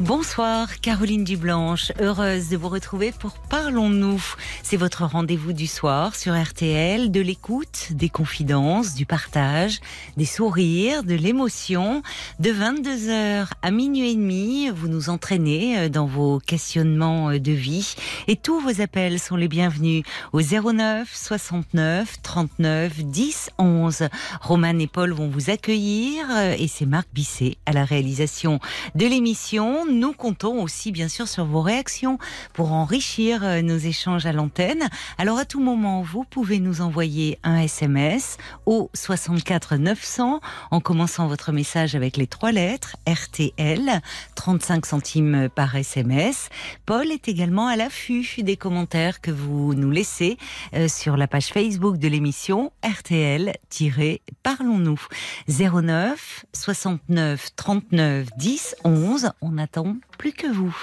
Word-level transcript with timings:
Bonsoir, 0.00 0.80
Caroline 0.80 1.24
Dublanche. 1.24 1.90
Heureuse 2.00 2.50
de 2.50 2.56
vous 2.56 2.68
retrouver 2.68 3.10
pour 3.10 3.32
Parlons-nous. 3.50 4.22
C'est 4.62 4.76
votre 4.76 5.04
rendez-vous 5.04 5.52
du 5.52 5.66
soir 5.66 6.14
sur 6.14 6.40
RTL, 6.40 7.10
de 7.10 7.20
l'écoute, 7.20 7.88
des 7.90 8.08
confidences, 8.08 8.94
du 8.94 9.06
partage, 9.06 9.80
des 10.16 10.24
sourires, 10.24 11.02
de 11.02 11.16
l'émotion. 11.16 12.04
De 12.38 12.50
22h 12.50 13.48
à 13.60 13.70
minuit 13.72 14.12
et 14.12 14.14
demi, 14.14 14.70
vous 14.70 14.86
nous 14.86 15.10
entraînez 15.10 15.76
euh, 15.76 15.88
dans 15.88 16.06
vos 16.06 16.38
questionnements 16.38 17.30
euh, 17.30 17.40
de 17.40 17.52
vie 17.52 17.96
et 18.28 18.36
tous 18.36 18.60
vos 18.60 18.80
appels 18.80 19.18
sont 19.18 19.34
les 19.34 19.48
bienvenus 19.48 20.04
au 20.32 20.40
09 20.40 21.12
69 21.12 22.22
39 22.22 23.04
10 23.04 23.50
11. 23.58 24.08
Romane 24.42 24.80
et 24.80 24.86
Paul 24.86 25.12
vont 25.12 25.28
vous 25.28 25.50
accueillir 25.50 26.24
euh, 26.30 26.54
et 26.56 26.68
c'est 26.68 26.86
Marc 26.86 27.08
Bisset 27.12 27.56
à 27.66 27.72
la 27.72 27.84
réalisation 27.84 28.60
de 28.94 29.04
l'émission. 29.04 29.87
Nous 29.90 30.12
comptons 30.12 30.62
aussi 30.62 30.92
bien 30.92 31.08
sûr 31.08 31.26
sur 31.28 31.46
vos 31.46 31.62
réactions 31.62 32.18
pour 32.52 32.72
enrichir 32.72 33.42
euh, 33.42 33.62
nos 33.62 33.78
échanges 33.78 34.26
à 34.26 34.32
l'antenne. 34.32 34.86
Alors 35.16 35.38
à 35.38 35.46
tout 35.46 35.60
moment, 35.60 36.02
vous 36.02 36.24
pouvez 36.24 36.58
nous 36.58 36.82
envoyer 36.82 37.38
un 37.42 37.58
SMS 37.58 38.36
au 38.66 38.90
64 38.94 39.76
900 39.76 40.40
en 40.70 40.80
commençant 40.80 41.26
votre 41.26 41.52
message 41.52 41.94
avec 41.94 42.18
les 42.18 42.26
trois 42.26 42.52
lettres 42.52 42.96
RTL, 43.08 44.02
35 44.34 44.84
centimes 44.84 45.48
par 45.54 45.74
SMS. 45.74 46.50
Paul 46.84 47.10
est 47.10 47.28
également 47.28 47.68
à 47.68 47.76
l'affût 47.76 48.26
des 48.38 48.56
commentaires 48.56 49.20
que 49.20 49.30
vous 49.30 49.74
nous 49.74 49.90
laissez 49.90 50.38
euh, 50.74 50.88
sur 50.88 51.16
la 51.16 51.28
page 51.28 51.46
Facebook 51.46 51.98
de 51.98 52.08
l'émission 52.08 52.72
RTL-Parlons-nous. 52.84 55.00
09 55.48 56.44
69 56.52 57.50
39 57.56 58.26
10 58.36 58.76
11. 58.84 59.30
On 59.40 59.56
attend 59.58 59.77
plus 60.18 60.32
que 60.32 60.46
vous. 60.46 60.76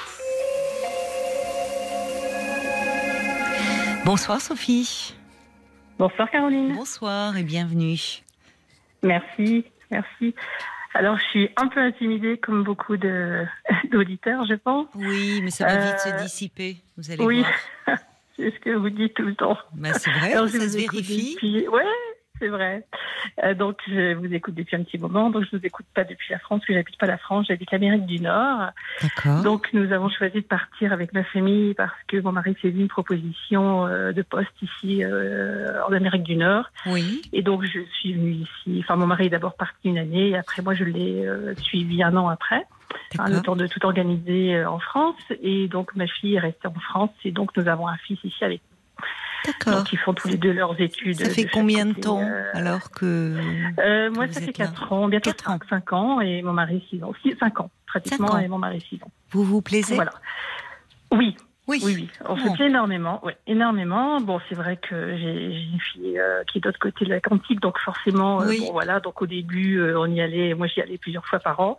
Bonsoir 4.05 4.39
Sophie. 4.41 5.15
Bonsoir 5.97 6.29
Caroline. 6.29 6.73
Bonsoir 6.75 7.37
et 7.37 7.43
bienvenue. 7.43 7.97
Merci, 9.03 9.65
merci. 9.91 10.35
Alors 10.93 11.17
je 11.17 11.23
suis 11.25 11.49
un 11.57 11.67
peu 11.67 11.79
intimidée 11.79 12.37
comme 12.37 12.63
beaucoup 12.63 12.95
d'auditeurs, 13.91 14.45
je 14.45 14.55
pense. 14.55 14.87
Oui, 14.95 15.41
mais 15.43 15.49
ça 15.51 15.65
va 15.65 15.77
vite 15.77 15.99
se 15.99 16.09
Euh, 16.09 16.17
dissiper. 16.21 16.77
Vous 16.97 17.11
allez 17.11 17.23
Oui, 17.23 17.39
voir. 17.87 17.97
c'est 18.37 18.51
ce 18.51 18.59
que 18.59 18.69
vous 18.75 18.89
dites 18.89 19.13
tout 19.15 19.23
le 19.23 19.35
temps. 19.35 19.57
Bah, 19.73 19.93
c'est 19.93 20.11
vrai, 20.11 20.33
Alors, 20.33 20.47
ça 20.49 20.59
se 20.69 20.77
vérifie. 20.77 21.37
Ouais, 21.69 21.83
c'est 22.39 22.47
vrai. 22.49 22.85
Euh, 23.43 23.53
donc 23.53 23.77
je 23.87 24.13
vous 24.13 24.33
écoute 24.33 24.55
depuis 24.55 24.75
un 24.75 24.83
petit 24.83 24.97
moment. 24.97 25.29
Donc 25.29 25.45
je 25.49 25.57
vous 25.57 25.65
écoute 25.65 25.85
pas 25.93 26.03
depuis 26.03 26.31
la 26.31 26.39
France, 26.39 26.59
parce 26.59 26.67
que 26.67 26.73
j'habite 26.73 26.97
pas 26.97 27.07
la 27.07 27.17
France, 27.17 27.45
j'habite 27.47 27.71
l'Amérique 27.71 28.05
du 28.05 28.19
Nord. 28.19 28.71
D'accord. 29.01 29.43
Donc 29.43 29.69
nous 29.73 29.91
avons 29.91 30.09
choisi 30.09 30.41
de 30.41 30.47
partir 30.47 30.91
avec 30.91 31.13
ma 31.13 31.23
famille 31.23 31.73
parce 31.73 31.95
que 32.07 32.17
mon 32.17 32.31
mari 32.31 32.55
vu 32.71 32.81
une 32.81 32.87
proposition 32.87 33.87
euh, 33.87 34.11
de 34.11 34.21
poste 34.21 34.51
ici 34.61 35.03
euh, 35.03 35.83
en 35.87 35.93
Amérique 35.93 36.23
du 36.23 36.35
Nord. 36.35 36.69
Oui. 36.85 37.21
Et 37.33 37.41
donc, 37.41 37.63
je 37.63 37.79
suis 37.99 38.13
venue 38.13 38.31
ici. 38.31 38.79
Enfin, 38.79 38.95
mon 38.95 39.07
mari 39.07 39.27
est 39.27 39.29
d'abord 39.29 39.55
parti 39.55 39.89
une 39.89 39.97
année, 39.97 40.29
et 40.29 40.37
après, 40.37 40.61
moi, 40.61 40.73
je 40.73 40.83
l'ai 40.83 41.25
euh, 41.25 41.55
suivi 41.55 42.03
un 42.03 42.15
an 42.15 42.27
après, 42.27 42.65
hein, 43.19 43.25
le 43.29 43.41
temps 43.41 43.55
de 43.55 43.67
tout 43.67 43.85
organiser 43.85 44.65
en 44.65 44.79
France. 44.79 45.21
Et 45.41 45.67
donc, 45.67 45.95
ma 45.95 46.07
fille 46.07 46.35
est 46.35 46.39
restée 46.39 46.67
en 46.67 46.73
France, 46.73 47.11
et 47.23 47.31
donc, 47.31 47.55
nous 47.57 47.67
avons 47.67 47.87
un 47.87 47.97
fils 47.97 48.19
ici 48.23 48.43
avec 48.43 48.61
nous. 48.61 48.74
D'accord. 49.45 49.79
Donc, 49.79 49.93
ils 49.93 49.99
font 49.99 50.13
tous 50.13 50.27
les 50.27 50.37
deux 50.37 50.51
leurs 50.51 50.79
études. 50.79 51.19
Ça 51.19 51.29
fait 51.29 51.45
combien 51.45 51.85
de 51.85 51.93
temps 51.93 52.21
euh, 52.21 52.43
alors 52.53 52.91
que 52.91 53.35
euh, 53.79 54.11
Moi, 54.11 54.27
ça 54.27 54.41
fait 54.41 54.49
êtes 54.49 54.57
là 54.57 54.67
4 54.67 54.93
ans, 54.93 55.07
bientôt 55.07 55.31
Quatre 55.31 55.49
ans. 55.49 55.59
5, 55.69 55.93
ans, 55.93 56.21
et 56.21 56.41
mon 56.41 56.53
mari 56.53 56.85
6 56.89 57.03
ans. 57.03 57.13
5 57.39 57.59
ans, 57.59 57.69
pratiquement, 57.85 58.29
ans. 58.31 58.37
et 58.39 58.47
mon 58.47 58.57
mari 58.57 58.83
6 58.89 59.03
ans. 59.03 59.11
vous 59.31 59.43
vous 59.43 59.61
plaisez 59.61 59.95
Voilà. 59.95 60.11
Oui, 61.11 61.35
Oui. 61.67 61.81
Oui, 61.83 61.93
oui, 61.95 62.09
on 62.27 62.37
se 62.37 62.53
plaît 62.53 62.67
énormément, 62.67 63.25
ouais, 63.25 63.37
énormément. 63.47 64.21
Bon, 64.21 64.39
c'est 64.47 64.55
vrai 64.55 64.77
que 64.77 65.17
j'ai 65.17 65.65
une 65.73 65.79
fille 65.79 66.19
euh, 66.19 66.43
qui 66.43 66.59
est 66.59 66.61
de 66.61 66.67
l'autre 66.67 66.77
côté 66.77 67.05
de 67.05 67.09
l'Atlantique, 67.09 67.59
donc 67.59 67.79
forcément, 67.79 68.41
euh, 68.41 68.49
Oui. 68.49 68.59
bon, 68.59 68.71
voilà, 68.71 68.99
donc 68.99 69.19
au 69.23 69.25
début, 69.25 69.79
euh, 69.79 69.99
on 69.99 70.05
y 70.05 70.21
allait, 70.21 70.53
moi 70.53 70.67
j'y 70.67 70.81
allais 70.81 70.99
plusieurs 70.99 71.25
fois 71.25 71.39
par 71.39 71.59
an. 71.59 71.77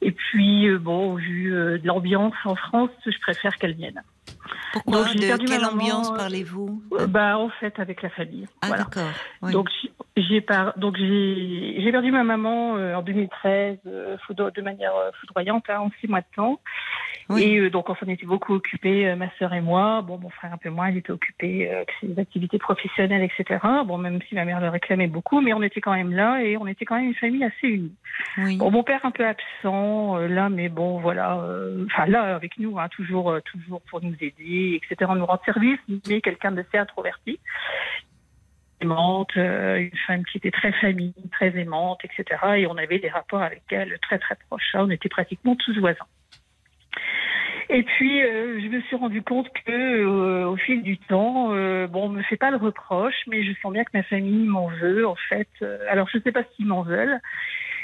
Et 0.00 0.10
puis, 0.10 0.68
bon, 0.78 1.14
vu 1.14 1.50
de 1.52 1.86
l'ambiance 1.86 2.34
en 2.44 2.56
France, 2.56 2.90
je 3.06 3.16
préfère 3.20 3.56
qu'elle 3.58 3.74
vienne. 3.74 4.02
Pourquoi 4.72 5.04
Donc, 5.04 5.16
De 5.16 5.46
quelle 5.46 5.64
ambiance 5.64 6.10
euh, 6.12 6.16
parlez-vous 6.16 6.82
Euh, 6.94 7.06
bah, 7.06 7.38
en 7.38 7.48
fait, 7.50 7.78
avec 7.78 8.02
la 8.02 8.10
famille. 8.10 8.46
Ah 8.62 8.68
voilà. 8.68 8.84
d'accord. 8.84 9.10
Oui. 9.42 9.52
Donc 9.52 9.68
j'ai- 9.82 9.90
j'ai 10.16 10.40
par... 10.40 10.76
donc 10.78 10.96
j'ai 10.98 11.80
j'ai 11.82 11.90
perdu 11.92 12.10
ma 12.12 12.22
maman 12.24 12.76
euh, 12.76 12.94
en 12.94 13.02
2013 13.02 13.78
euh, 13.86 14.16
foudro- 14.26 14.50
de 14.54 14.62
manière 14.62 14.94
euh, 14.94 15.10
foudroyante 15.20 15.64
hein, 15.68 15.78
en 15.80 15.90
six 16.00 16.08
mois 16.08 16.20
de 16.20 16.26
temps. 16.36 16.60
Oui. 17.28 17.42
Et 17.42 17.58
euh, 17.58 17.70
donc 17.70 17.88
on 17.88 17.94
s'en 17.94 18.06
était 18.08 18.26
beaucoup 18.26 18.52
occupés, 18.54 19.08
euh, 19.08 19.16
ma 19.16 19.30
sœur 19.38 19.54
et 19.54 19.60
moi. 19.60 20.02
Bon, 20.02 20.18
mon 20.18 20.28
frère 20.30 20.52
un 20.52 20.56
peu 20.58 20.70
moins, 20.70 20.90
il 20.90 20.98
était 20.98 21.12
occupé 21.12 21.70
euh, 21.70 21.76
avec 21.76 21.90
ses 22.00 22.18
activités 22.20 22.58
professionnelles, 22.58 23.22
etc. 23.22 23.60
Bon, 23.86 23.96
même 23.98 24.18
si 24.28 24.34
ma 24.34 24.44
mère 24.44 24.60
le 24.60 24.68
réclamait 24.68 25.06
beaucoup, 25.06 25.40
mais 25.40 25.52
on 25.54 25.62
était 25.62 25.80
quand 25.80 25.94
même 25.94 26.12
là 26.12 26.42
et 26.42 26.56
on 26.56 26.66
était 26.66 26.84
quand 26.84 26.96
même 26.96 27.06
une 27.06 27.14
famille 27.14 27.44
assez 27.44 27.68
unie. 27.68 27.92
oui. 28.38 28.56
Bon, 28.56 28.70
mon 28.70 28.82
père 28.82 29.00
un 29.04 29.10
peu 29.12 29.26
absent 29.26 30.16
euh, 30.18 30.28
là, 30.28 30.48
mais 30.50 30.68
bon, 30.68 30.98
voilà, 30.98 31.38
euh, 31.40 31.86
enfin 31.86 32.06
là 32.06 32.34
avec 32.34 32.58
nous, 32.58 32.78
hein, 32.78 32.88
toujours, 32.90 33.30
euh, 33.30 33.40
toujours 33.40 33.80
pour 33.82 34.02
nous 34.02 34.14
aider, 34.22 34.80
etc. 34.82 35.10
Nous 35.14 35.26
rendre 35.26 35.42
service, 35.44 35.80
mais 36.08 36.20
quelqu'un 36.20 36.52
d'assez 36.52 36.78
introverti, 36.78 37.38
aimante, 38.80 39.36
euh, 39.36 39.76
une 39.76 39.98
femme 40.06 40.24
qui 40.24 40.38
était 40.38 40.50
très 40.50 40.72
famille, 40.72 41.14
très 41.32 41.56
aimante, 41.58 42.00
etc. 42.04 42.40
Et 42.56 42.66
on 42.66 42.76
avait 42.76 42.98
des 42.98 43.10
rapports 43.10 43.42
avec 43.42 43.62
elle 43.70 43.98
très 44.02 44.18
très 44.18 44.36
proches. 44.48 44.74
On 44.74 44.90
était 44.90 45.08
pratiquement 45.08 45.56
tous 45.56 45.78
voisins. 45.78 46.06
Et 47.68 47.82
puis, 47.84 48.22
euh, 48.22 48.60
je 48.60 48.68
me 48.68 48.80
suis 48.82 48.96
rendu 48.96 49.22
compte 49.22 49.48
que, 49.64 49.72
euh, 49.72 50.46
au 50.46 50.56
fil 50.56 50.82
du 50.82 50.98
temps, 50.98 51.54
euh, 51.54 51.86
bon, 51.86 52.04
on 52.04 52.08
me 52.10 52.22
fait 52.22 52.36
pas 52.36 52.50
le 52.50 52.58
reproche, 52.58 53.14
mais 53.28 53.44
je 53.44 53.52
sens 53.62 53.72
bien 53.72 53.82
que 53.84 53.90
ma 53.94 54.02
famille 54.02 54.46
m'en 54.46 54.66
veut, 54.68 55.06
en 55.06 55.16
fait. 55.28 55.48
Alors, 55.88 56.06
je 56.12 56.18
sais 56.18 56.32
pas 56.32 56.42
s'ils 56.54 56.66
m'en 56.66 56.82
veulent. 56.82 57.18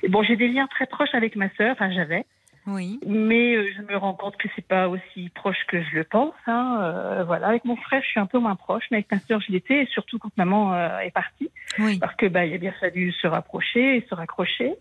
Bon, 0.09 0.23
j'ai 0.23 0.37
des 0.37 0.49
liens 0.49 0.67
très 0.67 0.87
proches 0.87 1.15
avec 1.15 1.37
ma 1.37 1.49
sœur, 1.57 1.73
enfin, 1.73 1.91
j'avais, 1.91 2.27
Oui. 2.69 3.01
mais 3.07 3.55
euh, 3.57 3.67
je 3.77 3.83
me 3.83 3.97
rends 3.97 4.15
compte 4.15 4.37
que 4.37 4.49
c'est 4.55 4.67
pas 4.67 4.89
aussi 4.89 5.31
proche 5.35 5.57
que 5.69 5.83
je 5.83 5.95
le 5.97 6.05
pense. 6.05 6.35
Hein. 6.47 6.79
Euh, 6.83 7.25
voilà, 7.25 7.49
avec 7.49 7.65
mon 7.65 7.77
frère, 7.77 8.03
je 8.03 8.09
suis 8.09 8.21
un 8.21 8.27
peu 8.27 8.39
moins 8.39 8.55
proche, 8.57 8.85
mais 8.91 8.99
avec 8.99 9.11
ma 9.11 9.19
sœur, 9.21 9.41
je 9.41 9.51
l'étais, 9.51 9.83
et 9.83 9.87
surtout 9.87 10.19
quand 10.19 10.31
maman 10.37 10.75
euh, 10.75 10.99
est 11.01 11.11
partie, 11.11 11.51
Oui. 11.79 11.99
parce 11.99 12.15
que 12.17 12.27
bah, 12.27 12.45
il 12.45 12.53
a 12.55 12.59
bien 12.59 12.73
fallu 12.79 13.13
se 13.13 13.27
rapprocher 13.27 13.97
et 13.97 14.07
se 14.09 14.15
raccrocher. 14.15 14.75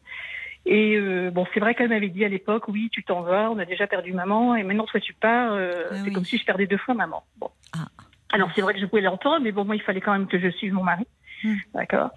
Et 0.65 0.99
bon, 1.31 1.47
c'est 1.53 1.61
vrai 1.61 1.75
qu'elle 1.75 1.87
m'avait 1.87 2.09
dit 2.09 2.25
à 2.25 2.27
l'époque, 2.27 2.67
oui, 2.67 2.89
tu 2.91 3.01
t'en 3.01 3.21
vas, 3.21 3.49
on 3.49 3.57
a 3.57 3.63
déjà 3.63 3.87
perdu 3.87 4.11
maman, 4.11 4.53
et 4.55 4.63
maintenant 4.63 4.83
toi 4.85 4.99
tu 4.99 5.13
pars, 5.13 5.53
Ah 5.53 5.95
c'est 5.95 6.01
oui. 6.09 6.11
comme 6.11 6.25
si 6.25 6.37
je 6.37 6.43
perdais 6.45 6.67
deux 6.67 6.75
fois 6.77 6.93
maman. 6.93 7.23
Bon. 7.37 7.49
Ah. 7.73 7.85
Alors 8.33 8.49
c'est 8.53 8.61
vrai 8.61 8.73
que 8.73 8.79
je 8.81 8.85
pouvais 8.85 9.01
l'entendre, 9.01 9.39
mais 9.43 9.53
bon, 9.53 9.63
moi 9.63 9.77
il 9.77 9.81
fallait 9.81 10.01
quand 10.01 10.11
même 10.11 10.27
que 10.27 10.37
je 10.37 10.49
suive 10.49 10.73
mon 10.73 10.83
mari, 10.83 11.05
Hmm. 11.43 11.55
d'accord. 11.73 12.11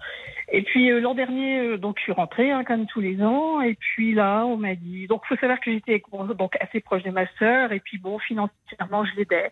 Et 0.51 0.63
puis 0.63 0.91
euh, 0.91 0.99
l'an 0.99 1.13
dernier, 1.13 1.59
euh, 1.59 1.77
donc 1.77 1.97
je 1.97 2.03
suis 2.03 2.11
rentrée 2.11 2.51
hein, 2.51 2.63
comme 2.63 2.85
tous 2.87 3.01
les 3.01 3.21
ans, 3.21 3.61
et 3.61 3.75
puis 3.75 4.13
là 4.13 4.45
on 4.45 4.57
m'a 4.57 4.75
dit, 4.75 5.07
donc 5.07 5.25
faut 5.27 5.35
savoir 5.37 5.59
que 5.59 5.71
j'étais 5.71 6.01
donc 6.37 6.57
assez 6.59 6.79
proche 6.79 7.03
de 7.03 7.11
ma 7.11 7.25
sœur, 7.37 7.71
et 7.71 7.79
puis 7.79 7.97
bon 7.97 8.19
financièrement 8.19 9.05
je 9.05 9.15
l'aidais. 9.15 9.49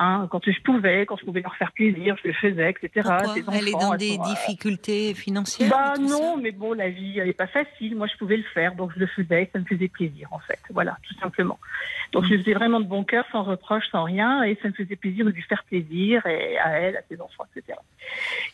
Hein, 0.00 0.28
quand 0.30 0.40
je 0.48 0.60
pouvais, 0.62 1.06
quand 1.06 1.16
je 1.16 1.24
pouvais 1.24 1.40
leur 1.40 1.56
faire 1.56 1.72
plaisir, 1.72 2.16
je 2.22 2.28
le 2.28 2.34
faisais, 2.34 2.70
etc. 2.70 2.90
Pourquoi 2.94 3.34
Ses 3.34 3.44
Elle 3.52 3.68
est 3.68 3.74
enfants, 3.74 3.90
dans 3.90 3.96
des 3.96 4.14
sont, 4.14 4.22
euh, 4.22 4.28
difficultés 4.28 5.12
financières 5.14 5.70
bah 5.70 5.94
non, 6.00 6.36
mais 6.36 6.52
bon, 6.52 6.72
la 6.72 6.88
vie, 6.88 7.18
elle 7.18 7.26
n'est 7.26 7.32
pas 7.32 7.48
facile. 7.48 7.96
Moi, 7.96 8.06
je 8.06 8.16
pouvais 8.16 8.36
le 8.36 8.44
faire, 8.54 8.74
donc 8.76 8.92
je 8.94 9.00
le 9.00 9.06
faisais, 9.08 9.50
ça 9.52 9.58
me 9.58 9.64
faisait 9.64 9.88
plaisir, 9.88 10.28
en 10.30 10.38
fait. 10.38 10.60
Voilà, 10.70 10.96
tout 11.06 11.14
simplement. 11.18 11.58
Donc, 12.12 12.24
je 12.26 12.34
le 12.34 12.38
faisais 12.38 12.54
vraiment 12.54 12.78
de 12.80 12.86
bon 12.86 13.02
cœur, 13.02 13.24
sans 13.32 13.42
reproche, 13.42 13.84
sans 13.90 14.04
rien, 14.04 14.44
et 14.44 14.56
ça 14.62 14.68
me 14.68 14.72
faisait 14.74 14.94
plaisir 14.96 15.24
de 15.24 15.30
lui 15.30 15.42
faire 15.42 15.64
plaisir, 15.64 16.24
et 16.26 16.56
à 16.58 16.78
elle, 16.78 16.96
à 16.96 17.00
ses 17.10 17.20
enfants, 17.20 17.44
etc. 17.56 17.76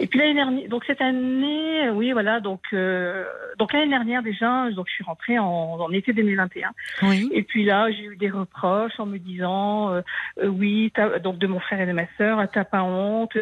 Et 0.00 0.06
puis 0.06 0.18
l'année 0.18 0.34
dernière, 0.34 0.68
donc 0.70 0.84
cette 0.86 1.00
année, 1.02 1.90
oui, 1.90 2.12
voilà, 2.12 2.40
donc, 2.40 2.62
euh, 2.72 3.24
donc 3.58 3.72
l'année 3.72 3.90
dernière 3.90 4.22
déjà, 4.22 4.70
donc 4.70 4.86
je 4.88 4.94
suis 4.94 5.04
rentrée 5.04 5.38
en, 5.38 5.44
en 5.46 5.90
été 5.92 6.12
2021. 6.12 6.70
Oui. 7.02 7.28
Et 7.32 7.42
puis 7.42 7.64
là, 7.64 7.90
j'ai 7.90 8.04
eu 8.04 8.16
des 8.16 8.30
reproches 8.30 8.98
en 8.98 9.06
me 9.06 9.18
disant, 9.18 9.92
euh, 9.92 10.00
euh, 10.42 10.48
oui, 10.48 10.90
t'as- 10.94 11.18
donc 11.34 11.40
de 11.40 11.46
mon 11.46 11.60
frère 11.60 11.80
et 11.80 11.86
de 11.86 11.92
ma 11.92 12.06
sœur, 12.16 12.38
t'as 12.52 12.64
pas 12.64 12.82
honte, 12.82 13.36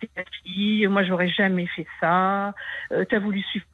c'est 0.00 0.14
ta 0.14 0.22
fille, 0.42 0.86
moi 0.88 1.04
j'aurais 1.04 1.28
jamais 1.28 1.66
fait 1.68 1.86
ça, 2.00 2.54
euh, 2.92 3.04
t'as 3.08 3.18
voulu 3.18 3.40
suivre. 3.42 3.66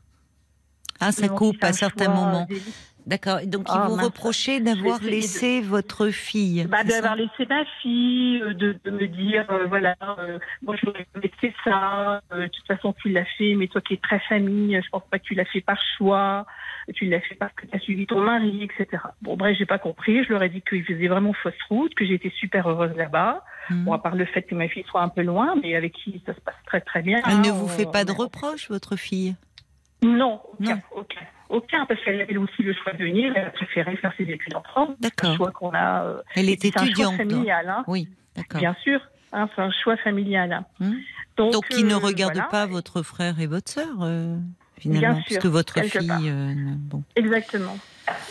Ah, 1.00 1.12
ça 1.12 1.28
coupe 1.28 1.62
à 1.62 1.72
certains 1.72 2.08
moments. 2.08 2.46
des- 2.48 2.60
D'accord. 3.06 3.38
Donc 3.46 3.66
il 3.70 3.74
Ah, 3.74 3.86
vous 3.88 3.96
mince. 3.96 4.04
reprochait 4.04 4.60
d'avoir 4.60 5.00
de- 5.00 5.06
laissé 5.06 5.62
votre 5.62 6.08
fille. 6.10 6.66
Bah, 6.68 6.84
d'avoir 6.84 7.16
laissé 7.16 7.46
ma 7.48 7.64
fille, 7.80 8.42
euh, 8.42 8.52
de, 8.52 8.76
de 8.84 8.90
me 8.90 9.06
dire, 9.06 9.46
euh, 9.50 9.64
voilà, 9.66 9.94
euh, 10.18 10.38
moi 10.62 10.76
pas 10.84 10.92
laisser 11.22 11.54
ça, 11.64 12.20
de 12.32 12.46
toute 12.48 12.66
façon 12.66 12.92
tu 13.00 13.08
l'as 13.08 13.24
fait, 13.38 13.54
mais 13.54 13.68
toi 13.68 13.80
qui 13.80 13.94
es 13.94 13.96
très 13.96 14.18
famille, 14.28 14.78
je 14.84 14.88
pense 14.90 15.04
pas 15.10 15.18
que 15.18 15.24
tu 15.24 15.34
l'as 15.34 15.46
fait 15.46 15.62
par 15.62 15.78
choix, 15.96 16.44
tu 16.92 17.06
l'as 17.06 17.20
fait 17.20 17.34
parce 17.34 17.52
que 17.54 17.66
tu 17.66 17.76
as 17.76 17.80
suivi 17.80 18.06
ton 18.06 18.20
mari, 18.20 18.62
etc. 18.64 19.02
Bon, 19.22 19.36
bref, 19.36 19.56
j'ai 19.58 19.66
pas 19.66 19.78
compris, 19.78 20.24
je 20.24 20.30
leur 20.32 20.42
ai 20.42 20.48
dit 20.48 20.62
qu'il 20.62 20.84
faisait 20.84 21.08
vraiment 21.08 21.32
fausse 21.32 21.52
route, 21.68 21.94
que 21.94 22.04
j'étais 22.06 22.30
super 22.30 22.68
heureuse 22.68 22.96
là-bas, 22.96 23.44
Mhm. 23.70 23.84
bon, 23.84 23.92
à 23.92 23.98
part 23.98 24.14
le 24.14 24.24
fait 24.24 24.42
que 24.42 24.54
ma 24.54 24.68
fille 24.68 24.84
soit 24.88 25.02
un 25.02 25.08
peu 25.08 25.22
loin, 25.22 25.54
mais 25.62 25.74
avec 25.74 25.92
qui 25.92 26.22
ça 26.24 26.34
se 26.34 26.40
passe 26.40 26.54
très 26.66 26.80
très 26.80 27.02
bien. 27.02 27.20
Elle 27.28 27.40
ne 27.40 27.48
hein, 27.48 27.52
vous 27.52 27.64
on- 27.66 27.68
fait 27.68 27.90
pas 27.90 28.04
de 28.04 28.12
reproches, 28.12 28.68
votre 28.70 28.96
fille? 28.96 29.36
Non, 30.02 30.40
aucun, 30.58 30.74
Non. 30.76 30.80
aucun. 30.92 31.20
Aucun, 31.50 31.86
parce 31.86 31.98
qu'elle 32.04 32.20
avait 32.20 32.36
aussi 32.36 32.62
le 32.62 32.74
choix 32.74 32.92
de 32.92 32.98
venir, 33.02 33.32
elle 33.34 33.46
a 33.46 33.50
préféré 33.50 33.96
faire 33.96 34.12
ses 34.18 34.24
études 34.24 34.54
en 34.54 34.62
France. 34.62 34.90
D'accord. 35.00 35.34
choix 35.36 35.50
qu'on 35.50 35.70
a. 35.70 36.04
euh, 36.04 36.20
Elle 36.36 36.50
est 36.50 36.60
c'est 36.60 36.76
un 36.76 36.80
choix 36.80 36.86
étudiante. 36.88 37.18
donc. 37.18 37.30
familial, 37.30 37.68
hein. 37.70 37.84
Oui, 37.86 38.06
d'accord. 38.36 38.60
Bien 38.60 38.76
sûr, 38.82 39.00
hein, 39.32 39.48
c'est 39.56 39.62
un 39.62 39.70
choix 39.70 39.96
familial. 39.96 40.52
hein. 40.52 40.64
Hmm. 40.78 40.92
Donc, 41.38 41.52
Donc, 41.52 41.68
qui 41.68 41.84
ne 41.84 41.94
euh, 41.94 41.98
regarde 41.98 42.34
voilà. 42.34 42.48
pas 42.50 42.66
votre 42.66 43.02
frère 43.02 43.40
et 43.40 43.46
votre 43.46 43.70
sœur, 43.70 44.02
euh, 44.02 44.36
finalement, 44.78 45.00
Bien 45.14 45.14
sûr, 45.22 45.26
parce 45.28 45.38
que 45.38 45.48
votre 45.48 45.82
fille, 45.84 46.30
euh, 46.30 46.54
bon. 46.90 47.02
Exactement. 47.16 47.78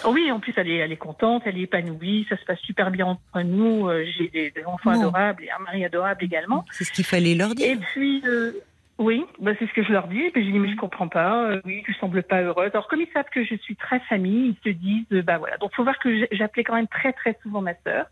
Oui, 0.06 0.32
en 0.32 0.40
plus, 0.40 0.54
elle 0.58 0.70
est, 0.70 0.78
elle 0.78 0.92
est 0.92 0.98
contente, 0.98 1.44
elle 1.46 1.58
est 1.58 1.62
épanouie, 1.64 2.26
ça 2.30 2.38
se 2.38 2.46
passe 2.46 2.60
super 2.62 2.90
bien 2.90 3.06
entre 3.06 3.42
nous. 3.44 3.88
euh, 3.88 4.06
J'ai 4.18 4.28
des, 4.30 4.50
des 4.52 4.64
enfants 4.66 4.92
Bon. 4.92 5.00
adorables 5.00 5.44
et 5.44 5.52
un 5.52 5.60
mari 5.60 5.86
adorable 5.86 6.24
également. 6.24 6.66
c'est 6.72 6.84
ce 6.84 6.92
qu'il 6.92 7.06
fallait 7.06 7.36
leur 7.36 7.52
Et 7.52 7.56
dire. 7.56 7.78
puis, 7.94 8.24
euh, 8.26 8.54
oui, 8.98 9.24
bah, 9.40 9.52
c'est 9.60 9.68
ce 9.68 9.74
que 9.74 9.84
je 9.84 9.92
leur 9.92 10.08
dis. 10.08 10.20
Et 10.22 10.32
puis, 10.32 10.44
je 10.46 10.52
dis, 10.52 10.58
mais 10.58 10.72
je 10.72 10.76
comprends 10.78 11.08
pas. 11.08 11.52
euh, 11.52 11.62
oui, 11.66 11.84
tu 11.86 11.94
sembles 11.96 12.24
pas 12.24 12.42
heureuse. 12.42 12.72
Alors, 12.74 12.88
comme 12.88 13.02
ils 13.02 13.12
savent 13.14 13.30
que 13.32 13.44
je 13.44 13.54
suis 13.56 13.76
très 13.76 14.00
famille, 14.02 14.58
ils 14.64 14.72
se 14.72 14.76
disent, 14.76 15.06
euh, 15.12 15.22
bah 15.22 15.38
voilà. 15.38 15.58
Donc, 15.58 15.76
faut 15.76 15.84
voir 15.84 16.00
que 16.00 16.26
j'appelais 16.32 16.64
quand 16.64 16.76
même 16.76 16.88
très, 16.88 17.14
très 17.14 17.38
souvent 17.44 17.62
ma 17.62 17.74
sœur. 17.86 18.08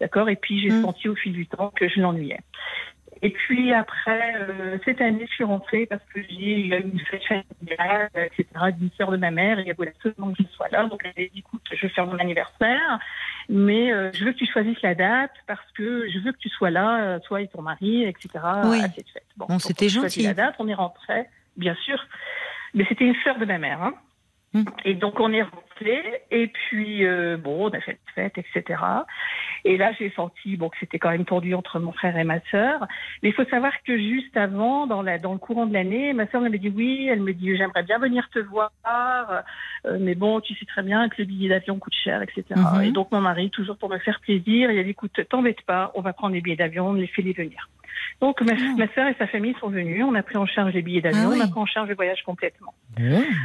D'accord 0.00 0.30
Et 0.30 0.36
puis, 0.36 0.60
j'ai 0.62 0.70
Mm. 0.70 0.82
senti 0.82 1.08
au 1.10 1.14
fil 1.14 1.32
du 1.34 1.46
temps 1.46 1.70
que 1.76 1.88
je 1.88 2.00
l'ennuyais. 2.00 2.40
Et 3.24 3.30
puis 3.30 3.72
après, 3.72 4.34
euh, 4.36 4.78
cette 4.84 5.00
année, 5.00 5.26
je 5.28 5.32
suis 5.32 5.44
rentrée 5.44 5.86
parce 5.86 6.02
que 6.12 6.20
j'ai 6.28 6.66
eu 6.66 6.74
une 6.74 6.98
fête 6.98 7.22
familiale, 7.22 8.10
etc., 8.16 8.46
d'une 8.76 8.90
sœur 8.98 9.12
de 9.12 9.16
ma 9.16 9.30
mère, 9.30 9.60
et 9.60 9.64
elle 9.68 9.76
voulait 9.76 9.94
absolument 9.96 10.32
que 10.32 10.42
je 10.42 10.48
sois 10.56 10.68
là. 10.72 10.86
Donc 10.86 11.02
elle 11.04 11.12
m'a 11.16 11.28
dit, 11.28 11.38
écoute, 11.38 11.62
je 11.70 11.80
vais 11.82 11.88
faire 11.88 12.06
mon 12.06 12.18
anniversaire, 12.18 12.98
mais 13.48 13.92
euh, 13.92 14.10
je 14.12 14.24
veux 14.24 14.32
que 14.32 14.38
tu 14.38 14.46
choisisses 14.46 14.82
la 14.82 14.96
date 14.96 15.30
parce 15.46 15.70
que 15.76 16.10
je 16.10 16.18
veux 16.18 16.32
que 16.32 16.38
tu 16.38 16.48
sois 16.48 16.70
là, 16.70 17.00
euh, 17.02 17.18
toi 17.20 17.40
et 17.40 17.46
ton 17.46 17.62
mari, 17.62 18.04
etc., 18.04 18.28
Oui. 18.64 18.80
à 18.82 18.88
cette 18.88 19.08
fête. 19.08 19.24
Bon, 19.36 19.46
on 19.48 19.56
a 19.56 19.58
choisi 19.60 19.88
gentil. 19.88 20.22
la 20.22 20.34
date, 20.34 20.56
on 20.58 20.66
est 20.66 20.74
rentré, 20.74 21.26
bien 21.56 21.76
sûr. 21.76 22.04
Mais 22.74 22.84
c'était 22.88 23.04
une 23.04 23.16
sœur 23.22 23.38
de 23.38 23.44
ma 23.44 23.58
mère. 23.58 23.82
Hein. 23.82 23.94
Mm. 24.54 24.64
Et 24.84 24.94
donc 24.94 25.18
on 25.20 25.32
est 25.32 25.42
rentré, 25.42 26.22
et 26.30 26.46
puis 26.48 27.06
euh, 27.06 27.36
bon, 27.36 27.68
on 27.68 27.70
a 27.70 27.80
fait 27.80 27.98
la 28.16 28.28
fête, 28.28 28.38
etc. 28.38 28.82
Et 29.64 29.76
là, 29.76 29.92
j'ai 29.98 30.10
senti 30.10 30.56
bon 30.56 30.68
que 30.68 30.76
c'était 30.78 30.98
quand 30.98 31.10
même 31.10 31.24
tendu 31.24 31.54
entre 31.54 31.78
mon 31.78 31.92
frère 31.92 32.16
et 32.18 32.24
ma 32.24 32.40
sœur. 32.50 32.86
Mais 33.22 33.30
il 33.30 33.34
faut 33.34 33.44
savoir 33.44 33.72
que 33.84 33.96
juste 33.96 34.36
avant, 34.36 34.86
dans, 34.86 35.02
la, 35.02 35.18
dans 35.18 35.32
le 35.32 35.38
courant 35.38 35.66
de 35.66 35.72
l'année, 35.72 36.12
ma 36.12 36.26
sœur 36.28 36.40
m'avait 36.40 36.58
dit 36.58 36.72
oui, 36.74 37.08
elle 37.10 37.20
me 37.20 37.32
dit 37.32 37.56
j'aimerais 37.56 37.82
bien 37.82 37.98
venir 37.98 38.28
te 38.30 38.40
voir, 38.40 38.70
euh, 39.86 39.98
mais 40.00 40.14
bon, 40.14 40.40
tu 40.40 40.54
sais 40.54 40.66
très 40.66 40.82
bien 40.82 41.08
que 41.08 41.16
le 41.18 41.24
billet 41.24 41.48
d'avion 41.48 41.78
coûte 41.78 41.94
cher, 41.94 42.22
etc. 42.22 42.44
Mhm. 42.56 42.82
Et 42.82 42.90
donc 42.90 43.10
mon 43.12 43.20
mari, 43.20 43.50
toujours 43.50 43.76
pour 43.76 43.88
me 43.88 43.98
faire 43.98 44.20
plaisir, 44.20 44.70
il 44.70 44.78
a 44.78 44.82
dit 44.82 44.90
écoute, 44.90 45.18
t'embête 45.28 45.62
pas, 45.62 45.92
on 45.94 46.02
va 46.02 46.12
prendre 46.12 46.34
les 46.34 46.40
billets 46.40 46.56
d'avion, 46.56 46.88
on 46.88 46.92
les 46.94 47.06
fait 47.06 47.22
les 47.22 47.32
venir. 47.32 47.68
Donc 48.20 48.40
ma, 48.42 48.52
Ah. 48.52 48.74
ma 48.78 48.86
sœur 48.94 49.08
et 49.08 49.14
sa 49.18 49.26
famille 49.26 49.54
sont 49.60 49.68
venus, 49.68 50.04
on 50.04 50.14
a 50.14 50.22
pris 50.22 50.36
en 50.36 50.46
charge 50.46 50.72
les 50.74 50.82
billets 50.82 51.00
d'avion, 51.00 51.22
Ah 51.24 51.28
oui. 51.30 51.38
on 51.40 51.44
a 51.44 51.48
pris 51.48 51.60
en 51.60 51.66
charge 51.66 51.88
le 51.88 51.94
voyage 51.94 52.22
complètement. 52.24 52.74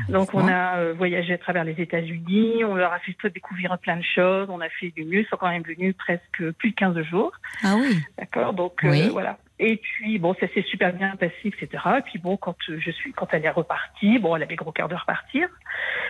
Donc 0.10 0.34
on 0.34 0.48
a 0.48 0.78
euh, 0.78 0.94
voyagé 0.94 1.34
à 1.34 1.38
travers 1.38 1.64
les 1.64 1.80
États-Unis, 1.82 2.64
on 2.64 2.76
leur 2.76 2.94
a 2.94 3.00
fait 3.00 3.16
découvrir 3.34 3.78
plein 3.80 3.98
de 3.98 4.04
choses, 4.04 4.48
on 4.50 4.62
a 4.62 4.70
fait 4.70 4.90
du 4.96 5.04
mieux, 5.06 5.22
ils 5.22 5.28
sont 5.28 5.38
quand 5.38 5.50
même 5.50 5.64
venus 5.64 5.96
presque 5.98 6.52
plus 6.60 6.72
de 6.72 6.76
15 6.76 7.02
jours. 7.04 7.32
Ah 7.64 7.76
oui. 7.78 7.98
D'accord, 8.18 8.54
donc 8.54 8.84
euh, 8.84 9.10
voilà. 9.12 9.38
Et 9.60 9.78
puis 9.78 10.20
bon, 10.20 10.36
ça 10.40 10.48
s'est 10.54 10.62
super 10.64 10.94
bien 10.94 11.16
passé, 11.16 11.34
etc. 11.46 11.84
Et 11.98 12.02
puis 12.02 12.20
bon, 12.20 12.38
quand 12.38 12.56
euh, 12.70 12.80
je 12.80 12.92
suis, 12.92 13.12
quand 13.14 13.28
elle 13.32 13.44
est 13.44 13.50
repartie, 13.50 14.20
bon, 14.20 14.36
elle 14.36 14.44
avait 14.44 14.56
gros 14.56 14.72
cœur 14.72 14.88
de 14.88 14.96
repartir. 14.96 15.50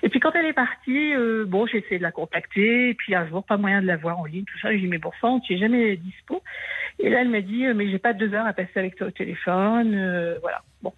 Et 0.04 0.10
puis 0.10 0.20
quand 0.20 0.32
elle 0.36 0.46
est 0.46 0.54
partie, 0.54 1.14
euh, 1.14 1.46
bon, 1.48 1.66
j'ai 1.66 1.78
essayé 1.78 1.98
de 1.98 2.04
la 2.04 2.12
contacter. 2.12 2.90
Et 2.90 2.94
puis 2.94 3.16
un 3.16 3.26
jour, 3.28 3.46
pas 3.46 3.58
moyen 3.58 3.82
de 3.82 3.88
la 3.88 3.96
voir 3.96 4.20
en 4.20 4.26
ligne, 4.26 4.44
tout 4.44 4.60
ça. 4.60 4.72
J'ai 4.72 4.80
dit 4.80 4.88
mais 4.88 4.98
bon 4.98 5.12
sang, 5.22 5.40
tu 5.40 5.54
es 5.54 5.58
jamais 5.58 5.96
dispo. 5.96 6.44
Et 7.00 7.10
là, 7.10 7.22
elle 7.22 7.30
m'a 7.30 7.42
dit 7.42 7.66
euh, 7.66 7.74
mais 7.74 7.90
j'ai 7.90 8.00
pas 8.00 8.14
deux 8.14 8.34
heures 8.34 8.48
à 8.48 8.54
passer 8.54 8.72
avec 8.76 8.96
toi 8.96 9.08
au 9.08 9.12
téléphone. 9.12 9.94
euh, 9.96 10.40
voilà. 10.42 10.62
Bon, 10.88 10.94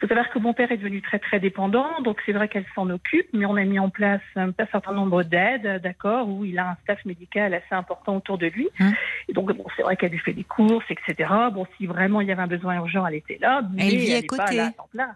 faut 0.00 0.06
savoir 0.06 0.30
que 0.30 0.38
mon 0.38 0.52
père 0.54 0.70
est 0.70 0.76
devenu 0.76 1.02
très 1.02 1.18
très 1.18 1.40
dépendant, 1.40 2.00
donc 2.02 2.20
c'est 2.24 2.32
vrai 2.32 2.48
qu'elle 2.48 2.64
s'en 2.74 2.88
occupe, 2.90 3.26
mais 3.32 3.44
on 3.46 3.56
a 3.56 3.64
mis 3.64 3.78
en 3.78 3.90
place 3.90 4.20
un, 4.36 4.50
un 4.50 4.66
certain 4.70 4.92
nombre 4.92 5.22
d'aides, 5.24 5.80
d'accord, 5.82 6.28
où 6.28 6.44
il 6.44 6.58
a 6.58 6.70
un 6.70 6.76
staff 6.82 7.04
médical 7.04 7.54
assez 7.54 7.74
important 7.74 8.16
autour 8.16 8.38
de 8.38 8.46
lui. 8.46 8.68
Hum. 8.80 8.92
Et 9.28 9.32
donc 9.32 9.52
bon, 9.56 9.64
c'est 9.76 9.82
vrai 9.82 9.96
qu'elle 9.96 10.12
lui 10.12 10.18
fait 10.18 10.32
des 10.32 10.44
courses, 10.44 10.84
etc. 10.90 11.28
Bon, 11.52 11.66
si 11.76 11.86
vraiment 11.86 12.20
il 12.20 12.28
y 12.28 12.32
avait 12.32 12.42
un 12.42 12.46
besoin 12.46 12.76
urgent, 12.76 13.06
elle 13.06 13.16
était 13.16 13.38
là. 13.40 13.62
Mais 13.74 13.88
Elle 13.88 13.96
vit 13.98 14.12
à 14.14 14.18
est 14.18 14.28
pas 14.28 14.44
côté. 14.44 14.56
là 14.56 14.66
à 14.66 14.70
temps 14.72 14.88
plein. 14.90 15.08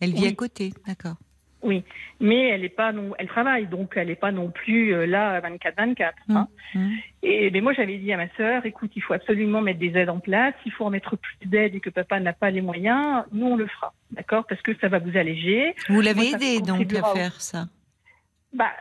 Elle 0.00 0.12
vit 0.12 0.22
Oui. 0.22 0.28
à 0.28 0.32
côté, 0.34 0.72
d'accord. 0.86 1.16
Oui, 1.62 1.84
mais 2.20 2.48
elle 2.48 2.64
est 2.64 2.68
pas 2.68 2.92
non, 2.92 3.12
elle 3.18 3.28
travaille, 3.28 3.66
donc 3.66 3.92
elle 3.96 4.08
n'est 4.08 4.16
pas 4.16 4.32
non 4.32 4.50
plus 4.50 4.92
euh, 4.94 5.06
là 5.06 5.40
24-24. 5.40 6.12
hein. 6.30 6.48
Hum. 6.74 6.90
Et 7.22 7.50
mais 7.52 7.60
moi 7.60 7.72
j'avais 7.72 7.98
dit 7.98 8.12
à 8.12 8.16
ma 8.16 8.28
sœur, 8.36 8.66
écoute, 8.66 8.90
il 8.96 9.02
faut 9.02 9.12
absolument 9.14 9.60
mettre 9.60 9.78
des 9.78 9.96
aides 9.96 10.10
en 10.10 10.18
place. 10.18 10.54
Il 10.66 10.72
faut 10.72 10.84
en 10.84 10.90
mettre 10.90 11.16
plus 11.16 11.36
d'aides 11.46 11.74
et 11.76 11.80
que 11.80 11.90
papa 11.90 12.18
n'a 12.18 12.32
pas 12.32 12.50
les 12.50 12.60
moyens, 12.60 13.24
nous 13.32 13.46
on 13.46 13.56
le 13.56 13.66
fera, 13.68 13.92
d'accord, 14.10 14.44
parce 14.48 14.60
que 14.62 14.76
ça 14.80 14.88
va 14.88 14.98
vous 14.98 15.16
alléger. 15.16 15.74
Vous 15.88 16.00
l'avez 16.00 16.30
aidé 16.32 16.60
donc 16.60 16.92
à 16.94 17.14
faire 17.14 17.40
ça. 17.40 17.66
Bah, 18.52 18.72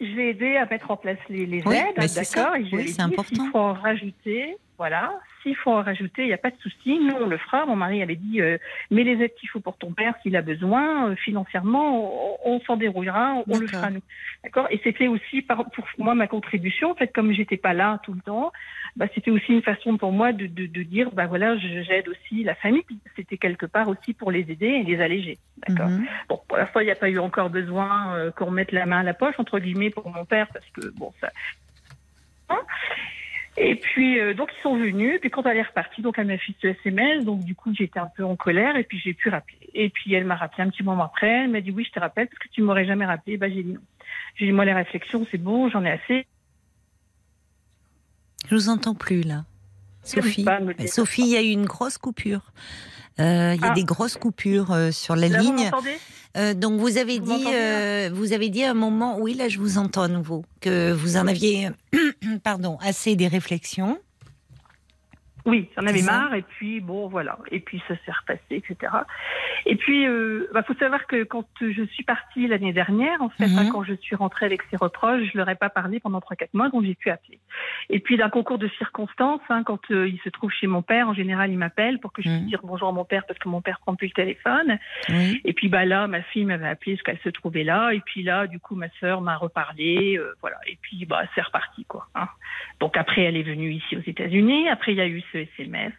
je 0.00 0.06
l'ai 0.06 0.30
aidé 0.30 0.56
à 0.56 0.66
mettre 0.66 0.90
en 0.90 0.96
place 0.96 1.18
les, 1.28 1.46
les 1.46 1.62
Oui, 1.64 1.76
aides, 1.76 1.94
d'accord. 2.14 2.54
Oui, 2.72 2.88
c'est 2.88 3.02
important. 3.02 3.44
S'il 3.44 3.50
faut 3.50 3.58
en 3.58 3.74
rajouter, 3.74 4.56
voilà. 4.76 5.12
S'il 5.44 5.54
faut 5.54 5.70
en 5.70 5.82
rajouter, 5.82 6.22
il 6.22 6.28
n'y 6.28 6.32
a 6.32 6.38
pas 6.38 6.50
de 6.50 6.56
souci. 6.56 6.98
Nous, 6.98 7.14
on 7.14 7.26
le 7.26 7.36
fera. 7.36 7.66
Mon 7.66 7.76
mari 7.76 8.02
avait 8.02 8.16
dit, 8.16 8.40
euh, 8.40 8.58
mets 8.90 9.04
les 9.04 9.22
aides 9.22 9.34
qu'il 9.34 9.48
faut 9.50 9.60
pour 9.60 9.76
ton 9.76 9.92
père 9.92 10.14
s'il 10.22 10.34
a 10.34 10.42
besoin. 10.42 11.10
Euh, 11.10 11.16
financièrement, 11.16 12.38
on, 12.44 12.56
on 12.56 12.60
s'en 12.60 12.76
dérouillera. 12.76 13.34
On, 13.34 13.44
on 13.46 13.58
le 13.58 13.66
fera 13.68 13.90
nous. 13.90 14.00
D'accord? 14.42 14.66
Et 14.70 14.80
c'était 14.82 15.06
aussi 15.06 15.42
par, 15.42 15.70
pour 15.70 15.86
moi 15.98 16.14
ma 16.14 16.26
contribution. 16.26 16.90
En 16.90 16.94
fait, 16.94 17.12
comme 17.12 17.30
j'étais 17.32 17.58
pas 17.58 17.74
là 17.74 18.00
tout 18.02 18.14
le 18.14 18.20
temps, 18.22 18.52
bah, 18.96 19.06
c'était 19.14 19.30
aussi 19.30 19.52
une 19.52 19.62
façon 19.62 19.98
pour 19.98 20.12
moi 20.12 20.32
de, 20.32 20.46
de, 20.46 20.66
de 20.66 20.82
dire, 20.82 21.10
bah 21.12 21.26
voilà, 21.26 21.56
j'aide 21.58 22.08
aussi 22.08 22.42
la 22.42 22.54
famille. 22.54 22.82
C'était 23.14 23.36
quelque 23.36 23.66
part 23.66 23.88
aussi 23.88 24.14
pour 24.14 24.32
les 24.32 24.50
aider 24.50 24.66
et 24.66 24.82
les 24.82 25.00
alléger. 25.00 25.36
D'accord? 25.68 25.90
Mhm. 25.90 26.06
Bon, 26.28 26.40
pour 26.48 26.56
l'instant, 26.56 26.80
il 26.80 26.86
n'y 26.86 26.90
a 26.90 26.96
pas 26.96 27.10
eu 27.10 27.18
encore 27.18 27.50
besoin 27.50 28.16
euh, 28.16 28.30
qu'on 28.30 28.50
mette 28.50 28.72
la 28.72 28.86
main 28.86 29.00
à 29.00 29.02
la 29.02 29.14
poche, 29.14 29.34
entre 29.38 29.58
guillemets, 29.58 29.90
pour 29.90 30.08
mon 30.08 30.24
père, 30.24 30.48
parce 30.52 30.66
que, 30.70 30.88
bon, 30.98 31.12
ça... 31.20 31.28
Hein? 32.48 32.60
Et 33.56 33.76
puis, 33.76 34.18
euh, 34.18 34.34
donc, 34.34 34.50
ils 34.58 34.62
sont 34.62 34.76
venus. 34.76 35.20
Puis, 35.20 35.30
quand 35.30 35.44
elle 35.46 35.56
est 35.56 35.62
repartie, 35.62 36.02
donc, 36.02 36.18
elle 36.18 36.26
m'a 36.26 36.38
fait 36.38 36.54
ce 36.60 36.66
SMS. 36.68 37.24
Donc, 37.24 37.44
du 37.44 37.54
coup, 37.54 37.72
j'étais 37.72 38.00
un 38.00 38.08
peu 38.16 38.24
en 38.24 38.34
colère. 38.36 38.76
Et 38.76 38.82
puis, 38.84 38.98
j'ai 38.98 39.14
pu 39.14 39.28
rappeler. 39.28 39.58
Et 39.74 39.90
puis, 39.90 40.12
elle 40.12 40.24
m'a 40.24 40.34
rappelé 40.34 40.64
un 40.64 40.70
petit 40.70 40.82
moment 40.82 41.04
après. 41.04 41.44
Elle 41.44 41.50
m'a 41.50 41.60
dit, 41.60 41.70
oui, 41.70 41.84
je 41.84 41.92
te 41.92 42.00
rappelle, 42.00 42.26
parce 42.26 42.38
que 42.38 42.48
tu 42.48 42.62
m'aurais 42.62 42.84
jamais 42.84 43.06
rappelé. 43.06 43.36
Bah, 43.36 43.48
j'ai 43.48 43.62
dit 43.62 43.72
non. 43.72 43.80
J'ai 44.36 44.46
dit, 44.46 44.52
moi, 44.52 44.64
les 44.64 44.72
réflexions, 44.72 45.26
c'est 45.30 45.38
bon, 45.38 45.68
j'en 45.70 45.84
ai 45.84 45.92
assez. 45.92 46.26
Je 48.48 48.54
vous 48.56 48.68
entends 48.68 48.94
plus 48.94 49.22
là. 49.22 49.44
Sophie. 50.02 50.44
Sophie, 50.86 51.22
il 51.22 51.28
y 51.28 51.36
a 51.36 51.42
eu 51.42 51.50
une 51.50 51.64
grosse 51.64 51.96
coupure. 51.96 52.52
Euh, 53.20 53.52
Il 53.54 53.60
y 53.60 53.64
a 53.64 53.70
Ah. 53.70 53.74
des 53.74 53.84
grosses 53.84 54.16
coupures 54.16 54.72
euh, 54.72 54.90
sur 54.90 55.14
la 55.16 55.28
Là, 55.28 55.38
vous 55.38 55.44
ligne. 55.44 55.64
m'entendez? 55.64 55.96
Euh, 56.36 56.52
donc 56.54 56.80
vous 56.80 56.98
avez 56.98 57.20
Vous 57.20 57.36
dit, 57.36 57.44
vous 58.12 58.32
avez 58.32 58.48
dit 58.48 58.64
à 58.64 58.70
un 58.72 58.74
moment, 58.74 59.18
oui 59.20 59.34
là 59.34 59.48
je 59.48 59.58
vous 59.60 59.78
entends 59.78 60.02
à 60.02 60.08
nouveau, 60.08 60.44
que 60.60 60.90
vous 60.92 61.16
en 61.16 61.28
aviez, 61.28 61.70
pardon, 62.42 62.76
assez 62.82 63.14
des 63.14 63.28
réflexions. 63.28 63.98
Oui, 65.46 65.68
j'en 65.76 65.86
avais 65.86 66.00
marre 66.02 66.34
et 66.34 66.42
puis 66.42 66.80
bon 66.80 67.06
voilà 67.08 67.38
et 67.50 67.60
puis 67.60 67.82
ça 67.86 67.94
s'est 68.04 68.12
repassé 68.12 68.40
etc. 68.50 68.92
Et 69.66 69.76
puis 69.76 70.06
euh, 70.06 70.48
bah, 70.54 70.62
faut 70.62 70.74
savoir 70.74 71.06
que 71.06 71.22
quand 71.24 71.46
je 71.60 71.82
suis 71.84 72.02
partie 72.04 72.46
l'année 72.46 72.72
dernière 72.72 73.20
en 73.20 73.28
fait 73.28 73.46
Mhm. 73.48 73.58
hein, 73.58 73.68
quand 73.70 73.82
je 73.84 73.92
suis 73.94 74.16
rentrée 74.16 74.46
avec 74.46 74.62
ces 74.70 74.76
reproches 74.76 75.22
je 75.32 75.36
leur 75.36 75.48
ai 75.50 75.54
pas 75.54 75.68
parlé 75.68 76.00
pendant 76.00 76.20
trois 76.22 76.34
quatre 76.36 76.54
mois 76.54 76.70
donc 76.70 76.84
j'ai 76.84 76.94
pu 76.94 77.10
appeler. 77.10 77.40
Et 77.90 78.00
puis 78.00 78.16
d'un 78.16 78.30
concours 78.30 78.56
de 78.58 78.68
circonstances 78.78 79.42
hein, 79.50 79.62
quand 79.64 79.90
euh, 79.90 80.08
il 80.08 80.18
se 80.20 80.30
trouve 80.30 80.50
chez 80.50 80.66
mon 80.66 80.80
père 80.80 81.08
en 81.08 81.14
général 81.14 81.50
il 81.50 81.58
m'appelle 81.58 81.98
pour 82.00 82.12
que 82.12 82.22
je 82.22 82.28
Mhm. 82.30 82.36
puisse 82.38 82.48
dire 82.48 82.60
bonjour 82.64 82.88
à 82.88 82.92
mon 82.92 83.04
père 83.04 83.26
parce 83.26 83.38
que 83.38 83.48
mon 83.50 83.60
père 83.60 83.80
prend 83.80 83.94
plus 83.96 84.06
le 84.08 84.12
téléphone. 84.14 84.78
Et 85.44 85.52
puis 85.52 85.68
bah 85.68 85.84
là 85.84 86.06
ma 86.06 86.22
fille 86.22 86.46
m'avait 86.46 86.68
appelé 86.68 86.96
parce 86.96 87.02
qu'elle 87.02 87.22
se 87.22 87.28
trouvait 87.28 87.64
là 87.64 87.90
et 87.92 88.00
puis 88.00 88.22
là 88.22 88.46
du 88.46 88.58
coup 88.60 88.76
ma 88.76 88.88
sœur 89.00 89.20
m'a 89.20 89.36
reparlé 89.36 90.16
euh, 90.18 90.32
voilà 90.40 90.56
et 90.66 90.78
puis 90.80 91.04
bah 91.04 91.22
c'est 91.34 91.42
reparti 91.42 91.84
quoi. 91.84 92.08
hein. 92.14 92.28
Donc 92.80 92.96
après, 92.96 93.22
elle 93.22 93.36
est 93.36 93.42
venue 93.42 93.72
ici 93.72 93.96
aux 93.96 94.00
États-Unis. 94.06 94.68
Après, 94.68 94.92
il 94.92 94.98
y 94.98 95.00
a 95.00 95.06
eu 95.06 95.22
SMS. 95.38 95.92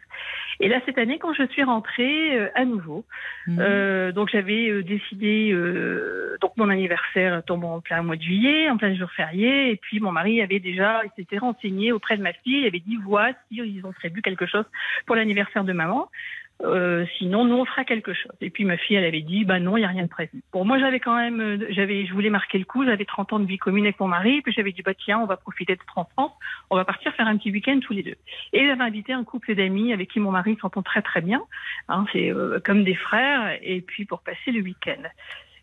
Et 0.60 0.68
là, 0.68 0.80
cette 0.86 0.96
année, 0.98 1.18
quand 1.18 1.34
je 1.34 1.46
suis 1.48 1.62
rentrée 1.62 2.38
euh, 2.38 2.48
à 2.54 2.64
nouveau, 2.64 3.04
Mhm. 3.46 3.58
euh, 3.60 4.12
donc 4.12 4.30
j'avais 4.30 4.68
euh, 4.70 4.82
décidé, 4.82 5.50
euh, 5.52 6.36
donc 6.40 6.56
mon 6.56 6.70
anniversaire 6.70 7.42
tombe 7.44 7.64
en 7.64 7.80
plein 7.80 8.02
mois 8.02 8.16
de 8.16 8.22
juillet, 8.22 8.70
en 8.70 8.76
plein 8.78 8.94
jour 8.94 9.10
férié, 9.12 9.70
et 9.70 9.76
puis 9.76 10.00
mon 10.00 10.12
mari 10.12 10.40
avait 10.40 10.58
déjà, 10.60 11.02
il 11.04 11.10
s'était 11.16 11.38
renseigné 11.38 11.92
auprès 11.92 12.16
de 12.16 12.22
ma 12.22 12.32
fille, 12.32 12.60
il 12.62 12.66
avait 12.66 12.80
dit, 12.80 12.96
vois 12.96 13.28
si 13.48 13.56
ils 13.58 13.84
ont 13.84 13.92
prévu 13.92 14.22
quelque 14.22 14.46
chose 14.46 14.64
pour 15.04 15.14
l'anniversaire 15.16 15.64
de 15.64 15.72
maman. 15.72 16.08
Euh, 16.62 17.04
sinon, 17.18 17.44
nous, 17.44 17.56
on 17.56 17.64
fera 17.64 17.84
quelque 17.84 18.14
chose. 18.14 18.32
Et 18.40 18.50
puis 18.50 18.64
ma 18.64 18.76
fille, 18.76 18.96
elle 18.96 19.04
avait 19.04 19.20
dit, 19.20 19.44
bah 19.44 19.60
non, 19.60 19.76
il 19.76 19.80
n'y 19.80 19.86
a 19.86 19.90
rien 19.90 20.04
de 20.04 20.08
prévu. 20.08 20.42
Bon, 20.52 20.64
moi, 20.64 20.78
j'avais 20.78 21.00
quand 21.00 21.16
même, 21.16 21.40
euh, 21.40 21.66
j'avais, 21.70 22.06
je 22.06 22.12
voulais 22.12 22.30
marquer 22.30 22.58
le 22.58 22.64
coup. 22.64 22.84
J'avais 22.84 23.04
30 23.04 23.34
ans 23.34 23.40
de 23.40 23.46
vie 23.46 23.58
commune 23.58 23.84
avec 23.84 24.00
mon 24.00 24.08
mari. 24.08 24.40
Puis 24.42 24.52
j'avais 24.52 24.72
dit, 24.72 24.82
bah 24.82 24.94
tiens, 24.94 25.18
on 25.18 25.26
va 25.26 25.36
profiter 25.36 25.74
d'être 25.74 25.98
en 25.98 26.04
France. 26.04 26.32
On 26.70 26.76
va 26.76 26.84
partir 26.84 27.12
faire 27.14 27.26
un 27.26 27.36
petit 27.36 27.50
week-end 27.50 27.78
tous 27.80 27.92
les 27.92 28.02
deux. 28.02 28.16
Et 28.52 28.66
j'avais 28.66 28.82
invité 28.82 29.12
un 29.12 29.24
couple 29.24 29.54
d'amis 29.54 29.92
avec 29.92 30.10
qui 30.10 30.20
mon 30.20 30.30
mari 30.30 30.56
s'entend 30.60 30.82
très 30.82 31.02
très 31.02 31.20
bien. 31.20 31.42
Hein, 31.88 32.06
c'est 32.12 32.32
euh, 32.32 32.58
comme 32.64 32.84
des 32.84 32.94
frères. 32.94 33.58
Et 33.62 33.82
puis 33.82 34.06
pour 34.06 34.20
passer 34.20 34.50
le 34.50 34.62
week-end. 34.62 35.02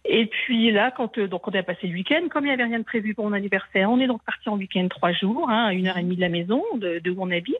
Et 0.05 0.25
puis 0.25 0.71
là, 0.71 0.91
quand 0.91 1.17
euh, 1.17 1.27
donc 1.27 1.47
on 1.47 1.51
a 1.51 1.63
passé 1.63 1.87
le 1.87 1.93
week-end, 1.93 2.27
comme 2.29 2.43
il 2.45 2.47
n'y 2.47 2.53
avait 2.53 2.65
rien 2.65 2.79
de 2.79 2.83
prévu 2.83 3.13
pour 3.13 3.25
mon 3.25 3.33
anniversaire, 3.33 3.89
on 3.89 3.99
est 3.99 4.07
donc 4.07 4.21
parti 4.23 4.49
en 4.49 4.57
week-end 4.57 4.87
trois 4.89 5.13
jours, 5.13 5.49
hein, 5.49 5.67
à 5.67 5.73
une 5.73 5.87
heure 5.87 5.97
et 5.97 6.03
demie 6.03 6.15
de 6.17 6.21
la 6.21 6.29
maison, 6.29 6.61
de, 6.75 6.99
de 6.99 7.11
où 7.11 7.15
on 7.19 7.31
habite. 7.31 7.55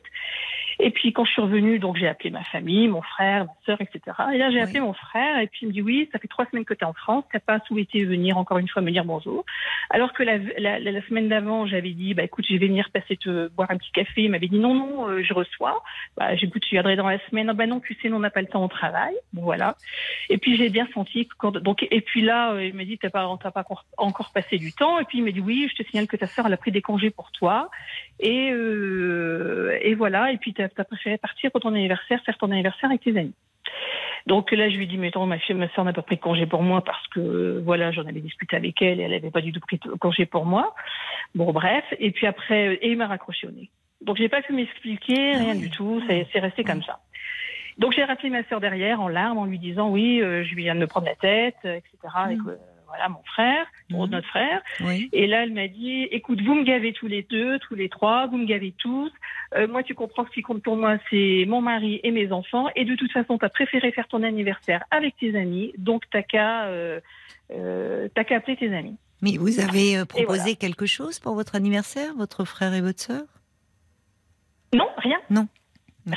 Et 0.80 0.90
puis 0.90 1.12
quand 1.12 1.24
je 1.24 1.30
suis 1.30 1.40
revenue, 1.42 1.78
donc 1.78 1.96
j'ai 1.96 2.08
appelé 2.08 2.30
ma 2.30 2.42
famille, 2.44 2.88
mon 2.88 3.00
frère, 3.00 3.44
ma 3.44 3.52
sœur, 3.64 3.80
etc. 3.80 4.00
Et 4.34 4.38
là 4.38 4.50
j'ai 4.50 4.56
Oui. 4.56 4.62
appelé 4.62 4.80
mon 4.80 4.92
frère 4.92 5.38
et 5.38 5.46
puis 5.46 5.60
il 5.62 5.68
me 5.68 5.72
dit 5.72 5.80
oui, 5.82 6.08
ça 6.12 6.18
fait 6.18 6.26
trois 6.26 6.46
semaines 6.46 6.64
que 6.64 6.74
tu 6.74 6.80
es 6.80 6.86
en 6.86 6.92
France, 6.92 7.24
t'as 7.32 7.38
pas 7.38 7.60
souhaité 7.68 8.04
venir 8.04 8.36
encore 8.38 8.58
une 8.58 8.68
fois 8.68 8.82
me 8.82 8.90
dire 8.90 9.04
bonjour. 9.04 9.44
Alors 9.90 10.12
que 10.12 10.24
la, 10.24 10.38
la, 10.58 10.80
la- 10.80 11.02
semaine 11.02 11.28
d'avant, 11.28 11.66
j'avais 11.66 11.90
dit 11.90 12.12
bah 12.14 12.24
écoute, 12.24 12.44
je 12.48 12.56
vais 12.56 12.66
venir 12.66 12.90
passer 12.90 13.16
te 13.16 13.48
boire 13.48 13.70
un 13.70 13.76
petit 13.76 13.92
café. 13.92 14.22
Il 14.22 14.30
m'avait 14.30 14.48
dit 14.48 14.58
non 14.58 14.74
non, 14.74 15.08
euh, 15.08 15.22
je 15.22 15.32
reçois. 15.32 15.80
Bah 16.16 16.34
j'écoute, 16.34 16.62
tu 16.62 16.74
viendrais 16.74 16.96
dans 16.96 17.08
la 17.08 17.18
semaine. 17.28 17.48
Ah, 17.50 17.54
bah 17.54 17.66
non, 17.66 17.78
tu 17.80 17.94
sais, 18.02 18.10
on 18.12 18.18
n'a 18.18 18.30
pas 18.30 18.40
le 18.40 18.48
temps 18.48 18.64
au 18.64 18.68
travail. 18.68 19.14
Bon 19.32 19.42
voilà. 19.42 19.76
Et 20.28 20.38
puis 20.38 20.56
j'ai 20.56 20.70
bien 20.70 20.88
senti 20.92 21.26
que 21.28 21.34
quand 21.38 21.52
donc 21.56 21.86
et 21.88 22.00
puis 22.00 22.22
là 22.22 22.33
euh, 22.52 22.64
il 22.64 22.74
m'a 22.74 22.84
dit 22.84 22.98
t'as 22.98 23.10
pas 23.10 23.28
t'as 23.42 23.50
pas 23.50 23.64
encore- 23.98 24.30
passé 24.32 24.58
du 24.58 24.72
temps 24.72 24.98
et 24.98 25.04
puis 25.04 25.18
il 25.18 25.24
m'a 25.24 25.30
dit 25.30 25.40
oui 25.40 25.68
je 25.70 25.82
te 25.82 25.88
signale 25.88 26.06
que 26.06 26.16
ta 26.16 26.26
sœur 26.26 26.46
elle 26.46 26.52
a 26.52 26.56
pris 26.56 26.72
des 26.72 26.82
congés 26.82 27.10
pour 27.10 27.30
toi 27.32 27.70
et 28.20 28.50
euh, 28.50 29.78
et 29.82 29.94
voilà 29.94 30.32
et 30.32 30.38
puis 30.38 30.52
t'as 30.54 30.68
as 30.76 30.84
préféré 30.84 31.18
partir 31.18 31.50
pour 31.50 31.60
ton 31.60 31.74
anniversaire 31.74 32.22
faire 32.24 32.36
ton 32.38 32.50
anniversaire 32.50 32.90
avec 32.90 33.02
tes 33.02 33.16
amis. 33.16 33.34
Donc 34.26 34.52
là 34.52 34.68
je 34.68 34.76
lui 34.76 34.84
ai 34.84 34.86
dit 34.86 34.98
mais 34.98 35.08
attends 35.08 35.26
ma 35.26 35.38
fille 35.38 35.54
ma 35.54 35.68
sœur 35.70 35.84
n'a 35.84 35.92
pas 35.92 36.02
pris 36.02 36.16
de 36.16 36.20
congé 36.20 36.46
pour 36.46 36.62
moi 36.62 36.82
parce 36.82 37.06
que 37.08 37.60
voilà 37.64 37.92
j'en 37.92 38.06
avais 38.06 38.20
discuté 38.20 38.56
avec 38.56 38.80
elle 38.82 39.00
et 39.00 39.04
elle 39.04 39.14
avait 39.14 39.30
pas 39.30 39.40
du 39.40 39.52
tout 39.52 39.60
pris 39.60 39.78
de 39.78 39.90
congé 39.90 40.26
pour 40.26 40.46
moi. 40.46 40.74
Bon 41.34 41.52
bref 41.52 41.84
et 41.98 42.10
puis 42.10 42.26
après 42.26 42.74
et 42.74 42.90
il 42.90 42.96
m'a 42.98 43.06
raccroché 43.06 43.46
au 43.46 43.50
nez. 43.50 43.70
Donc 44.00 44.16
j'ai 44.16 44.28
pas 44.28 44.42
pu 44.42 44.52
m'expliquer 44.52 45.36
rien 45.36 45.54
oui. 45.54 45.58
du 45.60 45.70
tout 45.70 46.02
c'est 46.06 46.26
c'est 46.32 46.40
resté 46.40 46.64
comme 46.64 46.82
ça. 46.82 47.00
Donc 47.78 47.92
j'ai 47.92 48.04
rappelé 48.04 48.30
ma 48.30 48.44
sœur 48.44 48.60
derrière 48.60 49.00
en 49.00 49.08
larmes 49.08 49.38
en 49.38 49.44
lui 49.46 49.58
disant 49.58 49.90
oui, 49.90 50.20
euh, 50.22 50.44
je 50.44 50.54
viens 50.54 50.74
de 50.74 50.80
me 50.80 50.86
prendre 50.86 51.06
la 51.06 51.16
tête, 51.16 51.56
euh, 51.64 51.74
etc. 51.76 51.96
Avec 52.14 52.38
Mhm. 52.38 52.48
euh, 52.50 52.56
voilà 52.86 53.08
mon 53.08 53.22
frère, 53.24 53.66
Mhm. 53.90 54.06
notre 54.10 54.28
frère. 54.28 54.62
Oui. 54.80 55.08
Et 55.12 55.26
là 55.26 55.42
elle 55.42 55.52
m'a 55.52 55.66
dit 55.66 56.02
écoute 56.12 56.40
vous 56.42 56.54
me 56.54 56.62
gavez 56.64 56.92
tous 56.92 57.08
les 57.08 57.22
deux, 57.22 57.58
tous 57.58 57.74
les 57.74 57.88
trois, 57.88 58.26
vous 58.28 58.36
me 58.36 58.46
gavez 58.46 58.72
tous. 58.78 59.10
Euh, 59.56 59.66
moi 59.66 59.82
tu 59.82 59.94
comprends 59.94 60.24
ce 60.24 60.30
qui 60.30 60.42
compte 60.42 60.62
pour 60.62 60.76
moi 60.76 60.98
c'est 61.10 61.44
mon 61.48 61.60
mari 61.60 61.98
et 62.04 62.12
mes 62.12 62.30
enfants. 62.30 62.68
Et 62.76 62.84
de 62.84 62.94
toute 62.94 63.10
façon 63.10 63.36
t'as 63.38 63.48
préféré 63.48 63.90
faire 63.90 64.06
ton 64.06 64.22
anniversaire 64.22 64.84
avec 64.92 65.16
tes 65.16 65.36
amis, 65.36 65.72
donc 65.76 66.04
t'as 66.12 66.22
qu'à 66.22 66.68
t'as 67.48 68.24
qu'à 68.24 68.36
appeler 68.36 68.56
tes 68.56 68.72
amis. 68.74 68.96
Mais 69.22 69.36
vous 69.38 69.58
avez 69.58 70.04
proposé 70.04 70.40
voilà. 70.40 70.54
quelque 70.54 70.86
chose 70.86 71.18
pour 71.18 71.34
votre 71.34 71.54
anniversaire, 71.56 72.12
votre 72.16 72.44
frère 72.44 72.74
et 72.74 72.80
votre 72.80 73.00
sœur? 73.00 73.22
Non 74.72 74.88
rien. 74.98 75.18
D'accord. 75.30 75.46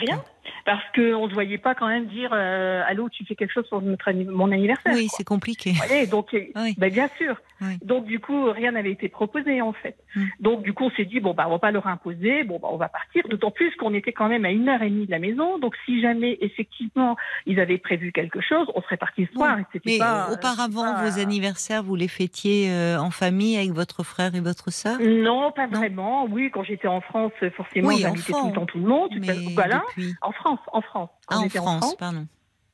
Rien. 0.08 0.24
Parce 0.68 0.84
qu'on 0.94 1.24
ne 1.24 1.30
se 1.30 1.34
voyait 1.34 1.58
pas 1.58 1.76
quand 1.76 1.88
même 1.88 2.08
dire 2.08 2.32
euh, 2.34 2.84
Allô, 2.86 3.08
tu 3.08 3.24
fais 3.26 3.36
quelque 3.36 3.54
chose 3.54 3.68
pour 3.70 3.82
notre 3.82 4.12
mon 4.12 4.52
anniversaire. 4.52 4.94
Oui, 4.94 5.08
c'est 5.10 5.24
compliqué. 5.24 5.72
Vous 5.72 5.78
voyez, 5.88 6.08
donc, 6.08 6.28
Oui. 6.34 6.76
ben, 6.78 6.92
bien 6.92 7.08
sûr. 7.18 7.38
Oui. 7.62 7.78
Donc, 7.84 8.06
du 8.06 8.20
coup, 8.20 8.52
rien 8.52 8.74
n'avait 8.74 8.92
été 8.92 9.08
proposé, 9.08 9.62
en 9.62 9.72
fait. 9.74 9.96
Mm. 10.16 10.26
Donc, 10.42 10.62
du 10.64 10.74
coup, 10.74 10.84
on 10.84 10.92
s'est 10.92 11.06
dit, 11.06 11.22
bon, 11.22 11.34
bah, 11.34 11.46
on 11.48 11.52
va 11.52 11.60
pas 11.60 11.72
leur 11.72 11.88
imposer, 11.88 12.44
bon, 12.44 12.60
bah, 12.62 12.68
on 12.70 12.76
va 12.78 12.90
partir. 12.90 13.24
D'autant 13.30 13.50
plus 13.50 13.74
qu'on 13.78 13.94
était 13.94 14.12
quand 14.12 14.28
même 14.28 14.44
à 14.46 14.52
une 14.52 14.68
heure 14.70 14.82
et 14.84 14.90
demie 14.90 15.06
de 15.08 15.12
la 15.12 15.20
maison. 15.20 15.58
Donc, 15.58 15.74
si 15.86 16.02
jamais, 16.02 16.38
effectivement, 16.42 17.16
ils 17.46 17.60
avaient 17.62 17.78
prévu 17.80 18.12
quelque 18.12 18.42
chose, 18.42 18.68
on 18.76 18.82
serait 18.84 18.98
parti 18.98 19.26
ce 19.28 19.34
soir. 19.34 19.58
Mais 19.86 19.98
pas, 19.98 20.28
euh, 20.30 20.34
auparavant, 20.34 20.94
pas- 20.94 21.04
vos 21.10 21.20
anniversaires, 21.20 21.82
vous 21.82 21.96
les 21.96 22.10
fêtiez 22.10 22.70
euh, 22.70 23.00
en 23.00 23.10
famille 23.10 23.58
avec 23.58 23.72
votre 23.72 24.04
frère 24.04 24.36
et 24.36 24.42
votre 24.42 24.70
sœur? 24.72 25.00
Non, 25.00 25.52
pas 25.54 25.66
Non. 25.68 25.80
vraiment. 25.80 26.26
Oui, 26.30 26.52
quand 26.54 26.64
j'étais 26.64 26.88
en 26.90 27.02
France, 27.02 27.32
forcément, 27.56 27.90
j'invitais 27.92 28.34
tout 28.34 28.48
le 28.50 28.54
temps 28.54 28.66
tout 28.66 28.80
le 28.80 28.88
monde. 28.88 29.12
Mais 29.20 29.34
Voilà. 29.56 29.82
depuis 29.88 30.14
En 30.22 30.32
France, 30.34 30.57
en 30.72 30.82
France. 30.82 31.10
Quand 31.28 31.36
Ah, 31.36 31.40
en 31.40 31.44
j'étais 31.44 31.60
France, 31.60 31.96
pardon. 31.96 32.28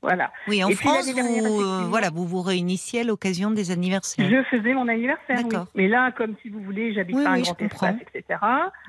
Voilà. 0.03 0.31
Oui, 0.47 0.63
en 0.63 0.67
Et 0.69 0.75
puis 0.75 0.85
France, 0.87 1.05
dernière, 1.15 1.43
vous, 1.43 1.61
euh, 1.61 1.85
voilà, 1.89 2.09
vous 2.13 2.25
vous 2.27 2.41
réunissiez 2.41 3.01
à 3.01 3.03
l'occasion 3.05 3.51
des 3.51 3.71
anniversaires. 3.71 4.29
Je 4.29 4.43
faisais 4.55 4.73
mon 4.73 4.87
anniversaire, 4.89 5.39
oui. 5.45 5.55
Mais 5.75 5.87
là, 5.87 6.11
comme 6.11 6.35
si 6.41 6.49
vous 6.49 6.59
voulez, 6.59 6.93
j'habite 6.93 7.15
Oui, 7.15 7.23
pas 7.23 7.31
un 7.31 7.35
oui, 7.37 7.41
grand 7.43 7.55
je 7.57 7.63
comprends. 7.63 7.87
espace, 7.87 8.07
etc. 8.13 8.39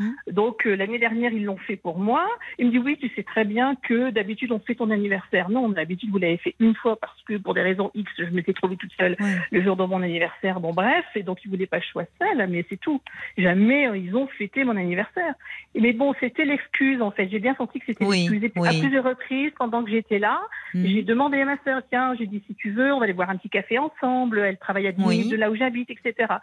Hmm. 0.00 0.10
Donc 0.32 0.66
euh, 0.66 0.74
l'année 0.74 0.98
dernière, 0.98 1.32
ils 1.32 1.44
l'ont 1.44 1.56
fait 1.56 1.76
pour 1.76 1.98
moi. 1.98 2.26
Il 2.58 2.66
me 2.66 2.70
dit 2.72 2.78
oui, 2.78 2.98
tu 3.00 3.08
sais 3.14 3.22
très 3.22 3.44
bien 3.44 3.76
que 3.88 4.10
d'habitude 4.10 4.50
on 4.52 4.58
fait 4.58 4.74
ton 4.74 4.90
anniversaire. 4.90 5.48
Non, 5.50 5.68
d'habitude 5.68 6.10
vous 6.10 6.18
l'avez 6.18 6.36
fait 6.38 6.54
une 6.60 6.74
fois 6.74 6.96
parce 6.96 7.20
que 7.22 7.36
pour 7.36 7.54
des 7.54 7.62
raisons 7.62 7.90
X, 7.94 8.10
je 8.18 8.24
m'étais 8.34 8.52
trouvée 8.52 8.76
toute 8.76 8.92
seule 8.98 9.16
Ouais. 9.20 9.36
le 9.52 9.62
jour 9.62 9.76
de 9.76 9.84
mon 9.84 10.02
anniversaire. 10.02 10.58
Bon 10.58 10.72
bref, 10.72 11.04
et 11.14 11.22
donc 11.22 11.38
ils 11.44 11.48
voulaient 11.48 11.66
pas 11.66 11.78
que 11.78 11.84
je 11.86 11.90
sois 11.90 12.04
seule, 12.20 12.44
mais 12.48 12.64
c'est 12.68 12.80
tout. 12.80 13.00
Jamais 13.38 13.86
euh, 13.88 13.96
ils 13.96 14.16
ont 14.16 14.26
fêté 14.26 14.64
mon 14.64 14.76
anniversaire. 14.76 15.34
Mais 15.78 15.92
bon, 15.92 16.12
c'était 16.18 16.44
l'excuse 16.44 17.00
en 17.00 17.12
fait. 17.12 17.28
J'ai 17.30 17.38
bien 17.38 17.54
senti 17.54 17.78
que 17.78 17.86
c'était 17.86 18.04
l'excuse. 18.04 18.40
Puis. 18.52 18.64
À 18.66 18.70
plusieurs 18.70 19.04
reprises, 19.04 19.52
pendant 19.58 19.84
que 19.84 19.90
j'étais 19.90 20.18
là, 20.18 20.40
j'ai 20.74 21.02
demandé 21.04 21.40
à 21.40 21.44
ma 21.44 21.56
sœur, 21.64 21.82
tiens, 21.88 22.14
j'ai 22.18 22.26
dit 22.26 22.42
si 22.46 22.54
tu 22.54 22.70
veux, 22.72 22.92
on 22.92 22.98
va 22.98 23.04
aller 23.04 23.12
boire 23.12 23.30
un 23.30 23.36
petit 23.36 23.50
café 23.50 23.78
ensemble. 23.78 24.38
Elle 24.40 24.58
travaille 24.58 24.86
à 24.86 24.92
10 24.92 25.02
Oui. 25.04 25.16
minutes 25.18 25.32
de 25.32 25.36
là 25.36 25.50
où 25.50 25.54
j'habite, 25.54 25.90
etc. 25.90 26.34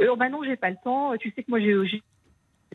Euh, 0.00 0.08
oh, 0.10 0.16
bah 0.16 0.28
non, 0.28 0.42
j'ai 0.42 0.56
pas 0.56 0.70
le 0.70 0.76
temps. 0.82 1.16
Tu 1.18 1.30
sais 1.32 1.42
que 1.42 1.50
moi 1.50 1.60
j'ai 1.60 1.74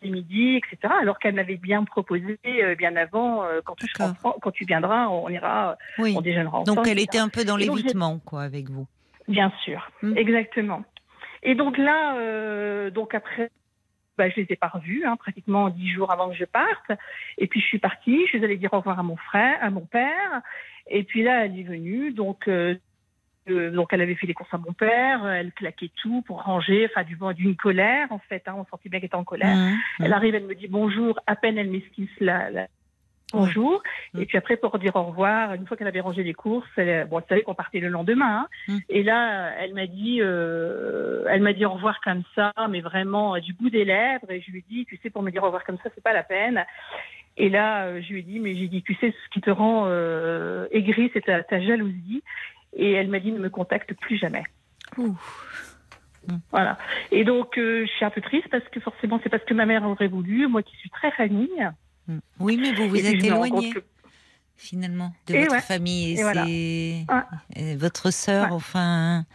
les 0.01 0.09
midi, 0.09 0.55
etc. 0.55 0.93
Alors 1.01 1.19
qu'elle 1.19 1.35
m'avait 1.35 1.57
bien 1.57 1.83
proposé 1.83 2.39
euh, 2.47 2.75
bien 2.75 2.95
avant, 2.95 3.43
euh, 3.43 3.59
quand 3.63 3.75
tu, 3.75 3.87
seras 3.87 4.13
quand 4.41 4.53
viendras, 4.61 5.07
on 5.09 5.29
ira, 5.29 5.77
Oui. 5.99 6.13
on 6.17 6.21
déjeunera 6.21 6.59
ensemble. 6.59 6.77
Donc 6.77 6.87
elle 6.87 6.93
etc. 6.99 7.03
était 7.03 7.19
un 7.19 7.29
peu 7.29 7.43
dans 7.43 7.57
l'évitement, 7.57 8.19
quoi, 8.19 8.41
avec 8.43 8.69
vous. 8.69 8.87
Bien 9.27 9.51
sûr, 9.63 9.89
Hmm. 10.01 10.17
exactement. 10.17 10.83
Et 11.43 11.55
donc 11.55 11.77
là, 11.77 12.15
euh, 12.17 12.89
donc 12.89 13.13
après, 13.13 13.51
bah, 14.17 14.29
je 14.29 14.35
les 14.41 14.47
ai 14.49 14.55
pas 14.55 14.67
revus, 14.67 15.05
hein, 15.05 15.15
pratiquement 15.17 15.69
dix 15.69 15.89
jours 15.91 16.11
avant 16.11 16.29
que 16.29 16.35
je 16.35 16.45
parte. 16.45 16.91
Et 17.37 17.47
puis 17.47 17.59
je 17.61 17.65
suis 17.65 17.79
partie, 17.79 18.21
je 18.25 18.29
suis 18.37 18.43
allée 18.43 18.57
dire 18.57 18.73
au 18.73 18.77
revoir 18.77 18.99
à 18.99 19.03
mon 19.03 19.17
frère, 19.17 19.57
à 19.61 19.69
mon 19.69 19.85
père. 19.85 20.41
Et 20.87 21.03
puis 21.03 21.23
là, 21.23 21.45
elle 21.45 21.59
est 21.59 21.63
venue, 21.63 22.11
donc. 22.11 22.47
euh, 22.47 22.75
euh, 23.49 23.71
donc 23.71 23.87
elle 23.91 24.01
avait 24.01 24.13
fait 24.13 24.27
les 24.27 24.35
courses 24.35 24.53
à 24.53 24.59
mon 24.59 24.71
père, 24.71 25.25
elle 25.27 25.51
claquait 25.53 25.89
tout 25.95 26.21
pour 26.27 26.43
ranger, 26.43 26.87
enfin 26.91 27.03
du 27.03 27.17
d'une 27.33 27.55
colère 27.55 28.11
en 28.11 28.19
fait, 28.19 28.47
hein, 28.47 28.53
on 28.55 28.65
sentait 28.65 28.87
bien 28.87 28.99
qu'elle 28.99 29.07
était 29.07 29.15
en 29.15 29.23
colère. 29.23 29.55
Mhm. 29.55 29.79
Elle 30.01 30.13
arrive, 30.13 30.35
elle 30.35 30.45
me 30.45 30.53
dit 30.53 30.67
bonjour, 30.67 31.19
à 31.25 31.35
peine 31.35 31.57
elle 31.57 31.71
m'esquisse 31.71 32.11
la, 32.19 32.51
la- 32.51 32.67
bonjour. 33.33 33.81
Mm. 34.13 34.21
Et 34.21 34.25
puis 34.25 34.37
après, 34.37 34.57
pour 34.57 34.77
dire 34.79 34.95
au 34.95 35.03
revoir, 35.03 35.53
une 35.53 35.65
fois 35.65 35.77
qu'elle 35.77 35.87
avait 35.87 35.99
rangé 36.01 36.23
les 36.23 36.33
courses, 36.33 36.69
elle, 36.77 37.07
bon, 37.07 37.19
elle 37.19 37.25
savait 37.27 37.41
qu'on 37.43 37.55
partait 37.55 37.79
le 37.79 37.89
lendemain. 37.89 38.45
hein. 38.45 38.47
Mm. 38.67 38.77
Et 38.89 39.03
là, 39.03 39.51
elle 39.59 39.73
m'a 39.73 39.87
dit, 39.87 40.19
euh, 40.21 41.23
elle 41.29 41.41
m'a 41.41 41.53
dit 41.53 41.65
au 41.65 41.71
revoir 41.71 41.99
comme 42.01 42.23
ça, 42.35 42.51
mais 42.69 42.81
vraiment 42.81 43.35
euh, 43.35 43.39
du 43.39 43.53
bout 43.53 43.69
des 43.69 43.85
lèvres. 43.85 44.29
Et 44.29 44.41
je 44.41 44.51
lui 44.51 44.59
ai 44.59 44.65
dit, 44.69 44.85
tu 44.85 44.97
sais, 44.97 45.09
pour 45.09 45.23
me 45.23 45.31
dire 45.31 45.43
au 45.43 45.47
revoir 45.47 45.63
comme 45.63 45.77
ça, 45.83 45.89
c'est 45.93 46.03
pas 46.03 46.13
la 46.13 46.23
peine. 46.23 46.65
Et 47.37 47.49
là, 47.49 47.85
euh, 47.85 48.01
je 48.01 48.13
lui 48.13 48.19
ai 48.19 48.23
dit, 48.23 48.39
mais 48.39 48.55
j'ai 48.55 48.67
dit, 48.67 48.83
tu 48.83 48.93
sais, 48.95 49.11
ce 49.11 49.29
qui 49.33 49.41
te 49.41 49.49
rend 49.49 49.85
euh, 49.87 50.67
aigri, 50.71 51.09
c'est 51.13 51.25
ta, 51.25 51.43
ta 51.43 51.61
jalousie. 51.61 52.23
Et 52.73 52.91
elle 52.93 53.09
m'a 53.09 53.19
dit, 53.19 53.31
ne 53.31 53.39
me 53.39 53.49
contacte 53.49 53.93
plus 53.93 54.17
jamais. 54.17 54.43
Ouh. 54.97 55.17
Voilà. 56.51 56.77
Et 57.11 57.23
donc, 57.23 57.57
euh, 57.57 57.85
je 57.85 57.91
suis 57.91 58.05
un 58.05 58.09
peu 58.09 58.21
triste 58.21 58.47
parce 58.49 58.67
que 58.69 58.79
forcément, 58.79 59.19
c'est 59.23 59.29
parce 59.29 59.43
que 59.43 59.53
ma 59.53 59.65
mère 59.65 59.83
aurait 59.85 60.07
voulu, 60.07 60.47
moi 60.47 60.61
qui 60.61 60.75
suis 60.77 60.89
très 60.89 61.11
famille. 61.11 61.69
Mm. 62.07 62.17
Oui, 62.39 62.57
mais 62.57 62.73
vous 62.73 62.89
vous 62.89 62.95
Et 62.95 63.05
êtes 63.05 63.23
éloigné, 63.23 63.71
que- 63.71 63.83
finalement, 64.57 65.13
de 65.27 65.35
Et 65.35 65.39
votre 65.41 65.53
ouais. 65.53 65.61
famille. 65.61 66.11
Et, 66.19 66.21
voilà. 66.21 66.45
votre 67.77 68.11
sœur, 68.11 68.47
Ouais. 68.47 68.51
enfin, 68.53 69.25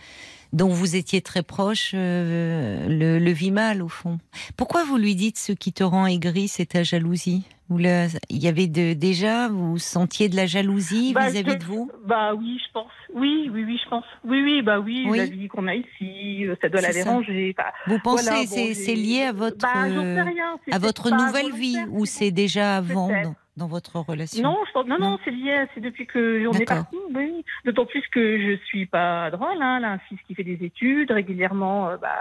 dont 0.52 0.68
vous 0.68 0.96
étiez 0.96 1.20
très 1.20 1.42
proche, 1.42 1.92
euh, 1.94 2.86
le, 2.88 3.18
le 3.18 3.30
vit 3.32 3.50
mal, 3.50 3.82
au 3.82 3.88
fond. 3.88 4.18
Pourquoi 4.56 4.84
vous 4.84 4.96
lui 4.96 5.14
dites 5.14 5.38
ce 5.38 5.52
qui 5.52 5.72
te 5.72 5.82
rend 5.84 6.06
aigri, 6.06 6.48
c'est 6.48 6.66
ta 6.66 6.82
jalousie? 6.82 7.44
Vous 7.68 7.78
la- 7.78 8.06
Il 8.30 8.38
y 8.38 8.46
avait 8.46 8.68
de, 8.68 8.92
déjà, 8.92 9.48
vous 9.48 9.78
sentiez 9.78 10.28
de 10.28 10.36
la 10.36 10.46
jalousie 10.46 11.12
Bah, 11.12 11.28
vis-à-vis 11.28 11.56
de 11.58 11.64
vous? 11.64 11.90
Bah 12.04 12.32
oui, 12.34 12.60
je 12.64 12.72
pense. 12.72 12.92
Oui, 13.12 13.50
oui, 13.52 13.64
oui, 13.66 13.80
je 13.82 13.88
pense. 13.88 14.04
Oui, 14.24 14.40
oui, 14.42 14.62
bah 14.62 14.78
oui, 14.78 15.04
Oui. 15.08 15.18
la 15.18 15.26
vie 15.26 15.48
qu'on 15.48 15.66
a 15.66 15.74
ici, 15.74 16.46
euh, 16.46 16.54
ça 16.62 16.68
doit 16.68 16.80
la 16.80 16.92
déranger. 16.92 17.56
Vous 17.88 17.98
pensez 17.98 18.24
voilà, 18.24 18.40
bon, 18.44 18.72
c'est 18.74 18.94
lié 18.94 19.22
à 19.22 19.32
votre, 19.32 19.56
bah, 19.58 19.84
euh, 19.86 20.22
rien, 20.22 20.58
à 20.70 20.78
votre 20.78 21.10
nouvelle 21.10 21.52
vie 21.54 21.76
ou 21.90 22.04
c'est 22.06 22.30
déjà 22.30 22.76
avant 22.76 23.10
dans, 23.56 23.66
votre 23.66 23.98
relation? 23.98 24.42
Non, 24.44 24.58
je 24.68 24.72
pense- 24.72 24.86
non, 24.86 24.98
non, 25.00 25.10
Non. 25.12 25.18
c'est 25.24 25.30
lié, 25.32 25.64
c'est 25.74 25.80
depuis 25.80 26.06
que 26.06 26.46
on 26.46 26.52
est 26.52 26.66
parti. 26.66 26.96
Oui, 27.14 27.44
d'autant 27.64 27.86
plus 27.86 28.02
que 28.12 28.38
je 28.38 28.64
suis 28.66 28.86
pas 28.86 29.28
drôle. 29.32 29.60
Hein, 29.60 29.80
là, 29.80 29.88
un 29.92 29.98
fils 29.98 30.18
qui 30.28 30.36
fait 30.36 30.44
des 30.44 30.64
études 30.64 31.10
régulièrement, 31.10 31.88
euh, 31.88 31.96
bah, 31.96 32.14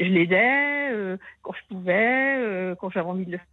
je 0.00 0.06
l'aidais 0.06 0.88
euh, 0.90 1.16
quand 1.42 1.52
je 1.52 1.74
pouvais, 1.74 2.34
euh, 2.38 2.74
quand 2.80 2.90
j'avais 2.90 3.06
envie 3.08 3.26
de 3.26 3.32
le 3.32 3.36
faire. 3.38 3.46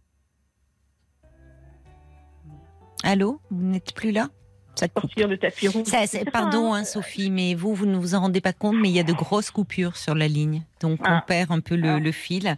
Allô 3.06 3.40
Vous 3.50 3.62
n'êtes 3.64 3.94
plus 3.94 4.10
là? 4.10 4.28
Ça 4.74 4.88
sortir 4.92 5.26
de 5.26 5.36
tapis 5.36 5.68
rouge. 5.68 5.86
Ça, 5.86 6.00
pardon, 6.30 6.74
hein. 6.74 6.84
Sophie, 6.84 7.30
mais 7.30 7.54
vous, 7.54 7.72
vous 7.74 7.86
ne 7.86 7.96
vous 7.96 8.14
en 8.14 8.20
rendez 8.20 8.42
pas 8.42 8.52
compte, 8.52 8.76
mais 8.78 8.90
il 8.90 8.94
y 8.94 8.98
a 9.00 9.04
de 9.04 9.12
grosses 9.14 9.50
coupures 9.50 9.96
sur 9.96 10.14
la 10.14 10.28
ligne. 10.28 10.64
Donc, 10.80 11.00
on 11.00 11.04
Ah. 11.12 11.24
perd 11.26 11.50
un 11.50 11.60
peu 11.60 11.76
le, 11.76 11.88
Ah. 11.92 11.98
le 11.98 12.12
fil. 12.12 12.56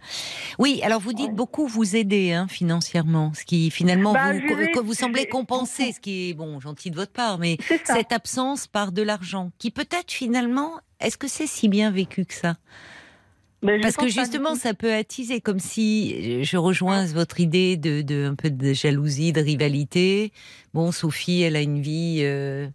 Oui, 0.57 0.81
alors 0.83 0.99
vous 0.99 1.13
dites 1.13 1.33
beaucoup 1.33 1.65
vous 1.65 1.95
aider 1.95 2.33
hein, 2.33 2.47
financièrement, 2.49 3.31
ce 3.33 3.45
qui 3.45 3.71
finalement 3.71 4.11
Bah, 4.11 4.33
vous, 4.33 4.39
vais- 4.57 4.71
que 4.71 4.79
vous 4.81 4.93
semblez 4.95 5.27
compenser, 5.27 5.93
ce 5.93 6.01
qui 6.01 6.31
est 6.31 6.33
bon, 6.33 6.59
gentil 6.59 6.91
de 6.91 6.97
votre 6.97 7.13
part, 7.13 7.37
mais 7.37 7.57
cette 7.85 8.11
absence 8.11 8.67
par 8.67 8.91
de 8.91 9.01
l'argent, 9.01 9.51
qui 9.57 9.71
peut-être 9.71 10.11
finalement, 10.11 10.71
est-ce 10.99 11.15
que 11.17 11.29
c'est 11.29 11.47
si 11.47 11.69
bien 11.69 11.89
vécu 11.89 12.25
que 12.25 12.33
ça? 12.33 12.57
Mais 13.61 13.79
Parce 13.81 13.97
que 13.97 14.07
justement, 14.07 14.55
ça 14.55 14.73
peut 14.73 14.93
attiser, 14.93 15.41
comme 15.41 15.59
si 15.59 16.43
je 16.45 16.57
rejoins 16.57 17.05
votre 17.07 17.39
idée 17.41 17.75
de, 17.75 18.01
de 18.01 18.25
un 18.25 18.35
peu 18.35 18.49
de 18.49 18.71
jalousie, 18.73 19.33
de 19.33 19.41
rivalité. 19.41 20.31
Bon, 20.73 20.91
Sophie, 20.93 21.41
elle 21.41 21.57
a 21.57 21.61
une 21.61 21.81
vie 21.81 22.19
euh, 22.23 22.67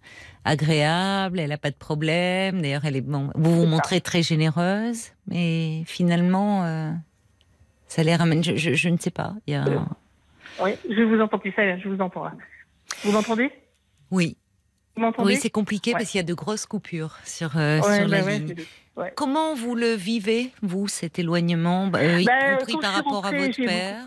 agréable, 0.44 1.40
elle 1.40 1.48
n'a 1.50 1.56
pas 1.58 1.70
de 1.70 1.76
problème. 1.76 2.60
D'ailleurs, 2.60 2.84
elle 2.84 2.96
est 2.96 3.00
bon. 3.00 3.30
Vous 3.34 3.54
vous 3.60 3.66
montrez 3.66 4.00
très 4.02 4.22
généreuse, 4.22 5.08
mais 5.26 5.82
finalement, 5.86 6.64
euh, 6.64 6.90
ça 7.88 8.02
les 8.02 8.14
ramène. 8.14 8.44
Je, 8.44 8.56
je- 8.56 8.74
je 8.74 8.88
ne 8.90 8.98
sais 8.98 9.10
pas. 9.10 9.34
Il 9.46 9.52
y 9.52 9.56
a 9.56 9.64
un- 9.64 9.88
Oui, 10.62 10.72
je 10.88 11.02
vous 11.02 11.20
entends 11.20 11.38
plus 11.38 11.52
ça, 11.52 11.78
je 11.78 11.88
vous 11.88 12.00
entends 12.00 12.24
là. 12.24 12.32
Vous 13.02 13.12
m'entendez? 13.12 13.50
Oui, 14.10 14.36
oui, 15.18 15.36
c'est 15.36 15.50
compliqué 15.50 15.92
Ouais. 15.92 15.98
parce 15.98 16.10
qu'il 16.10 16.18
y 16.18 16.20
a 16.20 16.26
de 16.26 16.34
grosses 16.34 16.66
coupures 16.66 17.18
sur, 17.24 17.56
euh, 17.56 17.80
Ouais, 17.80 17.82
sur 18.00 18.08
bah 18.08 18.18
la 18.18 18.24
ouais, 18.24 18.38
ligne. 18.38 18.54
Comment 19.16 19.54
vous 19.54 19.74
le 19.74 19.94
vivez, 19.94 20.52
vous, 20.62 20.86
cet 20.88 21.18
éloignement, 21.18 21.88
bah, 21.88 21.98
euh, 22.00 22.20
y 22.20 22.24
Bah, 22.24 22.56
compris 22.58 22.72
quand 22.74 22.80
par 22.80 22.92
rapport 22.94 23.26
à 23.26 23.32
votre 23.32 23.56
père? 23.56 24.06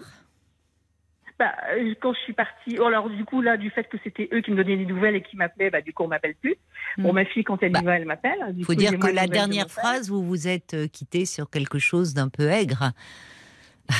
Bah, 1.39 1.53
euh, 1.71 1.93
quand 2.01 2.13
je 2.13 2.19
suis 2.21 2.33
partie, 2.33 2.77
oh, 2.79 2.85
alors 2.85 3.09
du 3.11 3.23
coup 3.23 3.41
là, 3.41 3.57
du 3.57 3.69
fait 3.69 3.83
que 3.87 3.97
c'était 4.03 4.27
eux 4.33 4.41
qui 4.41 4.49
me 4.49 4.55
donnaient 4.57 4.77
des 4.77 4.85
nouvelles 4.87 5.15
et 5.15 5.21
qui 5.21 5.35
m'appelaient, 5.37 5.69
bah 5.69 5.81
du 5.81 5.93
coup 5.93 6.03
on 6.03 6.07
m'appelle 6.07 6.33
plus. 6.35 6.55
Bon, 6.97 7.11
Hmm. 7.11 7.15
ma 7.15 7.25
fille 7.25 7.43
quand 7.43 7.61
elle 7.61 7.73
Bah, 7.73 7.81
y 7.81 7.85
va, 7.85 7.97
elle 7.97 8.05
m'appelle. 8.05 8.39
Il 8.57 8.65
faut 8.65 8.71
coup, 8.73 8.79
dire 8.79 8.97
que 8.97 9.05
la 9.07 9.27
de 9.27 9.31
dernière 9.33 9.69
phrase, 9.69 10.09
vous 10.09 10.23
vous 10.25 10.47
êtes 10.47 10.73
euh, 10.73 10.87
quitté 10.87 11.25
sur 11.27 11.49
quelque 11.51 11.77
chose 11.77 12.15
d'un 12.15 12.29
peu 12.29 12.49
aigre. 12.49 12.91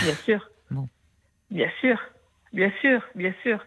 Bien 0.03 0.15
sûr. 0.25 0.49
Bon. 0.71 0.89
Bien 1.51 1.69
sûr. 1.79 1.97
Bien 2.53 2.71
sûr. 2.81 3.01
Bien 3.15 3.33
sûr. 3.43 3.63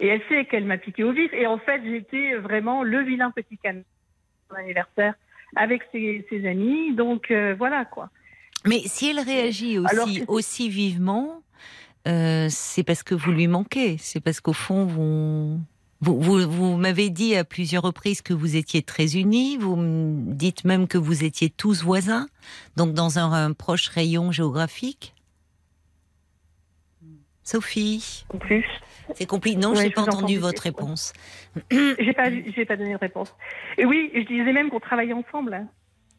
Et 0.00 0.08
elle 0.08 0.22
sait 0.28 0.44
qu'elle 0.44 0.64
m'a 0.64 0.78
piqué 0.78 1.04
au 1.04 1.12
vif. 1.12 1.32
Et 1.32 1.46
en 1.46 1.58
fait, 1.58 1.80
j'étais 1.84 2.34
vraiment 2.36 2.82
le 2.82 3.02
vilain 3.02 3.30
petit 3.30 3.58
canard 3.58 3.82
pour 4.48 4.58
anniversaire 4.58 5.14
avec 5.54 5.82
ses, 5.92 6.26
ses 6.28 6.46
amis. 6.46 6.94
Donc 6.94 7.30
euh, 7.30 7.54
voilà 7.56 7.84
quoi. 7.84 8.10
Mais 8.64 8.80
si 8.84 9.10
elle 9.10 9.20
réagit 9.20 9.78
aussi, 9.78 9.94
Alors 9.94 10.08
aussi 10.28 10.68
vivement, 10.68 11.42
euh, 12.08 12.48
c'est 12.50 12.82
parce 12.82 13.02
que 13.02 13.14
vous 13.14 13.30
lui 13.30 13.46
manquez. 13.46 13.96
C'est 13.98 14.20
parce 14.20 14.40
qu'au 14.40 14.52
fond, 14.52 14.84
vous, 14.84 15.60
vous, 16.00 16.20
vous, 16.20 16.50
vous 16.50 16.76
m'avez 16.76 17.10
dit 17.10 17.36
à 17.36 17.44
plusieurs 17.44 17.82
reprises 17.82 18.22
que 18.22 18.34
vous 18.34 18.56
étiez 18.56 18.82
très 18.82 19.16
unis. 19.16 19.56
Vous 19.56 19.76
me 19.76 20.32
dites 20.32 20.64
même 20.64 20.88
que 20.88 20.98
vous 20.98 21.24
étiez 21.24 21.48
tous 21.48 21.82
voisins, 21.82 22.26
donc 22.76 22.92
dans 22.92 23.18
un, 23.18 23.32
un 23.32 23.52
proche 23.52 23.88
rayon 23.88 24.32
géographique. 24.32 25.14
Sophie, 27.46 28.26
plus, 28.40 28.64
c'est 29.14 29.24
compliqué. 29.26 29.56
Non, 29.56 29.70
Ouais, 29.70 29.76
je 29.76 29.82
n'ai 29.84 29.90
pas 29.90 30.02
entendu 30.02 30.36
votre 30.38 30.62
réponse. 30.62 31.12
j'ai 31.70 32.12
pas, 32.12 32.28
j'ai 32.28 32.64
pas 32.64 32.76
donné 32.76 32.92
de 32.94 32.98
réponse. 32.98 33.32
Et 33.78 33.84
oui, 33.84 34.10
je 34.14 34.22
disais 34.22 34.52
même 34.52 34.68
qu'on 34.68 34.80
travaillait 34.80 35.12
ensemble. 35.12 35.54
hein. 35.54 35.68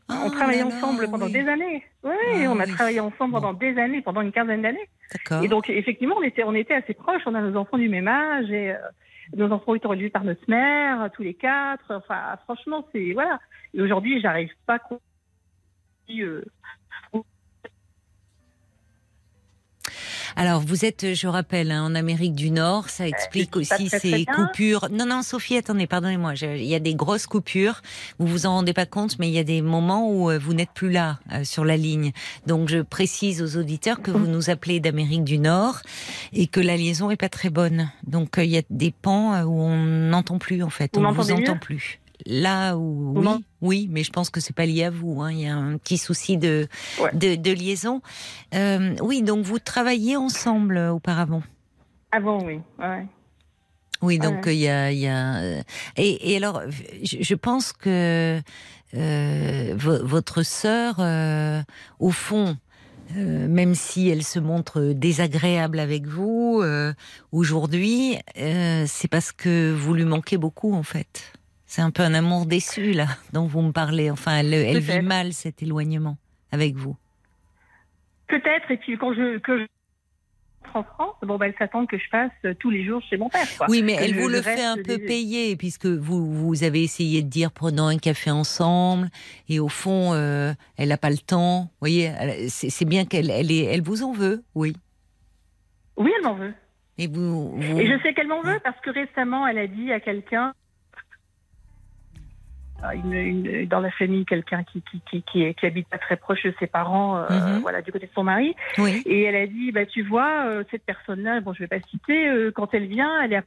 on 0.10 0.28
Ah, 0.28 0.30
travaillait 0.30 0.64
là 0.64 0.70
là, 0.70 0.76
ensemble 0.78 1.10
pendant 1.12 1.26
oui. 1.26 1.34
des 1.34 1.46
années. 1.50 1.84
Oui, 2.06 2.14
Ah, 2.46 2.48
on 2.50 2.60
a 2.62 2.66
oui. 2.66 2.72
travaillé 2.72 3.02
ensemble 3.02 3.34
Bon. 3.34 3.42
pendant 3.42 3.52
des 3.54 3.78
années, 3.78 4.02
pendant 4.02 4.22
une 4.22 4.32
quinzaine 4.32 4.62
d'années. 4.62 4.88
D'accord. 5.12 5.44
Et 5.44 5.50
donc, 5.50 5.70
effectivement, 5.70 6.16
on 6.18 6.22
était, 6.24 6.46
on 6.46 6.56
était 6.56 6.76
assez 6.76 6.94
proches. 6.94 7.24
On 7.26 7.36
a 7.36 7.42
nos 7.42 7.58
enfants 7.60 7.78
du 7.78 7.90
même 7.90 8.08
âge 8.08 8.50
et 8.50 8.72
euh, 8.72 8.78
nos 9.36 9.52
enfants 9.52 9.74
ont 9.74 9.76
été 9.76 9.86
élevés 9.92 10.10
par 10.10 10.24
notre 10.24 10.50
mère, 10.50 11.10
tous 11.14 11.24
les 11.24 11.34
quatre. 11.34 11.84
Enfin, 11.94 12.38
franchement, 12.46 12.88
c'est 12.94 13.12
voilà. 13.12 13.42
Et 13.74 13.82
aujourd'hui, 13.82 14.22
j'arrive 14.22 14.52
pas 14.66 14.76
à 14.76 14.80
comprendre, 14.80 15.02
euh, 16.12 16.46
Alors, 20.40 20.62
vous 20.62 20.86
êtes, 20.86 21.16
je 21.16 21.28
rappelle, 21.28 21.72
hein, 21.72 21.84
en 21.84 21.96
Amérique 21.96 22.36
du 22.36 22.52
Nord. 22.52 22.90
Ça 22.90 23.08
explique 23.08 23.58
dis 23.58 23.68
pas 23.68 23.76
aussi 23.76 23.88
très, 23.88 24.00
ces 24.00 24.26
coupures. 24.26 24.88
Non, 24.92 25.08
non, 25.08 25.24
Sophie, 25.24 25.58
attendez, 25.58 25.88
pardonnez-moi. 25.88 26.36
Il 26.36 26.64
y 26.64 26.76
a 26.76 26.80
des 26.80 26.94
grosses 26.94 27.26
coupures. 27.26 27.82
Vous 28.20 28.28
vous 28.28 28.46
en 28.46 28.52
rendez 28.52 28.74
pas 28.74 28.86
compte, 28.86 29.18
mais 29.18 29.30
il 29.30 29.34
y 29.34 29.40
a 29.40 29.44
des 29.44 29.64
moments 29.64 30.12
où 30.12 30.30
euh, 30.30 30.38
vous 30.38 30.54
n'êtes 30.54 30.70
plus 30.76 30.92
là 30.92 31.18
euh, 31.34 31.44
sur 31.44 31.66
la 31.66 31.76
ligne. 31.76 32.12
Donc, 32.46 32.70
je 32.70 32.84
précise 32.84 33.42
aux 33.42 33.58
auditeurs 33.60 34.00
que 34.04 34.12
vous 34.12 34.28
nous 34.28 34.52
appelez 34.52 34.80
d'Amérique 34.80 35.24
du 35.24 35.40
Nord 35.40 35.80
et 36.34 36.46
que 36.46 36.60
la 36.60 36.78
liaison 36.78 37.10
est 37.10 37.18
pas 37.18 37.30
très 37.30 37.50
bonne. 37.50 37.90
Donc, 38.06 38.38
euh, 38.38 38.44
il 38.44 38.52
y 38.52 38.60
a 38.60 38.64
des 38.70 38.92
pans 38.92 39.34
euh, 39.34 39.44
où 39.44 39.60
on 39.60 39.76
n'entend 39.76 40.38
plus 40.38 40.62
en 40.62 40.70
fait. 40.70 40.92
Vous 40.94 41.04
on 41.04 41.12
ne 41.12 41.16
vous 41.16 41.32
entend 41.32 41.58
plus. 41.58 42.00
Là 42.26 42.76
où 42.78 43.14
oui, 43.16 43.46
oui, 43.62 43.88
mais 43.92 44.04
je 44.04 44.12
pense 44.12 44.30
que 44.30 44.40
c'est 44.40 44.56
pas 44.56 44.66
lié 44.66 44.86
à 44.86 44.90
vous. 44.90 45.22
hein. 45.22 45.32
Il 45.32 45.40
y 45.42 45.48
a 45.48 45.56
un 45.56 45.78
petit 45.78 45.98
souci 45.98 46.38
de 46.38 46.68
Ouais. 47.02 47.12
de, 47.14 47.36
de 47.36 47.52
liaison. 47.52 48.02
Euh, 48.56 48.96
oui, 49.02 49.22
donc 49.22 49.46
vous 49.46 49.60
travailliez 49.60 50.16
ensemble 50.18 50.78
euh, 50.78 50.92
auparavant? 50.94 51.44
avant, 52.12 52.44
oui. 52.44 52.60
Ouais. 52.80 53.06
Oui, 54.02 54.18
donc 54.20 54.46
Ouais. 54.46 54.56
il 54.56 54.60
y 54.62 54.68
a, 54.68 54.92
il 54.92 55.00
y 55.00 55.08
a 55.08 55.36
euh, 55.38 55.62
et, 55.96 56.34
et 56.34 56.38
alors 56.38 56.62
je, 57.04 57.18
je 57.22 57.36
pense 57.36 57.74
que 57.74 58.40
euh, 58.94 59.74
vo- 59.78 60.06
votre 60.06 60.44
sœur, 60.44 60.96
euh, 61.00 61.62
au 62.00 62.10
fond. 62.12 62.58
euh, 63.16 63.48
même 63.48 63.74
si 63.76 64.10
elle 64.10 64.24
se 64.24 64.38
montre 64.40 64.82
désagréable 64.94 65.80
avec 65.80 66.06
vous 66.08 66.62
aujourd'hui, 67.32 68.18
c'est 68.36 69.08
parce 69.10 69.32
que 69.32 69.74
vous 69.74 69.94
lui 69.94 70.06
manquez 70.06 70.38
beaucoup 70.38 70.74
en 70.74 70.84
fait. 70.84 71.34
C'est 71.68 71.82
un 71.82 71.92
peu 71.92 72.02
un 72.04 72.14
amour 72.14 72.46
déçu 72.46 72.94
là 72.94 73.08
dont 73.34 73.46
vous 73.46 73.62
me 73.62 73.72
parlez. 73.72 74.10
Enfin, 74.10 74.38
elle, 74.38 74.54
elle 74.54 74.80
vit 74.80 75.02
mal 75.02 75.34
cet 75.34 75.62
éloignement 75.62 76.18
avec 76.52 76.76
vous. 76.76 76.96
Peut-être. 78.28 78.72
Et 78.72 78.78
puis 78.78 78.98
quand 78.98 79.14
je 79.14 79.38
que 79.40 79.60
je 79.60 79.66
en 80.74 80.84
France, 80.84 81.16
bon, 81.22 81.38
bah, 81.38 81.48
elle 81.48 81.56
s'attend 81.58 81.86
que 81.86 81.98
je 81.98 82.10
passe 82.12 82.32
tous 82.60 82.70
les 82.70 82.84
jours 82.86 83.02
chez 83.10 83.16
mon 83.18 83.30
père. 83.30 83.48
Quoi. 83.58 83.68
Oui, 83.70 83.82
mais 83.84 83.96
Que 83.96 84.04
elle 84.04 84.16
vous 84.20 84.28
le 84.28 84.42
fait 84.42 84.64
un 84.64 84.76
peu 84.76 84.98
des- 84.98 85.00
payer, 85.00 85.56
puisque 85.56 85.86
vous, 85.86 86.30
vous 86.34 86.64
avez 86.66 86.84
essayé 86.84 87.22
de 87.22 87.30
dire 87.30 87.52
prenons 87.52 87.88
un 87.88 87.98
café 87.98 88.32
ensemble, 88.32 89.08
et 89.48 89.60
au 89.60 89.70
fond, 89.70 90.14
euh, 90.14 90.54
elle 90.76 90.90
n'a 90.90 90.98
pas 90.98 91.10
le 91.10 91.18
temps. 91.18 91.62
Vous 91.62 91.70
voyez, 91.80 92.12
c'est 92.50 92.86
bien 92.86 93.06
qu'elle 93.06 93.32
elle, 93.32 93.82
vous 93.82 94.04
en 94.04 94.12
veut, 94.12 94.44
oui. 94.56 94.76
Oui, 95.96 96.12
elle 96.18 96.24
m'en 96.26 96.36
veut. 96.36 96.54
Et 96.98 97.08
vous, 97.08 97.56
vous- 97.58 97.80
Et 97.80 97.88
je 97.88 98.02
sais 98.04 98.14
qu'elle 98.14 98.28
m'en 98.28 98.42
veut 98.42 98.60
parce 98.64 98.80
que 98.82 98.90
récemment, 98.90 99.48
elle 99.48 99.58
a 99.60 99.68
dit 99.68 99.92
à 99.94 100.00
quelqu'un, 100.02 100.54
une, 102.94 103.14
une- 103.14 103.66
dans 103.68 103.80
la 103.80 103.92
famille, 103.92 104.26
quelqu'un 104.26 104.64
qui, 104.64 104.82
qui, 104.84 105.02
qui, 105.10 105.24
qui, 105.24 105.54
qui 105.56 105.66
habite 105.66 105.88
pas 105.90 105.98
très 105.98 106.16
proche 106.18 106.44
de 106.44 106.54
ses 106.60 106.68
parents, 106.68 107.18
euh, 107.18 107.28
Mhm. 107.30 107.60
voilà, 107.62 107.82
du 107.82 107.92
côté 107.92 108.08
de 108.08 108.12
son 108.14 108.24
mari. 108.24 108.56
oui. 108.78 109.02
Et 109.06 109.24
elle 109.24 109.36
a 109.36 109.48
dit, 109.48 109.72
bah, 109.72 109.86
tu 109.86 110.04
vois, 110.04 110.46
euh, 110.46 110.64
cette 110.72 110.84
personne-là, 110.86 111.42
bon, 111.42 111.54
je 111.54 111.60
vais 111.60 111.68
pas 111.68 111.80
citer, 111.90 112.28
euh, 112.28 112.52
quand 112.52 112.74
elle 112.74 112.86
vient, 112.88 113.22
elle 113.24 113.34
est 113.34 113.38
à 113.38 113.44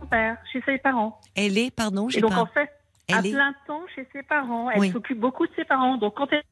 son 0.00 0.06
père, 0.06 0.36
chez 0.52 0.62
ses 0.62 0.78
parents. 0.78 1.20
Elle 1.36 1.58
est, 1.58 1.74
pardon, 1.74 2.08
Et 2.08 2.12
j'ai 2.12 2.20
donc, 2.20 2.32
pas. 2.32 2.40
en 2.40 2.46
fait, 2.46 2.70
à 3.12 3.18
Elle 3.18 3.26
est. 3.26 3.32
plein 3.32 3.54
temps 3.66 3.82
chez 3.94 4.06
ses 4.12 4.22
parents. 4.22 4.70
Elle 4.70 4.80
Oui. 4.80 4.90
s'occupe 4.90 5.18
beaucoup 5.20 5.46
de 5.46 5.52
ses 5.54 5.64
parents. 5.64 5.96
Donc, 5.98 6.14
quand 6.16 6.32
elle, 6.32 6.42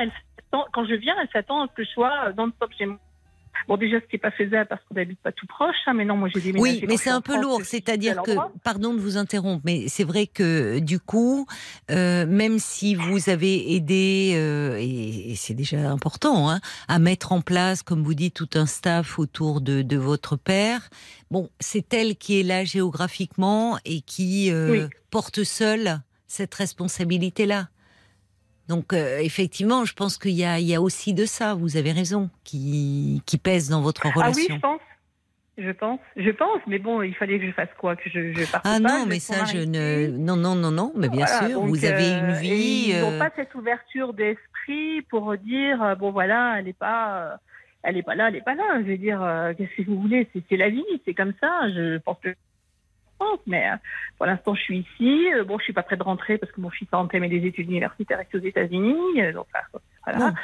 elle 0.00 0.10
quand 0.72 0.86
je 0.86 0.94
viens, 0.94 1.14
elle 1.20 1.28
s'attend 1.32 1.62
à 1.64 1.66
ce 1.68 1.74
que 1.74 1.84
je 1.84 1.90
sois 1.90 2.32
non-stop 2.38 2.70
chez 2.78 2.86
moi. 2.86 2.98
Bon, 3.68 3.76
déjà, 3.76 4.00
ce 4.00 4.06
qui 4.06 4.14
n'est 4.14 4.20
pas 4.20 4.30
faisable 4.30 4.66
parce 4.68 4.82
qu'on 4.84 4.94
n'habite 4.94 5.20
pas 5.20 5.32
tout 5.32 5.46
proche, 5.46 5.74
hein, 5.86 5.94
mais 5.94 6.04
non, 6.04 6.16
moi 6.16 6.28
j'ai 6.32 6.40
déménagé. 6.40 6.80
Oui, 6.80 6.84
mais 6.88 6.96
c'est 6.96 7.10
un 7.10 7.20
peu 7.20 7.32
France, 7.32 7.44
lourd. 7.44 7.60
C'est-à-dire 7.64 8.22
que, 8.22 8.32
pardon 8.62 8.94
de 8.94 9.00
vous 9.00 9.16
interrompre, 9.16 9.62
mais 9.64 9.88
c'est 9.88 10.04
vrai 10.04 10.26
que 10.26 10.78
du 10.78 11.00
coup, 11.00 11.46
euh, 11.90 12.26
même 12.26 12.58
si 12.58 12.94
vous 12.94 13.28
avez 13.30 13.74
aidé, 13.74 14.32
euh, 14.36 14.76
et, 14.78 15.32
et 15.32 15.34
c'est 15.36 15.54
déjà 15.54 15.90
important, 15.90 16.50
hein, 16.50 16.60
à 16.88 16.98
mettre 16.98 17.32
en 17.32 17.40
place, 17.40 17.82
comme 17.82 18.02
vous 18.02 18.14
dites, 18.14 18.34
tout 18.34 18.50
un 18.54 18.66
staff 18.66 19.18
autour 19.18 19.60
de, 19.60 19.82
de 19.82 19.96
votre 19.96 20.36
père, 20.36 20.88
bon, 21.30 21.50
c'est 21.60 21.92
elle 21.94 22.16
qui 22.16 22.40
est 22.40 22.42
là 22.42 22.64
géographiquement 22.64 23.78
et 23.84 24.00
qui 24.00 24.50
euh, 24.52 24.70
Oui. 24.70 24.82
porte 25.10 25.44
seule 25.44 26.00
cette 26.26 26.54
responsabilité-là. 26.54 27.68
Donc 28.68 28.92
euh, 28.92 29.18
effectivement, 29.18 29.84
je 29.84 29.94
pense 29.94 30.18
qu'il 30.18 30.32
y 30.32 30.44
a, 30.44 30.58
il 30.58 30.66
y 30.66 30.74
a 30.74 30.80
aussi 30.80 31.14
de 31.14 31.24
ça, 31.24 31.54
vous 31.54 31.76
avez 31.76 31.92
raison, 31.92 32.30
qui, 32.44 33.22
qui 33.26 33.38
pèse 33.38 33.68
dans 33.68 33.80
votre 33.80 34.06
Ah 34.06 34.10
oui, 34.16 34.22
relation. 34.22 34.54
je 34.56 34.60
pense. 34.60 34.80
Je 35.58 35.70
pense, 35.70 36.00
je 36.18 36.30
pense, 36.32 36.60
mais 36.66 36.78
bon, 36.78 37.00
il 37.00 37.14
fallait 37.14 37.38
que 37.38 37.46
je 37.46 37.52
fasse 37.52 37.70
quoi? 37.78 37.96
Que 37.96 38.10
je, 38.10 38.34
je 38.34 38.44
parte 38.52 38.66
Ah 38.68 38.78
pas, 38.82 38.98
non, 38.98 39.06
mais 39.06 39.18
ça, 39.18 39.46
je 39.46 39.56
ne. 39.56 40.06
Non, 40.08 40.36
non, 40.36 40.54
non, 40.54 40.70
non, 40.70 40.92
mais 40.94 41.08
bien 41.08 41.24
Voilà, 41.24 41.48
sûr, 41.48 41.60
vous 41.62 41.82
avez 41.86 42.12
euh, 42.12 42.20
une 42.28 42.36
et 42.36 42.40
vie. 42.40 42.84
Ils 42.90 43.00
n'ont 43.00 43.12
euh, 43.12 43.18
pas 43.18 43.30
cette 43.36 43.54
ouverture 43.54 44.12
d'esprit 44.12 45.00
pour 45.08 45.34
dire 45.38 45.82
euh, 45.82 45.94
bon 45.94 46.10
voilà, 46.10 46.56
elle 46.58 46.66
n'est 46.66 46.74
pas, 46.74 47.22
euh, 47.22 47.36
elle 47.84 47.96
est 47.96 48.02
pas 48.02 48.14
là, 48.14 48.28
elle 48.28 48.34
n'est 48.34 48.42
pas 48.42 48.54
là. 48.54 48.64
Je 48.82 48.86
veux 48.86 48.98
dire, 48.98 49.22
euh, 49.22 49.54
qu'est-ce 49.56 49.82
que 49.82 49.88
vous 49.88 49.98
voulez? 49.98 50.28
C'est 50.34 50.42
c'est 50.50 50.58
la 50.58 50.68
vie, 50.68 50.84
c'est 51.06 51.14
comme 51.14 51.32
ça. 51.40 51.62
Je 51.74 51.96
pense 52.00 52.18
que 52.22 52.34
mais 53.46 53.70
euh, 53.70 53.76
pour 54.16 54.26
l'instant, 54.26 54.54
je 54.54 54.62
suis 54.62 54.78
ici. 54.78 55.28
Euh, 55.34 55.44
Bon, 55.44 55.58
je 55.58 55.64
suis 55.64 55.72
pas 55.72 55.82
prête 55.82 55.98
de 55.98 56.04
rentrer 56.04 56.38
parce 56.38 56.52
que 56.52 56.60
mon 56.60 56.70
fils 56.70 56.88
a 56.92 56.98
entamé 56.98 57.28
des 57.28 57.46
études 57.46 57.68
universitaires 57.70 58.20
ici 58.22 58.36
aux 58.36 58.46
États-Unis. 58.46 59.20
Euh, 59.22 59.32
Donc, 59.32 59.46
voilà. 60.04 60.34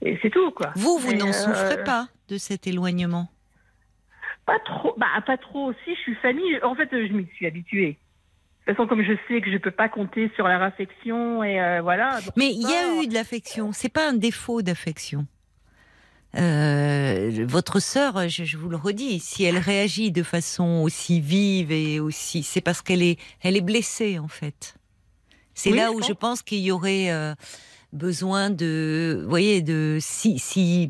Et 0.00 0.18
c'est 0.22 0.30
tout, 0.30 0.50
quoi. 0.52 0.72
Vous, 0.76 0.98
vous 0.98 1.14
n'en 1.14 1.28
euh, 1.28 1.32
souffrez 1.32 1.82
pas 1.84 2.08
de 2.28 2.38
cet 2.38 2.66
éloignement? 2.66 3.28
Pas 4.46 4.58
trop. 4.60 4.94
Bah, 4.96 5.06
pas 5.26 5.36
trop 5.36 5.66
aussi. 5.66 5.94
Je 5.94 6.00
suis 6.00 6.14
famille. 6.16 6.58
En 6.62 6.74
fait, 6.74 6.88
je 6.90 7.12
m'y 7.12 7.26
suis 7.36 7.46
habituée. 7.46 7.98
toute 8.66 8.76
façon, 8.76 8.88
comme 8.88 9.02
je 9.02 9.12
sais 9.28 9.40
que 9.40 9.50
je 9.50 9.58
peux 9.58 9.70
pas 9.70 9.88
compter 9.88 10.30
sur 10.34 10.48
leur 10.48 10.62
affection 10.62 11.44
et 11.44 11.60
euh, 11.60 11.80
voilà. 11.80 12.18
Mais 12.36 12.50
il 12.50 12.62
y 12.62 12.74
a 12.74 13.02
eu 13.02 13.06
de 13.06 13.14
l'affection. 13.14 13.72
C'est 13.72 13.92
pas 13.92 14.08
un 14.08 14.14
défaut 14.14 14.62
d'affection. 14.62 15.26
Euh, 16.36 17.44
votre 17.46 17.78
sœur, 17.80 18.28
je, 18.28 18.44
je 18.44 18.56
vous 18.56 18.68
le 18.70 18.76
redis, 18.76 19.20
si 19.20 19.44
elle 19.44 19.58
réagit 19.58 20.10
de 20.12 20.22
façon 20.22 20.80
aussi 20.82 21.20
vive 21.20 21.70
et 21.72 22.00
aussi, 22.00 22.42
c'est 22.42 22.62
parce 22.62 22.80
qu'elle 22.80 23.02
est, 23.02 23.18
elle 23.42 23.56
est 23.56 23.60
blessée 23.62 24.18
en 24.18 24.28
fait. 24.28 24.76
C'est 25.54 25.70
Oui, 25.70 25.76
là 25.76 25.92
où 25.92 26.02
je 26.02 26.12
pense 26.14 26.40
qu'il 26.42 26.60
y 26.60 26.70
aurait 26.72 27.10
euh, 27.10 27.34
besoin 27.92 28.48
de, 28.48 29.20
vous 29.22 29.28
voyez, 29.28 29.60
de 29.60 29.98
si, 30.00 30.38
si 30.38 30.88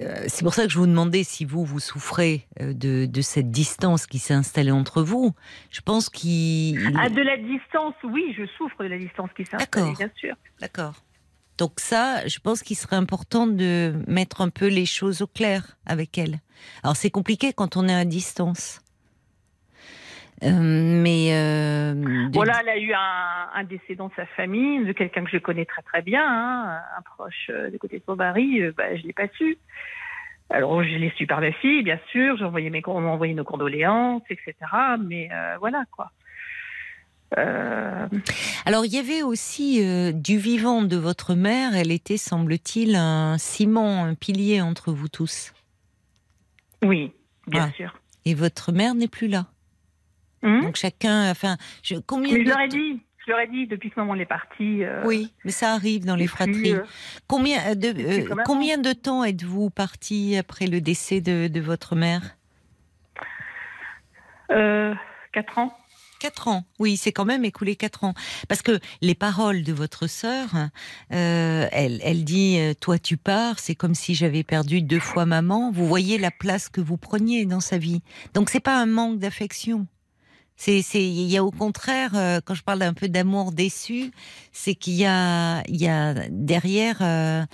euh, 0.00 0.24
c'est 0.28 0.44
pour 0.44 0.54
ça 0.54 0.64
que 0.64 0.70
je 0.72 0.78
vous 0.78 0.86
demandais 0.86 1.24
si 1.24 1.44
vous 1.44 1.64
vous 1.64 1.80
souffrez 1.80 2.46
de, 2.60 3.06
de 3.06 3.20
cette 3.20 3.50
distance 3.50 4.06
qui 4.06 4.20
s'est 4.20 4.34
installée 4.34 4.70
entre 4.70 5.02
vous. 5.02 5.32
Je 5.70 5.80
pense 5.80 6.08
qu'il 6.08 6.96
À 6.96 7.08
de 7.08 7.20
la 7.20 7.36
distance, 7.36 7.94
oui, 8.04 8.32
je 8.38 8.46
souffre 8.56 8.84
de 8.84 8.88
la 8.88 8.98
distance 8.98 9.30
qui 9.36 9.44
s'est 9.44 9.56
D'accord. 9.56 9.88
installée, 9.88 10.08
bien 10.08 10.10
sûr. 10.16 10.36
D'accord. 10.60 10.94
Donc 11.58 11.80
ça, 11.80 12.26
je 12.26 12.38
pense 12.38 12.62
qu'il 12.62 12.76
serait 12.76 12.96
important 12.96 13.46
de 13.46 13.94
mettre 14.06 14.40
un 14.40 14.48
peu 14.48 14.68
les 14.68 14.86
choses 14.86 15.22
au 15.22 15.26
clair 15.26 15.76
avec 15.86 16.18
elle. 16.18 16.38
Alors 16.82 16.96
c'est 16.96 17.10
compliqué 17.10 17.52
quand 17.52 17.76
on 17.76 17.88
est 17.88 17.94
à 17.94 18.04
distance. 18.04 18.80
Euh, 20.44 20.50
mais 20.60 21.28
euh, 21.32 21.94
Voilà, 22.32 22.54
elle 22.62 22.68
a 22.68 22.78
eu 22.78 22.92
un, 22.92 23.48
un 23.54 23.64
décès 23.64 23.94
dans 23.94 24.10
sa 24.16 24.26
famille, 24.26 24.84
de 24.84 24.92
quelqu'un 24.92 25.24
que 25.24 25.30
je 25.30 25.38
connais 25.38 25.64
très 25.64 25.82
très 25.82 26.02
bien, 26.02 26.24
hein, 26.26 26.80
un 26.98 27.02
proche 27.02 27.50
euh, 27.50 27.70
du 27.70 27.78
côté 27.78 27.98
de 27.98 28.04
son 28.04 28.16
mari, 28.16 28.60
bah, 28.76 28.96
je 28.96 29.02
l'ai 29.02 29.12
pas 29.12 29.28
su. 29.36 29.56
Alors 30.50 30.82
je 30.82 30.96
l'ai 30.96 31.10
su 31.16 31.26
par 31.26 31.40
ma 31.40 31.52
fille, 31.52 31.82
bien 31.82 31.98
sûr, 32.10 32.36
j'ai 32.36 32.44
envoyé 32.44 32.70
mes, 32.70 32.82
on 32.86 33.00
m'a 33.00 33.08
envoyé 33.08 33.34
nos 33.34 33.44
condoléances, 33.44 34.22
etc. 34.28 34.54
Mais 35.00 35.30
voilà 35.60 35.84
quoi. 35.90 36.10
Euh, 37.38 38.06
alors 38.66 38.84
il 38.84 38.92
y 38.92 38.98
avait 38.98 39.22
aussi 39.22 39.82
euh, 39.82 40.12
du 40.12 40.36
vivant 40.38 40.82
de 40.82 40.96
votre 40.96 41.34
mère. 41.34 41.74
Elle 41.74 41.90
était, 41.90 42.16
semble-t-il, 42.18 42.94
un 42.96 43.38
ciment, 43.38 44.04
un 44.04 44.14
pilier 44.14 44.60
entre 44.60 44.92
vous 44.92 45.08
tous. 45.08 45.52
oui, 46.84 47.12
bien 47.46 47.68
Ah. 47.70 47.76
sûr. 47.76 47.94
Et 48.24 48.34
votre 48.34 48.70
mère 48.72 48.94
n'est 48.94 49.08
plus 49.08 49.28
là. 49.28 49.46
Hum 50.42 50.60
Donc 50.62 50.76
chacun, 50.76 51.30
enfin, 51.30 51.56
je, 51.82 51.96
combien 51.96 52.36
Mais 52.36 52.44
je 52.44 52.48
leur 52.50 52.60
ai 52.60 52.68
dit, 52.68 53.00
je 53.24 53.30
leur 53.30 53.40
ai 53.40 53.46
dit 53.48 53.66
depuis 53.66 53.90
ce 53.94 53.98
moment 54.00 54.14
elle 54.14 54.20
est 54.20 54.26
partie. 54.26 54.84
euh, 54.84 55.02
Oui, 55.06 55.32
mais 55.44 55.50
ça 55.52 55.72
arrive 55.72 56.04
dans 56.04 56.16
les 56.16 56.26
fratries. 56.26 56.74
Combien 57.28 57.58
euh, 57.70 57.74
de 57.74 58.28
combien 58.44 58.78
de 58.78 58.92
temps 58.92 59.24
êtes-vous 59.24 59.70
parti 59.70 60.36
après 60.36 60.66
le 60.66 60.80
décès 60.80 61.20
de, 61.20 61.48
de 61.48 61.60
votre 61.60 61.94
mère? 61.96 62.36
Quatre 65.32 65.58
ans. 65.58 65.74
Quatre 66.22 66.46
ans. 66.46 66.62
Oui, 66.78 66.96
c'est 66.96 67.10
quand 67.10 67.24
même 67.24 67.44
écoulé 67.44 67.74
quatre 67.74 68.04
ans. 68.04 68.14
Parce 68.46 68.62
que 68.62 68.78
les 69.00 69.16
paroles 69.16 69.64
de 69.64 69.72
votre 69.72 70.06
sœur, 70.06 70.50
euh, 71.12 71.66
elle, 71.72 72.00
elle 72.04 72.22
dit 72.22 72.58
euh, 72.60 72.74
toi 72.78 72.96
tu 73.00 73.16
pars, 73.16 73.58
c'est 73.58 73.74
comme 73.74 73.96
si 73.96 74.14
j'avais 74.14 74.44
perdu 74.44 74.82
deux 74.82 75.00
fois 75.00 75.26
maman. 75.26 75.72
Vous 75.72 75.88
voyez 75.88 76.18
la 76.18 76.30
place 76.30 76.68
que 76.68 76.80
vous 76.80 76.96
preniez 76.96 77.44
dans 77.44 77.58
sa 77.58 77.76
vie. 77.76 78.02
Donc 78.34 78.50
c'est 78.50 78.60
pas 78.60 78.80
un 78.80 78.86
manque 78.86 79.18
d'affection. 79.18 79.88
C'est, 80.64 80.80
c'est, 80.80 81.02
il 81.02 81.28
y 81.28 81.36
a 81.36 81.42
au 81.42 81.50
contraire, 81.50 82.12
euh, 82.14 82.40
quand 82.44 82.54
je 82.54 82.62
parle 82.62 82.78
d'un 82.78 82.92
peu 82.92 83.08
d'amour 83.08 83.50
déçu, 83.50 84.12
c'est 84.52 84.76
qu'il 84.76 84.92
y 84.92 85.04
a, 85.04 85.64
il 85.66 85.74
y 85.82 85.88
a 85.88 86.14
derrière, 86.30 86.98
euh, 87.00 87.44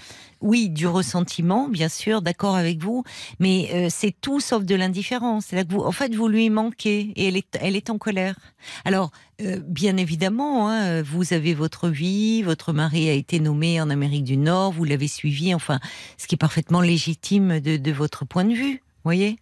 oui, 0.43 0.69
du 0.69 0.87
ressentiment, 0.87 1.71
bien 1.71 1.89
sûr, 1.89 2.21
d'accord 2.21 2.55
avec 2.55 2.83
vous, 2.83 3.05
mais 3.39 3.71
euh, 3.73 3.87
c'est 3.89 4.15
tout 4.21 4.41
sauf 4.41 4.63
de 4.63 4.75
l'indifférence. 4.75 5.47
C'est 5.47 5.57
là 5.57 5.65
que 5.65 5.73
vous, 5.73 5.81
en 5.81 5.91
fait, 5.91 6.15
vous 6.15 6.29
lui 6.29 6.51
manquez 6.51 7.15
et 7.17 7.29
elle 7.29 7.39
est, 7.39 7.59
elle 7.63 7.77
est 7.77 7.89
en 7.89 7.97
colère. 7.97 8.37
Alors, 8.85 9.11
bien 9.39 9.97
évidemment, 9.97 10.69
hein, 10.69 11.01
vous 11.01 11.33
avez 11.33 11.55
votre 11.55 11.89
vie, 11.89 12.43
votre 12.43 12.75
mari 12.75 13.09
a 13.09 13.15
été 13.15 13.41
nommé 13.41 13.81
en 13.81 13.89
Amérique 13.89 14.25
du 14.25 14.37
Nord, 14.37 14.73
vous 14.73 14.85
l'avez 14.85 15.09
suivi, 15.09 15.55
enfin, 15.55 15.81
ce 16.19 16.27
qui 16.27 16.35
est 16.35 16.37
parfaitement 16.37 16.83
légitime 16.83 17.59
de, 17.61 17.79
de 17.79 17.91
votre 17.91 18.27
point 18.27 18.45
de 18.45 18.53
vue, 18.53 18.83
voyez. 19.03 19.39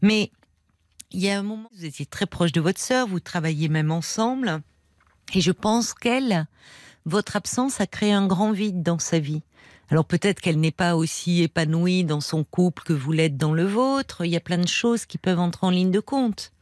Mais 0.00 0.30
il 1.12 1.20
y 1.20 1.28
a 1.30 1.38
un 1.38 1.42
moment, 1.42 1.68
vous 1.76 1.84
étiez 1.84 2.06
très 2.06 2.26
proche 2.26 2.52
de 2.52 2.60
votre 2.60 2.80
sœur, 2.80 3.06
vous 3.06 3.20
travailliez 3.20 3.68
même 3.68 3.90
ensemble, 3.90 4.62
et 5.34 5.40
je 5.40 5.52
pense 5.52 5.94
qu'elle, 5.94 6.46
votre 7.04 7.36
absence 7.36 7.80
a 7.80 7.86
créé 7.86 8.12
un 8.12 8.26
grand 8.26 8.52
vide 8.52 8.82
dans 8.82 8.98
sa 8.98 9.18
vie. 9.18 9.42
Alors 9.90 10.04
peut-être 10.04 10.40
qu'elle 10.40 10.60
n'est 10.60 10.70
pas 10.70 10.94
aussi 10.94 11.42
épanouie 11.42 12.04
dans 12.04 12.20
son 12.20 12.44
couple 12.44 12.82
que 12.84 12.92
vous 12.92 13.10
l'êtes 13.10 13.36
dans 13.36 13.52
le 13.52 13.64
vôtre. 13.66 14.24
Il 14.24 14.30
y 14.30 14.36
a 14.36 14.40
plein 14.40 14.58
de 14.58 14.68
choses 14.68 15.04
qui 15.04 15.18
peuvent 15.18 15.40
entrer 15.40 15.66
en 15.66 15.70
ligne 15.70 15.90
de 15.90 15.98
compte 15.98 16.52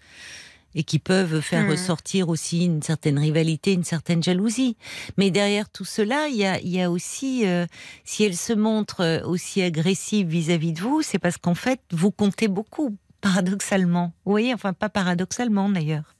et 0.75 0.83
qui 0.83 0.99
peuvent 0.99 1.41
faire 1.41 1.65
Mhm. 1.65 1.71
ressortir 1.73 2.29
aussi 2.31 2.65
une 2.65 2.83
certaine 2.83 3.19
rivalité, 3.19 3.73
une 3.75 3.85
certaine 3.85 4.23
jalousie. 4.23 4.77
Mais 5.19 5.31
derrière 5.31 5.69
tout 5.69 5.85
cela, 5.85 6.29
il 6.29 6.37
y 6.37 6.47
a, 6.47 6.59
il 6.61 6.69
y 6.69 6.81
a 6.81 6.91
aussi, 6.91 7.47
euh, 7.47 7.67
si 8.05 8.25
elle 8.25 8.37
se 8.37 8.55
montre 8.55 9.01
euh, 9.03 9.23
aussi 9.27 9.61
agressive 9.61 10.29
vis-à-vis 10.29 10.73
de 10.73 10.81
vous, 10.81 11.03
c'est 11.03 11.19
parce 11.19 11.37
qu'en 11.37 11.55
fait, 11.55 11.81
vous 11.91 12.11
comptez 12.11 12.49
beaucoup, 12.49 12.97
paradoxalement. 13.21 14.13
Vous 14.25 14.33
voyez, 14.33 14.55
enfin 14.55 14.73
pas 14.73 14.89
paradoxalement 14.89 15.69
d'ailleurs. 15.69 16.15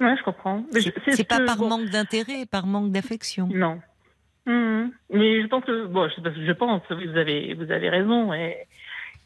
Ouais, 0.00 0.16
je 0.16 0.22
comprends. 0.24 0.64
C'est 0.72 0.80
ce 1.16 1.22
pas 1.22 1.38
que- 1.38 1.46
par 1.46 1.56
bon, 1.58 1.68
manque 1.68 1.90
d'intérêt, 1.90 2.44
par 2.46 2.66
manque 2.66 2.90
d'affection. 2.90 3.48
Non. 3.52 3.80
Mhm. 4.46 4.90
Mais 5.12 5.42
je 5.42 5.46
pense 5.46 5.64
que 5.64 5.86
bon, 5.86 6.08
je, 6.08 6.44
je 6.44 6.52
pense, 6.52 6.82
vous 6.90 7.16
avez 7.16 7.54
vous 7.54 7.70
avez 7.70 7.88
raison. 7.88 8.32
Et, 8.34 8.66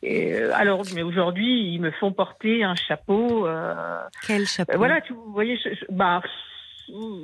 et, 0.03 0.35
euh, 0.35 0.51
alors, 0.55 0.83
mais 0.95 1.03
aujourd'hui, 1.03 1.73
ils 1.73 1.81
me 1.81 1.91
font 1.93 2.13
porter 2.13 2.63
un 2.65 2.75
chapeau. 2.75 3.47
euh, 3.47 3.75
Quel 4.27 4.47
chapeau? 4.47 4.73
euh, 4.73 4.77
voilà, 4.77 5.01
tu, 5.01 5.15
vous 5.15 5.33
voyez, 5.33 5.57
je, 5.65 5.71
je- 5.75 5.87
bah, 5.91 6.21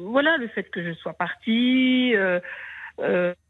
voilà 0.06 0.38
le 0.38 0.48
fait 0.48 0.64
que 0.64 0.82
je 0.82 0.94
sois 0.94 1.12
partie. 1.12 2.14
euh, 2.16 2.40
euh, 3.00 3.34
ah, 3.34 3.41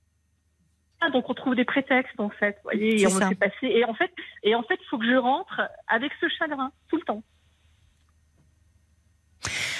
donc 1.11 1.29
on 1.31 1.35
trouve 1.35 1.55
des 1.55 1.65
prétextes 1.65 2.19
en 2.19 2.31
fait, 2.31 2.57
vous 2.57 2.71
voyez, 2.71 3.01
et 3.01 3.07
on 3.07 3.15
me 3.15 3.21
ça. 3.21 3.29
fait 3.29 3.35
passer. 3.35 3.67
Et 3.67 3.85
en 3.85 3.95
fait, 3.95 4.11
et 4.43 4.55
en 4.55 4.63
fait, 4.63 4.79
il 4.81 4.87
faut 4.89 4.99
que 4.99 5.07
je 5.07 5.17
rentre 5.17 5.61
avec 5.89 6.13
ce 6.21 6.27
chagrin 6.39 6.71
tout 6.89 6.97
le 6.97 7.03
temps. 7.03 7.23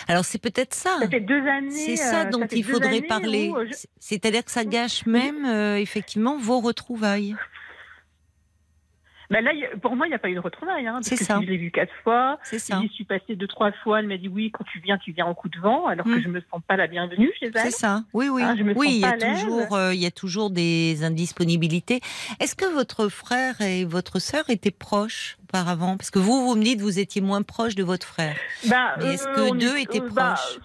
Alors 0.09 0.25
c'est 0.25 0.41
peut-être 0.43 0.75
ça. 0.75 0.97
Ça 1.01 1.09
fait 1.09 1.21
deux 1.21 1.47
années. 1.47 1.71
C'est 1.71 1.97
ça 1.97 2.23
euh, 2.27 2.31
dont 2.31 2.45
il 2.47 2.65
faudrait 2.65 3.03
parler. 3.03 3.53
je- 3.71 3.87
C'est-à-dire 4.01 4.45
que 4.45 4.51
ça 4.51 4.65
gâche 4.65 5.07
même 5.07 5.45
euh, 5.47 5.77
effectivement 5.77 6.37
vos 6.37 6.59
retrouvailles. 6.61 7.37
Ben 9.33 9.43
là, 9.43 9.51
pour 9.81 9.97
moi, 9.97 10.07
il 10.07 10.11
n'y 10.11 10.15
a 10.15 10.19
pas 10.19 10.29
eu 10.29 10.35
de 10.35 10.41
retrouvailles. 10.41 10.87
Hein, 10.87 10.99
C'est 11.03 11.17
ça. 11.17 11.41
Je 11.43 11.47
l'ai 11.49 11.57
vu 11.57 11.71
quatre 11.71 11.93
fois. 12.05 12.39
C'est 12.45 12.59
ça. 12.59 12.81
J'y 12.83 12.89
suis 12.91 13.05
passée 13.05 13.35
deux, 13.35 13.49
trois 13.49 13.73
fois. 13.83 13.99
Elle 14.01 14.07
m'a 14.07 14.19
dit 14.19 14.29
oui, 14.29 14.51
quand 14.53 14.65
tu 14.65 14.79
viens, 14.81 14.99
tu 14.99 15.13
viens 15.13 15.27
en 15.27 15.35
coup 15.35 15.49
de 15.49 15.59
vent, 15.59 15.87
alors 15.87 16.05
que 16.05 16.21
je 16.21 16.29
me 16.29 16.41
sens 16.51 16.61
pas 16.69 16.77
la 16.77 16.87
bienvenue 16.87 17.33
chez 17.41 17.51
C'est 17.55 17.67
elle. 17.67 17.73
ça. 17.73 18.05
Oui, 18.13 18.29
oui. 18.29 18.43
Hein, 18.43 18.55
je 18.59 18.63
me 18.63 18.75
oui, 18.77 18.89
il 18.93 19.01
y 19.01 19.05
a 19.05 19.13
toujours, 19.13 19.75
euh, 19.75 19.95
il 19.95 20.01
y 20.01 20.07
a 20.07 20.11
toujours 20.11 20.51
des 20.51 21.03
indisponibilités. 21.03 22.01
Est-ce 22.41 22.55
que 22.55 22.67
votre 22.73 23.09
frère 23.09 23.61
et 23.61 23.85
votre 23.85 24.19
sœur 24.19 24.45
étaient 24.51 24.71
proches 24.71 25.39
auparavant? 25.45 25.97
Parce 25.97 26.11
que 26.11 26.19
vous, 26.19 26.47
vous 26.47 26.55
me 26.55 26.63
dites, 26.63 26.81
vous 26.81 26.99
étiez 26.99 27.21
moins 27.23 27.43
proche 27.43 27.75
de 27.75 27.83
votre 27.83 28.07
frère. 28.07 28.37
Bah, 28.69 28.97
est-ce 29.01 29.27
euh, 29.29 29.35
que 29.51 29.57
deux 29.59 29.77
est- 29.77 29.83
étaient 29.85 30.01
euh, 30.03 30.09
bah, 30.13 30.35
proches? 30.35 30.59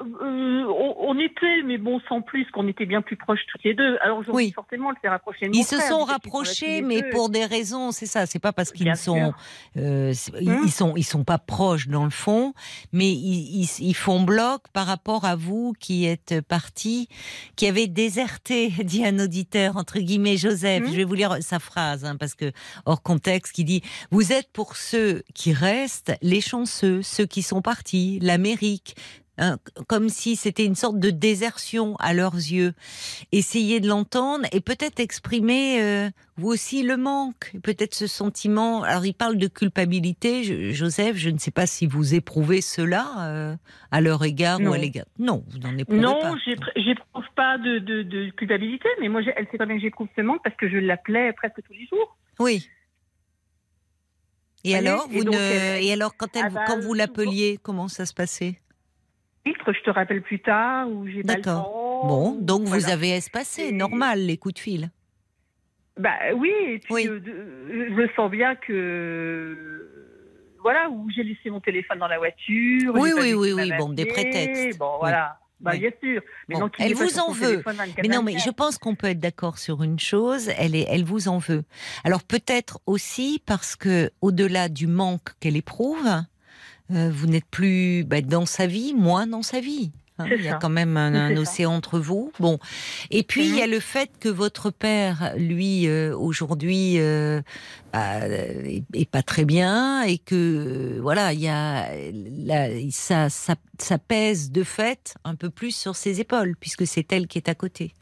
Euh, 0.00 0.64
on, 0.66 0.96
on 0.98 1.18
était, 1.18 1.62
mais 1.64 1.78
bon, 1.78 2.00
sans 2.08 2.20
plus, 2.20 2.44
qu'on 2.52 2.66
était 2.68 2.86
bien 2.86 3.00
plus 3.02 3.16
proches 3.16 3.40
toutes 3.52 3.62
les 3.64 3.74
deux. 3.74 3.96
Alors 4.00 4.18
aujourd'hui, 4.18 4.46
Oui. 4.46 4.52
forcément, 4.52 4.90
elle 4.90 4.96
s'est 5.02 5.08
rapprochée 5.08 5.46
de 5.46 5.52
mon 5.54 5.58
Ils 5.60 5.64
se 5.64 5.78
sont 5.80 6.04
rapprochés, 6.04 6.82
mais 6.82 7.02
deux. 7.02 7.10
pour 7.10 7.28
des 7.30 7.44
raisons, 7.44 7.92
c'est 7.92 8.06
ça. 8.06 8.26
C'est 8.26 8.38
pas 8.38 8.52
parce 8.52 8.72
qu'ils 8.72 8.94
sont, 8.96 9.32
euh, 9.76 10.12
c'est- 10.14 10.32
ils- 10.40 10.50
Hum. 10.50 10.62
ils 10.64 10.70
sont, 10.72 10.94
ils 10.96 11.04
sont 11.04 11.24
pas 11.24 11.38
proches 11.38 11.88
dans 11.88 12.04
le 12.04 12.10
fond, 12.10 12.54
mais 12.92 13.08
ils, 13.10 13.62
ils, 13.62 13.68
ils 13.80 13.94
font 13.94 14.22
bloc 14.22 14.62
par 14.72 14.86
rapport 14.86 15.24
à 15.24 15.36
vous 15.36 15.72
qui 15.78 16.06
êtes 16.06 16.40
parti, 16.48 17.08
qui 17.56 17.66
avez 17.66 17.86
déserté, 17.86 18.68
dit 18.84 19.04
un 19.04 19.18
auditeur 19.18 19.76
entre 19.76 19.98
guillemets 20.00 20.36
Joseph. 20.36 20.82
Hum. 20.84 20.90
Je 20.90 20.96
vais 20.96 21.04
vous 21.04 21.14
lire 21.14 21.36
sa 21.40 21.58
phrase 21.58 22.04
hein, 22.04 22.16
parce 22.16 22.34
que 22.34 22.52
hors 22.86 23.02
contexte, 23.02 23.52
qui 23.54 23.64
dit 23.64 23.82
vous 24.10 24.32
êtes 24.32 24.50
pour 24.52 24.76
ceux 24.76 25.22
qui 25.34 25.52
restent 25.52 26.12
les 26.22 26.40
chanceux, 26.40 27.02
ceux 27.02 27.26
qui 27.26 27.42
sont 27.42 27.62
partis, 27.62 28.18
l'Amérique. 28.22 28.96
Hein, 29.38 29.56
comme 29.86 30.08
si 30.08 30.36
c'était 30.36 30.64
une 30.64 30.74
sorte 30.74 30.98
de 30.98 31.10
désertion 31.10 31.96
à 31.96 32.12
leurs 32.12 32.34
yeux. 32.34 32.74
Essayez 33.32 33.80
de 33.80 33.88
l'entendre 33.88 34.46
et 34.52 34.60
peut-être 34.60 35.00
exprimer 35.00 35.80
euh, 35.82 36.10
vous 36.36 36.48
aussi 36.48 36.82
le 36.82 36.96
manque, 36.96 37.52
peut-être 37.62 37.94
ce 37.94 38.06
sentiment. 38.06 38.82
Alors 38.82 39.06
il 39.06 39.14
parle 39.14 39.36
de 39.38 39.46
culpabilité, 39.48 40.44
je- 40.44 40.72
Joseph. 40.72 41.16
Je 41.16 41.30
ne 41.30 41.38
sais 41.38 41.50
pas 41.50 41.66
si 41.66 41.86
vous 41.86 42.14
éprouvez 42.14 42.60
cela 42.60 43.06
euh, 43.30 43.56
à 43.90 44.00
leur 44.00 44.22
égard 44.24 44.60
ou 44.60 44.64
Non. 44.64 44.72
à 44.72 44.78
l'égard. 44.78 45.06
Non, 45.18 45.44
vous 45.48 45.58
n'en 45.58 45.76
éprouvez 45.78 46.00
Non, 46.00 46.18
pas. 46.20 46.34
j'épr- 46.46 46.72
j'éprouve 46.76 47.24
pas 47.34 47.58
de, 47.58 47.78
de, 47.78 48.02
de 48.02 48.30
culpabilité, 48.30 48.88
mais 49.00 49.08
moi, 49.08 49.22
elle 49.36 49.46
sait 49.50 49.56
très 49.56 49.66
bien 49.66 49.76
que 49.76 49.82
j'éprouve 49.82 50.08
ce 50.16 50.20
manque 50.22 50.42
parce 50.44 50.56
que 50.56 50.68
je 50.68 50.76
l'appelais 50.76 51.32
presque 51.32 51.62
tous 51.66 51.72
les 51.72 51.86
jours. 51.86 52.16
Oui. 52.40 52.68
Et 54.64 54.74
alors, 54.74 55.08
vous 55.08 55.22
ne... 55.24 55.32
elle- 55.36 55.84
et 55.84 55.92
alors 55.92 56.16
quand 56.16 56.34
elle, 56.34 56.42
Ah 56.46 56.50
bah, 56.50 56.64
quand 56.66 56.80
vous 56.80 56.92
l'appeliez, 56.94 57.58
comment 57.62 57.88
ça 57.88 58.06
se 58.06 58.12
passait? 58.12 58.60
Je 59.66 59.82
te 59.82 59.90
rappelle 59.90 60.22
plus 60.22 60.40
tard, 60.40 60.88
ou 60.90 61.06
j'ai 61.06 61.22
D'accord. 61.22 62.04
Bon, 62.06 62.36
donc 62.40 62.62
vous 62.62 62.88
avez 62.88 63.10
espacé, 63.10 63.72
normal, 63.72 64.20
les 64.20 64.36
coups 64.36 64.54
de 64.54 64.60
fil. 64.60 64.90
Bah 65.98 66.14
oui, 66.36 66.52
et 66.66 66.78
puis 66.78 66.94
Oui. 66.94 67.08
euh, 67.08 67.18
de- 67.18 67.88
je 67.96 68.14
sens 68.14 68.30
bien 68.30 68.54
que 68.54 69.88
voilà, 70.62 70.88
où 70.90 71.08
j'ai 71.10 71.22
laissé 71.24 71.50
mon 71.50 71.60
téléphone 71.60 71.98
dans 71.98 72.06
la 72.08 72.18
voiture. 72.18 72.92
Oui, 72.94 73.10
oui, 73.16 73.32
oui, 73.34 73.52
oui, 73.52 73.72
bon, 73.78 73.88
des 73.90 74.06
prétextes. 74.06 74.78
Bon, 74.78 74.92
Oui. 74.94 74.98
voilà. 75.00 75.38
Bah, 75.60 75.72
Oui. 75.74 75.80
bien 75.80 75.90
sûr. 76.00 76.22
Mais 76.48 76.54
Bon, 76.54 76.60
donc, 76.62 76.74
elle 76.78 76.94
vous 76.94 77.18
en 77.18 77.32
veut. 77.32 77.50
téléphone 77.50 77.76
24 77.76 78.02
Mais 78.02 78.14
non, 78.14 78.22
mais 78.22 78.32
24. 78.34 78.44
je 78.44 78.50
pense 78.52 78.78
qu'on 78.78 78.94
peut 78.94 79.08
être 79.08 79.18
d'accord 79.18 79.58
sur 79.58 79.82
une 79.82 79.98
chose. 79.98 80.50
Elle 80.56 80.76
est, 80.76 80.86
elle 80.88 81.04
vous 81.04 81.26
en 81.26 81.38
veut. 81.38 81.64
Alors 82.04 82.22
peut-être 82.22 82.78
aussi 82.86 83.42
parce 83.44 83.74
que, 83.74 84.10
au-delà 84.20 84.68
du 84.68 84.86
manque 84.86 85.30
qu'elle 85.40 85.56
éprouve, 85.56 86.06
euh, 86.92 87.10
vous 87.12 87.26
n'êtes 87.26 87.46
plus 87.50 88.04
bah, 88.04 88.20
dans 88.20 88.46
sa 88.46 88.66
vie, 88.66 88.94
moins 88.94 89.26
dans 89.26 89.42
sa 89.42 89.60
vie. 89.60 89.92
Hein, 90.20 90.26
il 90.36 90.42
y 90.42 90.48
a 90.48 90.52
ça. 90.52 90.58
quand 90.60 90.68
même 90.68 90.96
un, 90.96 91.14
un 91.14 91.34
ça. 91.34 91.40
océan 91.42 91.72
entre 91.74 92.00
vous. 92.00 92.32
Bon, 92.40 92.58
et 93.12 93.22
puis 93.22 93.46
il 93.46 93.54
y 93.54 93.62
a 93.62 93.68
le 93.68 93.78
fait 93.78 94.10
que 94.18 94.28
votre 94.28 94.70
père, 94.70 95.32
lui, 95.36 95.86
euh, 95.86 96.12
aujourd'hui, 96.16 96.94
euh, 96.98 97.40
bah, 97.92 98.26
est, 98.26 98.82
est 98.94 99.08
pas 99.08 99.22
très 99.22 99.44
bien 99.44 100.02
et 100.02 100.18
que 100.18 100.34
euh, 100.34 100.98
voilà, 101.00 101.32
il 101.32 101.38
y 101.40 101.46
a 101.46 101.88
la- 102.44 102.68
ça, 102.90 103.28
ça, 103.30 103.54
ça 103.78 103.98
pèse 103.98 104.50
de 104.50 104.64
fait 104.64 105.14
un 105.24 105.36
peu 105.36 105.50
plus 105.50 105.70
sur 105.70 105.94
ses 105.94 106.20
épaules 106.20 106.56
puisque 106.58 106.84
c'est 106.84 107.12
elle 107.12 107.28
qui 107.28 107.38
est 107.38 107.48
à 107.48 107.54
côté. 107.54 107.92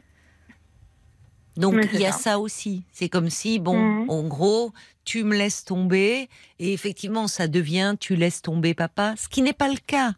Donc 1.57 1.75
il 1.93 1.99
y 1.99 2.05
a 2.05 2.11
ça. 2.11 2.17
ça 2.19 2.39
aussi. 2.39 2.83
C'est 2.91 3.09
comme 3.09 3.29
si, 3.29 3.59
bon, 3.59 3.77
Mhm. 3.77 4.09
en 4.09 4.23
gros, 4.23 4.73
tu 5.05 5.23
me 5.23 5.35
laisses 5.35 5.63
tomber 5.65 6.29
et 6.59 6.73
effectivement, 6.73 7.27
ça 7.27 7.47
devient 7.47 7.95
tu 7.99 8.15
laisses 8.15 8.41
tomber 8.41 8.73
papa, 8.73 9.15
ce 9.17 9.27
qui 9.27 9.41
n'est 9.41 9.53
pas 9.53 9.69
le 9.69 9.77
cas. 9.85 10.13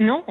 Non. 0.00 0.24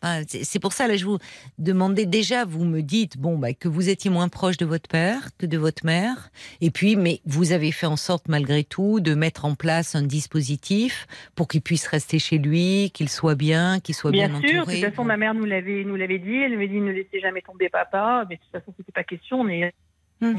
Ah, 0.00 0.20
c'est 0.28 0.60
pour 0.60 0.72
ça, 0.72 0.86
là, 0.86 0.96
je 0.96 1.04
vous 1.04 1.18
demandais 1.58 2.06
déjà, 2.06 2.44
vous 2.44 2.64
me 2.64 2.82
dites, 2.82 3.18
bon, 3.18 3.36
bah, 3.36 3.52
que 3.52 3.66
vous 3.66 3.88
étiez 3.88 4.10
moins 4.10 4.28
proche 4.28 4.56
de 4.56 4.64
votre 4.64 4.88
père 4.88 5.30
que 5.38 5.44
de 5.46 5.58
votre 5.58 5.84
mère. 5.84 6.30
Et 6.60 6.70
puis, 6.70 6.94
mais 6.94 7.20
vous 7.26 7.50
avez 7.50 7.72
fait 7.72 7.86
en 7.86 7.96
sorte, 7.96 8.28
malgré 8.28 8.62
tout, 8.62 9.00
de 9.00 9.14
mettre 9.14 9.44
en 9.44 9.56
place 9.56 9.96
un 9.96 10.02
dispositif 10.02 11.06
pour 11.34 11.48
qu'il 11.48 11.62
puisse 11.62 11.86
rester 11.88 12.20
chez 12.20 12.38
lui, 12.38 12.90
qu'il 12.94 13.08
soit 13.08 13.34
bien, 13.34 13.80
qu'il 13.80 13.94
soit 13.96 14.12
bien, 14.12 14.28
Bien 14.28 14.40
sûr, 14.40 14.48
de 14.50 14.58
entouré. 14.60 14.80
toute 14.80 14.90
façon, 14.90 15.04
ma 15.04 15.16
mère 15.16 15.34
nous 15.34 15.44
l'avait, 15.44 15.82
nous 15.84 15.96
l'avait 15.96 16.20
dit. 16.20 16.34
Elle 16.36 16.52
m'avait 16.52 16.68
dit 16.68 16.80
ne 16.80 16.92
laissez 16.92 17.18
jamais 17.20 17.42
tomber 17.42 17.68
papa. 17.68 18.24
Mais 18.28 18.36
de 18.36 18.40
toute 18.40 18.52
façon, 18.52 18.72
c'était 18.76 18.92
pas 18.92 19.02
question. 19.04 19.40
On 19.40 19.48
est. 19.48 19.72
Hum. 20.20 20.36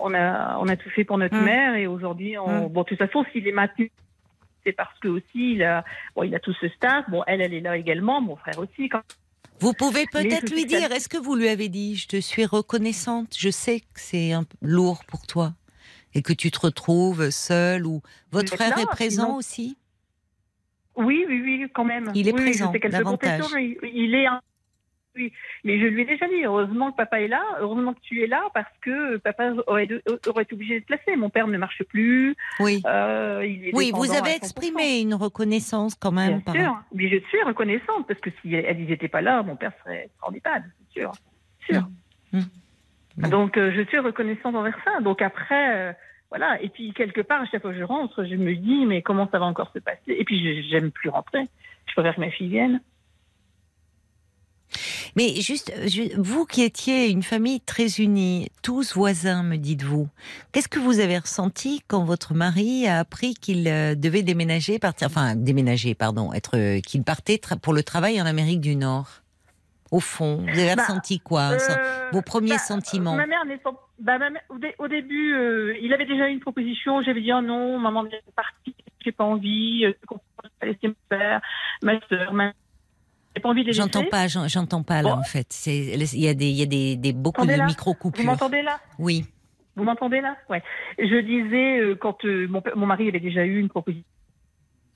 On 0.00 0.14
a, 0.14 0.58
on 0.60 0.68
a 0.68 0.76
tout 0.76 0.88
fait 0.90 1.04
pour 1.04 1.18
notre 1.18 1.36
Hum. 1.36 1.44
mère. 1.44 1.74
Et 1.76 1.86
aujourd'hui, 1.86 2.36
on... 2.38 2.68
Bon, 2.68 2.82
de 2.82 2.86
toute 2.88 2.98
façon, 2.98 3.24
s'il 3.32 3.46
est 3.48 3.52
maintenu, 3.52 3.90
c'est 4.66 4.72
parce 4.72 4.98
que 4.98 5.08
aussi, 5.08 5.52
il 5.52 5.62
a, 5.62 5.84
bon, 6.16 6.24
il 6.24 6.34
a 6.34 6.40
tout 6.40 6.52
ce 6.60 6.68
staff. 6.70 7.08
Bon, 7.08 7.22
elle, 7.26 7.40
elle 7.40 7.54
est 7.54 7.60
là 7.60 7.76
également. 7.76 8.20
Mon 8.20 8.36
frère 8.36 8.58
aussi. 8.58 8.88
Quand... 8.88 9.00
Vous 9.60 9.72
pouvez 9.72 10.06
peut-être 10.10 10.52
lui 10.52 10.66
dire, 10.66 10.90
est-ce 10.92 11.08
que 11.08 11.16
vous 11.16 11.36
lui 11.36 11.48
avez 11.48 11.68
dit, 11.68 11.94
je 11.94 12.08
te 12.08 12.20
suis 12.20 12.44
reconnaissante, 12.44 13.34
je 13.38 13.48
sais 13.48 13.80
que 13.80 13.86
c'est 13.94 14.32
lourd 14.60 15.04
pour 15.06 15.26
toi 15.26 15.54
et 16.14 16.22
que 16.22 16.32
tu 16.32 16.50
te 16.50 16.58
retrouves 16.58 17.30
seule 17.30 17.86
ou 17.86 18.02
votre 18.32 18.54
frère 18.54 18.76
là, 18.76 18.82
est 18.82 18.86
présent 18.86 19.26
sinon- 19.26 19.36
aussi? 19.36 19.78
Oui, 20.96 21.24
oui, 21.28 21.42
oui, 21.42 21.66
quand 21.74 21.84
même. 21.84 22.10
Il 22.14 22.26
est 22.26 22.32
Oui, 22.32 22.40
présent, 22.40 22.72
davantage. 22.90 23.44
il 23.58 23.76
il 23.82 24.14
est 24.14 24.26
un... 24.26 24.40
Oui, 25.16 25.32
mais 25.64 25.80
je 25.80 25.86
lui 25.86 26.02
ai 26.02 26.04
déjà 26.04 26.26
dit, 26.28 26.44
heureusement 26.44 26.92
que 26.92 26.96
papa 26.96 27.20
est 27.20 27.28
là, 27.28 27.42
heureusement 27.60 27.94
que 27.94 28.00
tu 28.00 28.22
es 28.22 28.26
là, 28.26 28.42
parce 28.54 28.70
que 28.82 29.16
papa 29.16 29.52
aurait, 29.66 29.86
de- 29.86 30.02
aurait 30.28 30.42
été 30.42 30.54
obligé 30.54 30.74
de 30.74 30.80
te 30.80 30.86
placer. 30.86 31.16
Mon 31.16 31.30
père 31.30 31.46
ne 31.48 31.56
marche 31.58 31.82
plus. 31.84 32.36
Oui. 32.60 32.82
euh, 32.86 33.42
il 33.46 33.68
est 33.68 33.74
Oui, 33.74 33.90
vous 33.94 34.10
avez 34.12 34.30
100%. 34.32 34.36
exprimé 34.36 35.00
une 35.00 35.14
reconnaissance 35.14 35.94
quand 35.94 36.12
même. 36.12 36.34
Bien 36.34 36.40
par- 36.40 36.54
sûr, 36.54 36.76
mais 36.94 37.08
je 37.08 37.16
suis 37.28 37.42
reconnaissante, 37.42 38.06
parce 38.06 38.20
que 38.20 38.30
si 38.42 38.54
elles 38.54 38.84
n'étaient 38.84 39.08
pas 39.08 39.22
là, 39.22 39.42
mon 39.42 39.56
père 39.56 39.72
serait 39.82 40.10
en 40.22 40.32
EHPAD, 40.32 40.62
c'est 40.92 41.00
sûr. 41.00 41.12
sûr. 41.68 41.82
Mmh. 42.32 42.40
Bon. 43.18 43.28
Donc, 43.28 43.56
euh, 43.56 43.72
je 43.74 43.82
suis 43.82 43.98
reconnaissante 43.98 44.54
envers 44.54 44.76
ça. 44.84 45.00
Donc 45.00 45.22
après, 45.22 45.74
euh, 45.76 45.92
voilà. 46.30 46.60
Et 46.60 46.68
puis, 46.68 46.92
quelque 46.92 47.22
part, 47.22 47.40
à 47.40 47.46
chaque 47.46 47.62
fois 47.62 47.72
que 47.72 47.78
je 47.78 47.82
rentre, 47.84 48.24
je 48.24 48.34
me 48.34 48.54
dis, 48.54 48.84
mais 48.84 49.00
comment 49.00 49.26
ça 49.30 49.38
va 49.38 49.46
encore 49.46 49.70
se 49.72 49.78
passer? 49.78 50.00
Et 50.18 50.24
puis, 50.24 50.68
j'aime 50.68 50.90
plus 50.90 51.08
rentrer. 51.08 51.46
Je 51.86 51.92
préfère 51.94 52.14
que 52.16 52.20
ma 52.20 52.30
fille 52.30 52.48
vienne. 52.48 52.80
Mais 55.16 55.40
juste, 55.40 55.72
je- 55.86 56.14
vous 56.20 56.44
qui 56.44 56.62
étiez 56.62 57.08
une 57.10 57.22
famille 57.22 57.60
très 57.60 57.86
unie, 58.00 58.50
tous 58.62 58.94
voisins, 58.94 59.42
me 59.42 59.56
dites-vous, 59.56 60.08
qu'est-ce 60.52 60.68
que 60.68 60.78
vous 60.78 61.00
avez 61.00 61.16
ressenti 61.18 61.80
quand 61.88 62.04
votre 62.04 62.34
mari 62.34 62.86
a 62.86 62.98
appris 62.98 63.34
qu'il 63.34 63.66
euh, 63.66 63.94
devait 63.94 64.22
déménager, 64.22 64.78
partir, 64.78 65.06
enfin 65.06 65.34
déménager, 65.34 65.94
pardon, 65.94 66.32
être, 66.34 66.56
euh, 66.58 66.80
qu'il 66.80 67.02
partait 67.02 67.40
pour 67.62 67.72
le 67.72 67.82
travail 67.82 68.20
en 68.20 68.26
Amérique 68.26 68.60
du 68.60 68.76
Nord? 68.76 69.08
Au 69.92 70.00
fond, 70.00 70.38
vous 70.42 70.58
avez 70.58 70.74
Bah, 70.74 70.82
ressenti 70.82 71.20
quoi 71.20 71.52
Euh, 71.52 72.08
Vos 72.12 72.20
premiers 72.20 72.50
bah, 72.50 72.58
sentiments? 72.58 73.14
Ma 73.14 73.26
mère 73.26 73.44
n'est 73.46 73.56
pas- 73.56 73.70
bah, 74.00 74.18
ma 74.18 74.30
mère- 74.30 74.42
au, 74.50 74.58
dé- 74.58 74.74
au 74.78 74.88
début, 74.88 75.32
euh, 75.32 75.76
il 75.80 75.92
avait 75.94 76.06
déjà 76.06 76.28
eu 76.28 76.32
une 76.32 76.40
proposition. 76.40 77.02
J'avais 77.02 77.20
dit 77.22 77.32
oh 77.32 77.40
non, 77.40 77.78
maman 77.78 78.04
est 78.06 78.20
partie, 78.34 78.74
j'ai 79.04 79.12
pas 79.12 79.24
envie. 79.24 79.84
euh, 79.86 79.92
Je 80.02 80.06
comprends 80.06 80.24
pas 80.60 80.66
laisser 80.66 80.88
mon 80.88 80.94
père, 81.08 81.40
ma 81.82 82.00
soeur, 82.08 82.32
ma. 82.34 82.52
J'ai 83.36 83.42
pas 83.42 83.50
envie 83.50 83.62
de 83.64 83.66
les 83.66 83.72
J'entends 83.74 84.04
pas, 84.04 84.28
j'en- 84.28 84.48
j'entends 84.48 84.82
pas 84.82 85.02
là 85.02 85.10
Bon. 85.14 85.20
en 85.20 85.22
fait. 85.22 85.66
Il 85.66 86.20
y 86.20 86.26
a 86.28 86.32
des, 86.32 86.46
il 86.48 86.56
y 86.56 86.62
a 86.62 86.66
des, 86.66 86.96
des 86.96 87.12
beaucoup 87.12 87.44
de 87.46 87.52
micro 87.66 87.90
Vous 87.92 87.98
coupures. 87.98 88.24
m'entendez 88.24 88.62
là 88.62 88.80
Oui. 88.98 89.26
Vous 89.76 89.84
m'entendez 89.84 90.22
là 90.22 90.36
Ouais. 90.48 90.62
Je 90.98 91.20
disais 91.20 91.78
euh, 91.80 91.94
quand 91.96 92.24
euh, 92.24 92.46
mon, 92.48 92.62
mon 92.74 92.86
mari 92.86 93.08
avait 93.08 93.20
déjà 93.20 93.44
eu 93.44 93.58
une 93.60 93.68
proposition. 93.68 94.06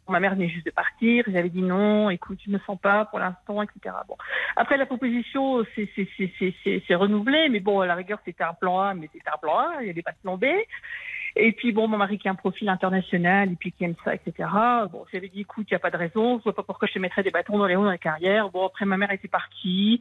Ma 0.09 0.19
mère 0.21 0.35
venait 0.35 0.49
juste 0.49 0.65
de 0.67 0.71
partir. 0.73 1.23
J'avais 1.29 1.51
dit 1.51 1.61
non. 1.63 2.09
Écoute, 2.09 2.39
je 2.45 2.51
me 2.51 2.59
sens 2.61 2.79
pas 2.81 3.05
pour 3.05 3.19
l'instant, 3.19 3.63
etc. 3.63 3.95
Bon. 4.09 4.17
Après 4.57 4.77
la 4.79 4.87
proposition, 4.87 5.63
c'est 5.77 6.95
renouvelé, 6.95 7.49
mais 7.51 7.61
bon, 7.61 7.81
à 7.81 7.87
la 7.87 7.95
rigueur, 7.95 8.19
c'était 8.25 8.43
un 8.43 8.55
plan 8.55 8.81
A, 8.81 8.95
mais 8.95 9.09
c'était 9.13 9.29
un 9.33 9.39
plan 9.41 9.59
A. 9.59 9.75
Il 9.83 9.85
n'y 9.85 9.91
avait 9.91 10.03
pas 10.03 10.11
de 10.13 10.17
plan 10.23 10.37
B. 10.39 10.47
Et 11.37 11.53
puis 11.53 11.73
bon, 11.73 11.89
mon 11.89 11.97
mari 11.97 12.19
qui 12.19 12.29
a 12.29 12.33
un 12.33 12.35
profil 12.35 12.69
international 12.69 13.53
et 13.53 13.57
puis 13.57 13.73
qui 13.73 13.85
aime 13.85 13.95
ça, 14.05 14.15
etc. 14.15 14.49
Bon, 14.91 15.05
j'avais 15.13 15.29
dit 15.29 15.41
écoute, 15.41 15.67
il 15.71 15.75
n'y 15.75 15.77
a 15.77 15.81
pas 15.81 15.91
de 15.91 15.97
raison. 15.97 16.39
Je 16.39 16.45
vois 16.45 16.55
pas 16.55 16.63
pourquoi 16.63 16.89
je 16.89 16.95
te 16.95 16.99
mettrais 16.99 17.23
des 17.23 17.31
bâtons 17.31 17.59
dans 17.59 17.67
les 17.67 17.77
roues 17.77 17.85
dans 17.85 17.91
la 17.91 17.99
carrière. 17.99 18.51
Bon, 18.51 18.67
après 18.67 18.85
ma 18.85 18.97
mère 18.97 19.11
était 19.11 19.29
partie. 19.29 20.01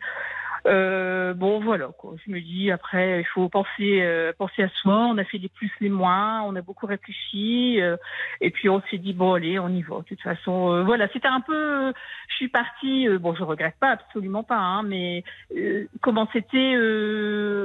Euh, 0.67 1.33
bon, 1.33 1.59
voilà. 1.59 1.89
Quoi. 1.97 2.15
Je 2.25 2.31
me 2.31 2.39
dis, 2.39 2.71
après, 2.71 3.21
il 3.21 3.25
faut 3.25 3.49
penser, 3.49 4.01
euh, 4.01 4.33
penser 4.37 4.63
à 4.63 4.69
soi. 4.69 4.95
On 4.95 5.17
a 5.17 5.23
fait 5.23 5.37
les 5.37 5.49
plus, 5.49 5.71
les 5.79 5.89
moins. 5.89 6.41
On 6.43 6.55
a 6.55 6.61
beaucoup 6.61 6.85
réfléchi. 6.85 7.81
euh, 7.81 7.97
et 8.41 8.49
puis, 8.51 8.69
on 8.69 8.81
s'est 8.89 8.97
dit, 8.97 9.13
bon, 9.13 9.33
allez, 9.33 9.59
on 9.59 9.69
y 9.69 9.81
va. 9.81 9.97
De 9.97 10.03
toute 10.03 10.21
façon, 10.21 10.71
euh, 10.71 10.83
voilà. 10.83 11.07
C'était 11.13 11.27
un 11.27 11.41
peu... 11.41 11.93
Je 12.29 12.35
suis 12.35 12.49
partie... 12.49 13.07
euh, 13.07 13.17
bon, 13.19 13.35
je 13.35 13.43
regrette 13.43 13.75
pas, 13.79 13.91
absolument 13.91 14.43
pas. 14.43 14.57
Hein, 14.57 14.83
mais 14.83 15.23
euh, 15.55 15.87
comment 16.01 16.27
c'était... 16.33 16.75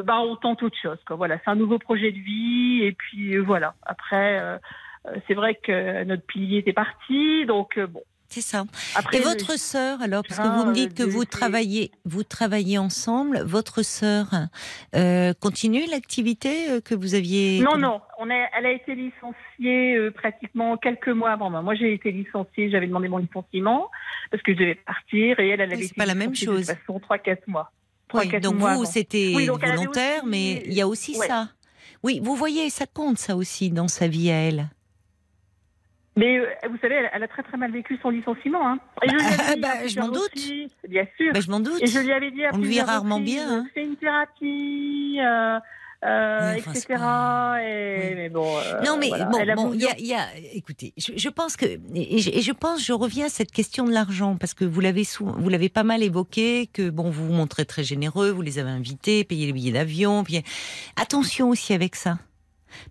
Bah, 0.05 0.21
on 0.21 0.33
autre 0.33 0.71
chose. 0.81 0.99
Quoi. 1.07 1.17
Voilà, 1.17 1.39
c'est 1.45 1.51
un 1.51 1.57
nouveau 1.57 1.79
projet 1.79 2.13
de 2.13 2.19
vie. 2.19 2.83
Et 2.83 2.93
puis, 2.93 3.37
voilà. 3.39 3.75
Après... 3.85 4.59
c'est 5.27 5.35
vrai 5.35 5.55
que 5.55 6.05
notre 6.05 6.25
pilier 6.25 6.59
était 6.59 6.73
parti, 6.73 7.45
donc 7.45 7.79
bon. 7.79 8.01
C'est 8.35 8.41
ça. 8.41 8.65
Après, 8.97 9.19
Et 9.19 9.21
votre 9.21 9.57
sœur, 9.57 10.03
alors, 10.03 10.25
parce 10.29 10.41
que 10.41 10.45
Ah, 10.45 10.57
vous 10.59 10.65
me 10.71 10.75
dites 10.75 10.93
que 10.95 11.05
vous 11.05 11.25
travaillez, 11.25 11.93
vous 12.05 12.25
travaillez 12.25 12.79
ensemble. 12.79 13.41
Votre 13.45 13.83
sœur 13.83 14.27
euh, 14.97 15.33
continue 15.41 15.87
l'activité 15.89 16.69
euh, 16.69 16.81
que 16.81 16.97
vous 16.97 17.15
aviez. 17.15 17.61
Non, 17.61 17.79
non, 17.79 18.01
on 18.19 18.29
a, 18.31 18.35
elle 18.59 18.67
a 18.67 18.73
été 18.73 18.97
licenciée 18.97 19.95
euh, 19.95 20.11
pratiquement 20.11 20.77
quelques 20.77 21.11
mois 21.11 21.31
avant 21.31 21.49
moi. 21.49 21.63
Moi, 21.63 21.77
j'ai 21.77 21.95
été 21.95 22.11
licenciée, 22.11 22.71
j'avais 22.71 22.89
demandé 22.89 23.07
mon 23.07 23.19
licenciement 23.19 23.89
parce 24.33 24.43
que 24.43 24.53
je 24.53 24.59
devais 24.59 24.75
partir 24.75 25.39
et 25.39 25.51
elle, 25.51 25.61
elle 25.61 25.73
avait 25.73 25.77
Oui, 25.77 25.85
été 25.85 25.95
pas 25.95 26.07
la 26.07 26.17
même 26.17 26.35
chose. 26.35 26.67
De 26.67 26.73
toute 26.73 26.81
façon, 26.87 26.99
3-4 26.99 27.39
mois. 27.47 27.71
Oui, 28.15 28.41
donc 28.41 28.57
mois 28.57 28.75
vous, 28.75 28.85
c'était 28.85 29.33
Oui, 29.37 29.47
volontaire, 29.47 30.23
aussi- 30.25 30.29
mais 30.29 30.63
il 30.67 30.73
y 30.73 30.81
a 30.81 30.89
aussi 30.89 31.17
Ouais. 31.17 31.29
ça. 31.29 31.51
Oui, 32.03 32.21
vous 32.21 32.35
voyez, 32.35 32.69
ça 32.69 32.87
compte 32.87 33.19
ça 33.19 33.37
aussi 33.37 33.71
dans 33.71 33.87
sa 33.89 34.09
vie 34.09 34.31
à 34.33 34.35
elle. 34.35 34.69
Mais 36.17 36.39
euh, 36.39 36.47
vous 36.71 36.79
savez, 36.81 36.95
elle, 36.95 37.11
elle 37.13 37.23
a 37.25 37.29
très 37.29 37.43
très 37.43 37.57
mal 37.57 37.73
vécu 37.73 37.99
son 38.01 38.11
licenciement. 38.11 38.67
Hein. 38.69 38.79
Et 39.03 39.09
je 39.09 39.15
lui 39.15 39.55
dit 39.57 39.61
bah, 39.61 39.87
je 39.87 39.99
m'en 40.01 40.09
doute. 40.09 40.31
Bien 40.89 41.07
sûr. 41.17 41.33
Ben, 41.33 41.43
je 41.43 41.51
m'en 41.51 41.61
doute. 41.61 41.83
Et 41.83 41.87
je 41.87 41.99
lui 41.99 42.13
avais 42.13 42.31
dit 42.31 42.45
à 42.45 42.51
On 42.53 42.59
vit 42.59 42.63
plusieurs 42.65 42.87
rarement 42.87 43.19
bien, 43.21 43.51
hein. 43.51 43.67
Fais 43.75 43.83
une 43.85 43.97
thérapie, 43.97 45.19
euh, 45.21 45.59
euh, 46.05 46.53
Oui, 46.55 46.63
c'est 46.67 46.71
etc. 46.71 46.95
pas- 47.01 47.57
Et, 47.63 48.07
Oui. 48.11 48.15
mais 48.15 48.29
bon. 48.29 48.47
euh, 48.59 48.81
Non, 48.87 48.97
mais 48.97 49.09
voilà. 49.09 49.55
bon, 49.57 49.73
il 49.75 49.81
y 49.81 49.87
a, 49.89 49.99
y 49.99 50.15
a- 50.15 50.29
écoutez, 50.53 50.93
je, 50.97 51.13
je 51.17 51.29
pense 51.31 51.57
que, 51.57 51.65
et 51.67 52.19
je, 52.19 52.31
et 52.31 52.43
je 52.43 52.53
pense, 52.53 52.85
je 52.85 52.93
reviens 52.93 53.27
à 53.27 53.29
cette 53.31 53.51
question 53.51 53.85
de 53.85 53.91
l'argent 53.93 54.37
parce 54.37 54.55
que 54.55 54.65
vous 54.65 54.81
l'avez 54.81 55.05
vous 55.19 55.49
l'avez 55.49 55.69
pas 55.69 55.83
mal 55.83 56.03
évoqué, 56.05 56.69
que 56.73 56.91
bon, 56.91 57.11
vous 57.11 57.27
vous 57.27 57.33
montrez 57.33 57.65
très 57.65 57.83
généreux, 57.83 58.31
vous 58.31 58.43
les 58.43 58.59
avez 58.61 58.71
invités, 58.71 59.25
payez 59.25 59.47
les 59.47 59.53
billets 59.53 59.73
d'avion, 59.73 60.23
puis 60.23 60.43
attention 60.95 61.49
aussi 61.49 61.73
avec 61.73 61.97
ça. 61.97 62.19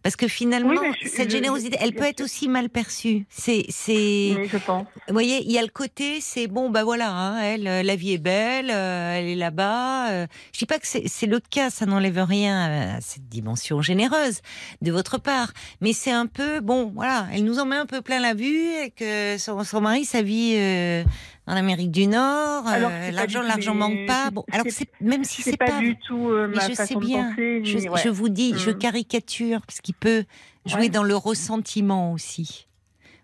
Parce 0.02 0.16
que 0.16 0.28
finalement, 0.28 0.80
Oui, 0.82 0.88
je- 1.02 1.08
cette 1.10 1.30
générosité, 1.30 1.78
elle 1.80 1.94
peut 1.94 2.04
être 2.06 2.22
aussi 2.22 2.48
mal 2.48 2.70
perçue. 2.70 3.26
C'est, 3.30 3.66
c'est, 3.70 4.34
Mais 4.36 4.48
je 4.48 4.58
pense. 4.58 4.86
vous 5.08 5.14
voyez, 5.14 5.44
il 5.44 5.52
y 5.52 5.58
a 5.58 5.62
le 5.62 5.68
côté, 5.68 6.20
c'est 6.22 6.48
bon, 6.48 6.70
bah 6.70 6.84
voilà, 6.84 7.10
hein, 7.12 7.40
elle, 7.42 7.68
euh, 7.68 7.84
la 7.84 7.96
vie 7.96 8.14
est 8.14 8.18
belle, 8.18 8.70
euh, 8.72 9.16
elle 9.18 9.26
est 9.28 9.36
là-bas. 9.36 10.10
euh, 10.12 10.28
je 10.54 10.60
dis 10.60 10.66
pas 10.66 10.80
que 10.80 10.88
c'est 10.88 11.08
c'est 11.08 11.28
le 11.28 11.40
cas, 11.40 11.70
ça 11.70 11.86
n'enlève 11.86 12.18
rien 12.24 12.96
à 12.98 13.02
cette 13.02 13.28
dimension 13.30 13.82
généreuse 13.82 14.40
de 14.82 14.92
votre 14.92 15.18
part, 15.18 15.52
mais 15.82 15.94
c'est 15.94 16.12
un 16.12 16.26
peu, 16.28 16.60
bon, 16.60 16.92
voilà, 16.96 17.28
elle 17.34 17.44
nous 17.44 17.60
en 17.60 17.66
met 17.66 17.76
un 17.76 17.86
peu 17.86 18.02
plein 18.02 18.20
la 18.20 18.34
vue 18.34 18.68
et 18.84 18.92
que 18.92 19.38
son, 19.38 19.64
son 19.64 19.82
mari, 19.82 20.06
sa 20.06 20.22
vie 20.22 20.54
euh, 20.56 21.04
en 21.48 21.56
Amérique 21.56 21.92
du 21.92 22.08
Nord, 22.08 22.66
euh, 22.68 23.12
l'argent, 23.12 23.42
l'argent 23.42 23.76
manque 23.76 24.06
pas. 24.08 24.32
Bon, 24.32 24.46
alors 24.52 24.66
c'est- 24.70 24.90
même 25.02 25.24
si 25.24 25.42
C'est 25.42 25.58
pas, 25.58 25.66
pas, 25.66 25.80
du 25.80 25.98
tout 25.98 26.30
euh, 26.30 26.48
ma 26.48 26.68
je 26.70 26.74
sais 26.74 26.96
bien, 26.96 27.24
de 27.24 27.30
penser. 27.32 27.62
je, 27.66 27.78
ni- 27.80 27.90
ouais. 27.90 28.02
je 28.04 28.10
vous 28.10 28.30
dis, 28.30 28.54
je 28.58 28.72
Mm. 28.72 28.78
caricature 28.78 29.62
parce 29.68 29.82
qu'il 29.82 29.96
peut 29.96 30.24
jouer 30.66 30.82
Ouais. 30.84 30.90
dans 30.90 31.04
le 31.04 31.16
ressentiment 31.18 32.14
aussi. 32.14 32.68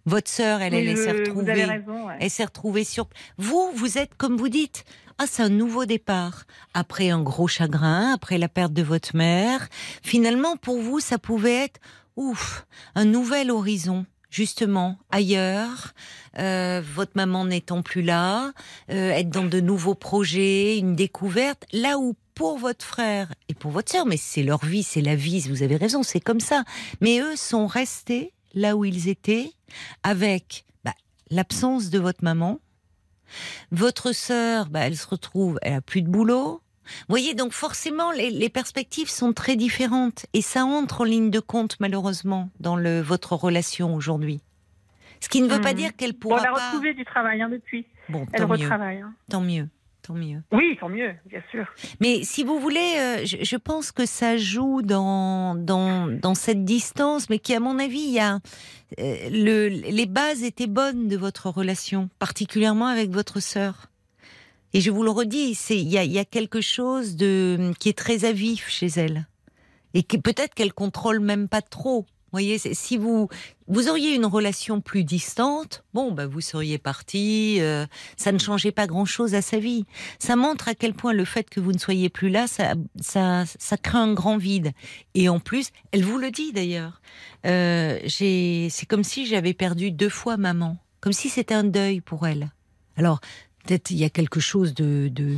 Votre 0.06 0.30
sœur, 0.30 0.62
elle, 0.62 0.74
elle, 0.74 0.98
s'est 0.98 1.12
retrouvée. 1.12 1.64
raison. 1.66 2.08
ouais. 2.08 2.16
Elle 2.20 2.30
s'est 2.30 2.46
retrouvée 2.46 2.84
sur. 2.84 3.08
Vous, 3.38 3.70
vous 3.76 3.98
êtes 3.98 4.16
comme 4.18 4.38
vous 4.38 4.50
dites. 4.50 4.84
Ah, 5.18 5.26
c'est 5.28 5.44
un 5.44 5.50
nouveau 5.50 5.86
départ. 5.86 6.46
Après 6.74 7.10
un 7.10 7.22
gros 7.22 7.48
chagrin, 7.48 8.14
après 8.14 8.38
la 8.38 8.48
perte 8.48 8.72
de 8.74 8.82
votre 8.82 9.16
mère, 9.16 9.68
finalement, 10.02 10.56
pour 10.58 10.80
vous, 10.82 11.00
ça 11.02 11.18
pouvait 11.20 11.66
être, 11.66 11.80
ouf, 12.16 12.66
un 12.96 13.06
nouvel 13.06 13.52
horizon. 13.52 14.06
Justement, 14.30 15.00
ailleurs, 15.10 15.94
euh, 16.38 16.82
votre 16.86 17.14
maman 17.16 17.46
n'étant 17.46 17.82
plus 17.82 18.04
là, 18.04 18.54
euh, 18.92 19.10
être 19.12 19.30
dans 19.30 19.46
de 19.46 19.60
nouveaux 19.60 19.96
projets, 19.96 20.78
une 20.78 20.96
découverte, 20.96 21.66
là 21.74 21.98
où 21.98 22.16
pour 22.36 22.60
votre 22.60 22.86
frère 22.86 23.34
et 23.50 23.56
pour 23.56 23.72
votre 23.72 23.92
sœur, 23.92 24.06
mais 24.06 24.18
c'est 24.18 24.44
leur 24.44 24.64
vie, 24.64 24.84
c'est 24.84 25.02
la 25.02 25.16
vie, 25.16 25.42
vous 25.50 25.64
avez 25.64 25.78
raison, 25.78 26.04
c'est 26.04 26.20
comme 26.20 26.40
ça. 26.40 26.64
Mais 27.02 27.20
eux 27.20 27.36
sont 27.36 27.66
restés 27.66 28.34
là 28.54 28.76
où 28.76 28.86
ils 28.86 29.10
étaient, 29.10 29.52
avec 30.04 30.64
bah, 30.84 30.94
l'absence 31.32 31.90
de 31.90 32.00
votre 32.00 32.24
maman. 32.24 32.60
Votre 33.72 34.12
sœur, 34.12 34.70
bah, 34.70 34.82
elle 34.82 34.98
se 34.98 35.08
retrouve, 35.08 35.60
elle 35.64 35.74
a 35.74 35.82
plus 35.82 36.02
de 36.02 36.08
boulot. 36.08 36.62
Vous 37.02 37.06
voyez, 37.14 37.34
donc 37.34 37.52
forcément, 37.54 38.12
les, 38.12 38.30
les 38.30 38.50
perspectives 38.50 39.10
sont 39.10 39.34
très 39.34 39.56
différentes. 39.56 40.26
Et 40.34 40.42
ça 40.42 40.66
entre 40.66 41.02
en 41.02 41.04
ligne 41.06 41.30
de 41.32 41.40
compte, 41.40 41.78
malheureusement, 41.80 42.50
dans 42.60 42.76
le, 42.76 43.02
votre 43.02 43.34
relation 43.34 43.96
aujourd'hui. 43.96 44.42
Ce 45.22 45.28
qui 45.30 45.42
ne 45.42 45.50
veut 45.50 45.60
pas 45.62 45.72
Mhm. 45.72 45.78
dire 45.78 45.96
qu'elle 45.96 46.14
Bon, 46.14 46.20
pourra 46.30 46.40
elle 46.42 46.48
a 46.48 46.54
pas... 46.54 46.68
retrouvé 46.70 46.94
du 46.94 47.04
travail 47.06 47.42
hein, 47.42 47.50
depuis. 47.50 47.86
Bon, 48.08 48.26
Elle 48.32 48.42
tant 48.42 48.48
mieux, 48.48 48.54
retravaille. 48.54 48.98
hein. 49.02 49.14
tant 49.30 49.42
mieux, 49.42 49.68
tant 50.02 50.14
mieux. 50.14 50.42
Oui, 50.54 50.78
tant 50.80 50.88
mieux, 50.90 51.12
bien 51.26 51.42
sûr. 51.52 51.66
Mais 52.00 52.24
si 52.24 52.44
vous 52.46 52.58
voulez, 52.60 52.96
euh, 52.98 53.26
je, 53.26 53.38
je 53.44 53.56
pense 53.58 53.92
que 53.92 54.06
ça 54.06 54.38
joue 54.38 54.82
dans, 54.82 55.56
dans, 55.56 56.08
dans 56.08 56.36
cette 56.36 56.64
distance, 56.64 57.30
mais 57.30 57.38
qui, 57.40 57.54
à 57.54 57.60
mon 57.60 57.80
avis, 57.80 58.00
il 58.00 58.12
y 58.14 58.20
a, 58.20 58.40
euh, 59.00 59.16
le, 59.30 59.68
les 59.68 60.06
bases 60.06 60.44
étaient 60.44 60.68
bonnes 60.68 61.08
de 61.10 61.18
votre 61.18 61.50
relation, 61.50 62.10
particulièrement 62.18 62.88
avec 62.88 63.10
votre 63.12 63.42
sœur. 63.42 63.89
Et 64.74 64.82
je 64.82 64.92
vous 64.92 65.04
le 65.04 65.10
redis, 65.10 65.58
il 65.70 65.90
y 65.90 66.20
a, 66.20 66.26
quelque 66.26 66.62
chose 66.62 67.16
de 67.16 67.72
qui 67.80 67.90
est 67.90 67.98
très 67.98 68.26
à 68.26 68.32
vif 68.32 68.70
chez 68.70 68.88
elle, 68.88 69.28
et 69.94 70.04
peut-être 70.04 70.54
qu'elle 70.54 70.74
contrôle 70.74 71.20
même 71.20 71.48
pas 71.48 71.62
trop. 71.62 72.06
Vous 72.32 72.38
voyez, 72.38 72.60
si 72.60 72.96
vous 72.96 73.28
vous 73.68 73.90
auriez 73.90 74.14
une 74.14 74.28
relation 74.28 74.82
plus 74.82 75.04
distante, 75.04 75.84
bon, 75.96 76.12
bah 76.12 76.28
vous 76.28 76.42
seriez 76.42 76.78
parti, 76.78 77.58
euh, 77.60 77.88
ça 78.18 78.32
ne 78.32 78.38
changeait 78.38 78.72
pas 78.72 78.86
grand-chose 78.86 79.34
à 79.34 79.42
sa 79.42 79.58
vie. 79.58 79.86
Ça 80.20 80.36
montre 80.36 80.68
à 80.68 80.76
quel 80.76 80.94
point 80.94 81.12
le 81.12 81.26
fait 81.26 81.50
que 81.50 81.60
vous 81.60 81.72
ne 81.72 81.80
soyez 81.80 82.10
plus 82.10 82.30
là, 82.30 82.46
ça, 82.46 82.76
ça, 83.02 83.46
ça 83.58 83.78
crée 83.78 83.98
un 83.98 84.14
grand 84.14 84.38
vide. 84.38 84.74
Et 85.16 85.28
en 85.28 85.40
plus, 85.40 85.72
elle 85.92 86.04
vous 86.04 86.20
le 86.20 86.30
dit 86.30 86.54
d'ailleurs. 86.54 87.02
Euh, 87.48 87.98
c'est 88.08 88.86
comme 88.88 89.04
si 89.04 89.26
j'avais 89.26 89.56
perdu 89.56 89.90
deux 89.90 90.10
fois 90.10 90.38
maman, 90.38 90.78
comme 91.02 91.14
si 91.14 91.30
c'était 91.30 91.56
un 91.56 91.64
deuil 91.64 92.00
pour 92.00 92.28
elle. 92.28 92.52
Alors 92.96 93.22
peut-être 93.66 93.92
il 93.92 93.98
y 93.98 94.06
a 94.06 94.10
quelque 94.10 94.40
chose 94.40 94.74
de, 94.74 95.08
de 95.10 95.36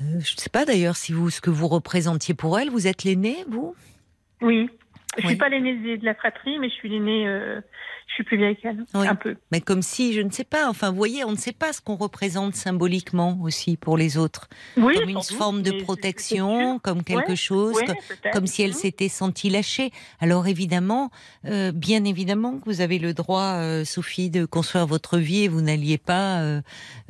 euh, 0.00 0.20
je 0.20 0.34
ne 0.34 0.40
sais 0.40 0.50
pas 0.50 0.64
d'ailleurs 0.64 0.96
si 0.96 1.12
vous 1.12 1.30
ce 1.30 1.40
que 1.40 1.50
vous 1.50 1.68
représentiez 1.68 2.34
pour 2.34 2.58
elle. 2.58 2.70
Vous 2.70 2.86
êtes 2.86 3.04
l'aîné, 3.04 3.44
vous? 3.48 3.74
Oui. 4.40 4.68
Je 5.18 5.22
Oui. 5.22 5.28
suis 5.30 5.36
pas 5.38 5.48
l'aînée 5.50 5.96
de 5.98 6.04
la 6.04 6.14
fratrie, 6.14 6.58
mais 6.58 6.68
je 6.70 6.74
suis 6.74 6.88
l'aînée. 6.88 7.26
euh, 7.28 7.60
je 8.12 8.16
suis 8.16 8.24
plus 8.24 8.36
vieille 8.36 8.56
qu'elle, 8.56 8.84
Oui. 8.94 9.08
un 9.08 9.14
peu. 9.14 9.36
Mais 9.52 9.62
comme 9.62 9.80
si, 9.80 10.12
je 10.12 10.20
ne 10.20 10.30
sais 10.30 10.44
pas. 10.44 10.68
Enfin, 10.68 10.90
vous 10.90 10.96
voyez, 10.96 11.24
on 11.24 11.30
ne 11.30 11.36
sait 11.36 11.52
pas 11.52 11.72
ce 11.72 11.80
qu'on 11.80 11.96
représente 11.96 12.54
symboliquement 12.54 13.38
aussi 13.42 13.78
pour 13.78 13.96
les 13.96 14.18
autres. 14.18 14.48
Oui, 14.76 14.94
comme 14.98 15.08
une 15.08 15.22
forme 15.22 15.62
de 15.62 15.82
protection, 15.82 16.78
comme 16.78 17.02
quelque 17.04 17.30
Ouais, 17.30 17.36
chose. 17.36 17.74
Ouais, 17.76 17.86
comme 18.34 18.46
si 18.46 18.62
elle 18.62 18.70
peut-être. 18.72 18.80
s'était 18.82 19.08
sentie 19.08 19.48
lâchée. 19.48 19.90
Alors 20.20 20.46
évidemment, 20.46 21.10
euh, 21.46 21.72
bien 21.72 22.04
évidemment 22.04 22.58
que 22.58 22.64
vous 22.66 22.82
avez 22.82 22.98
le 22.98 23.14
droit, 23.14 23.54
euh, 23.56 23.84
Sophie, 23.86 24.28
de 24.28 24.44
construire 24.44 24.86
votre 24.86 25.16
vie 25.18 25.44
et 25.44 25.48
vous 25.48 25.62
n'alliez 25.62 25.96
pas, 25.98 26.40
euh, 26.40 26.60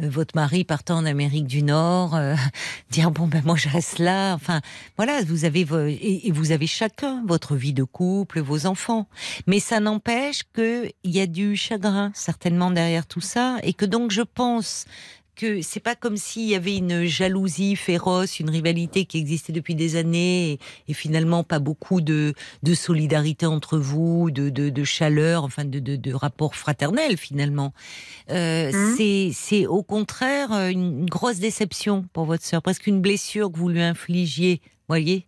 euh, 0.00 0.08
votre 0.08 0.36
mari 0.36 0.62
partant 0.64 0.98
en 0.98 1.04
Amérique 1.04 1.46
du 1.48 1.62
Nord, 1.64 2.14
euh, 2.14 2.34
dire 2.90 3.10
bon 3.10 3.26
ben 3.26 3.42
moi 3.44 3.56
je 3.56 3.68
reste 3.68 3.98
là. 3.98 4.34
Enfin 4.34 4.60
voilà, 4.96 5.20
vous 5.26 5.44
avez 5.44 5.66
et, 5.88 6.28
et 6.28 6.30
vous 6.32 6.52
avez 6.52 6.68
chacun 6.68 7.24
votre 7.26 7.56
vie 7.56 7.72
de 7.72 7.82
couple, 7.84 8.40
vos 8.40 8.66
enfants. 8.66 9.08
Mais 9.48 9.58
ça 9.58 9.80
n'empêche 9.80 10.42
que 10.52 10.88
il 11.04 11.10
y 11.10 11.20
a 11.20 11.26
du 11.26 11.56
chagrin 11.56 12.10
certainement 12.14 12.70
derrière 12.70 13.06
tout 13.06 13.20
ça 13.20 13.58
et 13.62 13.72
que 13.72 13.84
donc 13.84 14.10
je 14.10 14.22
pense 14.22 14.86
que 15.34 15.62
c'est 15.62 15.80
pas 15.80 15.96
comme 15.96 16.18
s'il 16.18 16.46
y 16.46 16.54
avait 16.54 16.76
une 16.76 17.04
jalousie 17.06 17.74
féroce, 17.74 18.38
une 18.38 18.50
rivalité 18.50 19.06
qui 19.06 19.16
existait 19.16 19.54
depuis 19.54 19.74
des 19.74 19.96
années 19.96 20.52
et, 20.52 20.58
et 20.88 20.94
finalement 20.94 21.42
pas 21.42 21.58
beaucoup 21.58 22.02
de, 22.02 22.34
de 22.62 22.74
solidarité 22.74 23.46
entre 23.46 23.78
vous, 23.78 24.30
de, 24.30 24.50
de, 24.50 24.68
de 24.68 24.84
chaleur, 24.84 25.42
enfin 25.44 25.64
de, 25.64 25.78
de, 25.78 25.96
de 25.96 26.12
rapport 26.12 26.54
fraternel 26.54 27.16
finalement. 27.16 27.72
Euh, 28.28 28.70
c'est, 28.96 29.30
c'est 29.32 29.66
au 29.66 29.82
contraire 29.82 30.52
euh, 30.52 30.68
une, 30.68 31.00
une 31.00 31.06
grosse 31.08 31.38
déception 31.38 32.04
pour 32.12 32.26
votre 32.26 32.44
sœur, 32.44 32.60
presque 32.60 32.86
une 32.86 33.00
blessure 33.00 33.50
que 33.50 33.58
vous 33.58 33.70
lui 33.70 33.82
infligiez, 33.82 34.60
voyez? 34.86 35.26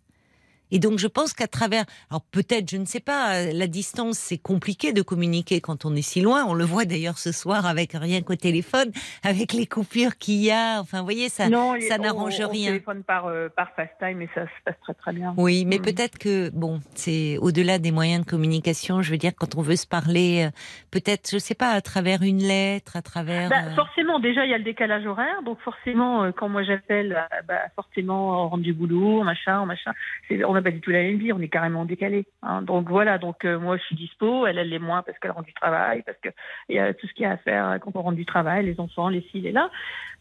Et 0.71 0.79
donc 0.79 0.99
je 0.99 1.07
pense 1.07 1.33
qu'à 1.33 1.47
travers, 1.47 1.85
alors 2.09 2.21
peut-être, 2.31 2.69
je 2.69 2.77
ne 2.77 2.85
sais 2.85 2.99
pas, 2.99 3.35
euh, 3.35 3.51
la 3.53 3.67
distance, 3.67 4.17
c'est 4.17 4.37
compliqué 4.37 4.93
de 4.93 5.01
communiquer 5.01 5.61
quand 5.61 5.85
on 5.85 5.95
est 5.95 6.01
si 6.01 6.21
loin. 6.21 6.43
On 6.45 6.53
le 6.53 6.63
voit 6.65 6.85
d'ailleurs 6.85 7.17
ce 7.17 7.31
soir 7.31 7.65
avec 7.65 7.91
rien 7.93 8.21
qu'au 8.21 8.35
téléphone, 8.35 8.91
avec 9.23 9.53
les 9.53 9.65
coupures 9.67 10.17
qu'il 10.17 10.41
y 10.43 10.51
a. 10.51 10.79
Enfin, 10.81 10.99
vous 10.99 11.05
voyez, 11.05 11.29
ça, 11.29 11.49
non, 11.49 11.75
ça 11.81 11.95
on- 11.99 12.03
n'arrange 12.03 12.39
on 12.43 12.49
rien. 12.49 12.67
téléphone 12.71 13.03
par, 13.03 13.27
euh, 13.27 13.49
par 13.55 13.71
FaceTime 13.75 14.21
et 14.21 14.29
ça 14.33 14.43
se 14.45 14.49
passe 14.65 14.75
très 14.81 14.93
très 14.93 15.13
bien. 15.13 15.33
Oui, 15.37 15.65
mais 15.65 15.77
Mm. 15.77 15.81
peut-être 15.81 16.17
que 16.17 16.49
bon, 16.49 16.79
c'est 16.95 17.37
au-delà 17.39 17.77
des 17.79 17.91
moyens 17.91 18.25
de 18.25 18.29
communication. 18.29 19.01
Je 19.01 19.11
veux 19.11 19.17
dire, 19.17 19.33
quand 19.37 19.55
on 19.55 19.61
veut 19.61 19.75
se 19.75 19.87
parler, 19.87 20.45
euh, 20.47 20.51
peut-être, 20.91 21.29
je 21.31 21.37
sais 21.37 21.55
pas, 21.55 21.71
à 21.71 21.81
travers 21.81 22.21
une 22.23 22.39
lettre, 22.41 22.95
à 22.95 23.01
travers. 23.01 23.49
Bah, 23.49 23.55
euh, 23.67 23.75
forcément, 23.75 24.19
déjà 24.19 24.45
il 24.45 24.51
y 24.51 24.53
a 24.53 24.57
le 24.57 24.63
décalage 24.63 25.05
horaire, 25.05 25.41
donc 25.43 25.59
forcément 25.61 26.31
quand 26.31 26.49
moi 26.49 26.63
j'appelle, 26.63 27.17
bah, 27.47 27.59
forcément 27.75 28.45
on 28.45 28.49
rentre 28.49 28.63
du 28.63 28.73
boulot, 28.73 29.23
machin, 29.23 29.65
machin. 29.65 29.91
C'est- 30.27 30.43
On 30.45 30.53
n'a 30.53 30.61
pas 30.65 30.71
du 30.71 30.81
tout 30.81 30.91
la 30.91 31.03
même 31.03 31.17
vie, 31.17 31.31
on 31.31 31.39
est 31.39 31.47
carrément 31.47 31.85
décalé. 31.85 32.25
hein. 32.41 32.61
Donc 32.63 32.89
voilà, 32.89 33.17
donc 33.17 33.45
euh, 33.45 33.59
moi 33.59 33.77
je 33.77 33.83
suis 33.83 33.95
dispo, 33.95 34.47
elle 34.47 34.57
elle 34.57 34.69
l'est 34.69 34.79
moins 34.79 35.03
parce 35.03 35.17
qu'elle 35.19 35.31
rentre 35.31 35.45
du 35.45 35.53
travail, 35.53 36.01
parce 36.05 36.17
que 36.21 36.29
il 36.69 36.75
y 36.75 36.79
a 36.79 36.93
tout 36.93 37.07
ce 37.07 37.13
qu'il 37.13 37.23
y 37.23 37.25
a 37.25 37.31
à 37.31 37.37
faire 37.37 37.77
quand 37.81 37.95
on 37.95 38.01
rentre 38.01 38.17
du 38.17 38.25
travail, 38.25 38.65
les 38.65 38.79
enfants, 38.79 39.09
les 39.09 39.21
filles, 39.21 39.47
et 39.47 39.51
là. 39.51 39.69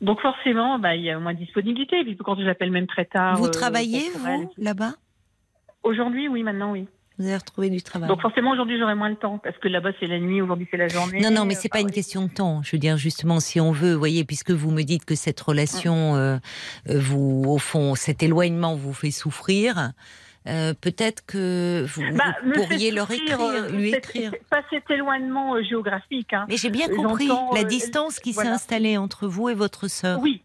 Donc 0.00 0.20
forcément, 0.20 0.78
bah, 0.78 0.94
il 0.94 1.02
y 1.02 1.10
a 1.10 1.18
moins 1.18 1.34
de 1.34 1.38
disponibilité. 1.38 2.00
Et 2.00 2.04
puis 2.04 2.16
quand 2.16 2.38
j'appelle 2.38 2.70
même 2.70 2.86
très 2.86 3.06
tard. 3.06 3.36
vous 3.36 3.46
euh, 3.46 3.50
travaillez 3.50 4.10
vous 4.14 4.52
là-bas? 4.58 4.92
Aujourd'hui, 5.82 6.28
oui, 6.28 6.42
maintenant 6.42 6.72
oui. 6.72 6.86
Vous 7.18 7.26
avez 7.26 7.36
retrouvé 7.36 7.70
du 7.70 7.80
travail. 7.80 8.08
Donc 8.08 8.20
forcément 8.20 8.50
aujourd'hui 8.50 8.76
j'aurai 8.76 8.96
moins 8.96 9.08
le 9.08 9.14
temps 9.14 9.38
parce 9.38 9.56
que 9.58 9.68
là-bas 9.68 9.90
c'est 10.00 10.08
la 10.08 10.18
nuit, 10.18 10.42
aujourd'hui 10.42 10.66
c'est 10.68 10.76
la 10.76 10.88
journée. 10.88 11.20
Non, 11.20 11.30
non, 11.30 11.44
mais 11.44 11.54
Euh, 11.54 11.58
c'est 11.60 11.68
pas 11.68 11.78
enfin, 11.78 11.86
une 11.86 11.94
question 11.94 12.22
de 12.26 12.32
temps. 12.32 12.60
Je 12.64 12.72
veux 12.72 12.80
dire, 12.80 12.96
justement, 12.96 13.38
si 13.38 13.60
on 13.60 13.70
veut, 13.70 13.94
voyez, 13.94 14.24
puisque 14.24 14.50
vous 14.50 14.72
me 14.72 14.82
dites 14.82 15.04
que 15.04 15.14
cette 15.14 15.40
relation, 15.40 16.16
euh, 16.16 16.38
euh, 16.88 16.98
vous, 16.98 17.44
au 17.46 17.58
fond, 17.58 17.94
cet 17.94 18.24
éloignement 18.24 18.74
vous 18.74 18.92
fait 18.92 19.12
souffrir, 19.12 19.92
euh, 20.46 20.74
peut-être 20.78 21.24
que 21.26 21.86
vous, 21.88 22.02
Bah, 22.16 22.34
pourriez 22.54 22.90
leur 22.90 23.10
écrire, 23.10 23.40
euh, 23.40 23.68
lui 23.70 23.94
écrire. 23.94 24.30
c'est 24.32 24.46
Pas 24.48 24.62
cet 24.70 24.90
éloignement 24.90 25.54
euh, 25.54 25.62
géographique. 25.62 26.32
Hein. 26.32 26.44
Mais 26.48 26.56
j'ai 26.56 26.70
bien 26.70 26.88
compris 26.88 27.28
la 27.54 27.64
distance 27.64 28.20
qui 28.20 28.32
s'est 28.32 28.46
installée 28.46 28.96
entre 28.98 29.26
vous 29.26 29.48
et 29.48 29.54
votre 29.54 29.88
sœur. 29.88 30.20
Oui, 30.20 30.42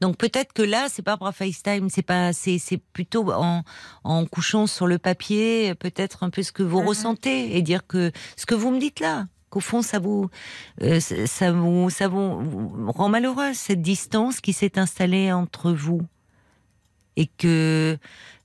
Donc 0.00 0.16
peut-être 0.16 0.52
que 0.52 0.62
là, 0.62 0.86
c'est 0.88 1.02
pas 1.02 1.16
par 1.16 1.34
FaceTime, 1.34 1.88
c'est 1.88 2.02
pas, 2.06 2.32
c'est, 2.32 2.58
c'est 2.58 2.76
plutôt 2.78 3.32
en, 3.32 3.64
en 4.04 4.26
couchant 4.26 4.68
sur 4.68 4.86
le 4.86 4.96
papier, 4.98 5.74
peut-être 5.74 6.22
un 6.22 6.30
peu 6.30 6.44
ce 6.44 6.52
que 6.52 6.62
vous 6.62 6.80
Mhm. 6.80 6.86
ressentez 6.86 7.56
et 7.56 7.62
dire 7.62 7.84
que 7.84 8.12
ce 8.36 8.46
que 8.46 8.54
vous 8.54 8.70
me 8.70 8.78
dites 8.78 9.00
là, 9.00 9.26
qu'au 9.50 9.58
fond 9.58 9.82
ça 9.82 9.98
vous, 9.98 10.30
euh, 10.82 11.00
ça 11.00 11.50
vous, 11.50 11.90
ça 11.90 12.06
vous 12.06 12.90
rend 12.92 13.08
malheureuse 13.08 13.56
cette 13.56 13.82
distance 13.82 14.40
qui 14.40 14.52
s'est 14.52 14.78
installée 14.78 15.32
entre 15.32 15.72
vous 15.72 16.02
et 17.18 17.26
que 17.26 17.98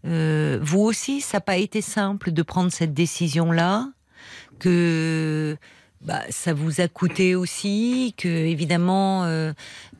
euh, 0.05 0.59
vous 0.61 0.81
aussi, 0.81 1.21
ça 1.21 1.37
n'a 1.37 1.41
pas 1.41 1.57
été 1.57 1.81
simple 1.81 2.31
de 2.31 2.41
prendre 2.41 2.71
cette 2.71 2.93
décision 2.93 3.51
là, 3.51 3.87
que 4.57 5.55
bah, 6.01 6.23
ça 6.31 6.53
vous 6.53 6.81
a 6.81 6.87
coûté 6.87 7.35
aussi, 7.35 8.15
que 8.17 8.27
évidemment, 8.27 9.25
euh, 9.25 9.53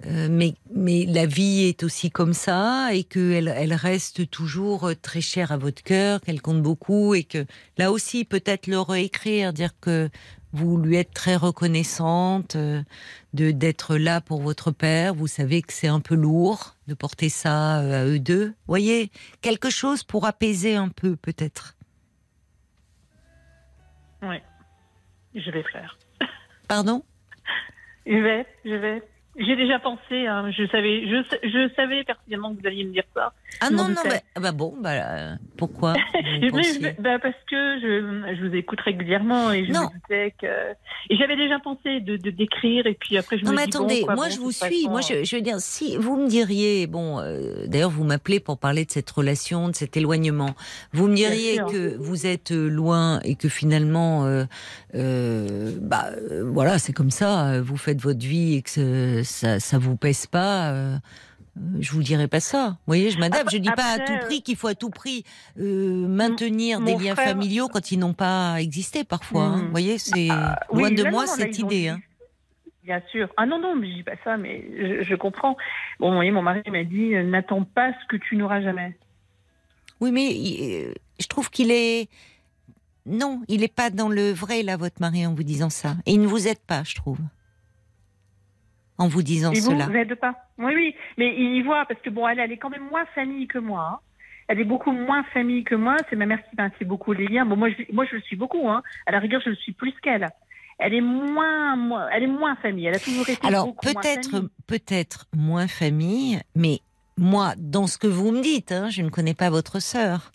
euh, 0.08 0.28
mais, 0.30 0.56
mais 0.76 1.06
la 1.06 1.28
vie 1.28 1.66
est 1.66 1.84
aussi 1.84 2.10
comme 2.10 2.34
ça 2.34 2.90
et 2.94 3.04
qu'elle 3.04 3.54
elle 3.56 3.76
reste 3.76 4.28
toujours 4.30 4.92
très 5.02 5.22
chère 5.22 5.52
à 5.52 5.58
votre 5.58 5.84
cœur, 5.84 6.20
qu'elle 6.20 6.42
compte 6.42 6.64
beaucoup 6.64 7.14
et 7.14 7.24
que 7.24 7.46
là 7.78 7.92
aussi 7.92 8.26
peut-être 8.26 8.66
le 8.66 8.80
réécrire, 8.82 9.54
dire 9.54 9.76
que 9.80 10.10
vous 10.54 10.78
lui 10.78 10.96
êtes 10.98 11.14
très 11.14 11.36
reconnaissante 11.36 12.56
euh, 12.56 12.84
de 13.34 13.52
d'être 13.52 13.98
là 13.98 14.22
pour 14.22 14.42
votre 14.42 14.72
père. 14.72 15.14
Vous 15.16 15.28
savez 15.28 15.62
que 15.62 15.74
c'est 15.74 15.88
un 15.88 16.00
peu 16.00 16.16
lourd 16.16 16.76
de 16.88 16.94
porter 16.94 17.30
ça 17.30 17.82
euh, 17.82 18.04
à 18.04 18.06
eux 18.06 18.20
deux. 18.20 18.54
Voyez, 18.68 19.12
quelque 19.42 19.70
chose 19.70 20.04
pour 20.04 20.26
apaiser 20.26 20.76
un 20.76 20.90
peu 20.90 21.16
peut-être. 21.16 21.76
oui. 24.22 24.38
Je 25.36 25.50
vais 25.50 25.64
faire. 25.64 25.98
Pardon? 26.68 27.04
Je 28.06 28.14
vais, 28.14 28.46
je 28.64 28.76
vais. 28.76 29.02
J'ai 29.36 29.56
déjà 29.56 29.80
pensé, 29.80 30.28
hein, 30.28 30.52
je 30.52 30.68
savais, 30.68 31.08
je, 31.08 31.24
je, 31.44 31.74
savais 31.76 32.04
personnellement 32.04 32.54
que 32.54 32.62
vous 32.62 32.68
alliez 32.68 32.84
me 32.84 32.94
dire 32.94 33.04
ça. 33.16 33.34
Ah 33.62 33.72
non, 33.72 33.88
non, 33.90 33.96
bah, 34.06 34.20
bah, 34.40 34.52
bon, 34.52 34.76
bah, 34.80 35.38
pourquoi 35.58 35.94
bah, 37.00 37.18
Parce 37.20 37.36
que 37.50 37.80
je, 37.82 38.36
je, 38.36 38.48
vous 38.48 38.56
écoute 38.56 38.80
régulièrement 38.82 39.52
et 39.52 39.66
je 39.66 39.72
me 39.72 40.02
disais 40.08 40.36
que. 40.40 40.74
Et 41.10 41.18
j'avais 41.18 41.36
déjà 41.36 41.58
pensé 41.60 42.00
de, 42.00 42.16
de 42.18 42.30
décrire 42.30 42.86
et 42.86 42.94
puis 42.94 43.18
après 43.18 43.38
je 43.40 43.46
non, 43.46 43.52
me 43.52 43.58
mais 43.58 43.64
attendez, 43.64 44.06
moi 44.16 44.30
je 44.30 44.38
vous 44.38 44.52
suis. 44.52 44.88
Moi 44.88 45.02
je, 45.02 45.24
je, 45.24 45.36
veux 45.36 45.42
dire, 45.42 45.60
si 45.60 45.98
vous 45.98 46.16
me 46.16 46.28
diriez, 46.28 46.86
bon, 46.86 47.20
euh, 47.20 47.66
d'ailleurs 47.68 47.90
vous 47.90 48.04
m'appelez 48.04 48.40
pour 48.40 48.60
parler 48.60 48.86
de 48.86 48.92
cette 48.92 49.10
relation, 49.10 49.70
de 49.70 49.76
cet 49.76 49.98
éloignement, 49.98 50.56
vous 50.92 51.08
me 51.08 51.16
diriez 51.16 51.58
que 51.58 51.98
vous 51.98 52.28
êtes 52.28 52.52
euh, 52.52 52.68
loin 52.70 53.20
et 53.22 53.36
que 53.36 53.50
finalement, 53.50 54.26
euh, 54.26 54.46
euh 54.94 55.72
bah, 55.82 56.06
voilà, 56.44 56.78
c'est 56.78 56.94
comme 56.94 57.12
ça, 57.12 57.62
vous 57.62 57.78
faites 57.78 58.00
votre 58.00 58.26
vie 58.26 58.58
et 58.58 58.62
que 58.62 59.23
ça, 59.24 59.60
ça 59.60 59.78
vous 59.78 59.96
pèse 59.96 60.26
pas. 60.28 60.72
Euh, 60.72 60.98
je 61.80 61.92
vous 61.92 62.02
dirais 62.02 62.28
pas 62.28 62.40
ça. 62.40 62.70
Vous 62.70 62.78
voyez, 62.88 63.12
je 63.12 63.20
m'adapte. 63.20 63.52
Je 63.52 63.58
dis 63.58 63.72
pas 63.72 63.96
à 63.96 64.00
tout 64.00 64.18
prix 64.26 64.42
qu'il 64.42 64.56
faut 64.56 64.68
à 64.68 64.76
tout 64.76 64.90
prix 64.90 65.24
euh, 65.60 66.08
maintenir 66.08 66.82
des 66.82 66.96
liens 66.96 67.16
familiaux 67.16 67.68
quand 67.68 67.92
ils 67.92 68.00
n'ont 68.00 68.14
pas 68.14 68.58
existé 68.60 69.04
parfois. 69.04 69.44
Hein. 69.44 69.58
Hmm. 69.58 69.66
Vous 69.66 69.72
voyez, 69.72 69.98
c'est 69.98 70.30
ah, 70.30 70.60
loin 70.72 70.92
de 70.92 71.04
moi 71.04 71.28
cette 71.28 71.60
idée. 71.60 71.90
Hein. 71.90 72.02
Bien 72.84 73.02
sûr. 73.12 73.30
Ah 73.38 73.46
non, 73.46 73.60
non, 73.60 73.76
mais 73.76 73.90
je 73.90 73.96
dis 73.96 74.04
pas 74.04 74.16
ça, 74.24 74.36
mais 74.36 75.04
je, 75.04 75.16
comprends. 75.16 75.56
Bon, 76.00 76.10
vous 76.10 76.16
voyez, 76.16 76.32
mon 76.32 76.42
mari 76.42 76.62
m'a 76.70 76.84
dit 76.84 77.16
euh, 77.16 77.24
n'attends 77.24 77.64
pas 77.64 77.92
ce 77.94 78.08
que 78.10 78.18
tu 78.18 78.36
n'auras 78.36 78.62
jamais. 78.62 78.98
Oui, 80.02 80.12
mais 80.12 80.94
je 81.20 81.28
trouve 81.28 81.50
qu'il 81.50 81.72
est. 81.72 82.10
Non, 83.06 83.42
il 83.48 83.62
n'est 83.62 83.68
pas 83.68 83.90
dans 83.90 84.10
le 84.10 84.32
vrai, 84.32 84.64
là, 84.64 84.76
votre 84.76 85.00
mari, 85.02 85.26
en 85.26 85.34
vous 85.34 85.44
disant 85.44 85.70
ça. 85.70 85.96
Et 86.06 86.14
il 86.14 86.22
ne 86.22 86.28
vous 86.28 86.48
aide 86.48 86.60
pas, 86.60 86.84
je 86.84 86.96
trouve 86.96 87.20
en 89.04 89.08
vous 89.10 89.22
disant 89.22 89.52
Et 89.52 89.60
vous, 89.60 89.72
cela. 89.72 89.86
Vous 89.86 89.94
n'êtes 89.94 90.16
pas. 90.16 90.36
Oui, 90.58 90.72
oui, 90.74 90.96
mais 91.18 91.36
il 91.38 91.58
y 91.58 91.62
voit 91.62 91.86
parce 91.86 92.00
que 92.02 92.10
bon, 92.10 92.28
elle, 92.28 92.40
elle 92.40 92.52
est 92.52 92.58
quand 92.58 92.70
même 92.70 92.88
moins 92.90 93.06
famille 93.14 93.48
que 93.48 93.60
moi. 93.60 93.90
Hein. 93.94 94.00
Elle 94.48 94.62
est 94.62 94.66
beaucoup 94.66 94.92
moins 94.92 95.24
famille 95.34 95.64
que 95.64 95.76
moi. 95.76 95.98
C'est 96.10 96.16
ma 96.16 96.26
mère 96.26 96.40
qui 96.50 96.56
maintient 96.58 96.88
beaucoup 96.88 97.12
les 97.12 97.28
liens. 97.28 97.46
Bon, 97.46 97.58
moi, 97.58 97.70
je, 97.70 97.94
moi, 97.94 98.06
je 98.10 98.16
le 98.16 98.22
suis 98.22 98.38
beaucoup. 98.38 98.70
Hein. 98.70 98.82
À 99.06 99.12
la 99.12 99.20
rigueur, 99.20 99.42
je 99.44 99.50
le 99.50 99.56
suis 99.58 99.74
plus 99.74 99.94
qu'elle. 100.02 100.30
Elle 100.80 100.94
est 100.94 101.02
moins, 101.02 102.10
elle 102.12 102.24
est 102.24 102.28
moins 102.28 102.56
famille. 102.56 102.86
Elle 102.86 102.96
a 102.96 103.00
toujours 103.00 103.28
été. 103.30 103.46
Alors 103.46 103.76
peut-être, 103.76 104.50
peut-être 104.68 105.28
moins 105.36 105.68
famille, 105.68 106.40
mais 106.56 106.80
moi, 107.18 107.54
dans 107.58 107.88
ce 107.88 107.98
que 107.98 108.08
vous 108.08 108.32
me 108.32 108.42
dites, 108.42 108.72
hein, 108.72 108.90
je 108.90 109.02
ne 109.02 109.10
connais 109.10 109.34
pas 109.34 109.50
votre 109.50 109.80
sœur, 109.80 110.32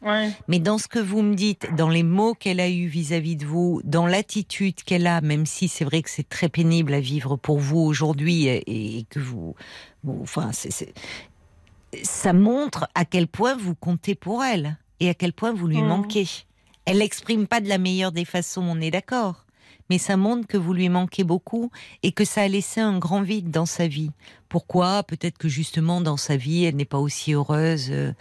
mais 0.46 0.58
dans 0.58 0.78
ce 0.78 0.86
que 0.86 0.98
vous 0.98 1.22
me 1.22 1.34
dites, 1.34 1.66
dans 1.76 1.88
les 1.88 2.02
mots 2.02 2.34
qu'elle 2.34 2.60
a 2.60 2.68
eus 2.68 2.86
vis-à-vis 2.86 3.36
de 3.36 3.44
vous, 3.44 3.80
dans 3.84 4.06
l'attitude 4.06 4.76
qu'elle 4.84 5.06
a, 5.06 5.20
même 5.20 5.44
si 5.44 5.68
c'est 5.68 5.84
vrai 5.84 6.02
que 6.02 6.10
c'est 6.10 6.28
très 6.28 6.48
pénible 6.48 6.94
à 6.94 7.00
vivre 7.00 7.36
pour 7.36 7.58
vous 7.58 7.80
aujourd'hui 7.80 8.46
et, 8.46 9.06
que 9.10 9.18
vous, 9.18 9.54
enfin, 10.06 10.50
ça 12.02 12.32
montre 12.32 12.88
à 12.94 13.04
quel 13.04 13.26
point 13.26 13.56
vous 13.56 13.74
comptez 13.74 14.14
pour 14.14 14.44
elle 14.44 14.78
et 15.00 15.08
à 15.08 15.14
quel 15.14 15.32
point 15.32 15.52
vous 15.52 15.66
lui 15.66 15.82
mmh. 15.82 15.86
manquez. 15.86 16.28
Elle 16.84 16.98
l'exprime 16.98 17.46
pas 17.46 17.60
de 17.60 17.68
la 17.68 17.78
meilleure 17.78 18.12
des 18.12 18.24
façons, 18.24 18.62
on 18.62 18.80
est 18.80 18.90
d'accord 18.90 19.44
mais 19.90 19.98
ça 19.98 20.16
montre 20.16 20.46
que 20.46 20.56
vous 20.56 20.72
lui 20.72 20.88
manquez 20.88 21.24
beaucoup 21.24 21.70
et 22.02 22.12
que 22.12 22.24
ça 22.24 22.42
a 22.42 22.48
laissé 22.48 22.80
un 22.80 22.98
grand 22.98 23.22
vide 23.22 23.50
dans 23.50 23.66
sa 23.66 23.88
vie. 23.88 24.10
Pourquoi 24.48 25.02
Peut-être 25.02 25.36
que 25.36 25.48
justement 25.48 26.00
dans 26.00 26.16
sa 26.16 26.36
vie, 26.36 26.64
elle 26.64 26.76
n'est 26.76 26.86
pas 26.86 26.98
aussi 26.98 27.34
heureuse 27.34 27.88
euh, 27.90 28.12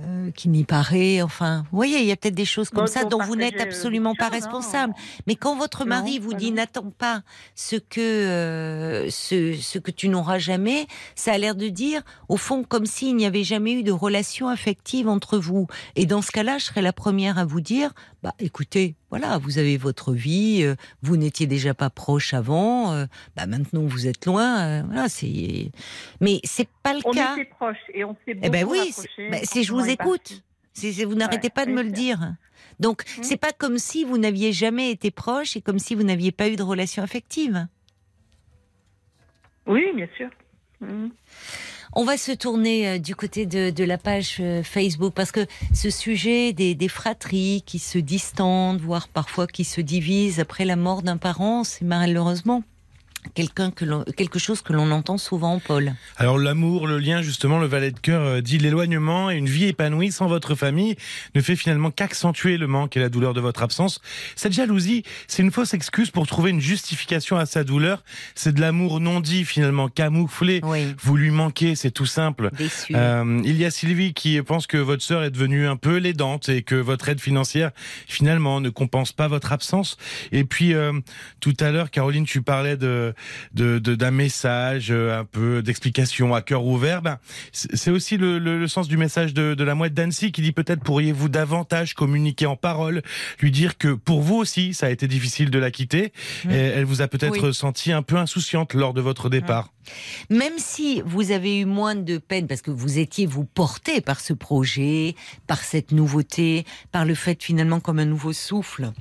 euh, 0.00 0.30
qu'il 0.32 0.50
n'y 0.50 0.64
paraît. 0.64 1.22
Enfin, 1.22 1.64
vous 1.70 1.76
voyez, 1.76 2.00
il 2.00 2.06
y 2.06 2.12
a 2.12 2.16
peut-être 2.16 2.34
des 2.34 2.44
choses 2.44 2.70
comme 2.70 2.88
ça 2.88 3.04
dont 3.04 3.22
vous 3.22 3.36
n'êtes 3.36 3.60
absolument 3.60 4.14
pas 4.16 4.28
responsable. 4.28 4.94
Mais 5.28 5.36
quand 5.36 5.56
votre 5.56 5.84
mari 5.84 6.18
vous 6.18 6.34
dit 6.34 6.50
n'attends 6.50 6.90
pas 6.90 7.22
ce 7.54 7.76
que 7.76 8.00
euh, 8.00 9.10
ce, 9.10 9.54
ce, 9.54 9.78
que 9.78 9.92
tu 9.92 10.08
n'auras 10.08 10.38
jamais, 10.38 10.86
ça 11.14 11.32
a 11.32 11.38
l'air 11.38 11.54
de 11.54 11.68
dire 11.68 12.02
au 12.28 12.36
fond 12.36 12.64
comme 12.64 12.86
s'il 12.86 13.14
n'y 13.14 13.26
avait 13.26 13.44
jamais 13.44 13.72
eu 13.72 13.82
de 13.84 13.92
relation 13.92 14.48
affective 14.48 15.08
entre 15.08 15.38
vous. 15.38 15.68
Et 15.94 16.06
dans 16.06 16.22
ce 16.22 16.32
cas-là, 16.32 16.58
je 16.58 16.64
serais 16.64 16.82
la 16.82 16.92
première 16.92 17.38
à 17.38 17.44
vous 17.44 17.60
dire 17.60 17.92
bah 18.22 18.34
écoutez, 18.38 18.96
voilà, 19.10 19.38
vous 19.38 19.58
avez 19.58 19.76
votre 19.76 20.12
vie, 20.12 20.64
vous 21.02 21.16
n'étiez 21.16 21.46
déjà 21.46 21.74
pas 21.74 21.90
proche 21.90 22.34
avant, 22.34 23.06
bah 23.34 23.46
maintenant 23.46 23.82
vous 23.82 24.06
êtes 24.06 24.26
loin. 24.26 24.82
voilà, 24.82 25.08
c'est 25.08 25.59
mais 26.20 26.40
c'est 26.44 26.68
pas 26.82 26.94
le 26.94 27.02
cas. 27.02 27.34
On 27.34 27.40
était 27.40 27.50
proches 27.50 27.76
et 27.92 28.04
on 28.04 28.16
s'est 28.24 28.36
eh 28.42 28.50
ben 28.50 28.66
oui, 28.68 28.92
ben, 29.18 29.40
si 29.44 29.64
je 29.64 29.72
vous 29.72 29.88
écoute, 29.88 30.42
si, 30.72 31.04
vous 31.04 31.14
n'arrêtez 31.14 31.50
pas 31.50 31.66
de 31.66 31.72
me 31.72 31.82
le 31.82 31.90
dire. 31.90 32.34
Donc 32.78 33.04
mmh. 33.04 33.22
c'est 33.22 33.36
pas 33.36 33.52
comme 33.52 33.78
si 33.78 34.04
vous 34.04 34.18
n'aviez 34.18 34.52
jamais 34.52 34.90
été 34.90 35.10
proche 35.10 35.56
et 35.56 35.60
comme 35.60 35.78
si 35.78 35.94
vous 35.94 36.02
n'aviez 36.02 36.32
pas 36.32 36.48
eu 36.48 36.56
de 36.56 36.62
relation 36.62 37.02
affective. 37.02 37.66
Oui, 39.66 39.84
bien 39.94 40.08
sûr. 40.16 40.28
Mmh. 40.80 41.08
On 41.92 42.04
va 42.04 42.16
se 42.16 42.30
tourner 42.30 42.88
euh, 42.88 42.98
du 42.98 43.16
côté 43.16 43.46
de, 43.46 43.84
la 43.84 43.98
page 43.98 44.36
euh, 44.40 44.62
Facebook 44.62 45.12
parce 45.12 45.32
que 45.32 45.46
ce 45.74 45.90
sujet 45.90 46.52
des, 46.52 46.74
des, 46.74 46.88
fratries 46.88 47.62
qui 47.66 47.80
se 47.80 47.98
distendent, 47.98 48.80
voire 48.80 49.08
parfois 49.08 49.48
qui 49.48 49.64
se 49.64 49.80
divisent 49.80 50.38
après 50.38 50.64
la 50.64 50.76
mort 50.76 51.02
d'un 51.02 51.16
parent, 51.16 51.64
c'est 51.64 51.84
malheureusement 51.84 52.62
quelqu'un 53.34 53.70
que 53.70 54.10
quelque 54.12 54.38
chose 54.38 54.62
que 54.62 54.72
l'on 54.72 54.90
entend 54.90 55.18
souvent, 55.18 55.58
Paul. 55.58 55.94
Alors 56.16 56.38
l'amour, 56.38 56.86
le 56.86 56.98
lien, 56.98 57.22
justement, 57.22 57.58
le 57.58 57.66
valet 57.66 57.90
de 57.90 57.98
cœur 57.98 58.22
euh, 58.22 58.40
dit 58.40 58.58
l'éloignement 58.58 59.30
et 59.30 59.36
une 59.36 59.48
vie 59.48 59.66
épanouie 59.66 60.12
sans 60.12 60.26
votre 60.26 60.54
famille 60.54 60.96
ne 61.34 61.40
fait 61.40 61.56
finalement 61.56 61.90
qu'accentuer 61.90 62.56
le 62.56 62.66
manque 62.66 62.96
et 62.96 63.00
la 63.00 63.08
douleur 63.08 63.34
de 63.34 63.40
votre 63.40 63.62
absence. 63.62 64.00
Cette 64.36 64.52
jalousie, 64.52 65.04
c'est 65.28 65.42
une 65.42 65.50
fausse 65.50 65.74
excuse 65.74 66.10
pour 66.10 66.26
trouver 66.26 66.50
une 66.50 66.60
justification 66.60 67.36
à 67.36 67.46
sa 67.46 67.64
douleur. 67.64 68.02
C'est 68.34 68.54
de 68.54 68.60
l'amour 68.60 69.00
non 69.00 69.20
dit, 69.20 69.44
finalement 69.44 69.88
camouflé. 69.88 70.60
Vous 71.02 71.16
lui 71.16 71.30
manquez, 71.30 71.74
c'est 71.74 71.90
tout 71.90 72.06
simple. 72.06 72.50
Euh, 72.90 73.42
il 73.44 73.56
y 73.56 73.64
a 73.64 73.70
Sylvie 73.70 74.14
qui 74.14 74.40
pense 74.42 74.66
que 74.66 74.76
votre 74.76 75.02
sœur 75.02 75.22
est 75.22 75.30
devenue 75.30 75.66
un 75.66 75.76
peu 75.76 75.96
l'aidante 75.96 76.48
et 76.48 76.62
que 76.62 76.74
votre 76.74 77.08
aide 77.08 77.20
financière, 77.20 77.70
finalement, 78.06 78.60
ne 78.60 78.70
compense 78.70 79.12
pas 79.12 79.28
votre 79.28 79.52
absence. 79.52 79.96
Et 80.32 80.44
puis, 80.44 80.74
euh, 80.74 80.92
tout 81.40 81.56
à 81.60 81.70
l'heure, 81.70 81.90
Caroline, 81.90 82.24
tu 82.24 82.42
parlais 82.42 82.76
de 82.76 83.09
d'un 83.54 83.78
de, 83.78 84.10
message, 84.10 84.90
euh, 84.90 85.20
un 85.20 85.24
peu 85.24 85.62
d'explication 85.62 86.34
à 86.34 86.42
cœur 86.42 86.64
ouvert. 86.64 87.02
Ben, 87.02 87.18
c'est 87.52 87.90
aussi 87.90 88.16
le, 88.16 88.66
sens 88.66 88.88
du 88.88 88.96
message 88.96 89.34
de, 89.34 89.62
la 89.62 89.74
mouette 89.74 89.94
d'Annecy 89.94 90.32
qui 90.32 90.42
dit 90.42 90.52
peut-être 90.52 90.82
pourriez-vous 90.82 91.28
davantage 91.28 91.94
communiquer 91.94 92.46
en 92.46 92.56
parole, 92.56 93.02
lui 93.40 93.50
dire 93.50 93.78
que 93.78 93.88
pour 93.94 94.20
vous 94.20 94.36
aussi, 94.36 94.74
ça 94.74 94.86
a 94.86 94.90
été 94.90 95.06
difficile 95.08 95.50
de 95.50 95.58
la 95.58 95.70
quitter. 95.70 96.12
Et 96.50 96.56
elle 96.56 96.84
vous 96.84 97.02
a 97.02 97.08
peut-être 97.08 97.52
senti 97.52 97.92
un 97.92 98.02
peu 98.02 98.16
insouciante 98.16 98.74
lors 98.74 98.94
de 98.94 99.00
votre 99.00 99.28
départ. 99.28 99.72
Même 100.28 100.58
si 100.58 101.02
vous 101.04 101.30
avez 101.30 101.60
eu 101.60 101.64
moins 101.64 101.94
de 101.94 102.18
peine 102.18 102.46
parce 102.46 102.62
que 102.62 102.70
vous 102.70 102.98
étiez 102.98 103.26
vous 103.26 103.44
porté 103.44 104.00
par 104.00 104.20
ce 104.20 104.32
projet, 104.32 105.14
par 105.46 105.62
cette 105.62 105.92
nouveauté, 105.92 106.64
par 106.92 107.04
le 107.04 107.14
fait 107.14 107.42
finalement 107.42 107.80
comme 107.80 107.98
un 107.98 108.04
nouveau 108.04 108.32
souffle. 108.32 108.92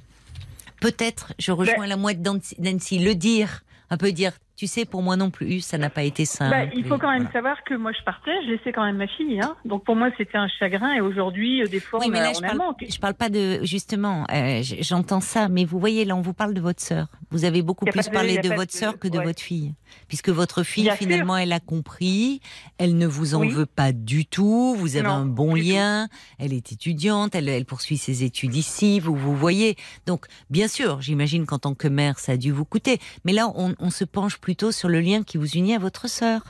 Peut-être, 0.81 1.33
je 1.37 1.51
rejoins 1.51 1.79
ben 1.79 1.87
la 1.87 1.97
mouette 1.97 2.21
d'Annecy, 2.21 2.99
le 2.99 3.13
dire 3.13 3.63
un 3.89 3.97
peu 3.97 4.11
dire 4.11 4.33
tu 4.59 4.67
sais, 4.67 4.83
pour 4.83 5.01
moi 5.01 5.15
non 5.15 5.31
plus, 5.31 5.61
ça 5.61 5.77
n'a 5.77 5.89
pas 5.89 6.03
été 6.03 6.25
simple. 6.25 6.51
Bah, 6.51 6.65
il 6.75 6.83
faut 6.83 6.97
quand 6.97 7.13
même 7.13 7.29
savoir 7.31 7.63
que 7.63 7.75
moi 7.75 7.93
je 7.97 8.03
partais, 8.03 8.33
je 8.43 8.51
laissais 8.51 8.73
quand 8.73 8.83
même 8.83 8.97
ma 8.97 9.07
fille. 9.07 9.39
Hein. 9.39 9.55
Donc 9.63 9.85
pour 9.85 9.95
moi 9.95 10.09
c'était 10.17 10.37
un 10.37 10.49
chagrin 10.49 10.91
et 10.95 10.99
aujourd'hui, 10.99 11.61
euh, 11.63 11.67
des 11.67 11.79
fois, 11.79 12.01
oui, 12.01 12.09
mais 12.11 12.19
là, 12.19 12.33
je, 12.33 12.41
parle, 12.41 12.59
je 12.81 12.99
parle 12.99 13.13
pas 13.13 13.29
de. 13.29 13.63
Justement, 13.63 14.25
euh, 14.33 14.59
j'entends 14.81 15.21
ça, 15.21 15.47
mais 15.47 15.63
vous 15.63 15.79
voyez, 15.79 16.03
là 16.03 16.13
on 16.13 16.19
vous 16.19 16.33
parle 16.33 16.53
de 16.53 16.59
votre 16.59 16.81
sœur. 16.81 17.07
Vous 17.31 17.45
avez 17.45 17.61
beaucoup 17.61 17.85
plus 17.85 18.09
parlé 18.09 18.39
de, 18.39 18.49
votre 18.53 18.73
sœur 18.73 18.99
que 18.99 19.07
de 19.07 19.17
votre 19.19 19.39
fille. 19.39 19.75
Puisque 20.07 20.29
votre 20.29 20.63
fille, 20.63 20.91
finalement, 20.97 21.37
elle 21.37 21.53
a 21.53 21.59
compris, 21.59 22.41
elle 22.77 22.97
ne 22.97 23.07
vous 23.07 23.35
en 23.35 23.47
veut 23.47 23.65
pas 23.65 23.91
du 23.91 24.25
tout, 24.25 24.75
vous 24.75 24.97
avez 24.97 25.07
un 25.07 25.25
bon 25.25 25.55
lien, 25.55 26.09
elle 26.37 26.53
est 26.53 26.71
étudiante, 26.73 27.33
elle, 27.33 27.47
elle 27.47 27.65
poursuit 27.65 27.97
ses 27.97 28.23
études 28.23 28.55
ici, 28.55 28.99
vous 28.99 29.15
vous 29.15 29.35
voyez. 29.35 29.77
Donc, 30.05 30.25
bien 30.49 30.67
sûr, 30.67 31.01
j'imagine 31.01 31.45
qu'en 31.45 31.59
tant 31.59 31.75
que 31.75 31.87
mère, 31.87 32.19
ça 32.19 32.33
a 32.33 32.37
dû 32.37 32.51
vous 32.51 32.65
coûter. 32.65 32.99
Mais 33.25 33.31
là, 33.31 33.51
on, 33.55 33.73
on 33.79 33.89
se 33.89 34.03
penche 34.03 34.37
plus 34.37 34.48
plutôt 34.49 34.71
sur 34.71 34.89
le 34.89 34.99
lien 34.99 35.21
qui 35.21 35.37
vous 35.37 35.47
unit 35.49 35.75
à 35.75 35.77
votre 35.77 36.09
sœur. 36.09 36.41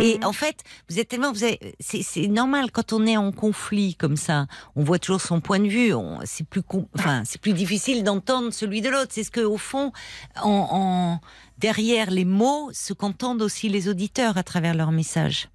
Et 0.00 0.18
mhm. 0.18 0.24
en 0.24 0.32
fait, 0.32 0.64
vous 0.90 0.98
êtes 0.98 1.06
tellement, 1.06 1.30
vous 1.30 1.46
c'est 1.78 2.26
normal 2.26 2.72
quand 2.72 2.92
on 2.92 3.06
est 3.06 3.16
en 3.16 3.30
conflit 3.30 3.94
comme 3.94 4.16
ça, 4.16 4.48
on 4.74 4.82
voit 4.82 4.98
toujours 4.98 5.20
son 5.20 5.40
point 5.40 5.60
de 5.60 5.68
vue. 5.68 5.92
C'est 6.24 6.44
plus, 6.44 6.60
enfin, 6.98 7.22
c'est 7.24 7.40
plus 7.40 7.52
difficile 7.52 8.02
d'entendre 8.02 8.52
celui 8.52 8.80
de 8.80 8.88
l'autre. 8.88 9.12
C'est 9.12 9.22
ce 9.22 9.30
que, 9.30 9.42
au 9.42 9.58
fond, 9.58 9.92
en, 10.42 11.20
derrière 11.58 12.10
les 12.10 12.24
mots, 12.24 12.68
ce 12.72 12.92
qu'entendent 12.92 13.42
aussi 13.42 13.68
les 13.68 13.88
auditeurs 13.88 14.36
à 14.36 14.42
travers 14.42 14.74
leurs 14.74 14.90
messages. 14.90 15.48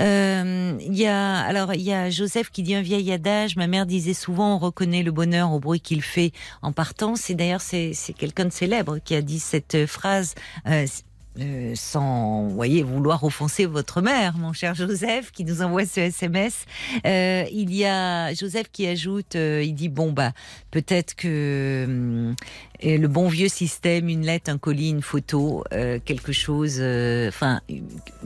Euh, 0.00 0.76
il 0.80 0.94
y 0.94 1.06
a 1.06 1.38
alors 1.38 1.74
il 1.74 1.82
y 1.82 1.92
a 1.92 2.10
Joseph 2.10 2.50
qui 2.50 2.62
dit 2.62 2.74
un 2.74 2.82
vieil 2.82 3.12
adage. 3.12 3.56
Ma 3.56 3.66
mère 3.66 3.86
disait 3.86 4.14
souvent 4.14 4.54
on 4.54 4.58
reconnaît 4.58 5.02
le 5.02 5.12
bonheur 5.12 5.52
au 5.52 5.60
bruit 5.60 5.80
qu'il 5.80 6.02
fait 6.02 6.32
en 6.62 6.72
partant. 6.72 7.16
C'est 7.16 7.34
d'ailleurs 7.34 7.60
c'est 7.60 7.94
quelqu'un 8.16 8.46
de 8.46 8.52
célèbre 8.52 8.98
qui 9.04 9.14
a 9.14 9.22
dit 9.22 9.40
cette 9.40 9.86
phrase. 9.86 10.34
Euh, 10.66 10.86
euh, 11.38 11.72
sans, 11.74 12.46
voyez, 12.48 12.82
vouloir 12.82 13.22
offenser 13.22 13.66
votre 13.66 14.00
mère, 14.00 14.38
mon 14.38 14.54
cher 14.54 14.74
Joseph, 14.74 15.32
qui 15.32 15.44
nous 15.44 15.60
envoie 15.60 15.84
ce 15.84 16.00
SMS. 16.00 16.64
Euh, 17.06 17.44
il 17.52 17.74
y 17.74 17.84
a 17.84 18.32
Joseph 18.32 18.68
qui 18.72 18.86
ajoute, 18.86 19.36
euh, 19.36 19.62
il 19.62 19.74
dit 19.74 19.90
bon 19.90 20.12
bah 20.12 20.32
peut-être 20.70 21.14
que 21.14 22.34
le 22.82 23.06
bon 23.06 23.28
vieux 23.28 23.48
système, 23.48 24.08
une 24.08 24.24
lettre, 24.24 24.50
un 24.50 24.56
colis, 24.56 24.90
une 24.90 25.02
photo, 25.02 25.64
quelque 26.04 26.32
chose, 26.32 26.80
enfin 27.28 27.60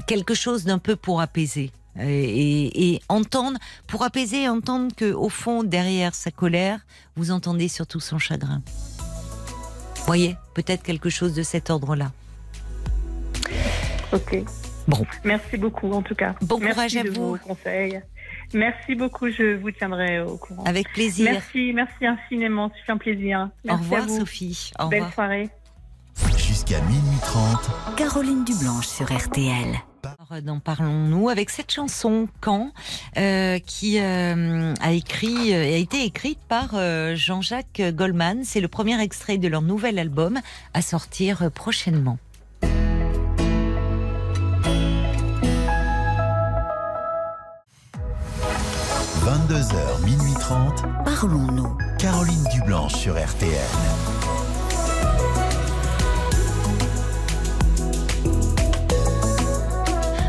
quelque 0.07 0.35
chose 0.35 0.65
d'un 0.65 0.79
peu 0.79 0.95
pour 0.95 1.21
apaiser. 1.21 1.73
Et, 2.01 2.93
et, 2.95 3.03
entendre, 3.09 3.59
pour 3.89 4.05
apaiser, 4.05 4.49
entendre 4.49 4.95
que 4.97 5.13
au 5.13 5.29
fond, 5.29 5.65
derrière 5.65 6.15
sa 6.15 6.31
colère, 6.31 6.81
vous 7.17 7.33
entendez 7.33 7.69
surtout 7.69 8.01
son 8.01 8.19
chagrin. 8.19 8.63
Voyez, 10.07 10.37
peut-être 10.55 10.83
quelque 10.83 11.11
chose 11.11 11.35
de 11.35 11.43
cet 11.43 11.69
ordre-là. 11.71 12.13
Ok. 14.13 14.43
Bon. 14.89 15.07
Merci 15.25 15.57
beaucoup 15.57 15.93
en 15.93 16.03
tout 16.03 16.15
cas. 16.15 16.35
Bon 16.43 16.59
Merci 16.59 16.75
courage 16.75 16.97
à 16.97 17.03
de 17.05 17.11
vous. 17.11 17.31
Vos 17.31 17.39
conseils. 17.39 18.01
Merci 18.53 18.95
beaucoup, 18.97 19.29
je 19.31 19.57
vous 19.57 19.71
tiendrai 19.71 20.21
au 20.21 20.37
courant. 20.37 20.65
Avec 20.65 20.93
plaisir. 20.93 21.31
Merci, 21.31 21.73
merci 21.73 22.07
infiniment, 22.07 22.71
c'est 22.85 22.91
un 22.93 22.97
plaisir. 22.97 23.49
Merci 23.65 23.81
au 23.81 23.83
revoir 23.85 24.03
à 24.03 24.07
vous. 24.07 24.19
Sophie. 24.21 24.73
Au 24.79 24.89
Belle 24.89 25.01
revoir. 25.01 25.15
soirée. 25.15 25.51
Jusqu'à 26.37 26.81
minuit 26.83 27.19
30. 27.23 27.97
Caroline 27.97 28.45
Dublanche 28.45 28.87
sur 28.89 29.07
RTL. 29.07 29.79
D'en 30.43 30.61
parlons-nous 30.61 31.29
avec 31.29 31.51
cette 31.51 31.71
chanson 31.73 32.29
Quand 32.41 32.73
euh, 33.19 33.59
qui 33.59 33.99
euh, 34.01 34.75
a 34.81 34.93
écrit 34.93 35.53
euh, 35.53 35.75
a 35.75 35.77
été 35.77 36.05
écrite 36.05 36.39
par 36.49 36.71
euh, 36.75 37.15
Jean-Jacques 37.17 37.83
Goldman. 37.93 38.45
C'est 38.45 38.61
le 38.61 38.69
premier 38.69 39.01
extrait 39.01 39.39
de 39.39 39.49
leur 39.49 39.63
nouvel 39.63 39.99
album 39.99 40.41
à 40.73 40.83
sortir 40.83 41.51
prochainement. 41.53 42.19
22h, 49.23 50.05
minuit 50.05 50.33
30. 50.41 50.83
Parlons-nous. 51.05 51.77
Caroline 51.99 52.43
Dublanche 52.55 52.95
sur 52.95 53.15
RTL. 53.23 53.53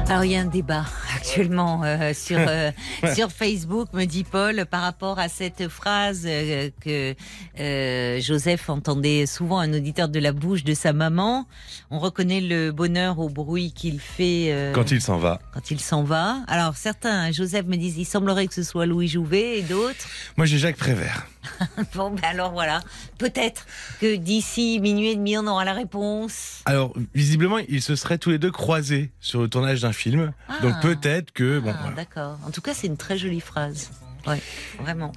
Alors 0.10 0.26
il 0.26 0.32
y 0.32 0.36
a 0.36 0.42
un 0.42 0.46
débat 0.46 0.84
actuellement 1.22 1.84
euh, 1.84 2.14
sur 2.16 2.38
euh, 2.40 2.72
sur 3.14 3.32
Facebook, 3.32 3.90
me 3.94 4.06
dit 4.06 4.24
Paul, 4.24 4.66
par 4.70 4.82
rapport 4.82 5.20
à 5.20 5.30
cette 5.30 5.68
phrase 5.68 6.24
euh, 6.26 6.70
que 6.84 7.14
euh, 7.60 8.20
Joseph 8.20 8.70
entendait 8.70 9.26
souvent 9.28 9.60
un 9.60 9.72
auditeur 9.74 10.10
de 10.10 10.20
la 10.20 10.32
bouche 10.32 10.64
de 10.64 10.74
sa 10.74 10.94
maman. 10.94 11.46
On 11.92 12.00
reconnaît 12.00 12.42
le 12.42 12.72
bonheur 12.72 13.20
au 13.20 13.30
bruit 13.30 13.72
qu'il 13.72 14.00
fait 14.00 14.48
euh, 14.50 14.74
Quand 14.74 14.90
il 14.92 15.02
s'en 15.02 15.18
va. 15.18 15.40
quand 15.54 15.70
il 15.72 15.80
s'en 15.80 16.04
va. 16.04 16.38
Alors 16.48 16.76
certains, 16.76 17.32
Joseph 17.32 17.66
me 17.68 17.76
disent, 17.78 17.98
il 17.98 18.06
semblerait 18.06 18.48
que 18.48 18.54
ce 18.56 18.64
soit 18.64 18.86
Louis 18.88 19.08
Jouvet 19.08 19.60
et 19.60 19.62
d'autres. 19.62 20.08
Moi, 20.38 20.46
j'ai 20.48 20.58
Jacques 20.58 20.78
Prévert. 20.78 21.28
Bon, 21.96 22.12
ben 22.12 22.24
alors 22.24 22.52
voilà, 22.52 22.82
peut-être 23.18 23.66
que 24.00 24.16
d'ici 24.16 24.80
minuit 24.80 25.10
et 25.10 25.16
demi, 25.16 25.38
on 25.38 25.48
aura 25.48 25.66
la 25.66 25.74
réponse. 25.74 26.62
Alors, 26.66 26.94
visiblement, 27.14 27.58
ils 27.58 27.82
se 27.82 27.96
seraient 27.96 28.18
tous 28.18 28.30
les 28.30 28.38
deux 28.40 28.52
croisés 28.52 29.12
sur 29.20 29.42
le 29.42 29.48
tournage 29.50 29.82
d'un 29.82 29.94
film. 29.94 30.34
Ah. 30.48 30.60
Donc 30.62 30.80
peut-être 30.82 31.32
que... 31.32 31.60
Bon, 31.60 31.72
Ah, 31.74 31.78
voilà. 31.82 31.96
D'accord. 31.96 32.38
En 32.46 32.52
tout 32.52 32.62
cas, 32.62 32.74
c'est 32.74 32.88
une 32.88 32.98
très 32.98 33.18
jolie 33.18 33.40
phrase. 33.42 33.92
Ouais, 34.28 34.42
vraiment. 34.80 35.12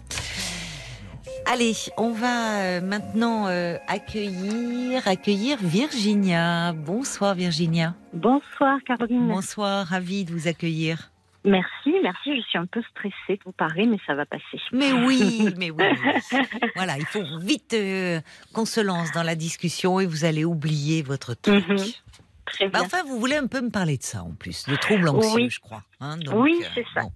Allez, 1.47 1.75
on 1.99 2.11
va 2.13 2.61
euh, 2.63 2.81
maintenant 2.81 3.49
euh, 3.49 3.77
accueillir, 3.87 5.07
accueillir 5.07 5.59
Virginia. 5.61 6.73
Bonsoir 6.73 7.35
Virginia. 7.35 7.95
Bonsoir 8.15 8.79
Caroline. 8.87 9.29
Bonsoir, 9.29 9.87
ravie 9.87 10.25
de 10.25 10.33
vous 10.33 10.49
accueillir. 10.49 11.11
Merci, 11.45 11.95
merci. 12.03 12.37
Je 12.37 12.41
suis 12.49 12.59
un 12.59 12.67
peu 12.67 12.83
stressée 12.91 13.37
de 13.37 13.41
vous 13.45 13.53
parler, 13.53 13.87
mais 13.87 13.99
ça 14.07 14.15
va 14.15 14.25
passer. 14.25 14.43
Mais 14.73 14.93
oui, 14.93 15.51
mais 15.59 15.71
oui. 15.71 15.85
Voilà, 16.75 16.97
il 16.97 17.05
faut 17.05 17.23
vite 17.39 17.75
euh, 17.75 18.21
qu'on 18.55 18.65
se 18.65 18.81
lance 18.81 19.13
dans 19.13 19.23
la 19.23 19.35
discussion 19.35 20.01
et 20.01 20.07
vous 20.07 20.25
allez 20.25 20.45
oublier 20.45 21.03
votre 21.03 21.35
truc. 21.35 21.69
Mhm. 21.69 21.77
Très 22.47 22.69
Bah, 22.69 22.79
bien. 22.79 22.87
enfin, 22.87 23.03
vous 23.05 23.19
voulez 23.19 23.37
un 23.37 23.47
peu 23.47 23.61
me 23.61 23.71
parler 23.71 23.97
de 23.99 24.03
ça 24.03 24.23
en 24.23 24.31
plus, 24.33 24.67
de 24.67 24.77
troubles 24.77 25.09
anxieux, 25.09 25.35
Oui. 25.35 25.51
je 25.51 25.61
crois. 25.61 25.83
hein, 26.01 26.17
donc, 26.19 26.35
Oui, 26.43 26.57
euh, 26.63 26.67
c'est 26.75 26.85
ça. 26.95 27.03
bon. 27.03 27.13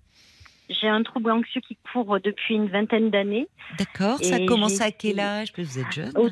J'ai 0.71 0.89
un 0.89 1.03
trouble 1.03 1.31
anxieux 1.31 1.63
qui 1.67 1.79
court 1.93 2.19
depuis 2.23 2.55
une 2.55 2.69
vingtaine 2.69 3.09
d'années, 3.11 3.49
D'accord, 3.79 4.19
ça 4.19 4.37
j'ai 4.37 4.83
à 4.83 4.91
quel 4.91 5.19
âge? 5.21 5.49
Vous 5.57 5.79
êtes 5.79 5.93
jeune 5.93 6.13
Au- 6.17 6.29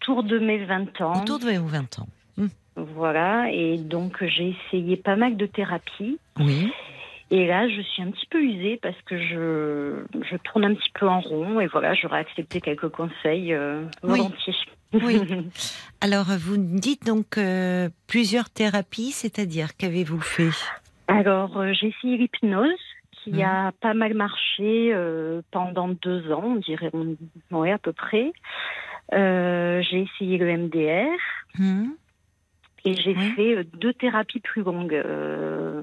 autour 0.00 0.24
de 0.24 0.38
mes 0.40 0.64
20 0.64 1.00
ans. 1.00 1.20
Autour 1.22 1.38
de 1.38 1.52
vos 1.52 1.66
20 1.66 1.98
ans. 2.00 2.08
Voilà, 2.78 3.50
et 3.52 3.78
donc 3.78 4.22
j'ai 4.22 4.54
essayé 4.68 4.98
pas 4.98 5.16
mal 5.16 5.38
de 5.38 5.46
thérapies. 5.46 6.18
Oui. 6.38 6.70
Et 7.30 7.46
là, 7.46 7.68
je 7.68 7.80
suis 7.80 8.02
un 8.02 8.10
petit 8.12 8.26
peu 8.30 8.40
usée 8.42 8.78
parce 8.80 9.00
que 9.02 9.18
je, 9.18 10.04
je 10.30 10.36
tourne 10.36 10.64
un 10.64 10.74
petit 10.74 10.90
peu 10.94 11.08
en 11.08 11.20
rond. 11.20 11.58
Et 11.60 11.66
voilà, 11.66 11.92
j'aurais 11.94 12.20
accepté 12.20 12.60
quelques 12.60 12.88
conseils 12.88 13.52
euh, 13.52 13.84
volontiers. 14.02 14.54
Oui. 14.92 15.20
Alors, 16.00 16.26
vous 16.38 16.56
me 16.56 16.78
dites 16.78 17.04
donc 17.04 17.36
euh, 17.38 17.88
plusieurs 18.06 18.48
thérapies, 18.50 19.10
c'est-à-dire 19.10 19.76
qu'avez-vous 19.76 20.20
fait? 20.20 20.50
Alors, 21.08 21.58
euh, 21.58 21.72
j'ai 21.72 21.88
essayé 21.88 22.16
l'hypnose, 22.16 22.70
qui 23.24 23.30
Mhm. 23.32 23.40
a 23.42 23.72
pas 23.80 23.94
mal 23.94 24.14
marché 24.14 24.94
pendant 25.50 25.88
deux 25.88 26.30
ans, 26.30 26.44
on 26.44 26.56
dirait, 26.56 26.90
on- 26.92 27.16
ouais, 27.50 27.72
à 27.72 27.78
peu 27.78 27.92
près. 27.92 28.32
J'ai 29.12 30.02
essayé 30.02 30.38
le 30.38 30.48
MDR 30.48 31.08
Hmm 31.58 31.88
et 32.84 32.94
j'ai 32.94 33.16
fait 33.34 33.64
deux 33.64 33.92
thérapies 33.94 34.38
plus 34.38 34.62
longues. 34.62 34.94
euh, 34.94 35.82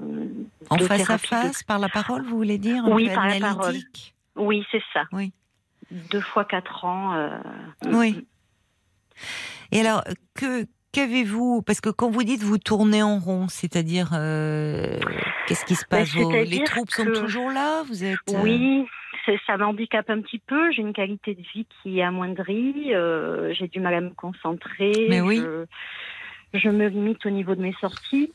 En 0.70 0.78
face 0.78 1.08
à 1.10 1.18
face, 1.18 1.62
par 1.62 1.78
la 1.78 1.88
parole, 1.88 2.22
vous 2.22 2.36
voulez 2.36 2.58
dire 2.58 2.84
Oui, 2.88 3.08
peu 3.08 3.14
par 3.14 3.26
la 3.28 3.38
parole. 3.40 3.76
Oui, 4.36 4.64
c'est 4.70 4.82
ça. 4.92 5.04
Oui. 5.12 5.32
Deux 5.90 6.20
fois 6.20 6.44
quatre 6.44 6.84
ans. 6.84 7.14
euh, 7.14 7.38
Oui. 7.86 8.26
Et 9.72 9.80
alors, 9.80 10.02
que 10.34 10.66
qu'avez-vous 10.92 11.62
Parce 11.62 11.80
que 11.80 11.90
quand 11.90 12.10
vous 12.10 12.22
dites 12.24 12.42
vous 12.42 12.58
tournez 12.58 13.02
en 13.02 13.18
rond, 13.18 13.48
c'est-à-dire 13.48 14.10
euh, 14.14 14.98
qu'est-ce 15.46 15.64
qui 15.64 15.74
se 15.74 15.84
Ben, 15.90 15.98
passe? 16.00 16.14
Vos- 16.14 16.30
Les 16.44 16.64
troubles 16.64 16.90
sont 16.90 17.04
toujours 17.06 17.50
là? 17.50 17.82
Vous 17.84 18.04
êtes 18.04 18.16
euh, 18.32 18.40
Oui, 18.42 18.86
ça 19.46 19.56
m'handicape 19.56 20.10
un 20.10 20.20
petit 20.20 20.38
peu. 20.38 20.70
J'ai 20.72 20.82
une 20.82 20.92
qualité 20.92 21.34
de 21.34 21.42
vie 21.54 21.66
qui 21.82 21.98
est 21.98 22.02
amoindrie. 22.02 22.94
euh, 22.94 23.52
j'ai 23.54 23.68
du 23.68 23.80
mal 23.80 23.94
à 23.94 24.00
me 24.00 24.10
concentrer. 24.10 24.92
Mais 25.08 25.20
oui. 25.20 25.38
Je, 25.42 25.64
je 26.54 26.68
me 26.68 26.88
limite 26.88 27.24
au 27.26 27.30
niveau 27.30 27.54
de 27.54 27.60
mes 27.62 27.74
sorties. 27.80 28.32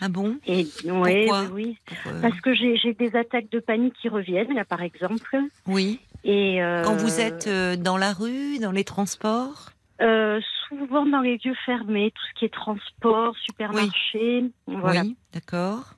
Ah 0.00 0.08
bon? 0.08 0.38
Et 0.46 0.66
ouais, 0.84 1.24
Pourquoi? 1.26 1.48
oui. 1.52 1.78
Pourquoi? 1.86 2.12
Parce 2.20 2.40
que 2.40 2.54
j'ai 2.54 2.94
des 2.94 3.16
attaques 3.16 3.50
de 3.50 3.60
panique 3.60 3.94
qui 4.00 4.08
reviennent, 4.08 4.54
là, 4.54 4.64
par 4.64 4.82
exemple. 4.82 5.36
Oui. 5.66 6.00
Et 6.24 6.62
euh, 6.62 6.82
Quand 6.84 6.96
vous 6.96 7.20
êtes 7.20 7.46
euh, 7.46 7.76
dans 7.76 7.96
la 7.96 8.12
rue, 8.12 8.58
dans 8.58 8.72
les 8.72 8.84
transports? 8.84 9.70
Euh, 10.02 10.40
souvent 10.68 11.06
dans 11.06 11.20
les 11.20 11.38
lieux 11.42 11.54
fermés, 11.64 12.10
tout 12.14 12.22
ce 12.28 12.38
qui 12.38 12.44
est 12.44 12.52
transport, 12.52 13.34
supermarché, 13.38 14.44
voilà. 14.66 15.02
Oui, 15.02 15.16
d'accord. 15.32 15.94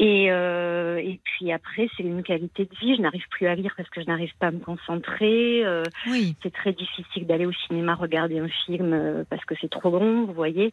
Et, 0.00 0.30
euh, 0.30 0.98
et 0.98 1.18
puis 1.24 1.50
après, 1.50 1.88
c'est 1.96 2.04
une 2.04 2.22
qualité 2.22 2.66
de 2.66 2.74
vie. 2.80 2.94
Je 2.94 3.02
n'arrive 3.02 3.24
plus 3.30 3.48
à 3.48 3.56
lire 3.56 3.74
parce 3.76 3.88
que 3.90 4.00
je 4.00 4.06
n'arrive 4.06 4.30
pas 4.38 4.46
à 4.46 4.50
me 4.52 4.60
concentrer. 4.60 5.64
euh, 5.66 5.82
Oui. 6.06 6.36
c'est 6.40 6.52
très 6.52 6.72
difficile 6.72 7.26
d'aller 7.26 7.46
au 7.46 7.52
cinéma 7.66 7.96
regarder 7.96 8.38
un 8.38 8.46
film 8.64 8.92
euh, 8.92 9.24
parce 9.28 9.44
que 9.44 9.56
c'est 9.60 9.68
trop 9.70 9.90
long, 9.98 10.24
vous 10.24 10.32
voyez. 10.34 10.72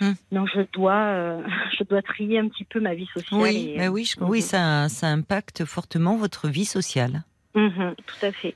Hmm. 0.00 0.12
Donc 0.30 0.48
je 0.54 0.60
dois, 0.72 0.94
euh, 0.94 1.42
je 1.78 1.82
dois 1.82 2.00
trier 2.02 2.38
un 2.38 2.46
petit 2.48 2.62
peu 2.64 2.78
ma 2.78 2.94
vie 2.94 3.08
sociale. 3.12 3.40
Oui, 3.40 3.72
et, 3.74 3.78
mais 3.78 3.88
oui, 3.88 4.04
je- 4.04 4.22
oui, 4.22 4.38
mhm. 4.38 4.42
ça, 4.44 4.88
ça 4.88 5.08
impacte 5.08 5.64
fortement 5.64 6.16
votre 6.16 6.48
vie 6.48 6.64
sociale. 6.64 7.24
mhm, 7.56 7.94
tout 8.06 8.24
à 8.26 8.30
fait. 8.30 8.54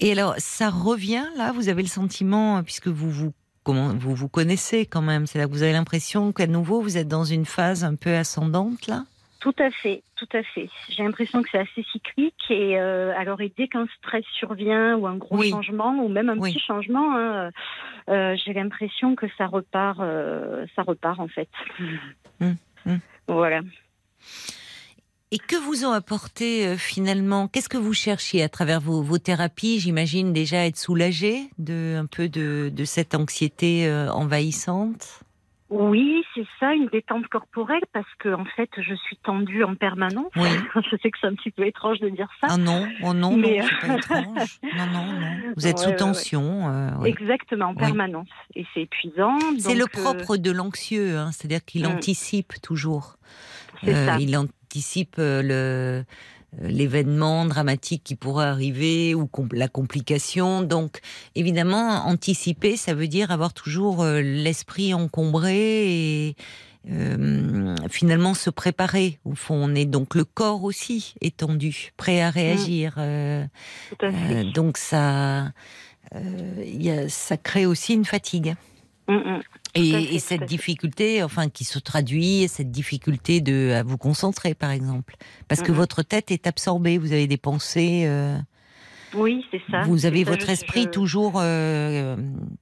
Et 0.00 0.10
alors, 0.12 0.34
ça 0.38 0.68
revient 0.70 1.26
là 1.36 1.52
Vous 1.52 1.68
avez 1.68 1.82
le 1.82 1.88
sentiment, 1.88 2.60
puisque 2.64 2.88
vous 2.88 3.10
vous 3.10 3.32
comment 3.64 3.94
vous 3.94 4.14
vous 4.14 4.28
connaissez 4.28 4.86
quand 4.86 5.02
même, 5.02 5.26
c'est 5.26 5.38
là 5.38 5.46
que 5.46 5.50
vous 5.52 5.62
avez 5.62 5.72
l'impression 5.72 6.32
qu'à 6.32 6.46
nouveau 6.46 6.80
vous 6.80 6.96
êtes 6.96 7.08
dans 7.08 7.24
une 7.24 7.44
phase 7.44 7.84
un 7.84 7.94
peu 7.94 8.14
ascendante 8.14 8.86
là? 8.86 9.04
Tout 9.40 9.54
à 9.58 9.70
fait, 9.70 10.02
tout 10.16 10.28
à 10.34 10.42
fait. 10.42 10.68
J'ai 10.90 11.02
l'impression 11.02 11.42
que 11.42 11.48
c'est 11.50 11.60
assez 11.60 11.82
cyclique 11.90 12.34
et 12.50 12.78
euh, 12.78 13.14
alors 13.16 13.40
et 13.40 13.50
dès 13.56 13.68
qu'un 13.68 13.86
stress 13.96 14.24
survient 14.38 14.96
ou 14.96 15.06
un 15.06 15.16
gros 15.16 15.38
Oui. 15.38 15.48
changement 15.50 15.94
ou 16.04 16.08
même 16.08 16.28
un 16.28 16.36
Oui. 16.38 16.52
petit 16.52 16.60
changement, 16.62 17.16
hein, 17.16 17.50
euh, 18.10 18.36
j'ai 18.44 18.52
l'impression 18.52 19.16
que 19.16 19.24
ça 19.38 19.46
repart, 19.46 19.98
euh, 20.00 20.66
ça 20.76 20.82
repart 20.82 21.18
en 21.20 21.28
fait. 21.28 21.48
Mm, 22.38 22.52
mm. 22.84 22.98
Voilà. 23.28 23.60
Et 25.32 25.38
que 25.38 25.54
vous 25.56 25.84
ont 25.84 25.92
apporté 25.92 26.66
euh, 26.66 26.76
finalement? 26.76 27.46
Qu'est-ce 27.46 27.68
que 27.68 27.76
vous 27.78 27.92
cherchiez 27.94 28.42
à 28.42 28.48
travers 28.48 28.80
vos, 28.80 29.00
vos 29.02 29.18
thérapies? 29.18 29.78
J'imagine 29.78 30.32
déjà 30.32 30.66
être 30.66 30.76
soulagé 30.76 31.42
de 31.58 31.96
un 31.96 32.06
peu 32.06 32.28
de, 32.28 32.68
de 32.74 32.84
cette 32.84 33.14
anxiété 33.14 33.86
euh, 33.86 34.10
envahissante. 34.10 35.20
Oui, 35.72 36.24
c'est 36.34 36.46
ça, 36.58 36.74
une 36.74 36.88
détente 36.88 37.28
corporelle, 37.28 37.84
parce 37.92 38.12
que 38.18 38.34
en 38.34 38.44
fait, 38.56 38.68
je 38.76 38.92
suis 39.06 39.16
tendue 39.18 39.62
en 39.62 39.76
permanence. 39.76 40.32
Oui. 40.34 40.48
je 40.90 40.96
sais 41.00 41.12
que 41.12 41.18
c'est 41.20 41.28
un 41.28 41.34
petit 41.36 41.52
peu 41.52 41.64
étrange 41.64 42.00
de 42.00 42.08
dire 42.08 42.28
ça. 42.40 42.48
Ah 42.50 42.56
non, 42.56 42.88
oh 43.04 43.14
non, 43.14 43.36
Mais, 43.36 43.60
non, 43.60 43.66
c'est 43.80 43.86
pas 43.86 43.94
étrange. 43.98 44.58
Non, 44.76 44.86
non, 44.86 45.04
non. 45.12 45.30
Vous 45.56 45.66
êtes 45.68 45.76
Ouais, 45.78 45.84
sous 45.84 45.90
ouais, 45.90 45.96
tension. 45.96 46.68
euh. 46.74 47.04
Exactement, 47.04 47.66
en 47.66 47.74
permanence. 47.76 48.26
Et 48.56 48.66
c'est 48.74 48.80
épuisant. 48.82 49.38
C'est 49.60 49.76
le 49.76 49.84
euh, 49.84 49.86
propre 49.86 50.36
de 50.36 50.50
l'anxieux, 50.50 51.16
hein, 51.16 51.30
c'est-à-dire 51.30 51.64
qu'il 51.64 51.84
Mm. 51.84 51.92
anticipe 51.92 52.60
toujours. 52.62 53.14
Euh, 53.86 54.06
ça. 54.06 54.16
il 54.18 54.36
anticipe 54.74 55.16
euh, 55.18 55.42
le 55.42 56.04
euh, 56.62 56.68
l'événement 56.68 57.44
dramatique 57.44 58.02
qui 58.04 58.14
pourrait 58.16 58.46
arriver 58.46 59.14
ou 59.16 59.28
la 59.52 59.66
complication. 59.68 60.62
Donc, 60.62 61.00
évidemment, 61.36 62.06
anticiper, 62.06 62.76
ça 62.76 62.94
veut 62.94 63.06
dire 63.08 63.30
avoir 63.32 63.52
toujours 63.52 64.02
euh, 64.02 64.20
l'esprit 64.20 64.92
encombré 64.94 66.28
et 66.28 66.36
euh, 66.90 67.74
finalement 67.88 68.34
se 68.34 68.50
préparer. 68.50 69.18
Au 69.24 69.34
fond, 69.34 69.54
on 69.56 69.74
est 69.74 69.84
donc 69.86 70.14
le 70.16 70.24
corps 70.24 70.62
aussi 70.64 71.14
est 71.20 71.36
tendu, 71.36 71.90
prêt 71.96 72.20
à 72.20 72.30
réagir. 72.30 72.94
euh, 72.98 73.44
Tout 73.90 74.06
à 74.06 74.10
fait. 74.12 74.34
euh, 74.36 74.52
donc 74.52 74.76
ça, 74.76 75.52
il 76.14 76.82
y 76.82 76.90
a- 76.90 77.08
ça 77.08 77.36
crée 77.36 77.66
aussi 77.66 77.94
une 77.94 78.04
fatigue. 78.04 78.54
Mm, 79.08 79.14
mm. 79.14 79.40
Et, 79.74 79.92
fait, 79.92 80.18
cette 80.18 80.44
difficulté, 80.44 81.22
enfin, 81.22 81.48
qui 81.48 81.64
se 81.64 81.78
traduit, 81.78 82.48
cette 82.48 82.70
difficulté 82.70 83.40
de 83.40 83.72
à 83.72 83.82
vous 83.82 83.98
concentrer, 83.98 84.54
par 84.54 84.70
exemple, 84.70 85.16
parce 85.48 85.62
que 85.62 85.72
votre 85.72 86.02
tête 86.02 86.30
est 86.30 86.46
absorbée, 86.46 86.98
vous 86.98 87.12
avez 87.12 87.26
des 87.26 87.36
pensées, 87.36 88.04
euh, 88.06 88.36
Oui, 89.14 89.44
c'est 89.50 89.62
ça. 89.70 89.82
vous 89.82 90.06
avez 90.06 90.24
ça, 90.24 90.30
votre 90.30 90.50
esprit 90.50 90.82
je- 90.84 90.88
toujours, 90.88 91.34
euh, 91.36 92.16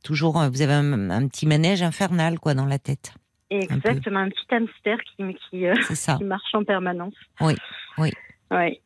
toujours, 0.04 0.40
euh, 0.40 0.48
vous 0.50 0.60
avez 0.62 0.74
un, 0.74 1.10
un 1.10 1.26
petit 1.28 1.46
manège 1.46 1.82
infernal, 1.82 2.38
quoi, 2.38 2.54
dans 2.54 2.66
la 2.66 2.78
tête. 2.78 3.12
Exactement, 3.50 4.20
un, 4.20 4.28
petit 4.28 4.54
hamster 4.54 4.98
qui, 5.16 5.66
euh, 5.66 5.74
marche 6.22 6.54
en 6.54 6.64
permanence. 6.64 7.14
Oui, 7.40 7.54
oui. 7.96 8.12
Ouais. 8.50 8.80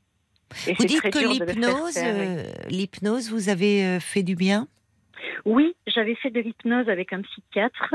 Et 0.69 0.75
Vous 0.75 0.85
dites 0.85 1.01
que 1.01 1.19
l'hypnose, 1.19 1.99
l'hypnose, 2.69 3.31
vous 3.31 3.49
avez 3.49 3.99
fait 4.01 4.23
du 4.23 4.37
bien? 4.37 4.69
Oui, 5.45 5.75
j'avais 5.87 6.15
fait 6.15 6.31
de 6.31 6.41
l'hypnose 6.41 6.89
avec 6.89 7.13
un 7.13 7.23
psychiatre 7.23 7.95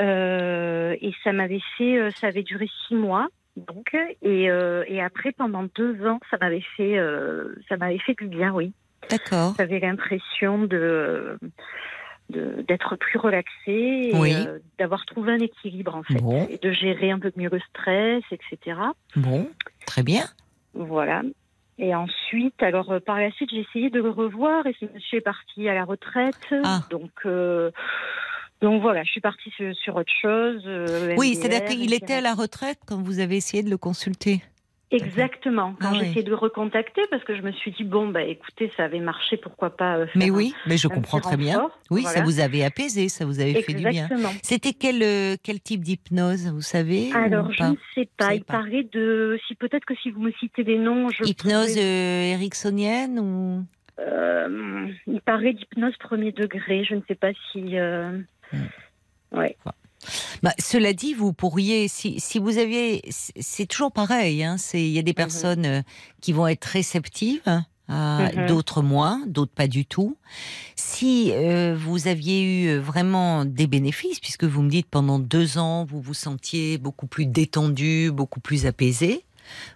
euh, 0.00 0.96
et 1.00 1.12
ça 1.24 1.32
m'avait 1.32 1.60
fait, 1.76 1.98
euh, 1.98 2.10
ça 2.20 2.28
avait 2.28 2.42
duré 2.42 2.68
six 2.86 2.94
mois. 2.94 3.28
Donc 3.56 3.94
et, 4.22 4.50
euh, 4.50 4.84
et 4.86 5.02
après 5.02 5.32
pendant 5.32 5.64
deux 5.74 6.06
ans, 6.06 6.20
ça 6.30 6.38
m'avait 6.40 6.64
fait, 6.76 6.96
euh, 6.98 7.54
ça 7.68 7.76
m'avait 7.76 7.98
fait 7.98 8.14
du 8.14 8.26
bien, 8.28 8.52
oui. 8.54 8.72
D'accord. 9.10 9.54
J'avais 9.58 9.80
l'impression 9.80 10.64
de 10.64 11.38
d'être 12.30 12.94
plus 12.94 13.18
relaxée 13.18 13.50
et 13.66 14.10
Oui. 14.14 14.32
euh, 14.46 14.60
d'avoir 14.78 15.04
trouvé 15.04 15.32
un 15.32 15.40
équilibre 15.40 15.96
en 15.96 16.04
fait 16.04 16.20
Bon. 16.22 16.46
et 16.48 16.58
de 16.58 16.70
gérer 16.70 17.10
un 17.10 17.18
peu 17.18 17.32
mieux 17.36 17.48
le 17.50 17.58
stress, 17.58 18.22
etc. 18.30 18.78
Bon, 19.16 19.50
très 19.84 20.04
bien. 20.04 20.26
Voilà. 20.72 21.22
Et 21.78 21.94
ensuite, 21.94 22.62
alors 22.62 22.92
euh, 22.92 23.00
par 23.00 23.18
la 23.18 23.30
suite, 23.32 23.50
j'ai 23.52 23.60
essayé 23.60 23.90
de 23.90 24.00
le 24.00 24.10
revoir 24.10 24.66
et 24.66 24.76
ce 24.78 24.86
monsieur 24.92 25.18
est 25.18 25.22
parti 25.22 25.68
à 25.68 25.74
la 25.74 25.84
retraite. 25.84 26.54
Ah. 26.64 26.80
Donc, 26.90 27.10
euh, 27.24 27.70
donc 28.60 28.82
voilà, 28.82 29.02
je 29.04 29.10
suis 29.10 29.20
partie 29.20 29.50
sur, 29.50 29.74
sur 29.76 29.96
autre 29.96 30.12
chose. 30.20 30.62
euh, 30.66 31.14
Oui, 31.16 31.34
c'est-à-dire 31.34 31.64
qu'il 31.64 31.94
était 31.94 32.14
à 32.14 32.20
la 32.20 32.34
retraite 32.34 32.78
quand 32.86 33.00
vous 33.00 33.18
avez 33.18 33.36
essayé 33.36 33.62
de 33.62 33.70
le 33.70 33.78
consulter? 33.78 34.42
Exactement. 34.92 35.74
Quand 35.80 35.88
Ah 35.90 35.94
j'ai 35.94 36.00
oui. 36.00 36.06
essayé 36.08 36.22
de 36.24 36.30
le 36.30 36.36
recontacter, 36.36 37.02
parce 37.10 37.22
que 37.24 37.36
je 37.36 37.42
me 37.42 37.52
suis 37.52 37.70
dit, 37.70 37.84
bon, 37.84 38.08
bah 38.08 38.22
écoutez, 38.22 38.72
ça 38.76 38.84
avait 38.84 38.98
marché, 39.00 39.36
pourquoi 39.36 39.70
pas 39.76 39.96
euh, 39.98 40.06
faire 40.06 40.16
Mais 40.16 40.30
oui, 40.30 40.52
mais 40.66 40.76
je 40.76 40.88
comprends 40.88 41.20
très 41.20 41.36
bien. 41.36 41.70
Oui, 41.90 42.02
ça 42.02 42.22
vous 42.22 42.40
avait 42.40 42.64
apaisé, 42.64 43.08
ça 43.08 43.24
vous 43.24 43.40
avait 43.40 43.62
fait 43.62 43.72
du 43.74 43.84
bien. 43.88 44.04
Exactement. 44.06 44.30
C'était 44.42 44.72
quel, 44.72 45.02
euh, 45.02 45.36
quel 45.42 45.60
type 45.60 45.82
d'hypnose, 45.82 46.48
vous 46.48 46.60
savez 46.60 47.12
Alors, 47.14 47.52
je 47.52 47.62
ne 47.62 47.76
sais 47.94 48.08
pas. 48.16 48.34
Il 48.34 48.42
pas. 48.44 48.54
parlait 48.54 48.82
de. 48.92 49.38
Si 49.46 49.54
peut-être 49.54 49.84
que 49.84 49.94
si 49.96 50.10
vous 50.10 50.20
me 50.22 50.32
citez 50.32 50.64
des 50.64 50.78
noms, 50.78 51.08
je. 51.10 51.24
Hypnose 51.24 51.72
pourrais- 51.74 51.84
euh, 51.84 52.34
ericksonienne 52.34 53.18
ou 53.20 53.64
Euh, 54.00 54.88
il 55.06 55.20
parlait 55.20 55.52
d'hypnose 55.52 55.96
premier 55.98 56.32
degré. 56.32 56.84
Je 56.84 56.94
ne 56.94 57.02
sais 57.06 57.14
pas 57.14 57.32
si. 57.52 57.76
Ouais. 59.32 59.56
Bah, 60.42 60.54
cela 60.58 60.92
dit, 60.92 61.14
vous 61.14 61.32
pourriez, 61.32 61.88
si, 61.88 62.20
si 62.20 62.38
vous 62.38 62.58
aviez, 62.58 63.02
c'est 63.10 63.66
toujours 63.66 63.92
pareil. 63.92 64.42
Hein, 64.42 64.56
il 64.74 64.88
y 64.88 64.98
a 64.98 65.02
des 65.02 65.12
personnes 65.14 65.66
euh, 65.66 65.82
qui 66.20 66.32
vont 66.32 66.46
être 66.46 66.64
réceptives, 66.64 67.42
à 67.88 68.30
Mhm. 68.34 68.46
d'autres 68.46 68.82
moins, 68.82 69.22
d'autres 69.26 69.52
pas 69.52 69.66
du 69.66 69.84
tout. 69.84 70.16
Si 70.76 71.32
euh, 71.32 71.76
vous 71.76 72.06
aviez 72.06 72.42
eu 72.42 72.78
vraiment 72.78 73.44
des 73.44 73.66
bénéfices, 73.66 74.20
puisque 74.20 74.44
vous 74.44 74.62
me 74.62 74.70
dites 74.70 74.86
pendant 74.88 75.18
deux 75.18 75.58
ans, 75.58 75.84
vous 75.84 76.00
vous 76.00 76.14
sentiez 76.14 76.78
beaucoup 76.78 77.08
plus 77.08 77.26
détendu, 77.26 78.10
beaucoup 78.12 78.40
plus 78.40 78.66
apaisé, 78.66 79.24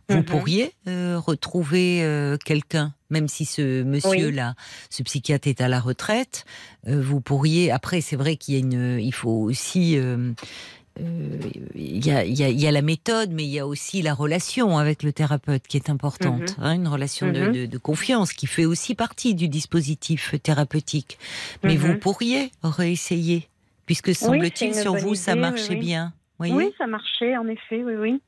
vous 0.09 0.19
Mhm. 0.19 0.25
pourriez 0.25 0.73
euh, 0.89 1.19
retrouver 1.19 2.03
euh, 2.03 2.37
quelqu'un, 2.45 2.93
même 3.11 3.29
si 3.29 3.45
ce 3.45 3.83
monsieur-là, 3.83 4.55
ce 4.91 5.03
psychiatre 5.03 5.49
est 5.49 5.61
à 5.61 5.69
la 5.69 5.81
retraite, 5.81 6.45
euh, 6.89 7.01
vous 7.03 7.21
pourriez. 7.21 7.71
Après, 7.71 8.01
c'est 8.01 8.17
vrai 8.17 8.37
qu'il 8.37 8.55
y 8.55 8.57
a 8.57 8.61
une, 8.61 8.99
il 9.01 9.13
faut 9.15 9.31
aussi. 9.31 9.99
il 11.77 12.07
y, 12.07 12.11
a, 12.13 12.25
il 12.25 12.39
y 12.39 12.45
a- 12.45 12.49
il 12.49 12.61
y 12.61 12.67
a 12.69 12.71
la 12.71 12.83
méthode, 12.83 13.31
mais 13.33 13.43
il 13.45 13.51
y 13.51 13.59
a 13.59 13.67
aussi 13.67 14.01
la 14.03 14.15
relation 14.15 14.79
avec 14.79 15.03
le 15.03 15.13
thérapeute 15.13 15.67
qui 15.67 15.77
est 15.77 15.91
importante, 15.91 16.55
hein, 16.59 16.73
une 16.75 16.87
relation 16.87 17.33
de, 17.33 17.41
Mhm. 17.41 17.53
de- 17.53 17.67
de 17.67 17.79
confiance 17.79 18.33
qui 18.33 18.47
fait 18.47 18.65
aussi 18.65 18.95
partie 18.95 19.35
du 19.35 19.49
dispositif 19.49 20.35
thérapeutique. 20.43 21.19
Mais 21.65 21.75
Mhm. 21.75 21.79
vous 21.81 21.95
pourriez 21.99 22.53
réessayer, 22.63 23.49
puisque 23.87 24.15
semble-t-il 24.15 24.73
sur 24.75 24.95
vous 24.95 25.17
ça 25.17 25.33
idée, 25.33 25.41
marchait 25.41 25.69
oui. 25.75 25.81
bien. 25.81 26.13
Voyez 26.39 26.55
Oui, 26.55 26.73
ça 26.79 26.87
marchait, 26.87 27.37
en 27.37 27.47
effet, 27.49 27.83
oui, 27.83 27.95
oui. 27.99 28.21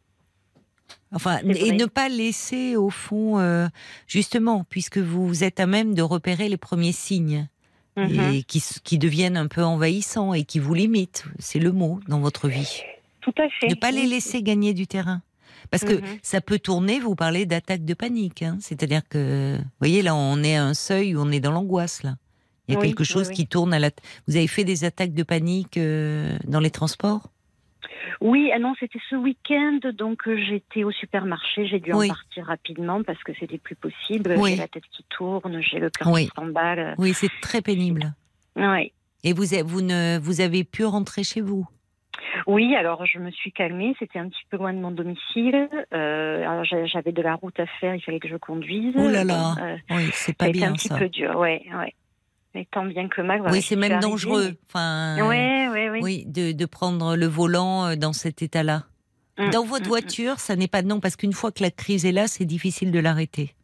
Enfin, 1.13 1.39
et 1.45 1.73
ne 1.73 1.87
pas 1.87 2.09
laisser 2.09 2.77
au 2.77 2.91
fond, 2.91 3.39
euh, 3.39 3.69
justement, 4.07 4.65
puisque 4.69 4.99
vous 4.99 5.45
êtes 5.45 5.61
à 5.61 5.67
même 5.67 5.95
de 5.95 6.03
repérer 6.03 6.49
les 6.49 6.57
premiers 6.57 6.93
signes 6.93 7.49
Mhm. 7.97 8.21
et 8.35 8.43
qui, 8.43 8.99
deviennent 8.99 9.37
un 9.39 9.47
peu 9.47 9.63
envahissants 9.65 10.35
et 10.35 10.45
qui 10.45 10.59
vous 10.59 10.75
limitent, 10.75 11.25
c'est 11.39 11.59
le 11.61 11.73
mot 11.73 12.01
dans 12.09 12.21
votre 12.21 12.49
vie. 12.49 12.83
Tout 13.23 13.33
à 13.39 13.49
fait. 13.49 13.69
Ne 13.69 13.75
pas 13.75 13.91
les 13.91 14.07
laisser 14.07 14.43
gagner 14.43 14.75
du 14.75 14.87
terrain. 14.87 15.23
Parce 15.71 15.83
que 15.85 15.95
Mhm. 15.95 16.19
ça 16.23 16.41
peut 16.43 16.59
tourner, 16.59 17.01
vous 17.01 17.15
parlez 17.15 17.47
d'attaque 17.47 17.85
de 17.85 17.95
panique. 17.95 18.43
hein. 18.43 18.59
C'est-à-dire 18.61 19.01
que, 19.09 19.57
vous 19.59 19.65
voyez, 19.81 20.03
là, 20.03 20.15
on 20.15 20.43
est 20.43 20.57
à 20.57 20.65
un 20.65 20.75
seuil 20.75 21.17
où 21.17 21.23
on 21.23 21.31
est 21.33 21.41
dans 21.41 21.51
l'angoisse, 21.53 22.03
là. 22.03 22.17
Il 22.69 22.75
y 22.75 22.77
a 22.77 22.81
Oui, 22.81 22.89
quelque 22.89 23.05
chose 23.05 23.29
oui, 23.29 23.31
oui. 23.31 23.35
qui 23.37 23.47
tourne 23.47 23.73
à 23.73 23.79
la... 23.79 23.91
Vous 24.29 24.37
avez 24.37 24.47
fait 24.49 24.65
des 24.65 24.85
attaques 24.85 25.15
de 25.15 25.23
panique 25.23 25.77
euh, 25.79 26.37
dans 26.47 26.61
les 26.61 26.71
transports? 26.71 27.31
Oui, 28.21 28.51
ah 28.55 28.59
non, 28.59 28.75
c'était 28.81 28.99
ce 29.11 29.17
week-end, 29.17 29.79
donc 29.95 30.27
euh, 30.27 30.37
j'étais 30.49 30.85
au 30.85 30.91
supermarché, 30.91 31.67
j'ai 31.67 31.81
dû 31.81 31.93
Oui. 31.93 32.07
en 32.07 32.15
partir 32.15 32.47
rapidement 32.47 33.03
parce 33.03 33.23
que 33.23 33.33
c'était 33.39 33.59
plus 33.59 33.77
possible. 33.77 34.35
Oui. 34.39 34.51
J'ai 34.53 34.57
la 34.57 34.69
tête 34.69 34.85
qui 34.91 35.05
tourne, 35.11 35.61
j'ai 35.61 35.79
le 35.79 35.91
cœur 35.91 36.09
Oui. 36.13 36.27
qui 36.27 36.33
s'emballe. 36.35 36.95
Oui, 36.99 37.13
c'est 37.15 37.31
très 37.43 37.61
pénible. 37.63 38.15
Ouais. 38.57 38.93
Et 39.25 39.33
vous, 39.33 39.45
vous, 39.67 39.83
ne, 39.83 40.19
vous 40.19 40.41
avez 40.41 40.65
pu 40.65 40.85
rentrer 40.85 41.25
chez 41.25 41.41
vous? 41.41 41.67
Oui, 42.47 42.75
alors 42.75 43.05
je 43.07 43.19
me 43.19 43.31
suis 43.31 43.53
calmée, 43.53 43.95
c'était 43.99 44.19
un 44.19 44.29
petit 44.29 44.45
peu 44.51 44.57
loin 44.57 44.73
de 44.73 44.79
mon 44.79 44.91
domicile. 44.91 45.69
Euh, 45.93 46.63
j'avais 46.87 47.13
de 47.13 47.23
la 47.23 47.35
route 47.35 47.59
à 47.61 47.67
faire, 47.81 47.95
il 47.95 48.01
fallait 48.01 48.21
que 48.21 48.29
je 48.29 48.37
conduise. 48.37 48.95
Oh 48.97 49.09
là 49.09 49.25
là, 49.25 49.55
euh, 49.61 49.77
Oui, 49.91 50.05
c'est 50.13 50.33
ça 50.33 50.33
pas 50.35 50.45
a 50.47 50.49
été 50.49 50.59
bien 50.59 50.71
un 50.71 50.75
petit 50.75 50.89
ça. 50.89 50.97
peu 50.99 51.09
dur, 51.09 51.37
ouais, 51.39 51.63
ouais. 51.77 51.95
Mais 52.57 52.67
tant 52.73 52.87
bien 52.87 53.07
que 53.07 53.21
mal. 53.21 53.41
voilà, 53.41 53.53
oui, 53.53 53.61
c'est 53.61 53.77
même 53.77 54.01
dangereux. 54.01 54.49
mais- 54.53 54.59
Enfin, 54.67 55.17
Ouais, 55.29 55.69
ouais, 55.69 55.91
ouais. 55.91 56.01
oui, 56.03 56.25
de, 56.27 56.53
de 56.53 56.65
prendre 56.65 57.15
le 57.15 57.27
volant 57.27 57.85
euh, 57.89 57.97
dans 57.97 58.15
cet 58.15 58.41
état-là. 58.41 58.85
Mm, 59.39 59.51
Dans 59.51 59.65
votre 59.67 59.85
mm, 59.85 59.89
voiture, 59.89 60.41
ça 60.41 60.57
n'est 60.57 60.67
pas 60.67 60.81
non, 60.81 60.99
parce 60.99 61.17
qu'une 61.17 61.35
fois 61.35 61.53
que 61.53 61.63
la 61.63 61.71
crise 61.71 62.07
est 62.07 62.13
là, 62.13 62.27
c'est 62.29 62.47
difficile 62.47 62.93
de 62.93 62.99
l'arrêter. 62.99 63.55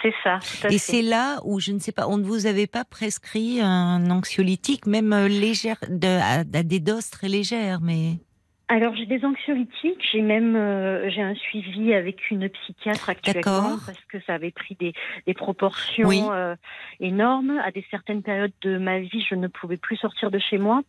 C'est 0.00 0.14
ça, 0.22 0.38
tout 0.40 0.68
à 0.68 0.70
Et 0.70 0.78
c'est 0.78 1.02
là 1.02 1.40
où, 1.44 1.58
je 1.58 1.72
ne 1.72 1.80
sais 1.80 1.90
pas, 1.90 2.06
on 2.06 2.18
ne 2.18 2.22
vous 2.24 2.46
avait 2.46 2.68
pas 2.68 2.84
prescrit 2.84 3.60
un 3.60 4.08
anxiolytique, 4.10 4.86
même 4.86 5.12
euh, 5.12 5.26
légère, 5.26 5.78
de, 5.88 6.06
à, 6.06 6.40
à 6.40 6.62
des 6.62 6.78
doses 6.78 7.10
très 7.10 7.28
légères, 7.28 7.80
mais. 7.80 8.18
Alors 8.68 8.96
j'ai 8.96 9.06
des 9.06 9.24
anxiolytiques, 9.24 10.04
j'ai 10.10 10.22
même 10.22 10.56
euh, 10.56 11.08
j'ai 11.08 11.22
un 11.22 11.36
suivi 11.36 11.94
avec 11.94 12.30
une 12.32 12.48
psychiatre 12.48 13.08
actuellement 13.08 13.78
parce 13.86 14.04
que 14.08 14.20
ça 14.26 14.34
avait 14.34 14.50
pris 14.50 14.74
des, 14.74 14.92
des 15.24 15.34
proportions 15.34 16.08
Oui. 16.08 16.20
euh, 16.32 16.56
énormes. 16.98 17.60
À 17.64 17.70
des 17.70 17.86
certaines 17.92 18.22
périodes 18.22 18.52
de 18.62 18.76
ma 18.78 18.98
vie, 18.98 19.24
je 19.28 19.36
ne 19.36 19.46
pouvais 19.46 19.76
plus 19.76 19.96
sortir 19.96 20.32
de 20.32 20.40
chez 20.40 20.58
moi. 20.58 20.82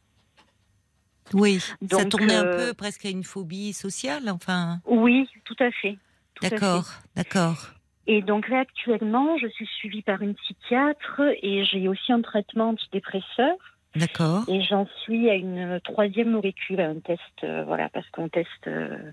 Oui, 1.34 1.59
ça 1.88 2.05
tournait 2.05 2.34
un 2.34 2.45
euh, 2.45 2.69
peu 2.69 2.73
presque 2.73 3.05
à 3.05 3.09
une 3.09 3.23
phobie 3.23 3.73
sociale, 3.73 4.30
enfin. 4.30 4.80
Oui, 4.88 5.30
tout 5.43 5.57
à 5.59 5.69
fait. 5.69 5.97
tout 6.34 6.45
à 6.45 6.49
fait. 6.49 6.55
D'accord, 6.55 6.86
d'accord. 7.15 7.73
Et 8.07 8.23
donc 8.23 8.47
là 8.49 8.59
actuellement, 8.59 9.38
je 9.38 9.47
suis 9.47 9.67
suivie 9.67 10.01
par 10.01 10.23
une 10.23 10.34
psychiatre 10.34 11.21
et 11.43 11.63
j'ai 11.65 11.88
aussi 11.88 12.11
un 12.11 12.21
traitement 12.21 12.69
antidépresseur 12.69 13.55
D'accord. 13.99 14.43
et 14.47 14.61
j'en 14.61 14.87
suis 15.03 15.29
à 15.29 15.35
une 15.35 15.79
troisième 15.83 16.31
molécule, 16.31 16.79
à 16.81 16.89
un 16.89 16.99
test, 16.99 17.21
euh, 17.43 17.63
voilà, 17.65 17.89
parce 17.89 18.07
qu'on 18.11 18.29
teste. 18.29 18.47
euh, 18.67 19.11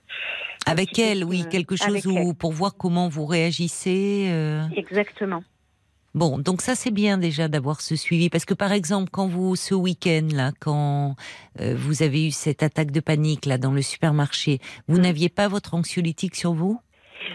Avec 0.66 0.98
elle, 0.98 1.24
oui, 1.24 1.44
quelque 1.50 1.76
chose 1.76 1.88
avec 1.88 2.06
où, 2.06 2.16
elle. 2.16 2.34
pour 2.34 2.52
voir 2.52 2.76
comment 2.76 3.08
vous 3.08 3.26
réagissez. 3.26 4.28
euh, 4.30 4.62
Exactement. 4.76 5.42
Bon, 6.14 6.38
donc 6.38 6.62
ça 6.62 6.76
c'est 6.76 6.92
bien 6.92 7.18
déjà 7.18 7.48
d'avoir 7.48 7.80
ce 7.80 7.96
suivi 7.96 8.30
parce 8.30 8.44
que 8.44 8.54
par 8.54 8.70
exemple 8.70 9.08
quand 9.10 9.26
vous 9.26 9.56
ce 9.56 9.74
week-end 9.74 10.28
là, 10.32 10.52
quand 10.60 11.16
vous 11.58 12.02
avez 12.04 12.28
eu 12.28 12.30
cette 12.30 12.62
attaque 12.62 12.92
de 12.92 13.00
panique 13.00 13.46
là 13.46 13.58
dans 13.58 13.72
le 13.72 13.82
supermarché, 13.82 14.60
vous 14.86 14.98
Mm. 14.98 15.02
n'aviez 15.02 15.28
pas 15.28 15.48
votre 15.48 15.74
anxiolytique 15.74 16.36
sur 16.36 16.52
vous? 16.54 16.80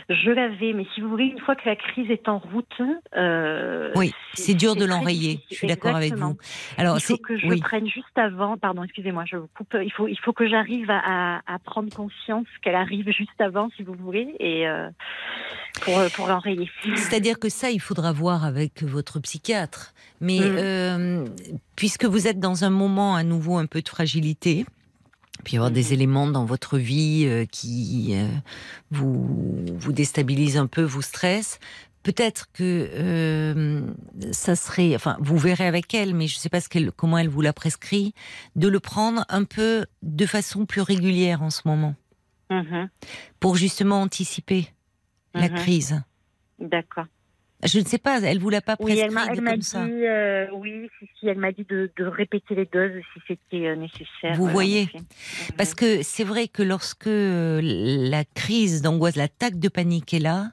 Je 0.10 0.32
l'avais, 0.32 0.74
mais 0.74 0.86
si 0.94 1.02
vous 1.02 1.10
voulez, 1.10 1.26
une 1.26 1.40
fois 1.40 1.56
que 1.56 1.68
la 1.68 1.76
crise 1.76 2.10
est 2.10 2.28
en 2.28 2.40
route, 2.40 2.82
euh, 3.16 3.92
Oui, 3.96 4.14
c'est 4.34 4.54
dur 4.54 4.76
de 4.76 4.86
l'enrayer. 4.86 5.40
Je 5.52 5.56
suis 5.56 5.68
d'accord 5.68 5.96
avec 5.96 6.14
vous. 6.16 6.38
Alors 6.78 6.98
il 6.98 7.02
faut 7.02 7.18
que 7.18 7.38
je 7.38 7.48
oui. 7.48 7.60
prenne 7.60 7.88
juste 7.88 8.18
avant, 8.18 8.58
pardon, 8.58 8.84
excusez-moi, 8.84 9.24
je 9.26 9.38
vous 9.38 9.50
coupe. 9.56 9.76
Il 9.82 9.92
faut, 9.92 10.08
il 10.08 10.18
faut 10.20 10.34
que 10.34 10.48
j'arrive 10.48 10.90
à, 10.90 11.00
à- 11.38 11.42
à 11.48 11.60
prendre 11.60 11.94
conscience 11.94 12.48
qu'elle 12.64 12.76
arrive 12.76 13.10
juste 13.12 13.40
avant, 13.40 13.70
si 13.76 13.84
vous 13.84 13.94
voulez, 13.94 14.36
et 14.40 14.68
euh, 14.68 14.90
pour, 15.82 16.00
pour 16.16 16.28
l'enrayer. 16.28 16.70
C'est-à-dire 16.96 17.40
que 17.40 17.50
ça, 17.50 17.70
il 17.70 17.80
faudra 17.82 18.12
voir 18.12 18.46
avec 18.46 18.84
votre 18.84 19.20
psychiatre. 19.20 19.94
Mais 20.22 20.40
Mm. 20.40 20.58
euh, 20.58 21.26
puisque 21.76 22.06
vous 22.06 22.28
êtes 22.28 22.40
dans 22.40 22.64
un 22.66 22.70
moment 22.70 23.16
à 23.16 23.24
nouveau 23.24 23.58
un 23.58 23.66
peu 23.68 23.82
de 23.82 23.88
fragilité, 23.90 24.66
puis 25.44 25.58
avoir 25.58 25.72
des 25.72 25.88
Mhm. 25.88 25.94
éléments 25.94 26.28
dans 26.28 26.46
votre 26.46 26.78
vie 26.78 27.24
euh, 27.26 27.46
qui 27.46 28.12
euh, 28.14 28.28
vous, 28.92 29.66
vous 29.78 29.92
déstabilisent 29.92 30.58
un 30.58 30.68
peu, 30.68 30.84
vous 30.84 31.02
stressent, 31.02 31.60
peut-être 32.04 32.48
que 32.54 32.90
euh, 32.94 33.82
ça 34.32 34.56
serait, 34.56 34.96
enfin, 34.96 35.18
vous 35.20 35.38
verrez 35.38 35.66
avec 35.68 35.94
elle, 35.94 36.14
mais 36.16 36.28
je 36.28 36.36
ne 36.38 36.40
sais 36.40 36.50
pas 36.50 36.62
ce 36.62 36.70
qu'elle, 36.70 36.92
comment 36.92 37.18
elle 37.18 37.30
vous 37.30 37.42
l'a 37.42 37.54
prescrit, 37.54 38.14
de 38.56 38.68
le 38.68 38.80
prendre 38.80 39.26
un 39.30 39.44
peu 39.44 39.86
de 40.04 40.26
façon 40.26 40.66
plus 40.66 40.82
régulière 40.82 41.42
en 41.42 41.50
ce 41.50 41.62
moment, 41.66 41.96
Mhm, 42.50 42.90
pour 43.40 43.56
justement 43.58 44.02
anticiper 44.02 44.68
la 45.36 45.50
mhm. 45.50 45.56
crise. 45.56 46.02
D'accord. 46.60 47.06
Je 47.64 47.80
ne 47.80 47.86
sais 47.86 47.97
pas, 47.97 48.22
elle 48.22 48.39
vous 48.39 48.49
l'a 48.49 48.62
pas 48.62 48.78
Oui, 48.80 48.93
prescrit 48.93 49.05
elle 49.05 49.12
m'a, 49.12 49.28
elle 49.32 49.43
comme 49.43 49.57
dit, 49.57 49.66
ça. 49.66 49.84
euh, 49.84 50.47
oui, 50.53 50.89
si, 50.99 51.05
si, 51.20 51.28
elle 51.28 51.38
m'a 51.38 51.51
dit 51.51 51.66
de, 51.68 51.91
de 51.97 52.05
répéter 52.05 52.55
les 52.55 52.66
doses 52.66 53.01
si 53.14 53.20
c'était 53.28 53.68
euh, 53.68 53.76
nécessaire. 53.76 54.36
Vous 54.38 54.47
euh, 54.47 54.51
voyez. 54.51 54.89
Parce 55.57 55.74
que 55.74 56.01
c'est 56.01 56.24
vrai 56.24 56.47
que 56.47 56.64
lorsque 56.64 57.07
euh, 57.07 57.60
la 57.62 58.24
crise 58.24 58.82
d'angoisse, 58.82 59.18
l'attaque 59.18 59.60
de 59.60 59.68
panique 59.68 60.14
est 60.14 60.20
là, 60.20 60.51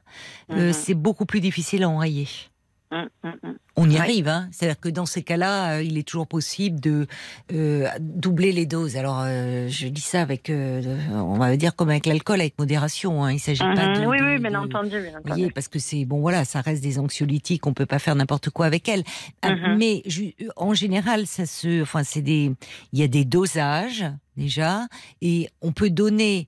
euh, 0.51 0.69
Mhm. 0.69 0.73
c'est 0.73 0.95
beaucoup 0.95 1.27
plus 1.27 1.41
difficile 1.41 1.85
à 1.85 1.89
enrayer. 1.89 2.27
On 3.79 3.91
y 3.91 3.95
Ouais. 3.95 4.01
arrive, 4.01 4.29
hein. 4.29 4.49
c'est-à-dire 4.53 4.81
que 4.81 4.89
dans 4.89 5.05
ces 5.07 5.23
cas-là, 5.23 5.75
euh, 5.77 5.83
il 5.83 5.99
est 5.99 6.03
toujours 6.03 6.27
possible 6.27 6.81
de 6.81 7.07
euh, 7.53 7.87
doubler 8.01 8.53
les 8.53 8.65
doses. 8.65 8.97
Alors, 8.97 9.21
euh, 9.25 9.69
je 9.69 9.89
dis 9.89 10.01
ça 10.01 10.23
avec, 10.23 10.49
euh, 10.49 10.83
on 11.13 11.37
va 11.39 11.55
dire 11.59 11.77
comme 11.77 11.91
avec 11.91 12.07
l'alcool, 12.07 12.41
avec 12.41 12.59
modération. 12.59 13.23
Hein. 13.25 13.33
Il 13.33 13.39
s'agit 13.41 13.61
pas 13.61 13.89
Mhm. 13.89 14.01
de, 14.03 14.07
oui, 14.07 14.19
de- 14.19 14.25
oui, 14.25 14.39
bien 14.39 14.51
de- 14.53 14.57
entendu, 14.57 14.91
bien 14.91 15.01
Vous 15.03 15.09
entendu. 15.19 15.29
voyez, 15.29 15.51
parce 15.51 15.69
que 15.69 15.79
c'est 15.79 16.05
bon, 16.07 16.21
voilà, 16.21 16.45
ça 16.47 16.63
reste 16.63 16.83
des 16.83 16.99
anxiolytiques, 16.99 17.67
on 17.67 17.75
peut 17.75 17.85
pas 17.87 17.99
faire 17.99 18.15
n'importe 18.15 18.49
quoi 18.51 18.65
avec 18.67 18.89
elles. 18.89 19.05
Ah, 19.43 19.55
Mhm. 19.55 19.77
Mais 19.79 20.03
en 20.57 20.73
général, 20.73 21.27
ça 21.27 21.45
se, 21.45 21.83
enfin, 21.83 22.03
c'est 22.03 22.23
des, 22.23 22.53
il 22.93 22.99
y 22.99 23.03
a 23.03 23.09
des 23.09 23.25
dosages 23.27 24.07
déjà, 24.39 24.87
et 25.21 25.49
on 25.61 25.73
peut 25.73 25.91
donner 25.91 26.47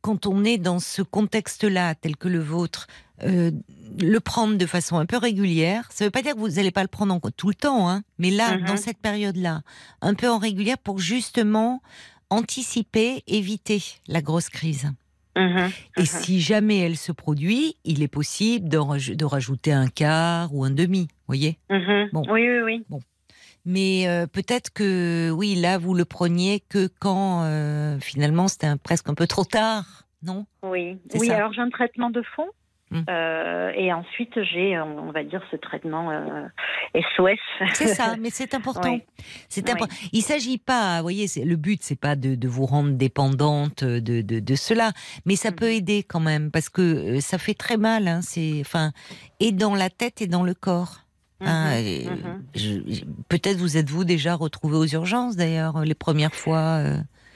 quand 0.00 0.26
on 0.26 0.44
est 0.44 0.58
dans 0.58 0.78
ce 0.78 1.02
contexte-là, 1.02 1.94
tel 1.94 2.16
que 2.16 2.28
le 2.28 2.40
vôtre. 2.40 2.86
euh, 3.22 3.50
le 4.00 4.18
prendre 4.20 4.56
de 4.56 4.66
façon 4.66 4.96
un 4.98 5.06
peu 5.06 5.16
régulière. 5.16 5.88
Ça 5.92 6.04
ne 6.04 6.08
veut 6.08 6.12
pas 6.12 6.22
dire 6.22 6.34
que 6.34 6.38
vous 6.40 6.48
n'allez 6.50 6.70
pas 6.70 6.82
le 6.82 6.88
prendre 6.88 7.14
en- 7.14 7.20
tout 7.36 7.48
le 7.48 7.54
temps, 7.54 7.88
hein, 7.88 8.02
mais 8.18 8.30
là, 8.30 8.56
Mhm. 8.56 8.64
dans 8.66 8.76
cette 8.76 8.98
période-là, 8.98 9.62
un 10.00 10.14
peu 10.14 10.28
en 10.28 10.38
régulière 10.38 10.78
pour 10.78 10.98
justement 10.98 11.80
anticiper, 12.30 13.22
éviter 13.26 13.82
la 14.08 14.20
grosse 14.20 14.48
crise. 14.48 14.90
Mhm, 15.36 15.70
Et 15.96 16.00
mhm. 16.00 16.06
si 16.06 16.40
jamais 16.40 16.78
elle 16.78 16.96
se 16.96 17.12
produit, 17.12 17.76
il 17.84 18.02
est 18.02 18.08
possible 18.08 18.68
de, 18.68 18.78
raj- 18.78 19.14
de 19.14 19.24
rajouter 19.24 19.72
un 19.72 19.86
quart 19.86 20.54
ou 20.54 20.64
un 20.64 20.70
demi, 20.70 21.08
voyez. 21.26 21.58
Bon. 22.12 22.22
Oui, 22.28 22.48
oui, 22.48 22.82
oui. 22.90 22.98
Mais 23.64 24.06
euh, 24.08 24.26
peut-être 24.26 24.72
que 24.72 25.30
oui, 25.30 25.56
là 25.56 25.76
vous 25.78 25.92
le 25.92 26.04
preniez 26.04 26.60
que 26.68 26.88
quand 27.00 27.42
euh, 27.42 27.98
finalement 28.00 28.46
c'était 28.48 28.76
presque 28.76 29.08
un 29.08 29.14
peu 29.14 29.26
trop 29.26 29.44
tard, 29.44 30.04
non? 30.22 30.46
Oui, 30.62 30.96
oui 31.14 31.26
ça. 31.26 31.36
alors 31.36 31.52
j'ai 31.52 31.62
un 31.62 31.70
traitement 31.70 32.10
de 32.10 32.22
fond. 32.34 32.46
Hmm. 32.92 33.02
euh, 33.10 33.72
et 33.74 33.92
ensuite, 33.92 34.40
j'ai, 34.44 34.76
euh, 34.76 34.84
on 34.84 35.10
va 35.10 35.24
dire, 35.24 35.42
ce 35.50 35.56
traitement 35.56 36.10
euh, 36.12 36.46
SOS. 37.16 37.38
C'est 37.74 37.88
ça, 37.88 38.14
mais 38.20 38.30
c'est 38.30 38.54
important. 38.54 38.92
Oui. 38.92 39.02
C'est 39.48 39.64
Oui. 39.66 39.72
important. 39.72 39.94
Il 40.12 40.22
s'agit 40.22 40.58
pas, 40.58 40.98
vous 40.98 41.02
voyez, 41.02 41.26
le 41.44 41.56
but 41.56 41.80
c'est 41.82 41.98
pas 41.98 42.14
de, 42.14 42.36
de 42.36 42.48
vous 42.48 42.64
rendre 42.64 42.90
dépendante 42.92 43.82
de, 43.82 44.20
de, 44.20 44.38
de 44.38 44.54
cela, 44.54 44.92
mais 45.24 45.34
ça 45.34 45.50
peut 45.50 45.66
Mhm. 45.66 45.72
aider 45.72 46.02
quand 46.04 46.20
même 46.20 46.50
parce 46.52 46.68
que 46.68 46.80
euh, 47.16 47.20
ça 47.20 47.38
fait 47.38 47.54
très 47.54 47.76
mal. 47.76 48.06
Hein, 48.06 48.20
c'est, 48.22 48.60
enfin, 48.60 48.92
et 49.40 49.50
dans 49.50 49.74
la 49.74 49.90
tête 49.90 50.22
et 50.22 50.28
dans 50.28 50.44
le 50.44 50.54
corps. 50.54 51.00
Hein, 51.40 51.80
Mhm, 51.82 52.10
mhm. 52.10 52.44
je- 52.54 52.92
je- 52.94 53.04
Peut-être 53.28 53.56
vous 53.58 53.76
êtes-vous 53.76 54.04
déjà 54.04 54.34
retrouvé 54.36 54.76
aux 54.76 54.86
urgences 54.86 55.34
d'ailleurs 55.36 55.80
les 55.84 55.94
premières 55.96 56.34
fois. 56.34 56.82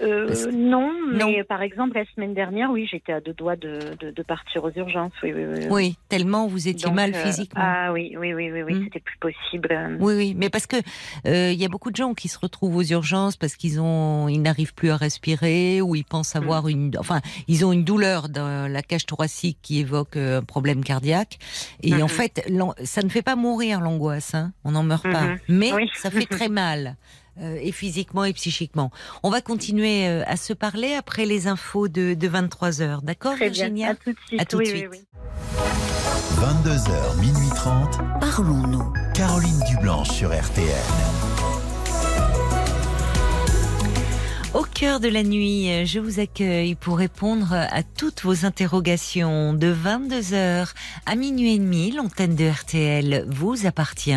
Euh. 0.03 0.51
Non, 0.53 0.91
Non. 1.13 1.31
mais 1.31 1.45
par 1.45 1.63
exemple, 1.63 1.95
la 1.97 2.05
semaine 2.15 2.35
dernière, 2.35 2.71
oui, 2.71 2.89
j'étais 2.91 3.13
à 3.13 3.21
deux 3.21 3.33
doigts 3.33 3.57
de, 3.57 3.79
de, 4.01 4.11
de 4.11 4.23
partir 4.23 4.65
aux 4.65 4.71
urgences. 4.71 5.13
Oui, 5.23 5.33
oui, 5.35 5.45
oui. 5.47 5.67
Oui, 5.71 5.97
tellement 6.09 6.47
vous 6.47 6.69
étiez 6.69 6.87
Donc, 6.87 6.95
mal 6.97 7.15
euh, 7.15 7.23
physiquement. 7.25 7.61
Ah 7.63 7.93
oui, 7.93 8.15
oui, 8.19 8.33
oui, 8.35 8.51
oui, 8.51 8.63
oui, 8.63 8.75
Hmm. 8.75 8.85
c'était 8.85 9.01
plus 9.01 9.19
possible. 9.19 9.97
Oui, 10.01 10.15
oui, 10.17 10.35
mais 10.37 10.49
parce 10.51 10.67
que 10.67 10.77
euh, 11.27 11.51
il 11.53 11.61
y 11.61 11.65
a 11.65 11.69
beaucoup 11.69 11.91
de 11.91 11.97
gens 11.97 12.15
qui 12.15 12.29
se 12.29 12.39
retrouvent 12.39 12.77
aux 12.77 12.83
urgences 12.85 13.37
parce 13.37 13.57
qu'ils 13.57 13.81
ont, 13.81 14.29
ils 14.29 14.41
n'arrivent 14.41 14.75
plus 14.75 14.91
à 14.91 14.97
respirer 14.97 15.81
ou 15.83 15.95
ils 15.95 16.05
pensent 16.05 16.37
avoir 16.37 16.69
une, 16.69 16.93
enfin, 16.99 17.21
ils 17.49 17.65
ont 17.65 17.73
une 17.73 17.85
douleur 17.85 18.29
dans 18.29 18.71
la 18.71 18.83
cage 18.83 19.07
thoracique 19.07 19.59
qui 19.63 19.81
évoque 19.81 20.17
euh, 20.17 20.39
un 20.39 20.43
problème 20.43 20.83
cardiaque. 20.85 21.39
Et 21.83 21.95
en 22.03 22.09
fait, 22.09 22.43
l'an- 22.49 22.75
ça 22.85 23.03
ne 23.03 23.09
fait 23.09 23.23
pas 23.23 23.37
mourir 23.37 23.81
l'angoisse, 23.81 24.35
hein, 24.35 24.53
on 24.65 24.73
n'en 24.73 24.83
meurt 24.83 25.03
pas, 25.11 25.35
mais 25.49 25.71
ça 25.95 26.11
fait 26.11 26.27
très 26.31 26.49
mal. 26.49 26.97
Euh, 27.41 27.59
et 27.61 27.73
physiquement 27.73 28.25
et 28.25 28.33
psychiquement. 28.33 28.91
On 29.23 29.31
va 29.31 29.41
continuer 29.41 30.07
euh, 30.09 30.23
à 30.27 30.37
se 30.37 30.53
parler 30.53 30.95
après 30.95 31.27
les 31.27 31.47
infos 31.47 31.89
de, 31.89 32.15
de 32.15 32.29
23 32.29 32.83
heures, 32.83 33.03
d'accord, 33.03 33.35
Très 33.35 33.51
bien. 33.51 33.67
Virginia 33.69 33.89
À 33.91 33.95
tout 33.95 34.13
de 34.13 34.19
suite. 34.27 34.41
À 34.41 34.45
tout 34.45 34.57
de 34.59 34.63
oui, 34.63 34.69
suite. 34.69 34.89
oui, 34.91 34.99
oui. 34.99 35.07
22h, 36.37 37.21
minuit 37.21 37.49
30. 37.55 37.99
Parlons-nous. 38.21 38.93
Caroline 39.15 39.61
Dublanche 39.69 40.11
sur 40.11 40.31
RTL. 40.31 40.67
Au 44.53 44.65
cœur 44.65 44.99
de 44.99 45.07
la 45.07 45.23
nuit, 45.23 45.87
je 45.87 46.01
vous 46.01 46.19
accueille 46.19 46.75
pour 46.75 46.99
répondre 46.99 47.53
à 47.53 47.85
toutes 47.85 48.23
vos 48.23 48.45
interrogations 48.45 49.55
de 49.55 49.73
22h 49.73 50.71
à 51.07 51.15
minuit 51.15 51.55
et 51.55 51.59
demi. 51.59 51.93
L'antenne 51.93 52.35
de 52.35 52.49
RTL 52.49 53.27
vous 53.29 53.65
appartient. 53.65 54.11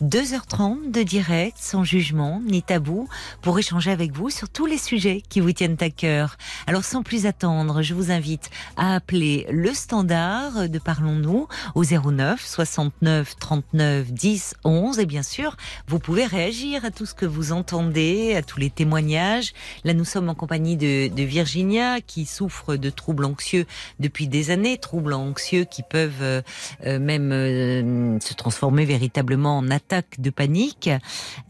2h30 0.00 0.90
de 0.92 1.02
direct, 1.02 1.58
sans 1.60 1.84
jugement 1.84 2.40
ni 2.46 2.62
tabou, 2.62 3.06
pour 3.42 3.58
échanger 3.58 3.90
avec 3.90 4.12
vous 4.12 4.30
sur 4.30 4.48
tous 4.48 4.64
les 4.64 4.78
sujets 4.78 5.22
qui 5.28 5.40
vous 5.40 5.52
tiennent 5.52 5.76
à 5.80 5.90
cœur. 5.90 6.38
Alors 6.66 6.84
sans 6.84 7.02
plus 7.02 7.26
attendre, 7.26 7.82
je 7.82 7.92
vous 7.92 8.10
invite 8.10 8.48
à 8.78 8.94
appeler 8.94 9.46
le 9.50 9.74
standard 9.74 10.70
de 10.70 10.78
Parlons-nous 10.78 11.48
au 11.74 11.84
09 11.84 12.42
69 12.42 13.36
39 13.38 14.10
10 14.10 14.54
11 14.64 14.98
et 15.00 15.06
bien 15.06 15.22
sûr, 15.22 15.54
vous 15.86 15.98
pouvez 15.98 16.24
réagir 16.24 16.86
à 16.86 16.90
tout 16.90 17.04
ce 17.04 17.12
que 17.12 17.26
vous 17.26 17.52
entendez, 17.52 18.34
à 18.34 18.40
tous 18.42 18.58
les 18.58 18.70
témoignages. 18.70 19.52
Là, 19.84 19.94
nous 19.94 20.04
sommes 20.04 20.28
en 20.28 20.34
compagnie 20.34 20.76
de, 20.76 21.08
de 21.08 21.22
Virginia 21.22 22.00
qui 22.00 22.24
souffre 22.26 22.76
de 22.76 22.90
troubles 22.90 23.24
anxieux 23.24 23.66
depuis 24.00 24.28
des 24.28 24.50
années, 24.50 24.78
troubles 24.78 25.12
anxieux 25.12 25.64
qui 25.64 25.82
peuvent 25.82 26.22
euh, 26.22 26.42
euh, 26.84 26.98
même 26.98 27.32
euh, 27.32 28.18
se 28.20 28.34
transformer 28.34 28.84
véritablement 28.84 29.58
en 29.58 29.70
attaque 29.70 30.20
de 30.20 30.30
panique. 30.30 30.90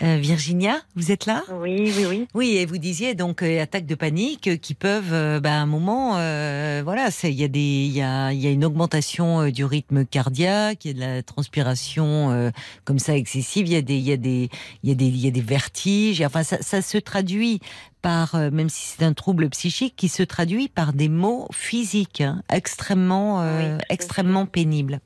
Euh, 0.02 0.16
Virginia, 0.20 0.80
vous 0.94 1.12
êtes 1.12 1.26
là? 1.26 1.42
Oui, 1.60 1.92
oui, 1.96 2.04
oui. 2.08 2.28
oui, 2.34 2.56
et 2.56 2.66
vous 2.66 2.78
disiez 2.78 3.14
donc 3.14 3.42
euh, 3.42 3.62
attaques 3.62 3.86
de 3.86 3.94
panique 3.94 4.48
euh, 4.48 4.56
qui 4.56 4.74
peuvent, 4.74 5.40
bah, 5.40 5.52
à 5.52 5.56
un 5.60 5.66
moment, 5.66 6.14
euh, 6.16 6.82
voilà, 6.84 7.10
c'est- 7.10 7.32
il 7.32 7.40
y 7.40 7.44
a 7.44 7.48
des, 7.48 7.60
il 7.60 7.92
y 7.92 8.02
a, 8.02 8.32
il 8.32 8.40
y 8.40 8.46
a 8.46 8.50
une 8.50 8.64
augmentation 8.64 9.48
du 9.48 9.64
rythme 9.64 10.04
cardiaque, 10.04 10.84
il 10.84 10.88
y 10.88 10.90
a 10.90 10.94
de 10.94 11.14
la 11.16 11.22
transpiration 11.22 12.30
euh, 12.30 12.50
comme 12.84 12.98
ça 12.98 13.16
excessive, 13.16 13.66
il 13.66 13.72
y 13.72 13.76
a 13.76 13.82
des, 13.82 13.96
il 13.96 14.04
y 14.04 14.12
a 14.12 14.16
des, 14.16 14.48
il 14.82 14.88
y 14.88 14.92
a 14.92 14.94
des, 14.94 15.06
il 15.06 15.16
y 15.18 15.28
a 15.28 15.30
des 15.30 15.40
vertiges. 15.40 16.22
Enfin, 16.22 16.42
ça, 16.42 16.58
ça 16.60 16.82
se 16.82 16.98
traduit 16.98 17.60
par, 18.06 18.36
euh, 18.36 18.50
même 18.52 18.68
si 18.68 18.86
c'est 18.86 19.04
un 19.04 19.14
trouble 19.14 19.48
psychique, 19.50 19.94
qui 19.96 20.08
se 20.08 20.22
traduit 20.22 20.68
par 20.68 20.92
des 20.92 21.08
maux 21.08 21.48
physiques 21.52 22.20
hein, 22.20 22.40
extrêmement, 22.52 23.42
euh, 23.42 23.78
Oui, 23.78 23.82
extrêmement 23.90 24.46
pénibles. 24.46 25.00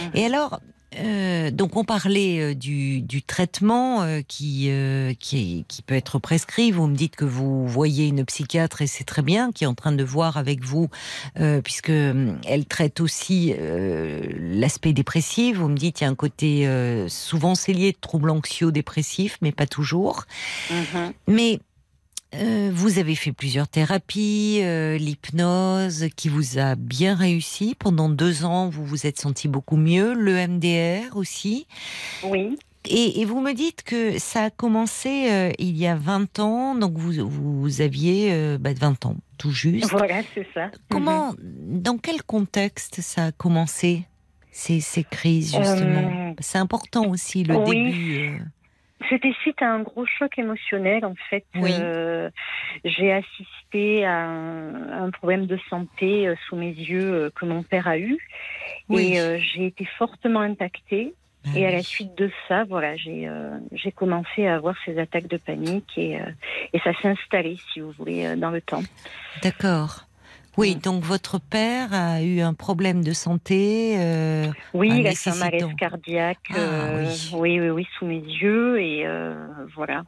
Mhm. 0.00 0.10
Et 0.14 0.24
alors, 0.26 0.58
euh, 0.98 1.52
donc 1.52 1.76
on 1.76 1.84
parlait 1.84 2.56
du, 2.56 3.02
du 3.02 3.22
traitement 3.22 4.02
euh, 4.02 4.22
qui, 4.26 4.66
euh, 4.70 5.14
qui, 5.20 5.60
est- 5.60 5.64
qui 5.68 5.82
peut 5.82 5.94
être 5.94 6.18
prescrit. 6.18 6.72
Vous 6.72 6.88
me 6.88 6.96
dites 6.96 7.14
que 7.14 7.24
vous 7.24 7.68
voyez 7.68 8.08
une 8.08 8.24
psychiatre 8.24 8.82
et 8.82 8.88
c'est 8.88 9.04
très 9.04 9.22
bien, 9.22 9.52
qui 9.52 9.62
est 9.62 9.68
en 9.68 9.74
train 9.74 9.92
de 9.92 10.02
voir 10.02 10.36
avec 10.36 10.64
vous, 10.64 10.88
puisque 11.62 11.90
elle 11.90 12.66
traite 12.68 12.98
aussi 12.98 13.54
l'aspect 14.40 14.92
dépressif. 14.92 15.56
Vous 15.58 15.68
me 15.68 15.76
dites 15.76 16.00
il 16.00 16.04
y 16.04 16.06
a 16.08 16.10
un 16.10 16.16
côté 16.16 16.68
souvent 17.06 17.54
c'est 17.54 17.72
lié 17.72 17.92
de 17.92 17.98
troubles 18.00 18.30
anxio-dépressifs, 18.30 19.38
mais 19.40 19.52
pas 19.52 19.66
toujours. 19.68 20.24
Mhm. 20.72 21.12
Mais 21.28 21.60
euh, 22.34 22.70
vous 22.72 22.98
avez 22.98 23.14
fait 23.14 23.32
plusieurs 23.32 23.68
thérapies, 23.68 24.60
euh, 24.62 24.96
l'hypnose 24.96 26.06
qui 26.16 26.28
vous 26.28 26.58
a 26.58 26.74
bien 26.76 27.14
réussi. 27.14 27.74
Pendant 27.78 28.08
deux 28.08 28.44
ans, 28.44 28.68
vous 28.68 28.84
vous 28.84 29.06
êtes 29.06 29.20
senti 29.20 29.48
beaucoup 29.48 29.76
mieux, 29.76 30.14
le 30.14 30.46
MDR 30.46 31.16
aussi. 31.16 31.66
Oui. 32.24 32.56
Et, 32.88 33.20
et 33.20 33.24
vous 33.26 33.40
me 33.40 33.52
dites 33.52 33.82
que 33.82 34.18
ça 34.18 34.44
a 34.44 34.50
commencé 34.50 35.30
euh, 35.30 35.50
il 35.58 35.76
y 35.76 35.86
a 35.86 35.96
20 35.96 36.38
ans, 36.38 36.74
donc 36.74 36.96
vous, 36.96 37.28
vous 37.28 37.80
aviez 37.82 38.32
euh, 38.32 38.56
bah, 38.58 38.72
20 38.72 39.04
ans, 39.06 39.16
tout 39.36 39.50
juste. 39.50 39.90
Voilà, 39.90 40.22
c'est 40.34 40.46
ça. 40.54 40.70
Comment, 40.88 41.34
dans 41.42 41.98
quel 41.98 42.22
contexte 42.22 43.02
ça 43.02 43.26
a 43.26 43.32
commencé, 43.32 44.04
ces, 44.50 44.80
ces 44.80 45.04
crises, 45.04 45.54
justement? 45.54 46.30
Euh, 46.30 46.32
C'est 46.38 46.56
important 46.58 47.06
aussi, 47.08 47.44
le 47.44 47.56
oui. 47.56 47.84
début. 47.92 48.42
C'était 49.08 49.32
suite 49.40 49.60
à 49.62 49.72
un 49.72 49.80
gros 49.80 50.04
choc 50.06 50.38
émotionnel. 50.38 51.04
En 51.04 51.14
fait, 51.30 51.44
Oui. 51.54 51.72
Euh, 51.72 52.30
j'ai 52.84 53.12
assisté 53.12 54.04
à 54.04 54.24
un, 54.26 55.04
un 55.06 55.10
problème 55.10 55.46
de 55.46 55.58
santé 55.68 56.28
euh, 56.28 56.34
sous 56.46 56.56
mes 56.56 56.70
yeux 56.70 57.12
euh, 57.12 57.30
que 57.34 57.44
mon 57.46 57.62
père 57.62 57.88
a 57.88 57.98
eu. 57.98 58.18
Oui. 58.88 59.14
Et 59.14 59.20
euh, 59.20 59.38
j'ai 59.38 59.66
été 59.66 59.84
fortement 59.98 60.40
impactée. 60.40 61.14
Ben 61.44 61.56
Et 61.56 61.66
à 61.66 61.70
la 61.70 61.82
suite 61.82 62.14
de 62.18 62.30
ça, 62.46 62.64
voilà, 62.64 62.96
j'ai 62.96 63.26
euh, 63.26 63.58
j'ai 63.72 63.92
commencé 63.92 64.46
à 64.46 64.56
avoir 64.56 64.74
ces 64.84 64.98
attaques 64.98 65.28
de 65.28 65.38
panique 65.38 65.90
et, 65.96 66.20
euh, 66.20 66.26
et 66.74 66.78
ça 66.80 66.92
s'est 67.00 67.08
installé, 67.08 67.56
si 67.72 67.80
vous 67.80 67.92
voulez, 67.92 68.36
dans 68.36 68.50
le 68.50 68.60
temps. 68.60 68.82
D'accord. 69.42 70.04
Oui, 70.56 70.74
Mm. 70.76 70.80
donc 70.80 71.04
votre 71.04 71.38
père 71.38 71.92
a 71.94 72.22
eu 72.22 72.40
un 72.40 72.54
problème 72.54 73.02
de 73.04 73.12
santé. 73.12 73.94
euh, 73.98 74.46
Oui, 74.74 74.90
il 75.00 75.06
a 75.06 75.12
fait 75.12 75.30
un 75.30 75.36
malaise 75.36 75.66
cardiaque. 75.78 76.38
Ah, 76.50 76.56
euh, 76.58 77.06
oui. 77.06 77.30
oui. 77.34 77.60
oui, 77.60 77.70
oui, 77.70 77.86
sous 77.98 78.06
mes 78.06 78.18
yeux. 78.18 78.80
Et 78.80 79.06
euh, 79.06 79.34
voilà. 79.76 80.02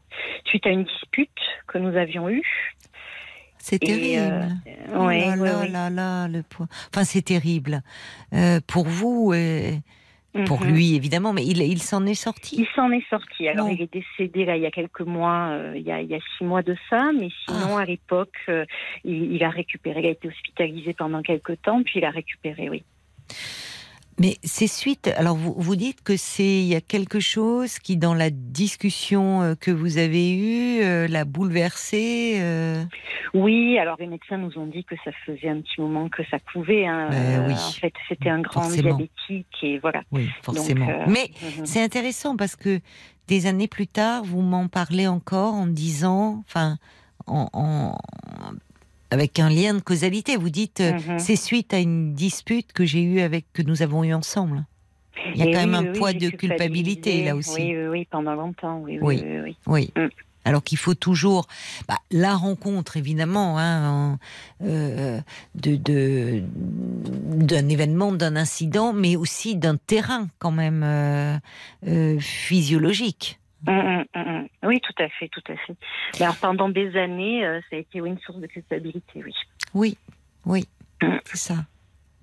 Suite 0.44 0.66
à 0.66 0.70
une 0.70 0.84
dispute 0.84 1.30
que 1.68 1.78
nous 1.78 1.96
avions 1.96 2.28
eue. 2.28 2.42
c'est 3.58 3.78
terrible. 3.78 4.48
Oh 4.94 5.06
ouais, 5.06 5.20
là 5.20 5.36
ouais, 5.36 5.48
là 5.48 5.58
ouais. 5.60 5.68
là 5.68 5.90
là, 5.90 6.28
le 6.28 6.42
poids. 6.42 6.66
Enfin, 6.92 7.04
c'est 7.04 7.22
terrible. 7.22 7.82
Pour 8.66 8.86
vous, 8.88 9.32
pour 10.46 10.62
Mhm. 10.62 10.72
lui 10.72 10.94
évidemment, 10.94 11.32
mais 11.32 11.44
il, 11.44 11.60
il 11.62 11.82
s'en 11.82 12.06
est 12.06 12.14
sorti. 12.14 12.56
Il 12.58 12.66
s'en 12.74 12.90
est 12.90 13.06
sorti. 13.10 13.48
Alors, 13.48 13.68
il 13.68 13.82
est 13.82 13.92
décédé 13.92 14.44
là 14.46 14.56
il 14.56 14.62
y 14.62 14.66
a 14.66 14.70
quelques 14.70 15.00
mois, 15.02 15.48
euh, 15.50 15.72
il, 15.76 15.82
y 15.82 15.92
a, 15.92 16.00
il 16.00 16.08
y 16.08 16.14
a 16.14 16.18
six 16.38 16.44
mois 16.44 16.62
de 16.62 16.74
ça, 16.88 17.10
mais 17.12 17.28
sinon 17.44 17.76
Ah. 17.76 17.80
à 17.82 17.84
l'époque, 17.84 18.34
euh, 18.48 18.64
il, 19.04 19.34
il 19.34 19.44
a 19.44 19.50
récupéré. 19.50 20.00
Il 20.00 20.06
a 20.06 20.10
été 20.10 20.28
hospitalisé 20.28 20.94
pendant 20.94 21.20
quelques 21.22 21.60
temps, 21.62 21.82
puis 21.82 21.94
il 22.00 22.04
a 22.04 22.10
récupéré, 22.10 22.70
oui. 22.70 22.82
Mais 24.20 24.36
c'est 24.44 24.66
suite. 24.66 25.08
Alors 25.16 25.36
vous, 25.36 25.54
vous 25.56 25.74
dites 25.76 26.02
que 26.02 26.16
c'est 26.16 26.44
il 26.60 26.66
y 26.66 26.74
a 26.74 26.80
quelque 26.80 27.18
chose 27.18 27.78
qui 27.78 27.96
dans 27.96 28.14
la 28.14 28.30
discussion 28.30 29.42
euh, 29.42 29.54
que 29.54 29.70
vous 29.70 29.98
avez 29.98 30.32
eue 30.36 30.82
euh, 30.82 31.08
l'a 31.08 31.24
bouleversé. 31.24 32.34
euh, 32.40 32.84
Oui, 33.34 33.78
alors 33.78 33.96
les 33.98 34.06
médecins 34.06 34.36
nous 34.36 34.56
ont 34.58 34.66
dit 34.66 34.84
que 34.84 34.94
ça 35.04 35.10
faisait 35.26 35.48
un 35.48 35.60
petit 35.60 35.80
moment 35.80 36.08
que 36.08 36.22
ça 36.30 36.38
pouvait. 36.52 36.86
hein. 36.86 37.08
Ben 37.10 37.46
oui. 37.48 37.54
En 37.54 37.72
fait, 37.72 37.92
c'était 38.08 38.28
un 38.30 38.40
grand 38.42 38.62
Forcément. 38.62 38.96
diabétique 38.96 39.46
et 39.62 39.78
voilà. 39.78 40.02
Oui, 40.12 40.28
forcément. 40.42 40.86
Mais 41.08 41.30
Mhm. 41.42 41.64
c'est 41.66 41.82
intéressant 41.82 42.36
parce 42.36 42.54
que 42.54 42.80
des 43.28 43.46
années 43.46 43.68
plus 43.68 43.86
tard, 43.86 44.24
vous 44.24 44.42
m'en 44.42 44.68
parlez 44.68 45.06
encore 45.08 45.54
en 45.54 45.66
disant, 45.66 46.42
enfin, 46.46 46.76
en, 47.26 47.48
en- 47.52 47.98
avec 49.12 49.38
un 49.38 49.50
lien 49.50 49.74
de 49.74 49.80
causalité. 49.80 50.36
Vous 50.36 50.48
dites, 50.50 50.80
euh, 50.80 50.92
Mhm. 50.94 51.18
c'est 51.18 51.36
suite 51.36 51.74
à 51.74 51.78
une 51.78 52.14
dispute 52.14 52.72
que 52.72 52.84
j'ai 52.86 53.02
eue 53.02 53.20
avec, 53.20 53.44
que 53.52 53.60
nous 53.62 53.82
avons 53.82 54.02
eue 54.04 54.14
ensemble. 54.14 54.64
Il 55.34 55.36
y 55.36 55.42
a 55.42 55.46
Et 55.46 55.52
quand 55.52 55.60
oui, 55.60 55.66
même 55.66 55.74
un 55.74 55.92
oui, 55.92 55.98
poids 55.98 56.12
de 56.14 56.30
culpabilité 56.30 57.22
là 57.22 57.36
aussi. 57.36 57.60
Oui, 57.60 57.76
oui, 57.76 57.86
oui, 57.88 58.08
pendant 58.10 58.34
longtemps. 58.34 58.78
Oui, 58.80 58.98
Oui. 59.02 59.20
oui, 59.22 59.30
oui. 59.38 59.40
oui. 59.66 59.90
Oui. 59.96 60.02
Mm. 60.02 60.08
Alors 60.44 60.64
qu'il 60.64 60.78
faut 60.78 60.94
toujours 60.94 61.46
bah, 61.86 61.98
la 62.10 62.34
rencontre, 62.34 62.96
évidemment, 62.96 63.58
hein, 63.58 63.88
en- 63.88 64.18
euh, 64.64 65.20
de 65.54 65.76
de- 65.76 66.42
d'un 67.46 67.68
événement, 67.68 68.10
d'un 68.10 68.34
incident, 68.34 68.92
mais 68.92 69.14
aussi 69.14 69.54
d'un 69.54 69.76
terrain 69.76 70.26
quand 70.40 70.50
même 70.50 70.82
euh, 70.82 71.36
euh, 71.86 72.18
physiologique. 72.18 73.38
Hum, 73.66 74.04
hum, 74.14 74.26
hum. 74.26 74.48
Oui, 74.64 74.80
tout 74.80 75.02
à 75.02 75.08
fait, 75.08 75.28
tout 75.28 75.42
à 75.48 75.56
fait. 75.56 75.76
Mais 76.18 76.24
alors, 76.26 76.36
pendant 76.36 76.68
des 76.68 76.96
années, 76.96 77.44
euh, 77.46 77.60
ça 77.70 77.76
a 77.76 77.78
été 77.78 77.98
une 77.98 78.18
source 78.18 78.38
de 78.38 78.46
culpabilité, 78.46 79.22
oui. 79.24 79.34
Oui, 79.74 79.96
oui, 80.46 80.64
Mm. 81.02 81.16
c'est 81.24 81.36
ça. 81.36 81.54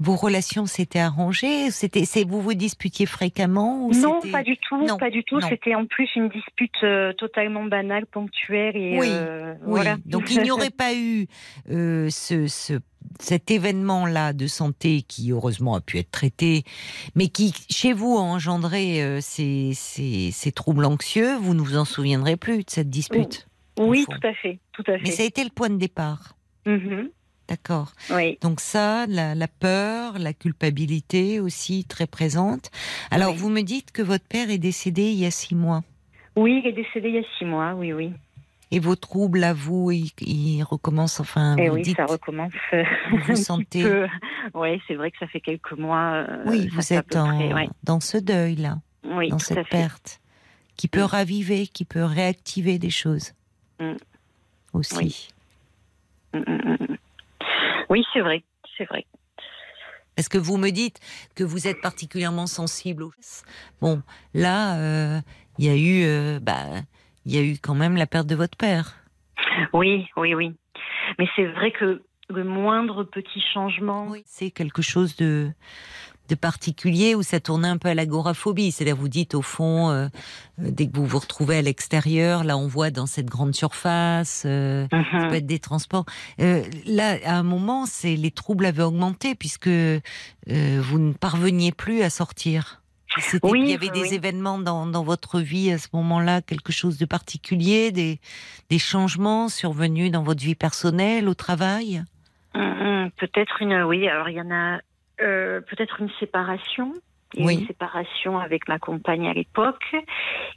Vos 0.01 0.15
relations 0.15 0.65
s'étaient 0.65 0.99
arrangées 0.99 1.71
C'était, 1.71 2.05
vous 2.23 2.41
vous 2.41 2.53
disputiez 2.53 3.05
fréquemment 3.05 3.85
ou 3.85 3.91
Non, 3.93 4.21
pas 4.31 4.43
du 4.43 4.55
tout, 4.57 4.85
Non, 4.85 4.97
pas 4.97 5.09
du 5.09 5.23
tout. 5.25 5.41
C'était 5.41 5.75
en 5.75 5.85
plus 5.85 6.07
une 6.15 6.29
dispute 6.29 6.73
euh, 6.83 7.11
totalement 7.13 7.65
banale, 7.65 8.05
ponctuelle 8.05 8.77
et 8.77 8.97
Oui, 8.99 9.07
euh, 9.09 9.53
Oui. 9.61 9.71
voilà. 9.71 9.97
Donc 10.05 10.31
il 10.31 10.41
n'y 10.41 10.51
aurait 10.51 10.69
pas 10.77 10.93
eu 10.95 11.27
euh, 11.69 12.09
ce, 12.09 12.47
ce- 12.47 12.79
cet 13.19 13.51
événement-là 13.51 14.31
de 14.33 14.47
santé 14.47 15.01
qui 15.01 15.31
heureusement 15.31 15.75
a 15.75 15.81
pu 15.81 15.97
être 15.97 16.11
traité, 16.11 16.63
mais 17.15 17.27
qui 17.27 17.53
chez 17.69 17.91
vous 17.91 18.17
a 18.17 18.21
engendré 18.21 19.19
ces, 19.21 19.71
ces- 19.73 20.31
ces 20.31 20.51
troubles 20.53 20.85
anxieux. 20.85 21.35
Vous 21.37 21.53
ne 21.53 21.61
vous 21.61 21.75
en 21.77 21.85
souviendrez 21.85 22.37
plus 22.37 22.59
de 22.63 22.69
cette 22.69 22.89
dispute. 22.89 23.47
oui, 23.77 24.05
tout 24.09 24.25
à 24.27 24.33
fait, 24.33 24.59
tout 24.71 24.83
à 24.87 24.93
Mais 24.93 24.99
fait. 24.99 25.11
ça 25.11 25.23
a 25.23 25.25
été 25.25 25.43
le 25.43 25.49
point 25.49 25.69
de 25.69 25.77
départ. 25.77 26.35
Mhm. 26.65 27.09
D'accord. 27.49 27.93
Oui. 28.11 28.37
Donc 28.41 28.59
ça, 28.59 29.07
la, 29.07 29.33
la 29.33 29.47
peur, 29.47 30.19
la 30.19 30.33
culpabilité 30.33 31.39
aussi 31.39 31.83
très 31.83 32.05
présente. 32.05 32.69
Alors 33.09 33.31
Oui. 33.31 33.37
vous 33.37 33.49
me 33.49 33.61
dites 33.61 33.91
que 33.91 34.03
votre 34.03 34.25
père 34.25 34.51
est 34.51 34.59
décédé 34.59 35.09
il 35.11 35.17
y 35.17 35.25
a 35.25 35.31
six 35.31 35.55
mois. 35.55 35.81
Oui, 36.35 36.61
il 36.63 36.67
est 36.69 36.73
décédé 36.73 37.09
il 37.09 37.15
y 37.15 37.17
a 37.17 37.23
six 37.39 37.45
mois, 37.45 37.73
oui, 37.73 37.91
oui. 37.91 38.13
Et 38.71 38.79
vos 38.79 38.95
troubles 38.95 39.43
à 39.43 39.51
vous, 39.53 39.89
ils, 39.89 40.11
ils 40.21 40.61
recommencent, 40.61 41.19
enfin, 41.19 41.57
Et 41.57 41.69
vous 41.69 41.75
oui, 41.77 41.81
dites, 41.81 41.97
ça 41.97 42.05
recommence. 42.05 42.53
euh, 42.73 42.83
vous 43.25 43.35
sentez... 43.51 43.83
Ouais, 44.53 44.79
c'est 44.87 44.93
vrai 44.93 45.09
que 45.09 45.17
ça 45.17 45.25
fait 45.27 45.41
quelques 45.41 45.71
mois. 45.73 46.23
euh, 46.29 46.43
Oui, 46.45 46.67
vous 46.67 46.93
êtes 46.93 47.07
peu 47.07 47.17
en- 47.17 47.35
près, 47.35 47.51
ouais. 47.53 47.69
dans 47.83 47.99
ce 47.99 48.17
deuil-là, 48.19 48.77
Oui, 49.03 49.29
dans 49.29 49.39
cette 49.39 49.67
perte, 49.69 50.21
qui 50.77 50.87
peut 50.87 51.01
raviver, 51.03 51.65
qui 51.65 51.83
peut 51.83 52.03
réactiver 52.03 52.77
des 52.77 52.91
choses 52.91 53.33
Mm. 53.79 53.93
aussi. 54.73 54.95
Oui. 54.95 55.27
Mm, 56.33 56.39
mm, 56.47 56.77
mm. 56.91 56.95
Oui, 57.89 58.03
c'est 58.13 58.21
vrai, 58.21 58.43
c'est 58.77 58.85
vrai. 58.85 59.05
Parce 60.15 60.29
que 60.29 60.37
vous 60.37 60.57
me 60.57 60.69
dites 60.69 60.99
que 61.35 61.43
vous 61.43 61.67
êtes 61.67 61.81
particulièrement 61.81 62.47
sensible 62.47 63.03
aux. 63.03 63.11
Bon, 63.81 64.01
là, 64.33 64.77
euh, 64.79 65.19
il 65.57 65.65
y 65.65 65.69
a 65.69 65.75
eu, 65.75 66.05
euh, 66.05 66.39
bah, 66.41 66.65
il 67.25 67.33
y 67.33 67.37
a 67.37 67.41
eu 67.41 67.57
quand 67.57 67.75
même 67.75 67.95
la 67.95 68.05
perte 68.05 68.27
de 68.27 68.35
votre 68.35 68.57
père. 68.57 68.95
Oui, 69.73 70.07
oui, 70.17 70.35
oui. 70.35 70.53
Mais 71.17 71.27
c'est 71.35 71.45
vrai 71.45 71.71
que 71.71 72.03
le 72.29 72.43
moindre 72.43 73.03
petit 73.03 73.41
changement. 73.53 74.07
Oui, 74.09 74.23
c'est 74.25 74.51
quelque 74.51 74.81
chose 74.81 75.15
de 75.15 75.49
de 76.29 76.35
particulier 76.35 77.15
où 77.15 77.23
ça 77.23 77.39
tourne 77.39 77.65
un 77.65 77.77
peu 77.77 77.89
à 77.89 77.93
l'agoraphobie. 77.93 78.71
C'est-à-dire, 78.71 78.95
vous 78.95 79.09
dites 79.09 79.35
au 79.35 79.41
fond, 79.41 79.89
euh, 79.89 80.07
euh, 80.59 80.69
dès 80.71 80.87
que 80.87 80.95
vous 80.95 81.05
vous 81.05 81.19
retrouvez 81.19 81.57
à 81.57 81.61
l'extérieur, 81.61 82.43
là, 82.43 82.57
on 82.57 82.67
voit 82.67 82.91
dans 82.91 83.07
cette 83.07 83.25
grande 83.25 83.53
surface. 83.55 84.43
euh, 84.45 84.87
Ça 84.91 84.97
Mhm. 84.97 85.27
peut 85.29 85.35
être 85.35 85.45
des 85.47 85.59
transports. 85.59 86.05
Euh, 86.39 86.63
là, 86.85 87.17
à 87.25 87.35
un 87.35 87.43
moment, 87.43 87.85
c'est 87.85 88.15
les 88.15 88.31
troubles 88.31 88.65
avaient 88.65 88.83
augmenté 88.83 89.35
puisque 89.35 89.67
vous 89.67 90.99
ne 90.99 91.13
parveniez 91.13 91.71
plus 91.71 92.01
à 92.03 92.09
sortir. 92.09 92.81
Oui, 93.43 93.61
il 93.63 93.69
y 93.71 93.73
avait 93.73 93.87
oui, 93.89 93.91
des 93.91 94.09
oui. 94.09 94.13
événements 94.13 94.59
dans, 94.59 94.85
dans 94.85 95.03
votre 95.03 95.39
vie 95.39 95.71
à 95.71 95.79
ce 95.79 95.87
moment-là, 95.93 96.41
quelque 96.43 96.71
chose 96.71 96.99
de 96.99 97.05
particulier, 97.05 97.91
des, 97.91 98.19
des 98.69 98.77
changements 98.79 99.49
survenus 99.49 100.11
dans 100.11 100.21
votre 100.21 100.43
vie 100.43 100.53
personnelle, 100.55 101.27
au 101.27 101.33
travail? 101.33 102.03
Peut-être 102.53 103.61
une, 103.61 103.81
oui. 103.83 104.07
Alors 104.07 104.29
il 104.29 104.35
y 104.35 104.41
en 104.41 104.51
a 104.51 104.79
euh, 105.21 105.61
peut-être 105.61 106.01
une 106.01 106.09
séparation. 106.19 106.93
Il 107.35 107.41
y 107.41 107.43
a 107.43 107.45
Oui. 107.45 107.59
Une 107.59 107.67
séparation 107.67 108.39
avec 108.39 108.67
ma 108.67 108.79
compagne 108.79 109.27
à 109.27 109.33
l'époque. 109.33 109.95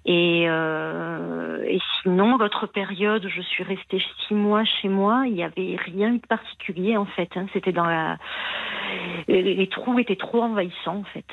Et, 0.07 0.47
euh, 0.49 1.63
et 1.67 1.79
sinon, 2.01 2.39
votre 2.39 2.67
période, 2.67 3.29
je 3.29 3.43
suis 3.43 3.63
restée 3.63 4.03
six 4.27 4.35
mois 4.35 4.65
chez 4.65 4.89
moi. 4.89 5.25
Il 5.27 5.35
n'y 5.35 5.45
avait 5.45 5.77
rien 5.77 6.13
de 6.15 6.21
particulier 6.27 6.97
en 6.97 7.05
fait. 7.05 7.29
hein. 7.37 7.47
C'était 7.53 7.73
dans 7.73 7.85
la. 7.85 8.17
Les, 9.29 9.43
les 9.55 9.67
trous 9.69 9.99
étaient 9.99 10.17
trop 10.17 10.43
envahissants 10.43 10.97
en 11.01 11.05
fait. 11.05 11.27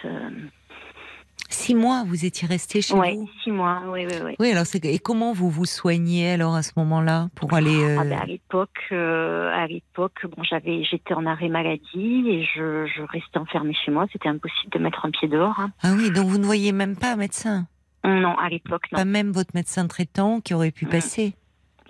Euh, 1.42 1.46
Six 1.52 1.74
mois, 1.76 2.04
vous 2.06 2.26
étiez 2.26 2.48
resté 2.48 2.82
chez 2.82 2.94
ouais, 2.94 3.16
vous. 3.16 3.30
six 3.44 3.52
mois. 3.52 3.82
Oui, 3.88 4.06
oui, 4.08 4.16
oui. 4.24 4.36
Oui, 4.40 4.52
alors 4.52 4.66
et 4.84 5.00
comment 5.00 5.34
vous 5.34 5.50
vous 5.50 5.66
soignez 5.66 6.32
alors 6.32 6.56
à 6.56 6.62
ce 6.64 6.72
moment-là 6.78 7.30
pour 7.36 7.54
aller 7.54 7.84
euh, 7.84 7.98
Ah 8.00 8.04
ben, 8.04 8.20
à 8.20 8.26
l'époque, 8.26 8.80
euh, 8.92 9.52
à 9.54 9.66
l'époque, 9.68 10.26
bon, 10.36 10.44
j'avais, 10.44 10.84
j'étais 10.84 11.14
en 11.14 11.26
arrêt 11.26 11.50
maladie 11.50 12.24
et 12.28 12.44
je, 12.44 12.86
je 12.88 13.02
restais 13.04 13.38
enfermée 13.40 13.74
chez 13.74 13.92
moi. 13.92 14.06
C'était 14.12 14.30
impossible 14.30 14.72
de 14.72 14.80
mettre 14.80 15.06
un 15.06 15.12
pied 15.12 15.28
dehors. 15.28 15.60
hein. 15.60 15.72
Ah 15.82 15.94
oui, 15.96 16.12
donc 16.12 16.28
vous 16.28 16.38
ne 16.38 16.46
voyez 16.46 16.72
même 16.72 16.96
pas 16.96 17.14
un 17.14 17.18
médecin, 17.18 17.68
Non, 18.04 18.38
à 18.38 18.50
l'époque, 18.50 18.84
non, 18.92 18.98
pas 19.00 19.06
même 19.06 19.32
votre 19.32 19.52
médecin 19.56 19.88
traitant 19.88 20.42
qui 20.42 20.54
aurait 20.54 20.72
pu 20.72 20.86
Mm. 20.86 20.90
passer? 20.90 21.34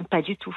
pas 0.09 0.21
du 0.21 0.37
tout. 0.37 0.55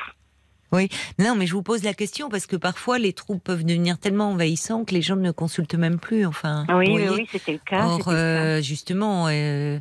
Non, 1.18 1.34
mais 1.36 1.46
je 1.46 1.52
vous 1.52 1.62
pose 1.62 1.82
la 1.82 1.94
question 1.94 2.28
parce 2.28 2.46
que 2.46 2.56
parfois 2.56 2.98
les 2.98 3.12
troubles 3.12 3.40
peuvent 3.40 3.64
devenir 3.64 3.98
tellement 3.98 4.30
envahissants 4.30 4.84
que 4.84 4.94
les 4.94 5.02
gens 5.02 5.16
ne 5.16 5.30
consultent 5.30 5.74
même 5.74 5.98
plus. 5.98 6.24
Enfin, 6.26 6.64
Oui, 6.70 6.86
vous 6.90 6.96
oui, 6.96 7.08
oui, 7.20 7.28
c'était 7.30 7.52
le 7.52 7.58
cas. 7.58 7.84
Or, 7.86 7.98
c'était 7.98 8.10
le 8.10 8.16
cas. 8.16 8.20
euh, 8.22 8.62
justement, 8.62 9.26
euh, 9.28 9.78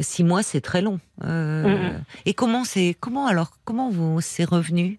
six 0.00 0.24
mois, 0.24 0.42
c'est 0.42 0.60
très 0.60 0.82
long. 0.82 0.98
Euh, 1.24 1.90
Mhm. 1.90 2.04
Et 2.26 2.34
comment 2.34 2.64
c'est, 2.64 2.96
comment 2.98 3.26
alors, 3.26 3.50
comment 3.64 3.90
vous 3.90 4.20
c'est 4.20 4.44
revenu? 4.44 4.98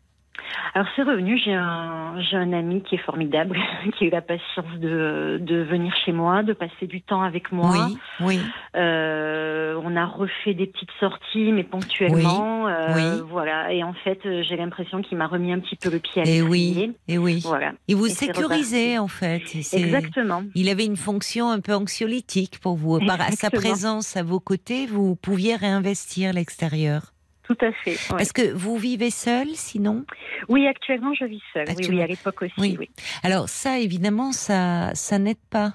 Alors 0.74 0.88
c'est 0.96 1.04
revenu, 1.04 1.38
j'ai 1.38 1.54
un, 1.54 2.16
j'ai 2.22 2.38
un 2.38 2.54
ami 2.54 2.82
qui 2.84 2.96
est 2.96 3.04
formidable, 3.06 3.58
qui 3.98 4.06
a 4.06 4.08
eu 4.08 4.10
la 4.10 4.22
patience 4.22 4.66
de, 4.80 5.38
de 5.42 5.64
venir 5.64 5.94
chez 6.06 6.12
moi, 6.14 6.44
de 6.44 6.54
passer 6.54 6.88
du 6.88 7.02
temps 7.02 7.22
avec 7.22 7.52
moi. 7.52 7.72
Oui, 7.88 7.98
oui. 8.22 8.40
Euh, 8.76 9.80
on 9.84 9.96
a 9.96 10.06
refait 10.06 10.54
des 10.54 10.68
petites 10.68 10.90
sorties, 11.00 11.52
mais 11.52 11.64
ponctuellement. 11.64 12.68
euh, 12.68 12.94
oui. 12.96 13.22
Voilà. 13.30 13.72
Et 13.74 13.84
en 13.84 13.94
fait, 13.94 14.20
euh, 14.26 14.44
j'ai 14.48 14.56
l'impression 14.56 15.02
qu'il 15.02 15.18
m'a 15.18 15.28
remis 15.28 15.52
un 15.52 15.60
petit 15.60 15.76
peu 15.76 15.90
le 15.90 16.00
pied 16.00 16.22
à 16.22 16.26
Et 16.26 16.40
l'étrier. 16.42 16.48
oui, 16.88 16.94
et 17.08 17.18
oui. 17.18 17.42
Voilà. 17.44 17.74
Il 17.88 17.96
vous 17.98 18.08
Et 18.08 18.12
sécurisait 18.12 18.98
en 18.98 19.08
fait. 19.08 19.42
C'est- 19.46 19.78
Exactement. 19.80 20.44
Il 20.56 20.70
avait 20.70 20.86
une 20.86 20.98
fonction 20.98 21.50
un 21.50 21.60
peu 21.60 21.74
anxiolytique 21.74 22.60
pour 22.62 22.76
vous. 22.76 23.00
Par 23.06 23.20
à 23.22 23.32
sa 23.32 23.50
présence 23.50 24.16
à 24.16 24.24
vos 24.24 24.40
côtés, 24.40 24.86
vous 24.86 25.16
pouviez 25.16 25.56
réinvestir 25.56 26.34
l'extérieur. 26.34 27.14
Tout 27.52 27.66
à 27.66 27.72
fait. 27.84 27.98
ouais. 28.14 28.22
Est-ce 28.22 28.34
que 28.34 28.54
vous 28.54 28.78
vivez 28.78 29.10
seul 29.10 29.48
sinon? 29.56 30.06
Oui, 30.48 30.68
actuellement, 30.68 31.14
je 31.14 31.26
vis 31.26 31.42
seule. 31.54 31.68
Oui, 31.78 31.86
oui, 31.90 32.02
à 32.02 32.08
l'époque 32.08 32.42
aussi. 32.44 32.54
Oui. 32.58 32.78
Oui. 32.80 32.90
Alors 33.24 33.50
ça, 33.50 33.80
évidemment, 33.80 34.32
ça, 34.32 34.92
ça 34.96 35.20
n'aide 35.20 35.38
pas. 35.50 35.74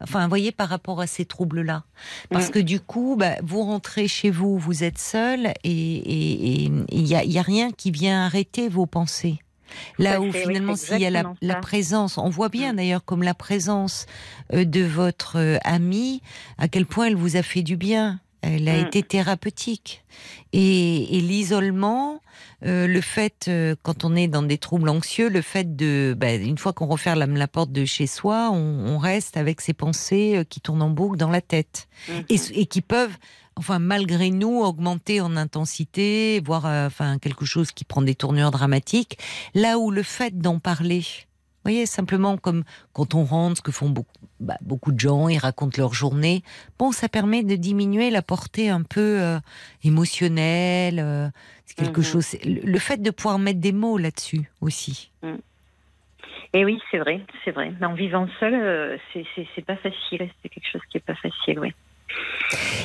Enfin, 0.00 0.22
vous 0.22 0.28
voyez, 0.28 0.52
par 0.52 0.68
rapport 0.68 1.00
à 1.00 1.06
ces 1.08 1.24
troubles-là. 1.24 1.82
Parce 2.30 2.50
que 2.50 2.60
du 2.60 2.78
coup, 2.80 3.16
bah, 3.18 3.32
vous 3.42 3.62
rentrez 3.62 4.06
chez 4.06 4.30
vous, 4.30 4.56
vous 4.56 4.84
êtes 4.84 4.98
seul, 4.98 5.48
et 5.64 6.62
il 6.64 7.02
n'y 7.02 7.14
a, 7.16 7.24
il 7.24 7.32
y 7.32 7.38
a 7.38 7.42
rien 7.42 7.72
qui 7.72 7.90
vient 7.90 8.24
arrêter 8.24 8.68
vos 8.68 8.86
pensées. 8.86 9.38
Là 9.98 10.20
où 10.20 10.30
fait, 10.30 10.38
oui, 10.46 10.52
finalement, 10.54 10.76
c'est 10.76 10.94
s'il 10.94 11.02
y 11.02 11.06
a 11.06 11.10
la, 11.10 11.34
la 11.42 11.56
présence, 11.56 12.16
on 12.16 12.30
voit 12.30 12.48
bien 12.48 12.72
Mm. 12.72 12.76
d'ailleurs 12.76 13.04
comme 13.04 13.22
la 13.22 13.34
présence 13.34 14.06
euh, 14.54 14.64
de 14.64 14.82
votre 14.82 15.36
euh, 15.36 15.58
amie, 15.64 16.22
à 16.58 16.68
quel 16.68 16.86
point 16.86 17.06
elle 17.08 17.16
vous 17.16 17.36
a 17.36 17.42
fait 17.42 17.62
du 17.62 17.76
bien. 17.76 18.20
Elle 18.42 18.68
a 18.68 18.76
Mm. 18.82 18.86
été 18.86 19.02
thérapeutique. 19.02 20.04
Et, 20.52 21.16
et 21.18 21.20
l'isolement, 21.20 22.20
euh, 22.64 22.86
le 22.86 23.00
fait, 23.00 23.46
euh, 23.48 23.74
quand 23.82 24.04
on 24.04 24.14
est 24.16 24.28
dans 24.28 24.42
des 24.42 24.58
troubles 24.58 24.88
anxieux, 24.88 25.28
le 25.28 25.42
fait 25.42 25.76
de, 25.76 26.14
bah, 26.16 26.34
une 26.34 26.56
fois 26.58 26.72
qu'on 26.72 26.86
referme 26.86 27.18
la, 27.18 27.26
la 27.26 27.48
porte 27.48 27.72
de 27.72 27.84
chez 27.84 28.06
soi, 28.06 28.50
on, 28.52 28.86
on 28.86 28.98
reste 28.98 29.36
avec 29.36 29.60
ces 29.60 29.72
pensées 29.74 30.36
euh, 30.36 30.44
qui 30.44 30.60
tournent 30.60 30.82
en 30.82 30.90
boucle 30.90 31.16
dans 31.18 31.30
la 31.30 31.40
tête 31.40 31.88
Mhm. 32.08 32.24
et, 32.30 32.60
et 32.60 32.66
qui 32.66 32.80
peuvent, 32.80 33.16
enfin 33.56 33.78
malgré 33.80 34.30
nous, 34.30 34.60
augmenter 34.60 35.20
en 35.20 35.36
intensité, 35.36 36.40
voire 36.44 36.66
euh, 36.66 36.86
enfin 36.86 37.18
quelque 37.18 37.44
chose 37.44 37.72
qui 37.72 37.84
prend 37.84 38.02
des 38.02 38.14
tournures 38.14 38.50
dramatiques. 38.52 39.18
Là 39.54 39.78
où 39.78 39.90
le 39.90 40.02
fait 40.04 40.38
d'en 40.38 40.58
parler, 40.60 41.04
voyez, 41.72 41.86
simplement 41.86 42.36
comme 42.36 42.64
quand 42.92 43.14
on 43.14 43.24
rentre, 43.24 43.58
ce 43.58 43.62
que 43.62 43.72
font 43.72 43.88
beaucoup, 43.90 44.10
bah, 44.40 44.56
beaucoup 44.60 44.92
de 44.92 45.00
gens, 45.00 45.28
ils 45.28 45.38
racontent 45.38 45.76
leur 45.80 45.94
journée. 45.94 46.42
Bon, 46.78 46.92
ça 46.92 47.08
permet 47.08 47.42
de 47.42 47.56
diminuer 47.56 48.10
la 48.10 48.22
portée 48.22 48.68
un 48.70 48.82
peu 48.82 49.20
euh, 49.20 49.38
émotionnelle. 49.84 50.98
euh, 51.00 51.28
c'est 51.66 51.76
quelque 51.76 51.98
Mhm. 52.00 52.04
chose. 52.06 52.36
Le, 52.44 52.78
fait 52.78 53.02
de 53.02 53.10
pouvoir 53.10 53.38
mettre 53.38 53.60
des 53.60 53.72
mots 53.72 53.98
là-dessus 53.98 54.50
aussi. 54.62 55.10
Et 56.54 56.64
oui, 56.64 56.78
c'est 56.90 56.98
vrai, 56.98 57.20
c'est 57.44 57.50
vrai. 57.50 57.72
Mais 57.78 57.86
en 57.86 57.92
vivant 57.94 58.26
seul, 58.40 58.54
euh, 58.54 58.96
c'est, 59.12 59.64
pas 59.66 59.76
facile. 59.76 60.30
C'est 60.42 60.48
quelque 60.48 60.70
chose 60.72 60.80
qui 60.90 60.96
est 60.96 61.00
pas 61.04 61.14
facile, 61.16 61.58
oui. 61.58 61.74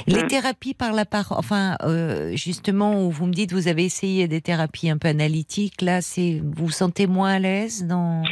Les 0.05 0.23
Mm. 0.23 0.27
thérapies 0.27 0.73
par 0.73 0.91
la 0.91 1.05
part, 1.05 1.31
enfin, 1.38 1.77
euh, 1.84 2.36
justement, 2.36 3.05
où 3.05 3.09
vous 3.09 3.25
me 3.25 3.31
dites 3.31 3.53
vous 3.53 3.69
avez 3.69 3.86
essayé 3.86 4.27
des 4.27 4.41
thérapies 4.41 4.89
un 4.89 4.97
peu 4.97 5.07
analytiques, 5.07 5.81
là, 5.81 6.01
c'est 6.01 6.41
vous 6.43 6.65
vous 6.65 6.71
sentez 6.71 7.07
moins 7.07 7.31
à 7.36 7.39
l'aise 7.39 7.86
dans. 7.88 8.23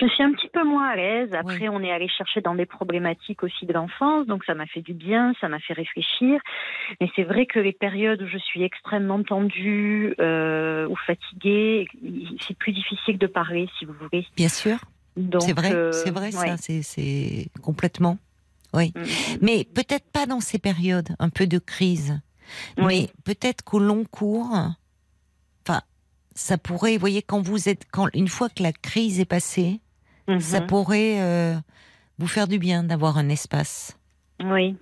Je 0.00 0.06
suis 0.06 0.22
un 0.22 0.32
petit 0.32 0.48
peu 0.48 0.64
moins 0.64 0.88
à 0.88 0.96
l'aise. 0.96 1.30
Après, 1.34 1.68
on 1.68 1.80
est 1.82 1.92
allé 1.92 2.08
chercher 2.08 2.40
dans 2.40 2.54
des 2.54 2.64
problématiques 2.66 3.42
aussi 3.42 3.66
de 3.66 3.72
l'enfance, 3.72 4.26
donc 4.26 4.44
ça 4.44 4.54
m'a 4.54 4.66
fait 4.66 4.80
du 4.80 4.94
bien, 4.94 5.34
ça 5.40 5.48
m'a 5.48 5.58
fait 5.60 5.74
réfléchir. 5.74 6.40
Mais 7.00 7.10
c'est 7.14 7.24
vrai 7.24 7.44
que 7.46 7.58
les 7.58 7.72
périodes 7.72 8.22
où 8.22 8.26
je 8.26 8.38
suis 8.38 8.62
extrêmement 8.62 9.22
tendue 9.22 10.14
euh, 10.20 10.88
ou 10.88 10.96
fatiguée, 10.96 11.86
c'est 12.46 12.56
plus 12.56 12.72
difficile 12.72 13.18
de 13.18 13.26
parler, 13.26 13.68
si 13.78 13.84
vous 13.84 13.92
voulez. 13.94 14.26
Bien 14.36 14.48
sûr, 14.48 14.78
Donc, 15.16 15.42
c'est 15.42 15.52
vrai, 15.52 15.72
euh, 15.72 15.92
c'est 15.92 16.10
vrai, 16.10 16.34
ouais. 16.34 16.56
ça, 16.56 16.56
c'est- 16.56 17.48
complètement. 17.62 18.18
Oui, 18.72 18.92
Mm, 18.94 19.00
mm. 19.00 19.38
mais 19.42 19.64
peut-être 19.64 20.08
pas 20.12 20.26
dans 20.26 20.40
ces 20.40 20.58
périodes 20.60 21.08
un 21.18 21.28
peu 21.28 21.46
de 21.48 21.58
crise, 21.58 22.20
Oui. 22.78 22.84
mais 22.86 23.08
peut-être 23.24 23.62
qu'au 23.64 23.80
long 23.80 24.04
cours, 24.04 24.48
enfin, 25.66 25.80
ça 26.34 26.56
pourrait, 26.56 26.92
vous 26.94 27.00
voyez, 27.00 27.20
quand 27.22 27.40
vous 27.42 27.68
êtes, 27.68 27.84
quand 27.90 28.06
une 28.14 28.28
fois 28.28 28.48
que 28.48 28.62
la 28.62 28.72
crise 28.72 29.18
est 29.18 29.24
passée, 29.28 29.80
Mhm. 30.34 30.40
ça 30.40 30.60
pourrait 30.60 31.20
euh, 31.20 31.54
vous 32.18 32.26
faire 32.26 32.48
du 32.48 32.58
bien 32.58 32.84
d'avoir 32.84 33.18
un 33.18 33.28
espace. 33.28 33.96
Oui. 34.42 34.76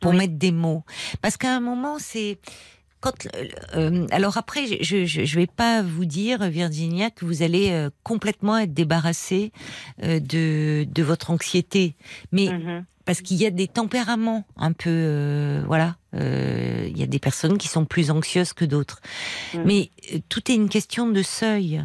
pour 0.00 0.10
Oui. 0.12 0.18
mettre 0.18 0.34
des 0.34 0.52
mots. 0.52 0.84
Parce 1.22 1.36
qu'à 1.36 1.54
un 1.56 1.60
moment, 1.60 1.96
c'est 1.98 2.38
quand. 3.00 3.26
euh, 3.34 3.48
euh, 3.76 4.06
alors 4.10 4.36
après, 4.36 4.66
je 4.82 5.04
je 5.06 5.24
je 5.24 5.36
vais 5.38 5.46
pas 5.46 5.82
vous 5.82 6.04
dire 6.04 6.48
Virginia 6.50 7.10
que 7.10 7.24
vous 7.24 7.42
allez 7.42 7.70
euh, 7.70 7.90
complètement 8.02 8.58
être 8.58 8.74
débarrassée 8.74 9.52
euh, 10.02 10.20
de 10.20 10.84
de 10.84 11.02
votre 11.02 11.30
anxiété, 11.30 11.94
mais 12.32 12.48
Mhm. 12.52 12.84
parce 13.06 13.20
qu'il 13.22 13.36
y 13.38 13.46
a 13.46 13.50
des 13.50 13.68
tempéraments 13.68 14.44
un 14.56 14.72
peu, 14.72 14.90
euh, 14.90 15.62
voilà. 15.66 15.96
euh, 16.14 16.86
Il 16.90 16.98
y 16.98 17.02
a 17.02 17.06
des 17.06 17.18
personnes 17.18 17.56
qui 17.58 17.68
sont 17.68 17.84
plus 17.84 18.10
anxieuses 18.10 18.52
que 18.52 18.64
d'autres, 18.66 19.00
Mhm. 19.54 19.62
mais 19.66 19.90
tout 20.28 20.50
est 20.50 20.54
une 20.54 20.68
question 20.68 21.06
de 21.08 21.22
seuil. 21.22 21.84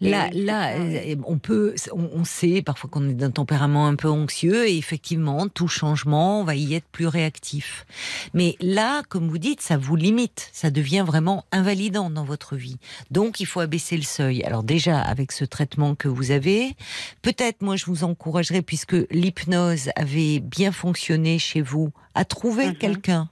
Là, 0.00 0.28
là, 0.32 0.72
ça, 0.72 0.78
euh, 0.80 1.16
on 1.26 1.38
peut, 1.38 1.74
on, 1.92 2.08
on 2.12 2.24
sait 2.24 2.62
parfois 2.62 2.90
qu'on 2.90 3.08
est 3.08 3.14
d'un 3.14 3.30
tempérament 3.30 3.86
un 3.86 3.94
peu 3.94 4.08
anxieux 4.08 4.68
et 4.68 4.76
effectivement, 4.76 5.48
tout 5.48 5.68
changement, 5.68 6.40
on 6.40 6.44
va 6.44 6.54
y 6.56 6.74
être 6.74 6.86
plus 6.92 7.06
réactif. 7.06 7.86
Mais 8.34 8.56
là, 8.60 9.02
comme 9.08 9.28
vous 9.28 9.38
dites, 9.38 9.60
ça 9.60 9.76
vous 9.76 9.96
limite, 9.96 10.50
ça 10.52 10.70
devient 10.70 11.04
vraiment 11.06 11.44
invalidant 11.52 12.10
dans 12.10 12.24
votre 12.24 12.56
vie. 12.56 12.76
Donc, 13.10 13.40
il 13.40 13.46
faut 13.46 13.60
abaisser 13.60 13.96
le 13.96 14.02
seuil. 14.02 14.42
Alors 14.42 14.62
déjà, 14.62 15.00
avec 15.00 15.32
ce 15.32 15.44
traitement 15.44 15.94
que 15.94 16.08
vous 16.08 16.30
avez, 16.30 16.74
peut-être, 17.22 17.62
moi, 17.62 17.76
je 17.76 17.86
vous 17.86 18.04
encouragerais, 18.04 18.62
puisque 18.62 18.96
l'hypnose 19.10 19.90
avait 19.96 20.40
bien 20.40 20.72
fonctionné 20.72 21.38
chez 21.38 21.62
vous, 21.62 21.92
à 22.14 22.24
trouver 22.24 22.66
Mhm. 22.68 22.74
quelqu'un. 22.76 23.28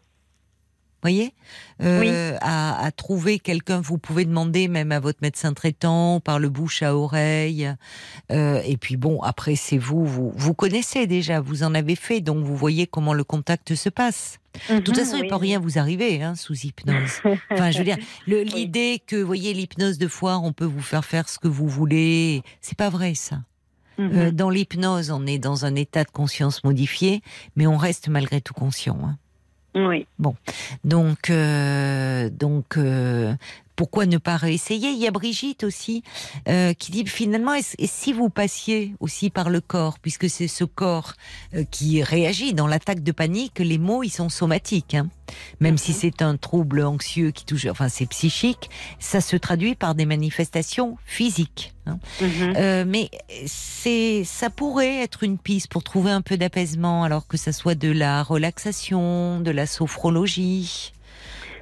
Voyez, 1.02 1.34
euh, 1.82 2.36
à, 2.40 2.80
à 2.84 2.90
trouver 2.92 3.40
quelqu'un. 3.40 3.80
Vous 3.80 3.98
pouvez 3.98 4.24
demander 4.24 4.68
même 4.68 4.92
à 4.92 5.00
votre 5.00 5.18
médecin 5.20 5.52
traitant 5.52 6.20
par 6.20 6.38
le 6.38 6.48
bouche 6.48 6.82
à 6.82 6.94
oreille. 6.96 7.68
Euh, 8.30 8.62
et 8.64 8.76
puis 8.76 8.96
bon, 8.96 9.20
après 9.20 9.56
c'est 9.56 9.78
vous, 9.78 10.06
vous, 10.06 10.32
vous 10.36 10.54
connaissez 10.54 11.08
déjà, 11.08 11.40
vous 11.40 11.64
en 11.64 11.74
avez 11.74 11.96
fait, 11.96 12.20
donc 12.20 12.44
vous 12.44 12.56
voyez 12.56 12.86
comment 12.86 13.14
le 13.14 13.24
contact 13.24 13.74
se 13.74 13.88
passe. 13.88 14.38
De 14.68 14.78
toute 14.80 14.96
façon, 14.96 15.16
il 15.16 15.22
Mhm, 15.24 15.28
peut 15.30 15.36
rien 15.36 15.58
vous 15.58 15.78
arriver 15.78 16.22
hein, 16.22 16.34
sous 16.36 16.54
hypnose. 16.54 17.20
Enfin, 17.50 17.70
je 17.72 17.78
veux 17.78 17.84
dire, 17.84 17.96
l'idée 18.26 19.02
que, 19.04 19.16
vous 19.16 19.26
voyez, 19.26 19.54
l'hypnose 19.54 19.98
de 19.98 20.06
foire, 20.08 20.44
on 20.44 20.52
peut 20.52 20.66
vous 20.66 20.82
faire 20.82 21.04
faire 21.04 21.28
ce 21.28 21.38
que 21.38 21.48
vous 21.48 21.66
voulez, 21.68 22.42
c'est 22.60 22.76
pas 22.76 22.90
vrai 22.90 23.14
ça. 23.14 23.40
Mhm. 23.98 24.10
Euh, 24.14 24.30
dans 24.30 24.50
l'hypnose, 24.50 25.10
on 25.10 25.26
est 25.26 25.38
dans 25.38 25.64
un 25.64 25.74
état 25.74 26.04
de 26.04 26.10
conscience 26.10 26.64
modifié, 26.64 27.22
mais 27.56 27.66
on 27.66 27.76
reste 27.76 28.08
malgré 28.08 28.40
tout 28.40 28.54
conscient. 28.54 28.98
hein. 29.02 29.18
Oui. 29.74 30.06
Donc, 30.84 31.30
euh, 31.30 32.28
donc 32.30 32.76
euh, 32.76 33.34
pourquoi 33.82 34.06
ne 34.06 34.18
pas 34.18 34.36
réessayer? 34.36 34.90
Il 34.90 34.98
y 34.98 35.08
a 35.08 35.10
Brigitte 35.10 35.64
aussi 35.64 36.04
euh, 36.48 36.72
qui 36.72 36.92
dit 36.92 37.04
finalement, 37.04 37.52
et 37.54 37.88
si 37.88 38.12
vous 38.12 38.30
passiez 38.30 38.94
aussi 39.00 39.28
par 39.28 39.50
le 39.50 39.60
corps, 39.60 39.98
puisque 39.98 40.30
c'est 40.30 40.46
ce 40.46 40.62
corps 40.62 41.14
euh, 41.56 41.64
qui 41.68 42.00
réagit 42.00 42.54
dans 42.54 42.68
l'attaque 42.68 43.02
de 43.02 43.10
panique, 43.10 43.58
les 43.58 43.78
mots 43.78 44.04
ils 44.04 44.10
sont 44.10 44.28
somatiques, 44.28 44.94
hein. 44.94 45.08
même 45.58 45.78
si 45.78 45.92
c'est 45.92 46.22
un 46.22 46.36
trouble 46.36 46.84
anxieux 46.84 47.32
qui 47.32 47.44
touche, 47.44 47.66
enfin 47.66 47.88
c'est 47.88 48.06
psychique, 48.06 48.70
ça 49.00 49.20
se 49.20 49.34
traduit 49.34 49.74
par 49.74 49.96
des 49.96 50.06
manifestations 50.06 50.96
physiques. 51.04 51.74
hein. 51.86 51.98
Mhm. 52.20 52.54
Euh, 52.56 52.84
mais 52.86 53.10
c'est, 53.46 54.22
ça 54.22 54.48
pourrait 54.48 55.02
être 55.02 55.24
une 55.24 55.38
piste 55.38 55.66
pour 55.66 55.82
trouver 55.82 56.12
un 56.12 56.22
peu 56.22 56.36
d'apaisement, 56.36 57.02
alors 57.02 57.26
que 57.26 57.36
ça 57.36 57.50
soit 57.50 57.74
de 57.74 57.90
la 57.90 58.22
relaxation, 58.22 59.40
de 59.40 59.50
la 59.50 59.66
sophrologie, 59.66 60.91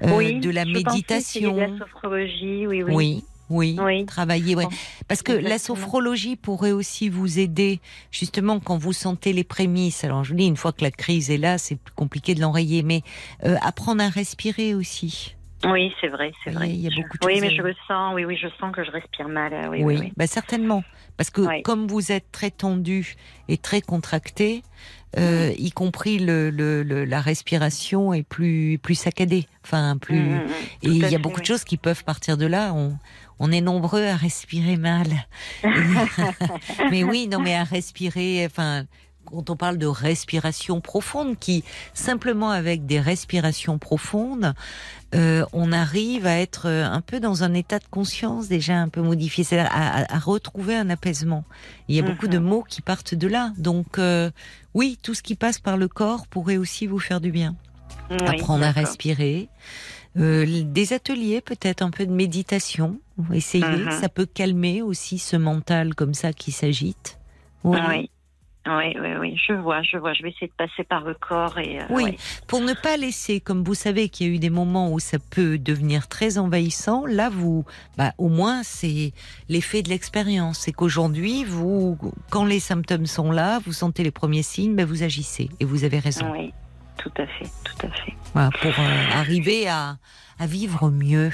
euh, 0.05 0.17
oui. 0.17 0.41
de 0.41 0.51
la 0.51 0.65
je 0.65 0.71
méditation. 0.73 1.17
essayer 1.17 1.53
de 1.53 1.73
la 1.73 1.79
sophrologie, 1.79 2.67
oui, 2.67 2.83
oui. 2.83 2.93
Oui, 2.95 3.25
oui, 3.51 3.77
Oui. 3.81 4.07
travailler. 4.07 4.55
Ouais. 4.55 4.67
Parce 5.09 5.23
que 5.23 5.33
la 5.33 5.59
sophrologie 5.59 6.37
pourrait 6.37 6.73
aussi 6.73 7.09
vous 7.09 7.39
aider, 7.39 7.81
justement, 8.13 8.61
quand 8.61 8.79
vous 8.79 8.93
sentez 8.93 9.33
les 9.33 9.45
prémices. 9.45 10.05
Alors, 10.05 10.23
je 10.25 10.31
vous 10.31 10.37
dis, 10.39 10.47
une 10.47 10.57
fois 10.57 10.73
que 10.73 10.83
la 10.83 10.91
crise 10.93 11.31
est 11.31 11.39
là, 11.39 11.59
c'est 11.59 11.77
plus 11.77 11.95
compliqué 11.95 12.35
de 12.35 12.41
l'enrayer, 12.41 12.83
mais 12.83 13.03
euh, 13.45 13.57
apprendre 13.63 14.03
à 14.03 14.09
respirer 14.09 14.75
aussi. 14.75 15.35
Oui, 15.67 15.93
c'est 16.01 16.09
vrai, 16.09 16.33
c'est 16.43 16.53
vrai. 16.53 16.71
il 16.71 16.81
y 16.81 16.87
a 16.87 16.91
beaucoup 16.97 17.19
de 17.19 17.27
oui, 17.27 17.35
choses 17.35 17.41
mais 17.43 17.49
à- 17.49 17.57
je 17.57 17.61
le 17.63 17.75
sens. 17.87 18.15
Oui, 18.15 18.25
oui, 18.25 18.35
je 18.41 18.49
sens 18.59 18.73
que 18.75 18.83
je 18.83 18.91
respire 18.91 19.29
mal. 19.29 19.53
euh, 19.53 19.69
Oui, 19.69 19.83
Oui, 19.85 19.95
oui. 19.97 20.01
oui. 20.07 20.13
Bah, 20.17 20.27
certainement. 20.27 20.83
Parce 21.19 21.29
que 21.29 21.43
Oui. 21.43 21.61
comme 21.63 21.87
vous 21.87 22.13
êtes 22.13 22.33
très 22.33 22.51
tendu 22.51 23.15
et 23.47 23.59
très 23.59 23.83
contracté, 23.83 24.63
euh, 25.19 25.53
y 25.59 25.71
compris 25.73 26.19
le, 26.19 26.51
le- 26.51 26.83
le- 26.83 27.05
la 27.05 27.21
respiration 27.21 28.15
est 28.15 28.23
plus, 28.23 28.79
plus 28.83 28.95
saccadée. 28.95 29.47
Enfin, 29.65 29.97
plus. 29.99 30.21
Mm, 30.21 30.35
mm, 30.35 30.45
mm. 30.45 30.51
Et 30.83 30.89
il 30.89 30.99
y 30.99 31.05
a 31.05 31.09
fait, 31.11 31.19
beaucoup 31.19 31.41
de 31.41 31.47
choses 31.47 31.65
qui 31.65 31.77
peuvent 31.77 32.05
partir 32.05 32.37
de 32.37 32.47
là. 32.47 32.73
On, 32.75 32.97
on 33.39 33.51
est 33.51 33.61
nombreux 33.61 34.05
à 34.07 34.17
respirer 34.17 34.77
mal. 34.77 35.07
mais 36.91 37.05
oui, 37.05 37.29
non, 37.29 37.41
mais 37.41 37.55
à 37.55 37.65
respirer, 37.65 38.47
enfin, 38.47 38.85
quand 39.31 39.51
on 39.51 39.57
parle 39.57 39.79
de 39.79 39.87
respiration 39.87 40.81
profonde, 40.81 41.39
qui 41.39 41.65
simplement 41.95 42.51
avec 42.51 42.87
des 42.87 43.01
respirations 43.01 43.79
profondes, 43.79 44.55
euh, 45.15 45.45
on 45.53 45.73
arrive 45.73 46.27
à 46.27 46.39
être 46.39 46.67
euh, 46.69 46.85
un 46.85 47.01
peu 47.01 47.19
dans 47.21 47.43
un 47.43 47.55
état 47.55 47.79
de 47.79 47.85
conscience 47.91 48.49
déjà 48.49 48.77
un 48.77 48.89
peu 48.89 49.01
modifié, 49.03 49.45
à, 49.59 49.67
à- 49.67 50.15
à 50.17 50.19
retrouver 50.19 50.77
un 50.77 50.89
apaisement. 50.91 51.45
Il 51.89 51.97
y 51.97 51.99
a 51.99 52.03
beaucoup 52.03 52.29
de 52.29 52.39
mots 52.39 52.65
qui 52.69 52.81
partent 52.83 53.15
de 53.15 53.27
là. 53.27 53.53
Donc 53.59 53.99
euh, 53.99 54.31
oui, 54.75 54.99
tout 55.03 55.15
ce 55.15 55.23
qui 55.23 55.35
passe 55.35 55.59
par 55.59 55.77
le 55.77 55.89
corps 55.89 56.27
pourrait 56.29 56.57
aussi 56.59 56.87
vous 56.87 56.99
faire 57.01 57.21
du 57.21 57.31
bien. 57.33 57.57
Oui, 58.11 58.17
Apprendre 58.27 58.65
à 58.65 58.71
respirer. 58.73 59.49
Euh, 60.17 60.63
des 60.65 60.93
ateliers, 60.93 61.41
peut-être 61.41 61.83
un 61.83 61.91
peu 61.91 62.05
de 62.05 62.11
méditation. 62.13 62.99
Essayez, 63.33 63.65
Mhm. 63.65 64.01
ça 64.01 64.09
peut 64.09 64.27
calmer 64.27 64.83
aussi 64.83 65.19
ce 65.19 65.37
mental 65.37 65.95
comme 65.95 66.15
ça 66.15 66.33
qui 66.33 66.51
s'agite. 66.53 67.19
Oui. 67.63 68.11
Oui, 68.67 68.95
oui, 69.01 69.09
oui, 69.19 69.41
je 69.49 69.55
vois, 69.55 69.81
je 69.83 69.97
vois. 69.97 70.13
Je 70.13 70.23
vais 70.23 70.29
essayer 70.29 70.49
de 70.49 70.53
passer 70.53 70.85
par 70.85 71.03
le 71.05 71.15
corps 71.15 71.59
et. 71.59 71.81
euh, 71.81 71.85
Oui, 71.89 72.05
ouais. 72.05 72.17
pour 72.47 72.61
ne 72.61 72.75
pas 72.75 72.99
laisser, 72.99 73.41
comme 73.41 73.65
vous 73.65 73.75
savez 73.75 74.11
qu'il 74.11 74.27
y 74.27 74.31
a 74.31 74.35
eu 74.35 74.39
des 74.39 74.51
moments 74.51 74.93
où 74.93 74.99
ça 74.99 75.19
peut 75.19 75.57
devenir 75.57 76.09
très 76.09 76.37
envahissant, 76.37 77.07
là 77.07 77.31
vous, 77.31 77.65
bah, 77.97 78.13
au 78.19 78.29
moins 78.29 78.63
c'est 78.63 79.13
l'effet 79.49 79.83
de 79.83 79.89
l'expérience, 79.89 80.59
c'est 80.59 80.73
qu'aujourd'hui 80.73 81.45
vous, 81.45 81.97
quand 82.29 82.45
les 82.45 82.61
symptômes 82.61 83.07
sont 83.07 83.33
là, 83.33 83.61
vous 83.65 83.73
sentez 83.73 84.03
les 84.03 84.11
premiers 84.11 84.43
signes, 84.43 84.77
bah, 84.77 84.85
vous 84.85 85.03
agissez 85.03 85.49
et 85.59 85.65
vous 85.65 85.85
avez 85.85 85.99
raison. 85.99 86.31
Oui, 86.31 86.53
tout 86.99 87.13
à 87.17 87.27
fait, 87.27 87.47
tout 87.65 87.87
à 87.87 87.91
fait. 87.91 88.13
Voilà, 88.35 88.51
pour 88.61 88.73
euh, 88.79 89.11
arriver 89.15 89.69
à, 89.69 89.97
à 90.39 90.47
vivre 90.47 90.91
mieux 90.91 91.31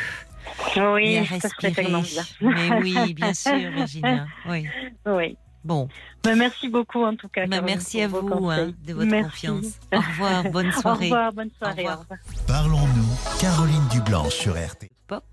et 0.76 0.80
Oui, 0.80 1.18
à 1.18 1.24
ça 1.24 1.48
serait 1.48 1.68
respirer. 1.68 1.72
tellement 1.74 2.02
bien. 2.02 2.22
Mais 2.40 2.70
oui, 2.80 3.14
bien 3.14 3.34
sûr, 3.34 3.52
Virginia. 3.74 4.26
Oui. 4.48 4.68
Oui. 5.06 5.36
Bon, 5.66 5.88
Ben, 6.22 6.38
merci 6.38 6.68
beaucoup 6.68 7.02
en 7.02 7.16
tout 7.16 7.26
cas. 7.28 7.42
bah, 7.46 7.56
Caroline, 7.56 7.74
merci 7.74 8.00
à 8.00 8.06
vous 8.06 8.48
hein, 8.50 8.72
de 8.86 8.92
votre 8.94 9.10
Merci. 9.10 9.48
confiance. 9.48 9.64
Au 9.92 9.96
revoir, 9.98 10.44
bonne 10.44 10.68
Au 10.68 10.80
soirée. 10.80 11.04
revoir, 11.06 11.32
bonne 11.32 11.50
soirée. 11.58 11.82
au. 11.82 12.04
Parlons-nous, 12.46 13.38
Caroline 13.40 13.82
Dublanche 13.90 14.34
sur 14.34 14.52
RTL. 14.52 14.88
Pop, 15.08 15.24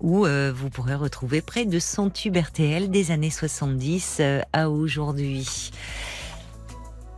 où 0.00 0.24
euh, 0.26 0.50
vous 0.54 0.70
pourrez 0.70 0.94
retrouver 0.94 1.42
près 1.42 1.64
de 1.66 1.78
100 1.78 2.08
tubes 2.10 2.36
RTL 2.36 2.90
des 2.90 3.10
années 3.10 3.30
70 3.30 4.18
euh, 4.20 4.40
à 4.54 4.70
aujourd'hui. 4.70 5.70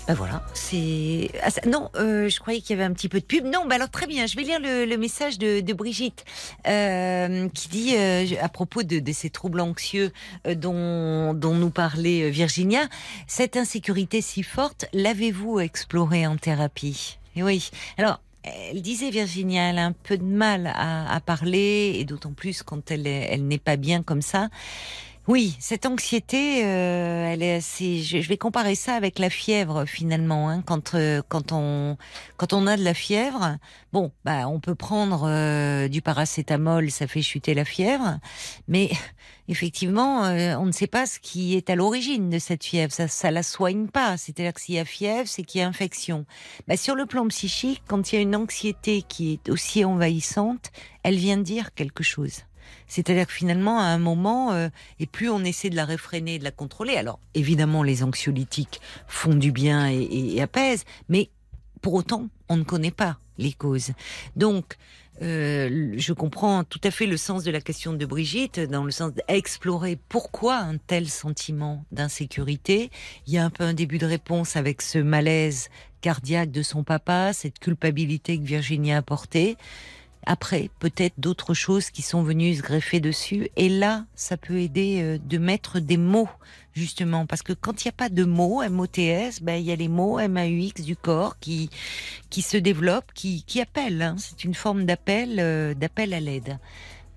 Ben 0.09 0.15
voilà, 0.15 0.43
c'est... 0.55 1.31
ah, 1.43 1.51
ça- 1.51 1.61
non, 1.69 1.91
euh, 1.97 2.31
je 2.31 2.41
croyais 2.41 2.63
qu'il 2.63 2.71
y 2.71 2.81
avait 2.81 2.91
un 2.91 2.95
petit 2.95 3.11
peu 3.11 3.21
de 3.21 3.27
pub. 3.27 3.45
Non, 3.45 3.67
bah 3.67 3.75
alors 3.75 3.91
très 3.91 4.07
bien, 4.07 4.25
je 4.27 4.37
vais 4.37 4.43
lire 4.43 4.59
le, 4.59 4.87
le 4.87 4.97
message 4.97 5.39
de, 5.39 5.61
de 5.61 5.73
Brigitte 5.75 6.25
euh, 6.67 7.47
qui 7.51 7.69
dit 7.69 7.95
euh, 7.95 8.25
à 8.41 8.49
propos 8.49 8.83
de, 8.85 9.01
de 9.01 9.13
ces 9.13 9.29
troubles 9.29 9.61
anxieux 9.61 10.11
dont, 10.57 11.35
dont 11.35 11.55
nous 11.55 11.69
parlait 11.69 12.31
Virginia, 12.31 12.89
cette 13.27 13.59
insécurité 13.59 14.23
si 14.23 14.43
forte, 14.43 14.87
l'avez-vous 14.95 15.61
explorée 15.61 16.27
en 16.27 16.39
thérapie? 16.39 17.19
Et 17.37 17.43
Oui, 17.43 17.71
alors 17.99 18.23
elle 18.45 18.81
disait 18.81 19.11
Virginia, 19.11 19.69
elle 19.69 19.79
a 19.79 19.85
un 19.85 19.93
peu 19.93 20.17
de 20.17 20.25
mal 20.25 20.73
à, 20.75 21.13
à 21.15 21.21
parler, 21.21 21.97
et 21.99 22.05
d'autant 22.07 22.33
plus 22.33 22.63
quand 22.63 22.91
elle, 22.91 23.07
est- 23.07 23.29
elle 23.31 23.47
n'est 23.47 23.59
pas 23.59 23.77
bien 23.77 24.03
comme 24.03 24.23
ça. 24.23 24.49
Oui, 25.29 25.59
cette 25.61 25.85
anxiété, 25.85 26.65
euh, 26.65 27.31
elle 27.31 27.43
est 27.43 27.57
assez. 27.57 28.01
Je, 28.03 28.27
vais 28.27 28.39
comparer 28.39 28.75
ça 28.75 28.95
avec 28.95 29.19
la 29.19 29.29
fièvre 29.29 29.85
finalement. 29.85 30.49
Hein, 30.49 30.63
quand 30.63 30.95
euh, 30.95 31.21
quand 31.29 31.53
on 31.53 31.99
quand 32.39 32.55
on 32.55 32.67
a 32.67 32.79
de 32.79 32.83
la 32.83 32.95
fièvre, 32.95 33.59
bon, 33.93 34.11
bah 34.25 34.49
on 34.49 34.59
peut 34.59 34.75
prendre 34.75 35.29
euh, 35.29 35.89
du 35.89 36.01
paracétamol, 36.01 36.91
ça 36.91 37.07
fait 37.07 37.21
chuter 37.21 37.53
la 37.53 37.67
fièvre, 37.67 38.21
mais 38.69 38.91
effectivement, 39.49 40.25
euh, 40.25 40.57
on 40.57 40.65
ne 40.65 40.73
sait 40.73 40.87
pas 40.87 41.05
ce 41.05 41.19
qui 41.21 41.57
est 41.57 41.69
à 41.69 41.75
l'origine 41.75 42.31
de 42.31 42.39
cette 42.39 42.65
fièvre. 42.65 42.91
Ça, 42.95 43.07
ça 43.07 43.31
la 43.31 43.43
soigne 43.43 43.89
pas. 43.89 44.17
C'est-à-dire 44.17 44.55
que 44.55 44.63
s'il 44.63 44.77
y 44.77 44.79
a 44.79 44.87
fièvre, 44.87 45.29
c'est 45.29 45.43
qu'il 45.43 45.61
y 45.61 45.65
a 45.65 45.69
infection. 45.69 46.25
Bah, 46.69 46.79
sur 46.79 46.95
le 46.95 47.05
plan 47.05 47.29
psychique, 47.29 47.83
quand 47.87 48.13
il 48.13 48.15
y 48.15 48.19
a 48.19 48.23
une 48.23 48.35
anxiété 48.35 49.03
qui 49.03 49.35
est 49.35 49.51
aussi 49.51 49.85
envahissante, 49.85 50.71
elle 51.03 51.17
vient 51.17 51.37
dire 51.37 51.75
quelque 51.75 52.03
chose. 52.03 52.48
C'est-à-dire 52.87 53.27
que 53.27 53.33
finalement, 53.33 53.79
à 53.79 53.85
un 53.85 53.99
moment, 53.99 54.53
euh, 54.53 54.69
et 54.99 55.07
plus 55.07 55.29
on 55.29 55.45
essaie 55.45 55.71
de 55.71 55.77
la 55.77 55.85
réfréner, 55.85 56.39
de 56.39 56.45
la 56.45 56.51
contrôler, 56.51 56.97
alors 56.97 57.21
évidemment, 57.35 57.83
les 57.83 58.03
anxiolytiques 58.03 58.81
font 59.07 59.35
du 59.35 59.53
bien 59.53 59.89
et, 59.89 60.41
apaisent, 60.41 60.85
mais 61.09 61.31
pour 61.83 61.95
autant, 61.95 62.29
on 62.49 62.57
ne 62.57 62.65
connaît 62.65 62.91
pas 62.91 63.19
les 63.39 63.53
causes. 63.53 63.93
Donc, 64.37 64.77
euh, 65.21 65.95
je 65.97 66.13
comprends 66.13 66.63
tout 66.65 66.81
à 66.85 66.91
fait 66.91 67.07
le 67.07 67.17
sens 67.17 67.43
de 67.43 67.51
la 67.51 67.61
question 67.61 67.93
de 67.93 68.07
Brigitte, 68.07 68.61
dans 68.61 68.85
le 68.85 68.91
sens 68.91 69.13
d'explorer 69.13 69.99
pourquoi 70.09 70.59
un 70.59 70.77
tel 70.79 71.09
sentiment 71.09 71.85
d'insécurité. 71.91 72.91
Il 73.27 73.33
y 73.33 73.39
a 73.39 73.45
un 73.45 73.51
peu 73.51 73.65
un 73.65 73.75
début 73.75 73.99
de 73.99 74.07
réponse 74.07 74.57
avec 74.57 74.81
ce 74.81 74.99
malaise 74.99 75.71
cardiaque 76.01 76.51
de 76.51 76.63
son 76.63 76.85
papa, 76.85 77.33
cette 77.33 77.59
culpabilité 77.59 78.39
que 78.39 78.45
Virginie 78.45 78.93
a 78.93 78.99
apportée. 78.99 79.57
Après, 80.31 80.69
peut-être 80.79 81.15
d'autres 81.17 81.55
choses 81.55 81.89
qui 81.89 82.03
sont 82.03 82.23
venues 82.23 82.57
se 82.57 82.61
greffer 82.61 83.01
dessus. 83.01 83.49
Et 83.57 83.71
là, 83.71 84.05
ça 84.15 84.37
peut 84.37 84.59
aider 84.61 85.01
euh, 85.01 85.19
de 85.25 85.39
mettre 85.39 85.81
des 85.81 85.97
mots, 85.97 86.29
justement. 86.75 87.25
Parce 87.25 87.41
que 87.41 87.55
quand 87.55 87.83
il 87.83 87.89
n'y 87.89 87.91
a 87.91 87.93
pas 87.97 88.11
de 88.11 88.25
mots, 88.25 88.61
M-O-T-S, 88.63 89.41
ben, 89.41 89.55
il 89.55 89.65
y 89.65 89.73
a 89.73 89.77
les 89.77 89.89
mots 89.89 90.19
M-A-U-X 90.19 90.83
du 90.83 90.97
corps 90.97 91.39
qui, 91.39 91.71
qui 92.29 92.43
se 92.43 92.59
développent, 92.59 93.11
qui, 93.15 93.43
qui 93.45 93.63
appellent. 93.63 94.03
hein. 94.03 94.17
C'est 94.19 94.45
une 94.45 94.53
forme 94.53 94.85
d'appel, 94.85 95.37
euh, 95.41 95.73
d'appel 95.73 96.13
à 96.13 96.21
l'aide. 96.21 96.59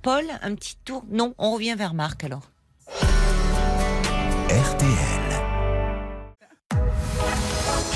Paul, 0.04 0.24
un 0.42 0.56
petit 0.56 0.78
tour. 0.86 1.04
Non, 1.12 1.36
on 1.38 1.52
revient 1.56 1.76
vers 1.78 1.94
Marc 1.94 2.24
alors. 2.24 2.50
RTL. 4.48 5.22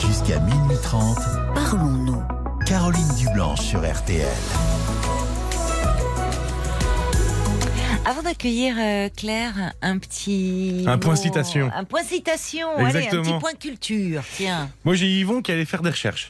Jusqu'à 0.05 0.39
minuit 0.41 0.78
30, 0.84 1.18
Parlons-nous. 1.55 2.22
Caroline 2.66 3.16
Dublanche 3.18 3.61
sur 3.61 3.80
RTL. 3.80 4.26
Avant 8.06 8.22
d'accueillir 8.22 8.76
euh, 8.78 9.10
Claire, 9.16 9.74
un 9.82 9.97
petit 9.97 10.84
Un 10.88 10.97
point 10.99 11.16
citation. 11.16 11.72
Un 11.76 11.84
point 11.86 12.03
citation. 12.03 12.68
Allez, 12.78 13.08
un 13.08 13.22
petit 13.22 13.39
point 13.39 13.53
culture. 13.60 14.22
Tiens. 14.36 14.70
Moi, 14.84 14.93
j'ai 14.95 15.08
Yvon 15.08 15.41
qui 15.41 15.51
allait 15.51 15.66
faire 15.66 15.82
des 15.82 15.89
recherches. 15.89 16.30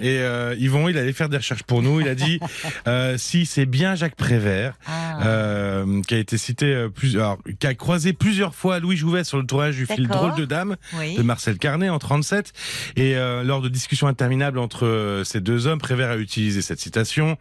Et 0.00 0.18
euh, 0.18 0.54
Yvon, 0.58 0.88
il 0.88 0.96
allait 0.98 1.12
faire 1.12 1.28
des 1.30 1.38
recherches 1.38 1.62
pour 1.62 1.82
nous. 1.82 2.00
Il 2.00 2.08
a 2.08 2.14
dit 2.14 2.38
euh, 2.86 3.16
si 3.18 3.46
c'est 3.46 3.66
bien 3.66 3.94
Jacques 3.94 4.14
Prévert, 4.14 4.78
Ah. 4.86 5.26
euh, 5.26 6.02
qui 6.02 6.14
a 6.14 6.18
été 6.18 6.36
cité 6.38 6.86
plusieurs, 6.94 7.38
qui 7.58 7.66
a 7.66 7.74
croisé 7.74 8.12
plusieurs 8.12 8.54
fois 8.54 8.78
Louis 8.78 8.96
Jouvet 8.96 9.24
sur 9.24 9.38
le 9.38 9.44
tournage 9.46 9.76
du 9.76 9.86
film. 9.86 10.06
Drôle 10.06 10.34
de 10.34 10.44
Dame 10.44 10.76
oui. 10.98 11.16
de 11.16 11.22
Marcel 11.22 11.58
Carnet 11.58 11.88
en 11.88 11.98
37. 11.98 12.52
Et 12.96 13.14
lors 13.14 13.62
de 13.62 13.68
discussions 13.68 14.06
interminables 14.06 14.58
entre 14.58 15.22
ces 15.24 15.40
deux 15.40 15.66
hommes, 15.66 15.80
Prévert 15.80 16.10
a 16.10 16.16
utilisé 16.16 16.60
cette 16.62 16.80
citation 16.80 17.36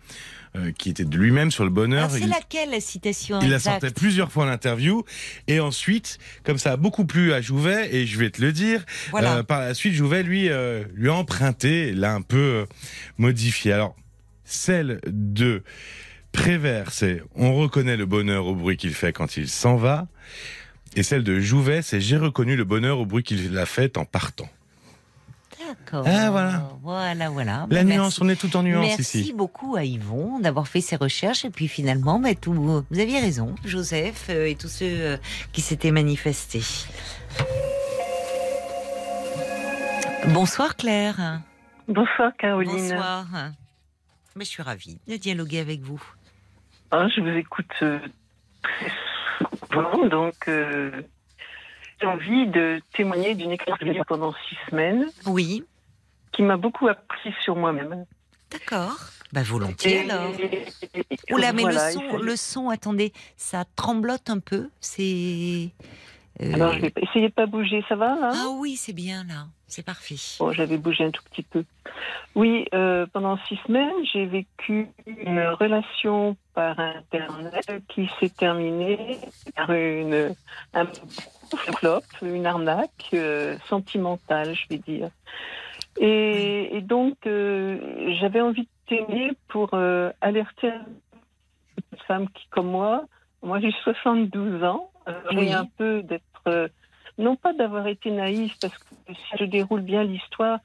euh, 0.55 0.71
qui 0.71 0.89
était 0.89 1.05
de 1.05 1.17
lui-même 1.17 1.51
sur 1.51 1.63
le 1.63 1.69
bonheur. 1.69 2.05
Alors, 2.05 2.11
c'est 2.11 2.25
laquelle 2.27 2.71
la 2.71 2.79
citation 2.79 3.39
il 3.41 3.49
la 3.49 3.59
sortait 3.59 3.91
plusieurs 3.91 4.31
fois 4.31 4.45
en 4.45 4.47
interview 4.47 5.03
et 5.47 5.59
ensuite, 5.59 6.17
comme 6.43 6.57
ça 6.57 6.71
a 6.71 6.77
beaucoup 6.77 7.05
plu 7.05 7.33
à 7.33 7.41
Jouvet 7.41 7.93
et 7.95 8.07
je 8.07 8.17
vais 8.17 8.31
te 8.31 8.41
le 8.41 8.51
dire, 8.51 8.83
Voilà. 9.11 9.37
euh, 9.37 9.43
par 9.43 9.59
la 9.59 9.73
suite 9.73 9.93
Jouvet 9.93 10.23
lui 10.23 10.49
euh, 10.49 10.83
lui 10.95 11.09
a 11.09 11.13
emprunté, 11.13 11.91
l'a 11.93 12.13
un 12.13 12.21
peu 12.21 12.65
modifié. 13.17 13.73
Alors 13.73 13.95
celle 14.43 14.99
de 15.07 15.63
Prévert, 16.31 16.91
c'est 16.91 17.21
on 17.35 17.55
reconnaît 17.55 17.97
le 17.97 18.05
bonheur 18.05 18.45
au 18.45 18.55
bruit 18.55 18.77
qu'il 18.77 18.93
fait 18.93 19.13
quand 19.13 19.37
il 19.37 19.47
s'en 19.49 19.75
va, 19.75 20.07
et 20.95 21.03
celle 21.03 21.23
de 21.23 21.39
Jouvet, 21.39 21.81
c'est 21.81 22.01
j'ai 22.01 22.17
reconnu 22.17 22.55
le 22.55 22.63
bonheur 22.63 22.99
au 22.99 23.05
bruit 23.05 23.23
qu'il 23.23 23.57
a 23.57 23.65
fait 23.65 23.97
en 23.97 24.05
partant. 24.05 24.49
D'accord. 25.59 26.05
Ah, 26.07 26.29
voilà. 26.31 26.69
Voilà, 26.81 27.29
voilà. 27.29 27.51
La 27.69 27.83
Ben, 27.83 27.87
nuance, 27.87 28.19
merci. 28.19 28.23
on 28.23 28.29
est 28.29 28.35
tout 28.39 28.55
en 28.55 28.63
nuance 28.63 28.85
Merci 28.97 29.21
ici. 29.21 29.33
beaucoup 29.33 29.75
à 29.75 29.83
Yvon 29.83 30.39
d'avoir 30.39 30.67
fait 30.67 30.81
ses 30.81 30.95
recherches 30.95 31.43
et 31.45 31.49
puis 31.49 31.67
finalement, 31.67 32.19
ben, 32.19 32.35
tout, 32.35 32.53
vous 32.53 32.99
aviez 32.99 33.19
raison, 33.19 33.55
Joseph 33.65 34.27
euh, 34.29 34.45
et 34.47 34.55
tous 34.55 34.69
ceux 34.69 34.85
euh, 34.85 35.17
qui 35.51 35.61
s'étaient 35.61 35.91
manifestés. 35.91 36.61
Bonsoir 40.29 40.75
Claire. 40.75 41.41
Bonsoir 41.87 42.31
Caroline. 42.37 42.71
Bonsoir. 42.89 43.25
Mais 44.35 44.45
je 44.45 44.49
suis 44.49 44.63
ravie 44.63 44.99
de 45.07 45.15
dialoguer 45.17 45.59
avec 45.59 45.81
vous. 45.81 46.01
Ah, 46.91 47.07
je 47.13 47.21
vous 47.21 47.27
écoute 47.37 47.65
euh, 47.81 47.99
très 48.61 48.91
souvent, 49.71 50.05
donc 50.07 50.47
euh, 50.47 50.91
envie 52.05 52.47
de 52.47 52.81
témoigner 52.93 53.35
d'une 53.35 53.51
expérience 53.51 53.79
que 53.79 53.93
j'ai 53.93 54.03
pendant 54.07 54.33
six 54.49 54.57
semaines 54.69 55.05
Oui, 55.25 55.63
qui 56.31 56.41
m'a 56.43 56.57
beaucoup 56.57 56.87
appris 56.87 57.33
sur 57.43 57.55
moi-même. 57.55 58.05
d'accord. 58.51 58.97
Bah 59.31 59.43
volontiers 59.43 60.05
Et- 60.05 60.09
alors. 60.09 60.31
et- 60.39 60.65
et- 60.99 61.33
Oula, 61.33 61.53
mais 61.53 61.61
voilà, 61.61 61.87
le 61.89 61.93
son, 61.93 61.99
s'agit- 62.11 62.23
le 62.23 62.35
son, 62.35 62.69
attendez, 62.69 63.13
ça 63.37 63.63
tremblote 63.75 64.29
un 64.31 64.39
peu. 64.39 64.69
C'est. 64.79 65.69
euh, 66.41 66.53
Alors, 66.53 66.73
essayer 66.73 67.29
de 67.29 67.33
pas 67.33 67.45
bouger, 67.45 67.83
ça 67.87 67.95
va 67.95 68.15
là? 68.19 68.31
Ah 68.33 68.47
oui, 68.55 68.75
c'est 68.75 68.93
bien 68.93 69.23
là. 69.25 69.45
C'est 69.69 69.85
parfait. 69.85 70.15
Bon, 70.39 70.51
j'avais 70.51 70.77
bougé 70.77 71.05
un 71.05 71.11
tout 71.11 71.23
petit 71.31 71.43
peu. 71.43 71.63
Oui, 72.35 72.65
euh, 72.73 73.05
pendant 73.11 73.37
six 73.47 73.57
semaines, 73.67 73.93
j'ai 74.11 74.25
vécu 74.25 74.87
une 75.07 75.39
relation 75.47 76.35
par 76.53 76.79
Internet 76.79 77.83
qui 77.87 78.09
s'est 78.19 78.29
terminée 78.29 79.17
par 79.55 79.71
une, 79.71 80.35
un 80.73 80.85
flop, 81.77 82.01
une 82.21 82.45
arnaque 82.45 83.09
euh, 83.13 83.57
sentimentale, 83.67 84.53
je 84.55 84.65
vais 84.69 84.77
dire. 84.77 85.09
Et, 85.99 86.77
et 86.77 86.81
donc, 86.81 87.15
euh, 87.25 88.13
j'avais 88.19 88.41
envie 88.41 88.63
de 88.63 88.67
t'aimer 88.87 89.31
pour 89.47 89.73
alerter 90.21 90.71
une 91.91 91.99
femme 92.07 92.29
qui, 92.29 92.47
comme 92.49 92.67
moi, 92.67 93.05
moi 93.41 93.59
j'ai 93.59 93.71
72 93.83 94.63
ans, 94.63 94.91
euh, 95.07 95.13
Oui. 95.31 95.47
j'ai 95.47 95.53
un 95.53 95.65
peu 95.77 96.03
d'être, 96.03 96.69
non 97.19 97.35
pas 97.35 97.53
d'avoir 97.53 97.85
été 97.87 98.09
naïve, 98.09 98.53
parce 98.59 98.77
que 98.77 99.13
si 99.13 99.37
je 99.37 99.43
déroule 99.45 99.81
bien 99.81 100.03
l'histoire, 100.03 100.59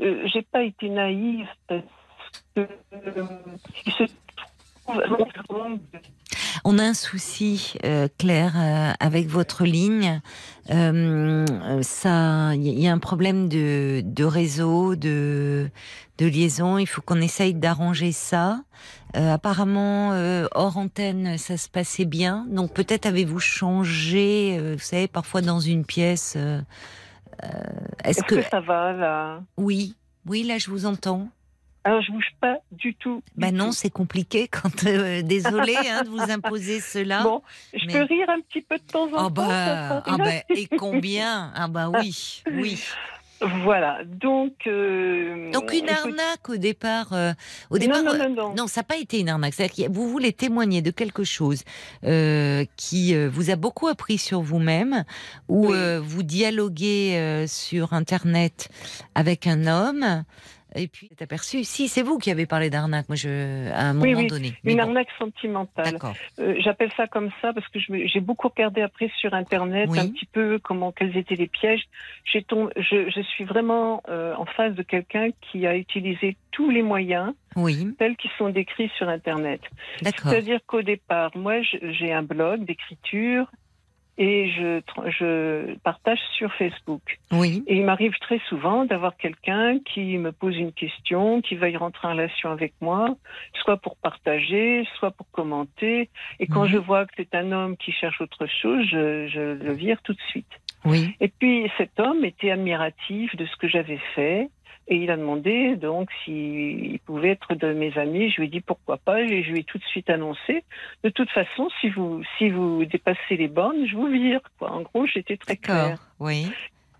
euh, 0.00 0.26
j'ai 0.26 0.42
pas 0.42 0.62
été 0.62 0.90
naïve 0.90 1.48
parce 1.66 1.82
que 2.54 2.68
euh, 2.92 3.24
On 6.64 6.78
a 6.78 6.84
un 6.84 6.94
souci, 6.94 7.74
euh, 7.84 8.08
Claire, 8.18 8.54
euh, 8.56 8.92
avec 9.00 9.28
votre 9.28 9.64
ligne. 9.64 10.20
Euh, 10.70 11.44
ça, 11.82 12.54
il 12.54 12.78
y 12.78 12.88
a 12.88 12.92
un 12.92 12.98
problème 12.98 13.48
de, 13.48 14.02
de 14.04 14.24
réseau, 14.24 14.96
de, 14.96 15.70
de 16.18 16.26
liaison. 16.26 16.78
Il 16.78 16.86
faut 16.86 17.00
qu'on 17.00 17.20
essaye 17.20 17.54
d'arranger 17.54 18.12
ça. 18.12 18.60
Apparemment, 19.14 20.10
hors 20.54 20.76
antenne, 20.76 21.38
ça 21.38 21.56
se 21.56 21.68
passait 21.68 22.04
bien. 22.04 22.46
Donc 22.50 22.74
peut-être 22.74 23.06
avez-vous 23.06 23.40
changé, 23.40 24.74
vous 24.74 24.84
savez, 24.84 25.08
parfois 25.08 25.40
dans 25.40 25.60
une 25.60 25.86
pièce. 25.86 26.36
Est-ce 26.36 26.60
Est-ce 28.04 28.22
que 28.24 28.34
que 28.34 28.42
ça 28.42 28.60
va 28.60 28.92
là? 28.92 29.40
Oui, 29.56 29.96
oui, 30.26 30.42
là 30.42 30.58
je 30.58 30.70
vous 30.70 30.84
entends. 30.84 31.28
Alors 31.88 32.02
je 32.02 32.12
bouge 32.12 32.32
pas 32.40 32.58
du 32.70 32.94
tout. 32.94 33.22
du 33.34 33.40
Ben 33.40 33.54
non, 33.54 33.72
c'est 33.72 33.88
compliqué 33.90 34.46
quand. 34.48 34.84
euh, 34.84 35.22
désolé 35.22 35.74
hein, 35.90 36.02
de 36.02 36.08
vous 36.10 36.30
imposer 36.30 36.80
cela. 36.94 37.22
Bon, 37.22 37.40
je 37.72 37.86
mais- 37.86 37.92
peux 37.94 38.02
rire 38.02 38.28
un 38.28 38.40
petit 38.42 38.60
peu 38.60 38.76
de 38.76 38.82
temps 38.82 39.06
en 39.14 39.16
Ah 39.16 39.22
temps. 39.22 39.30
bah, 39.30 40.02
ah 40.06 40.16
bah, 40.18 40.30
et 40.50 40.66
combien? 40.66 41.50
Ah 41.54 41.66
bah 41.68 41.88
oui, 41.88 42.42
oui. 42.52 42.82
Voilà, 43.62 44.00
donc. 44.04 44.66
euh, 44.66 45.52
Donc 45.52 45.72
une 45.72 45.84
écoute- 45.84 45.90
arnaque 45.96 46.48
au 46.48 46.56
départ. 46.56 47.12
euh, 47.12 47.32
au 47.70 47.78
départ, 47.78 48.02
non, 48.02 48.10
euh, 48.14 48.18
non, 48.18 48.28
non, 48.30 48.48
non. 48.48 48.54
non, 48.56 48.66
ça 48.66 48.80
n'a 48.80 48.84
pas 48.84 48.96
été 48.96 49.20
une 49.20 49.28
arnaque. 49.28 49.54
C'est-à-dire 49.54 49.86
que 49.86 49.92
vous 49.92 50.08
voulez 50.08 50.32
témoigner 50.32 50.82
de 50.82 50.90
quelque 50.90 51.22
chose 51.22 51.62
euh, 52.02 52.64
qui 52.76 53.14
euh, 53.14 53.30
vous 53.32 53.50
a 53.50 53.54
beaucoup 53.56 53.86
appris 53.86 54.18
sur 54.18 54.40
vous-même, 54.42 55.04
ou 55.48 55.68
Oui. 55.68 55.76
euh, 55.76 56.00
vous 56.02 56.24
dialoguez 56.24 57.16
euh, 57.16 57.46
sur 57.46 57.92
Internet 57.92 58.70
avec 59.14 59.46
un 59.46 59.68
homme. 59.68 60.24
Et 60.78 60.88
puis, 60.88 61.08
êtes 61.12 61.22
aperçu, 61.22 61.64
si, 61.64 61.88
c'est 61.88 62.02
vous 62.02 62.18
qui 62.18 62.30
avez 62.30 62.46
parlé 62.46 62.70
d'arnaque, 62.70 63.08
moi, 63.08 63.16
je, 63.16 63.70
à 63.72 63.82
un 63.88 63.92
moment 63.94 64.04
Oui, 64.06 64.14
oui, 64.14 64.26
donné. 64.28 64.54
Mais 64.64 64.72
Une 64.72 64.78
bon, 64.78 64.84
arnaque 64.84 65.08
sentimentale. 65.18 65.92
D'accord. 65.92 66.14
Euh, 66.38 66.54
J'appelle 66.60 66.90
ça 66.96 67.06
comme 67.06 67.30
ça 67.42 67.52
parce 67.52 67.66
que 67.68 67.78
j'ai 67.80 68.20
beaucoup 68.20 68.48
regardé 68.48 68.80
après 68.82 69.10
sur 69.20 69.34
Internet 69.34 69.88
Oui. 69.90 69.98
un 69.98 70.08
petit 70.08 70.26
peu 70.26 70.58
comment 70.62 70.92
quels 70.92 71.16
étaient 71.16 71.34
les 71.34 71.48
pièges. 71.48 71.82
Tombé- 72.48 72.72
je, 72.76 73.10
je 73.10 73.20
suis 73.22 73.44
vraiment 73.44 74.02
euh, 74.08 74.34
en 74.36 74.44
face 74.46 74.74
de 74.74 74.82
quelqu'un 74.82 75.30
qui 75.50 75.66
a 75.66 75.76
utilisé 75.76 76.36
tous 76.52 76.70
les 76.70 76.82
moyens 76.82 77.32
tels 77.98 78.16
qu'ils 78.16 78.30
sont 78.38 78.50
décrits 78.50 78.90
sur 78.96 79.08
Internet. 79.08 79.60
d'accord. 80.02 80.30
C'est-à-dire 80.30 80.60
qu'au 80.66 80.82
départ, 80.82 81.32
moi, 81.36 81.60
j'ai 81.62 82.12
un 82.12 82.22
blog 82.22 82.64
d'écriture 82.64 83.50
et 84.18 84.50
je, 84.50 84.80
je 85.18 85.74
partage 85.78 86.18
sur 86.36 86.52
Facebook. 86.54 87.18
Oui, 87.32 87.62
Et 87.68 87.76
il 87.76 87.84
m'arrive 87.84 88.12
très 88.20 88.40
souvent 88.48 88.84
d'avoir 88.84 89.16
quelqu'un 89.16 89.78
qui 89.78 90.18
me 90.18 90.32
pose 90.32 90.56
une 90.56 90.72
question, 90.72 91.40
qui 91.40 91.54
veuille 91.54 91.76
rentrer 91.76 92.08
en 92.08 92.10
relation 92.12 92.50
avec 92.50 92.72
moi, 92.80 93.16
soit 93.62 93.76
pour 93.76 93.96
partager, 93.96 94.86
soit 94.98 95.12
pour 95.12 95.30
commenter. 95.30 96.10
Et 96.40 96.46
quand 96.48 96.64
Mhm. 96.64 96.68
je 96.70 96.78
vois 96.78 97.06
que 97.06 97.12
c'est 97.16 97.34
un 97.34 97.52
homme 97.52 97.76
qui 97.76 97.92
cherche 97.92 98.20
autre 98.20 98.46
chose, 98.46 98.84
je, 98.90 99.28
je 99.28 99.40
le 99.64 99.72
vire 99.72 100.00
tout 100.02 100.12
de 100.12 100.20
suite. 100.30 100.52
oui. 100.84 101.14
Et 101.20 101.28
puis 101.28 101.70
cet 101.78 101.98
homme 102.00 102.24
était 102.24 102.50
admiratif 102.50 103.34
de 103.36 103.46
ce 103.46 103.56
que 103.56 103.68
j'avais 103.68 104.00
fait. 104.14 104.48
Et 104.90 104.96
il 104.96 105.10
a 105.10 105.16
demandé 105.16 105.76
donc 105.76 106.08
s'il 106.24 106.98
pouvait 107.00 107.30
être 107.30 107.54
de 107.54 107.72
mes 107.74 107.96
amis. 107.98 108.30
Je 108.30 108.40
lui 108.40 108.46
ai 108.46 108.50
dit 108.50 108.60
pourquoi 108.60 108.96
pas. 108.96 109.20
Et 109.20 109.42
je 109.42 109.52
lui 109.52 109.60
ai 109.60 109.64
tout 109.64 109.78
de 109.78 109.84
suite 109.84 110.08
annoncé. 110.08 110.64
De 111.04 111.10
toute 111.10 111.30
façon, 111.30 111.68
si 111.80 111.90
vous 111.90 112.22
si 112.38 112.48
vous 112.48 112.84
dépassez 112.86 113.36
les 113.36 113.48
bornes, 113.48 113.86
je 113.86 113.94
vous 113.94 114.08
vire. 114.08 114.40
Quoi. 114.58 114.72
En 114.72 114.80
gros, 114.80 115.06
j'étais 115.06 115.36
très 115.36 115.56
claire. 115.56 115.98
Oui. 116.20 116.50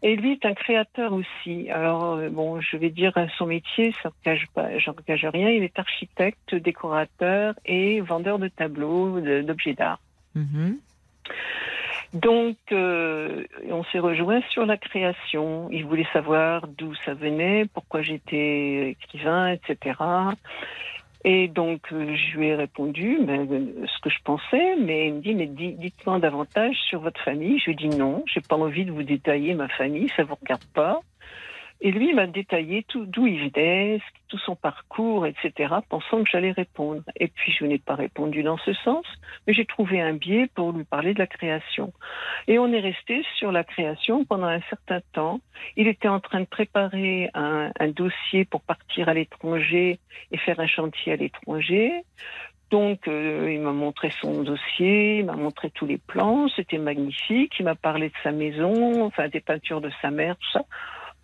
Et 0.03 0.15
lui 0.15 0.33
est 0.33 0.45
un 0.47 0.55
créateur 0.55 1.13
aussi. 1.13 1.71
Alors, 1.71 2.15
euh, 2.15 2.29
bon, 2.29 2.61
je 2.61 2.77
vais 2.77 2.91
dire 2.91 3.13
son 3.37 3.47
métier, 3.47 3.93
ça 4.01 4.11
n'engage 4.11 4.47
pas, 4.55 4.79
j'engage 4.79 5.25
rien. 5.25 5.49
Il 5.51 5.65
est 5.65 5.77
architecte, 5.79 6.55
décorateur 6.55 7.55
et 7.67 8.01
vendeur 8.01 8.39
de 8.39 8.49
tableaux, 8.49 9.21
d'objets 9.21 9.75
d'art. 9.75 10.01
Mhm. 10.35 10.79
Donc, 12.13 12.57
euh, 12.73 13.45
on 13.71 13.85
s'est 13.85 13.99
rejoint 13.99 14.41
sur 14.51 14.67
la 14.67 14.77
création. 14.77 15.69
Il 15.71 15.85
voulait 15.85 16.07
savoir 16.13 16.67
d'où 16.67 16.95
ça 17.05 17.15
venait, 17.15 17.67
pourquoi 17.73 18.03
j'étais 18.03 18.91
écrivain, 18.91 19.49
etc. 19.53 19.95
Et 21.25 21.49
donc, 21.49 21.81
euh, 21.93 22.15
je 22.15 22.39
lui 22.39 22.47
ai 22.47 22.55
répondu 22.55 23.19
ben, 23.21 23.47
euh, 23.51 23.87
ce 23.87 24.01
que 24.01 24.11
je 24.11 24.19
pensais, 24.25 24.77
mais 24.81 25.09
il 25.09 25.15
me 25.15 25.21
dit, 25.21 25.35
mais 25.35 25.47
di- 25.47 25.75
dites-moi 25.75 26.21
davantage 26.21 26.77
sur 26.89 27.01
votre 27.01 27.21
famille. 27.23 27.59
Je 27.59 27.67
lui 27.67 27.73
ai 27.73 27.75
dit 27.75 27.89
non, 27.89 28.23
j'ai 28.33 28.41
pas 28.41 28.57
envie 28.57 28.85
de 28.85 28.93
vous 28.93 29.03
détailler 29.03 29.55
ma 29.55 29.69
famille, 29.69 30.09
ça 30.17 30.23
vous 30.23 30.37
regarde 30.41 30.63
pas. 30.75 31.01
Et 31.81 31.93
lui, 31.93 32.13
m'a 32.13 32.27
détaillé 32.27 32.85
d'où 32.93 33.27
il 33.27 33.51
venait, 33.51 34.01
tout 34.29 34.39
son 34.39 34.57
parcours, 34.57 35.27
etc., 35.27 35.75
pensant 35.89 36.25
que 36.25 36.31
j'allais 36.31 36.51
répondre. 36.51 37.03
Et 37.17 37.29
puis, 37.29 37.53
je 37.53 37.65
n'ai 37.65 37.79
pas 37.79 37.95
répondu 37.95 38.43
dans 38.43 38.59
ce 38.59 38.73
sens, 38.73 39.07
mais 39.47 39.55
j'ai 39.55 39.65
trouvé 39.65 40.01
un 40.01 40.15
biais 40.15 40.49
pour 40.55 40.73
lui 40.73 40.85
parler 40.85 41.15
de 41.15 41.21
la 41.21 41.29
création. 41.29 41.93
Et 42.49 42.59
on 42.59 42.73
est 42.73 42.81
resté 42.81 43.25
sur 43.37 43.53
la 43.53 43.63
création 43.63 44.25
pendant 44.25 44.49
un 44.49 44.61
certain 44.69 45.01
temps. 45.13 45.41
Il 45.77 45.87
était 45.87 46.09
en 46.09 46.19
train 46.19 46.41
de 46.41 46.47
préparer 46.47 47.31
un, 47.35 47.71
un 47.79 47.89
dossier 47.89 48.45
pour 48.45 48.63
partir 48.63 49.09
à 49.09 49.15
l'étranger 49.15 50.01
et 50.33 50.39
faire 50.39 50.59
un 50.59 50.67
chantier 50.67 51.13
à 51.13 51.17
l'étranger. 51.17 52.03
Donc, 52.71 53.09
euh, 53.09 53.51
il 53.51 53.61
m'a 53.61 53.73
montré 53.73 54.13
son 54.21 54.43
dossier, 54.43 55.21
il 55.21 55.25
m'a 55.25 55.37
montré 55.37 55.71
tous 55.71 55.87
les 55.87 55.97
plans, 55.97 56.49
c'était 56.55 56.79
magnifique. 56.79 57.55
Il 57.59 57.65
m'a 57.65 57.75
parlé 57.75 58.09
de 58.09 58.15
sa 58.23 58.31
maison, 58.31 59.05
enfin 59.05 59.29
des 59.29 59.41
peintures 59.41 59.81
de 59.81 59.91
sa 60.03 60.11
mère, 60.11 60.37
tout 60.37 60.51
ça. 60.53 60.65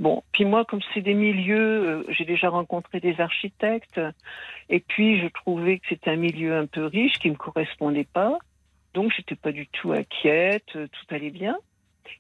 Bon, 0.01 0.23
puis 0.33 0.45
moi, 0.45 0.65
comme 0.65 0.81
c'est 0.93 1.03
des 1.03 1.15
milieux, 1.15 1.89
euh, 1.89 2.05
j'ai 2.09 2.25
déjà 2.25 2.49
rencontré 2.49 2.99
des 2.99 3.21
architectes, 3.21 4.01
et 4.69 4.81
puis 4.81 5.21
je 5.21 5.29
trouvais 5.29 5.79
que 5.79 5.87
c'était 5.89 6.11
un 6.11 6.16
milieu 6.16 6.57
un 6.57 6.66
peu 6.66 6.87
riche 6.87 7.19
qui 7.21 7.31
me 7.31 7.37
correspondait 7.37 8.09
pas, 8.12 8.39
donc 8.93 9.12
j'étais 9.16 9.37
pas 9.37 9.53
du 9.53 9.69
tout 9.69 9.93
inquiète, 9.93 10.77
euh, 10.77 10.89
tout 10.89 11.15
allait 11.15 11.31
bien. 11.31 11.57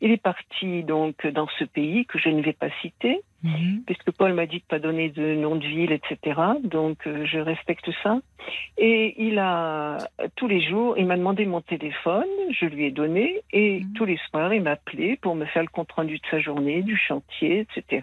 Il 0.00 0.12
est 0.12 0.22
parti 0.22 0.82
donc 0.84 1.26
dans 1.26 1.48
ce 1.58 1.64
pays 1.64 2.06
que 2.06 2.18
je 2.18 2.28
ne 2.28 2.42
vais 2.42 2.52
pas 2.52 2.70
citer, 2.80 3.22
Mhm. 3.44 3.82
puisque 3.86 4.10
Paul 4.12 4.32
m'a 4.32 4.46
dit 4.46 4.58
de 4.58 4.64
pas 4.64 4.78
donner 4.78 5.10
de 5.10 5.34
nom 5.34 5.56
de 5.56 5.66
ville, 5.66 5.92
etc. 5.92 6.40
Donc 6.62 7.06
euh, 7.06 7.26
je 7.26 7.38
respecte 7.38 7.90
ça. 8.02 8.18
Et 8.78 9.14
il 9.22 9.38
a 9.38 9.98
tous 10.36 10.48
les 10.48 10.60
jours, 10.60 10.96
il 10.98 11.06
m'a 11.06 11.16
demandé 11.16 11.44
mon 11.46 11.60
téléphone, 11.60 12.24
je 12.50 12.66
lui 12.66 12.84
ai 12.86 12.90
donné, 12.90 13.42
et 13.52 13.80
Mhm. 13.80 13.92
tous 13.94 14.04
les 14.06 14.18
soirs 14.28 14.52
il 14.54 14.62
m'appelait 14.62 15.16
pour 15.20 15.34
me 15.34 15.44
faire 15.44 15.62
le 15.62 15.68
compte 15.68 15.92
rendu 15.92 16.16
de 16.16 16.26
sa 16.30 16.40
journée, 16.40 16.82
du 16.82 16.96
chantier, 16.96 17.60
etc. 17.76 18.02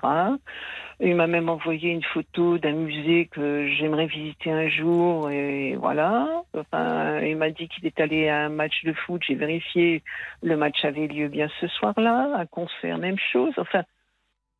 Il 0.99 1.15
m'a 1.15 1.25
même 1.25 1.49
envoyé 1.49 1.89
une 1.89 2.03
photo 2.03 2.59
d'un 2.59 2.73
musée 2.73 3.25
que 3.31 3.67
j'aimerais 3.67 4.05
visiter 4.05 4.51
un 4.51 4.69
jour, 4.69 5.31
et 5.31 5.75
voilà. 5.75 6.27
Enfin, 6.55 7.19
il 7.21 7.35
m'a 7.37 7.49
dit 7.49 7.67
qu'il 7.67 7.87
est 7.87 7.99
allé 7.99 8.29
à 8.29 8.45
un 8.45 8.49
match 8.49 8.83
de 8.83 8.93
foot. 8.93 9.21
J'ai 9.27 9.33
vérifié, 9.33 10.03
le 10.43 10.55
match 10.55 10.85
avait 10.85 11.07
lieu 11.07 11.27
bien 11.27 11.47
ce 11.59 11.67
soir-là, 11.67 12.35
un 12.37 12.45
concert, 12.45 12.99
même 12.99 13.17
chose. 13.17 13.53
Enfin. 13.57 13.83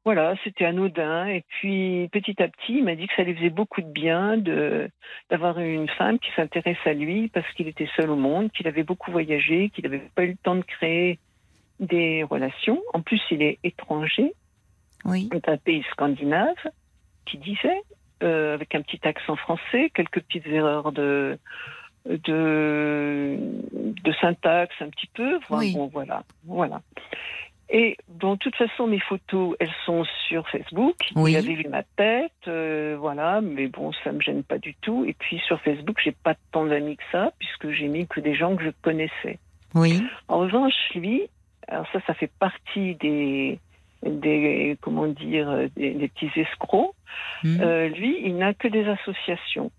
Voilà, 0.03 0.33
c'était 0.43 0.65
anodin. 0.65 1.27
Et 1.27 1.43
puis, 1.47 2.09
petit 2.11 2.41
à 2.41 2.47
petit, 2.47 2.77
il 2.77 2.83
m'a 2.83 2.95
dit 2.95 3.07
que 3.07 3.13
ça 3.15 3.23
lui 3.23 3.35
faisait 3.35 3.51
beaucoup 3.51 3.81
de 3.81 3.87
bien 3.91 4.37
de 4.37 4.89
d'avoir 5.29 5.59
une 5.59 5.87
femme 5.89 6.17
qui 6.17 6.31
s'intéresse 6.35 6.77
à 6.85 6.93
lui 6.93 7.27
parce 7.27 7.47
qu'il 7.53 7.67
était 7.67 7.89
seul 7.95 8.09
au 8.09 8.15
monde, 8.15 8.51
qu'il 8.51 8.67
avait 8.67 8.83
beaucoup 8.83 9.11
voyagé, 9.11 9.69
qu'il 9.69 9.83
n'avait 9.83 10.01
pas 10.15 10.23
eu 10.23 10.29
le 10.31 10.37
temps 10.37 10.55
de 10.55 10.63
créer 10.63 11.19
des 11.79 12.23
relations. 12.23 12.81
En 12.93 13.01
plus, 13.01 13.21
il 13.31 13.41
est 13.43 13.59
étranger, 13.63 14.33
Oui. 15.05 15.29
c'est 15.31 15.47
un 15.49 15.57
pays 15.57 15.83
scandinave, 15.91 16.55
qui 17.25 17.37
disait, 17.37 17.81
euh, 18.23 18.53
avec 18.55 18.73
un 18.75 18.81
petit 18.81 18.99
accent 19.07 19.35
français, 19.35 19.91
quelques 19.93 20.21
petites 20.21 20.47
erreurs 20.47 20.91
de 20.91 21.37
de, 22.07 23.37
de 24.03 24.11
syntaxe 24.13 24.73
un 24.79 24.89
petit 24.89 25.07
peu. 25.13 25.39
Oui. 25.51 25.73
bon, 25.75 25.85
voilà, 25.87 26.23
voilà. 26.45 26.81
Et 27.73 27.95
bon, 28.09 28.33
de 28.33 28.39
toute 28.39 28.55
façon, 28.57 28.85
mes 28.85 28.99
photos, 28.99 29.55
elles 29.59 29.73
sont 29.85 30.03
sur 30.27 30.47
Facebook. 30.49 30.95
Oui. 31.15 31.31
Il 31.31 31.37
avait 31.37 31.53
vu 31.53 31.69
ma 31.69 31.83
tête, 31.83 32.31
euh, 32.49 32.97
voilà, 32.99 33.39
mais 33.39 33.67
bon, 33.67 33.93
ça 34.03 34.11
me 34.11 34.19
gêne 34.19 34.43
pas 34.43 34.57
du 34.57 34.75
tout. 34.75 35.05
Et 35.05 35.13
puis 35.13 35.39
sur 35.47 35.59
Facebook, 35.61 35.97
j'ai 36.03 36.11
pas 36.11 36.35
tant 36.51 36.65
d'amis 36.65 36.97
que 36.97 37.03
ça, 37.13 37.31
puisque 37.39 37.71
j'ai 37.71 37.87
mis 37.87 38.07
que 38.07 38.19
des 38.19 38.35
gens 38.35 38.57
que 38.57 38.63
je 38.65 38.71
connaissais. 38.81 39.39
Oui. 39.73 40.03
En 40.27 40.39
revanche, 40.39 40.73
lui, 40.95 41.29
alors 41.69 41.87
ça, 41.93 42.01
ça 42.05 42.13
fait 42.13 42.31
partie 42.39 42.95
des, 42.95 43.57
des 44.03 44.77
comment 44.81 45.07
dire, 45.07 45.69
des, 45.77 45.91
des 45.91 46.07
petits 46.09 46.31
escrocs. 46.37 46.93
Hmm. 47.43 47.61
Euh, 47.61 47.87
lui, 47.87 48.19
il 48.25 48.35
n'a 48.35 48.53
que 48.53 48.67
des 48.67 48.85
associations. 48.85 49.71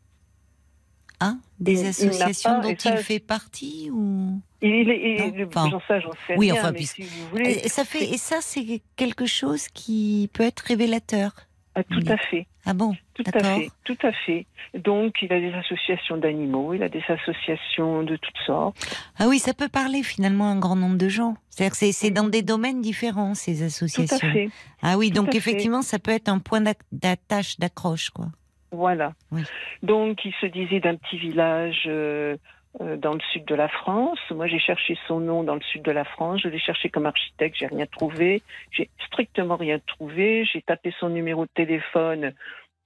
Ah, 1.20 1.34
des 1.60 1.82
il 1.82 1.86
associations 1.86 2.60
dont 2.62 2.74
il 2.74 2.96
fait 2.96 3.20
partie 3.20 3.90
ou 3.92 4.40
Il 4.62 4.88
est, 4.90 5.34
il- 5.36 5.44
enfin, 5.46 5.68
j'en 6.00 6.12
sais 6.26 6.36
oui, 6.36 6.50
rien, 6.52 6.60
enfin, 6.60 6.70
mais 6.72 6.78
puis- 6.78 6.86
si 6.86 7.02
vous 7.02 7.28
voulez, 7.30 7.50
et 7.64 7.68
ça 7.68 7.84
fait 7.84 8.04
et 8.04 8.16
ça 8.16 8.36
c'est 8.40 8.80
quelque 8.96 9.26
chose 9.26 9.66
qui 9.68 10.30
peut 10.32 10.44
être 10.44 10.60
révélateur. 10.60 11.32
ah, 11.74 11.82
tout 11.84 12.02
à 12.06 12.16
fait. 12.16 12.46
Ah 12.64 12.74
bon 12.74 12.94
Tout 13.14 13.24
à 13.34 13.40
fait, 13.42 13.70
tout 13.82 13.96
à 14.04 14.12
fait. 14.12 14.46
Donc, 14.74 15.16
il 15.20 15.32
a 15.32 15.40
des 15.40 15.52
associations 15.52 16.16
d'animaux, 16.16 16.74
il 16.74 16.82
a 16.84 16.88
des 16.88 17.02
associations 17.08 18.04
de 18.04 18.14
toutes 18.14 18.38
sortes. 18.46 18.76
Ah 19.18 19.26
oui, 19.26 19.40
ça 19.40 19.52
peut 19.52 19.68
parler 19.68 20.04
finalement 20.04 20.44
à 20.48 20.52
un 20.52 20.58
grand 20.60 20.76
nombre 20.76 20.96
de 20.96 21.08
gens. 21.08 21.34
C'est-à-dire 21.50 21.72
que 21.76 21.92
c'est- 21.92 22.10
dans 22.12 22.28
des 22.28 22.42
domaines 22.42 22.80
différents 22.80 23.34
ces 23.34 23.56
Tout 23.56 23.62
à 23.62 23.66
associations. 23.66 24.18
fait. 24.32 24.48
Ah 24.80 24.96
oui, 24.96 25.08
Tout 25.08 25.16
donc 25.16 25.32
fait. 25.32 25.38
effectivement, 25.38 25.82
ça 25.82 25.98
peut 25.98 26.12
être 26.12 26.28
un 26.28 26.38
point 26.38 26.62
d'attache, 26.92 27.58
d'accroche, 27.58 28.10
quoi. 28.10 28.26
Voilà. 28.70 29.14
Oui. 29.32 29.42
Donc, 29.82 30.24
il 30.24 30.32
se 30.40 30.46
disait 30.46 30.78
d'un 30.80 30.94
petit 30.96 31.18
village 31.18 31.82
euh, 31.86 32.36
dans 32.80 33.12
le 33.14 33.20
sud 33.32 33.44
de 33.44 33.54
la 33.54 33.68
France. 33.68 34.18
Moi, 34.30 34.46
j'ai 34.46 34.58
cherché 34.58 34.96
son 35.06 35.20
nom 35.20 35.42
dans 35.42 35.54
le 35.54 35.60
sud 35.60 35.82
de 35.82 35.90
la 35.90 36.04
France. 36.04 36.40
Je 36.42 36.48
l'ai 36.48 36.58
cherché 36.58 36.88
comme 36.88 37.06
architecte, 37.06 37.56
j'ai 37.58 37.66
rien 37.66 37.86
trouvé. 37.86 38.42
J'ai 38.70 38.88
strictement 39.06 39.56
rien 39.56 39.78
trouvé. 39.86 40.44
J'ai 40.50 40.62
tapé 40.62 40.92
son 40.98 41.08
numéro 41.10 41.44
de 41.44 41.50
téléphone, 41.54 42.32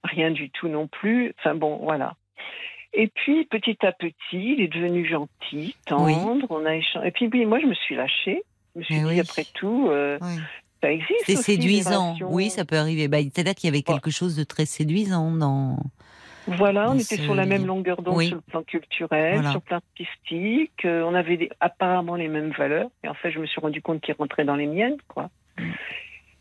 rien 0.03 0.31
du 0.31 0.49
tout 0.49 0.67
non 0.67 0.87
plus. 0.87 1.33
Enfin 1.39 1.55
bon, 1.55 1.77
voilà. 1.83 2.15
Et 2.93 3.07
puis, 3.07 3.45
petit 3.45 3.77
à 3.85 3.91
petit, 3.91 4.15
il 4.31 4.61
est 4.61 4.67
devenu 4.73 5.07
gentil, 5.07 5.75
tendre. 5.85 6.47
On 6.49 6.65
a 6.65 6.75
échangé. 6.75 7.07
Et 7.07 7.11
puis, 7.11 7.29
oui, 7.31 7.45
moi, 7.45 7.59
je 7.59 7.65
me 7.67 7.73
suis 7.73 7.95
lâchée. 7.95 8.43
Je 8.75 8.79
me 8.79 8.83
suis 8.83 8.95
Eh 8.95 8.99
dit, 8.99 9.05
oui. 9.05 9.19
après 9.19 9.45
tout, 9.53 9.87
euh, 9.89 10.17
ça 10.81 10.91
existe. 10.91 11.23
C'est 11.25 11.35
séduisant. 11.35 12.15
Oui, 12.21 12.49
ça 12.49 12.65
peut 12.65 12.77
arriver. 12.77 13.07
Bah, 13.07 13.17
C'est-à-dire 13.21 13.55
qu'il 13.55 13.67
y 13.67 13.73
avait 13.73 13.83
quelque 13.83 14.09
chose 14.11 14.35
de 14.35 14.43
très 14.43 14.65
séduisant 14.65 15.31
dans. 15.31 15.77
Voilà, 16.47 16.89
on 16.91 16.95
était 16.95 17.17
sur 17.17 17.35
la 17.35 17.45
même 17.45 17.65
longueur 17.65 18.01
d'onde 18.01 18.17
Oui. 18.17 18.27
sur 18.27 18.35
le 18.37 18.41
plan 18.41 18.63
culturel, 18.63 19.35
Voilà. 19.35 19.49
sur 19.51 19.59
le 19.59 19.65
plan 19.65 19.77
artistique. 19.77 20.85
euh, 20.85 21.03
on 21.03 21.13
avait 21.13 21.37
des- 21.37 21.49
apparemment 21.59 22.15
les 22.15 22.27
mêmes 22.27 22.51
valeurs. 22.51 22.89
Et 23.03 23.07
en 23.09 23.13
fait, 23.13 23.31
je 23.31 23.39
me 23.39 23.45
suis 23.45 23.59
rendu 23.61 23.81
compte 23.81 24.01
qu'il 24.01 24.15
rentrait 24.17 24.45
dans 24.45 24.55
les 24.55 24.67
miennes, 24.67 24.97
quoi. 25.07 25.29
Mm. 25.59 25.63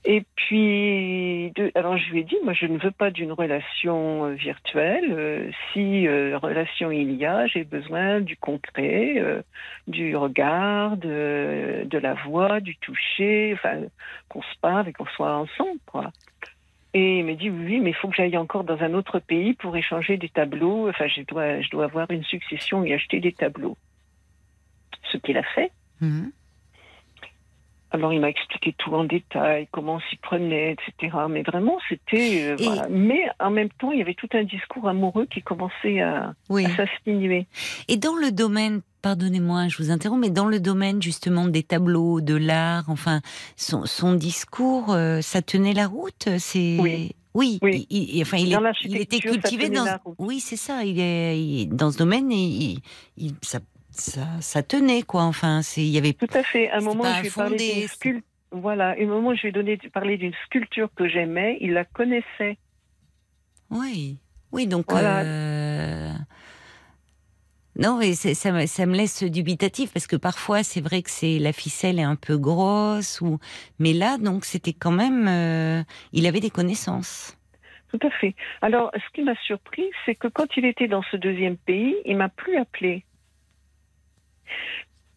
Et 0.08 0.22
puis, 0.36 1.50
de- 1.56 1.72
alors 1.74 1.96
je 1.98 2.08
lui 2.12 2.20
ai 2.20 2.22
dit, 2.22 2.36
moi, 2.44 2.52
je 2.52 2.66
ne 2.66 2.78
veux 2.78 2.92
pas 2.92 3.10
d'une 3.10 3.32
relation 3.32 4.26
euh, 4.26 4.34
virtuelle. 4.34 5.06
euh, 5.10 5.50
si 5.72 6.06
euh, 6.06 6.38
relation 6.38 6.92
il 6.92 7.12
y 7.14 7.26
a, 7.26 7.46
j'ai 7.48 7.64
besoin 7.64 8.20
du 8.20 8.36
concret, 8.36 9.14
euh, 9.18 9.42
du 9.88 10.14
regard, 10.16 10.96
de, 10.96 11.82
de 11.86 11.98
la 11.98 12.14
voix, 12.14 12.60
du 12.60 12.76
toucher, 12.76 13.52
enfin, 13.54 13.80
qu'on 14.28 14.42
se 14.42 14.58
parle 14.60 14.88
et 14.88 14.92
qu'on 14.92 15.06
soit 15.06 15.34
ensemble, 15.36 15.80
quoi. 15.86 16.12
Et 16.98 17.18
il 17.18 17.26
m'a 17.26 17.34
dit 17.34 17.50
oui, 17.50 17.78
mais 17.80 17.90
il 17.90 17.94
faut 17.94 18.08
que 18.08 18.16
j'aille 18.16 18.38
encore 18.38 18.64
dans 18.64 18.80
un 18.80 18.94
autre 18.94 19.18
pays 19.18 19.52
pour 19.52 19.76
échanger 19.76 20.16
des 20.16 20.30
tableaux. 20.30 20.88
Enfin, 20.88 21.06
je 21.08 21.20
dois, 21.22 21.60
je 21.60 21.68
dois 21.68 21.84
avoir 21.84 22.10
une 22.10 22.24
succession 22.24 22.84
et 22.84 22.94
acheter 22.94 23.20
des 23.20 23.32
tableaux. 23.32 23.76
Ce 25.12 25.18
qu'il 25.18 25.36
a 25.36 25.42
fait. 25.42 25.70
Mhm. 26.00 26.32
Alors, 27.92 28.12
il 28.12 28.20
m'a 28.20 28.28
expliqué 28.30 28.74
tout 28.76 28.92
en 28.94 29.04
détail, 29.04 29.68
comment 29.70 29.94
on 29.96 30.00
s'y 30.00 30.16
prenait, 30.16 30.72
etc. 30.72 31.16
Mais 31.30 31.42
vraiment, 31.42 31.78
c'était. 31.88 32.42
euh, 32.50 32.56
Et- 32.58 32.64
voilà. 32.64 32.88
Mais 32.90 33.28
en 33.38 33.50
même 33.50 33.68
temps, 33.78 33.92
il 33.92 33.98
y 33.98 34.02
avait 34.02 34.14
tout 34.14 34.28
un 34.32 34.42
discours 34.44 34.88
amoureux 34.88 35.26
qui 35.26 35.40
commençait 35.42 36.00
à, 36.00 36.34
Oui. 36.48 36.64
à 36.64 36.70
s'insinuer. 36.76 37.46
Et 37.88 37.96
dans 37.96 38.16
le 38.16 38.32
domaine, 38.32 38.80
pardonnez-moi, 39.06 39.68
je 39.68 39.76
vous 39.80 39.92
interromps, 39.92 40.20
mais 40.20 40.30
dans 40.30 40.46
le 40.46 40.58
domaine 40.58 41.00
justement 41.00 41.46
des 41.46 41.62
tableaux, 41.62 42.20
de 42.20 42.34
l'art, 42.34 42.86
enfin, 42.88 43.20
son, 43.54 43.86
son 43.86 44.14
discours, 44.14 44.92
euh, 44.92 45.20
ça 45.20 45.42
tenait 45.42 45.74
la 45.74 45.86
route. 45.86 46.28
C'est 46.38 46.76
Oui. 46.80 47.12
Oui, 47.32 47.58
Oui. 47.62 47.86
il- 47.90 48.16
il- 48.16 48.22
enfin, 48.22 48.38
il, 48.38 48.50
Dans 48.50 48.64
est- 48.66 48.72
il 48.82 48.96
était 48.96 49.20
cultivé 49.20 49.68
dans. 49.68 49.84
Oui, 50.18 50.40
c'est 50.40 50.56
ça. 50.56 50.82
Il 50.84 50.98
est 50.98 51.66
dans 51.66 51.92
ce 51.92 51.98
domaine, 51.98 52.32
il, 52.32 52.80
il- 53.16 53.34
ça, 53.42 53.60
ça, 53.90 54.26
ça 54.40 54.62
tenait 54.64 55.02
quoi. 55.02 55.22
Enfin, 55.22 55.60
c'est 55.62 55.82
il 55.82 55.90
y 55.90 55.98
avait. 55.98 56.14
Tout 56.14 56.26
à 56.34 56.42
fait. 56.42 56.68
À 56.70 56.78
un 56.78 56.80
moment, 56.80 57.04
je 57.04 57.22
lui 57.22 57.56
d'une 57.78 57.88
sculpture. 57.88 58.22
Voilà, 58.50 58.96
un 58.98 59.06
moment, 59.06 59.34
je 59.36 59.42
lui 59.42 59.48
ai 59.50 59.52
donné, 59.52 59.78
parlé 59.92 60.16
d'une 60.16 60.32
sculpture 60.46 60.88
que 60.96 61.06
j'aimais. 61.08 61.58
Il 61.60 61.74
la 61.74 61.84
connaissait. 61.84 62.56
Oui, 63.70 64.16
oui, 64.50 64.66
donc. 64.66 64.86
Voilà. 64.90 65.18
euh, 65.20 65.45
Non, 67.78 67.98
mais 67.98 68.14
c'est- 68.14 68.34
ça, 68.34 68.52
me- 68.52 68.66
ça 68.66 68.86
me 68.86 68.96
laisse 68.96 69.22
dubitatif 69.22 69.92
parce 69.92 70.06
que 70.06 70.16
parfois 70.16 70.62
c'est 70.62 70.80
vrai 70.80 71.02
que 71.02 71.10
c'est 71.10 71.38
la 71.38 71.52
ficelle 71.52 71.98
est 71.98 72.02
un 72.02 72.16
peu 72.16 72.38
grosse 72.38 73.20
ou 73.20 73.38
mais 73.78 73.92
là 73.92 74.16
donc 74.18 74.46
c'était 74.46 74.72
quand 74.72 74.90
même 74.92 75.28
euh, 75.28 75.82
il 76.12 76.26
avait 76.26 76.40
des 76.40 76.50
connaissances. 76.50 77.36
Tout 77.92 78.04
à 78.06 78.10
fait. 78.10 78.34
Alors, 78.62 78.90
ce 78.94 79.12
qui 79.14 79.22
m'a 79.22 79.36
surpris, 79.46 79.84
c'est 80.04 80.16
que 80.16 80.26
quand 80.28 80.56
il 80.56 80.64
était 80.64 80.88
dans 80.88 81.02
ce 81.10 81.16
deuxième 81.16 81.56
pays, 81.56 81.94
il 82.04 82.16
m'a 82.16 82.28
plus 82.28 82.56
appelé. 82.56 83.04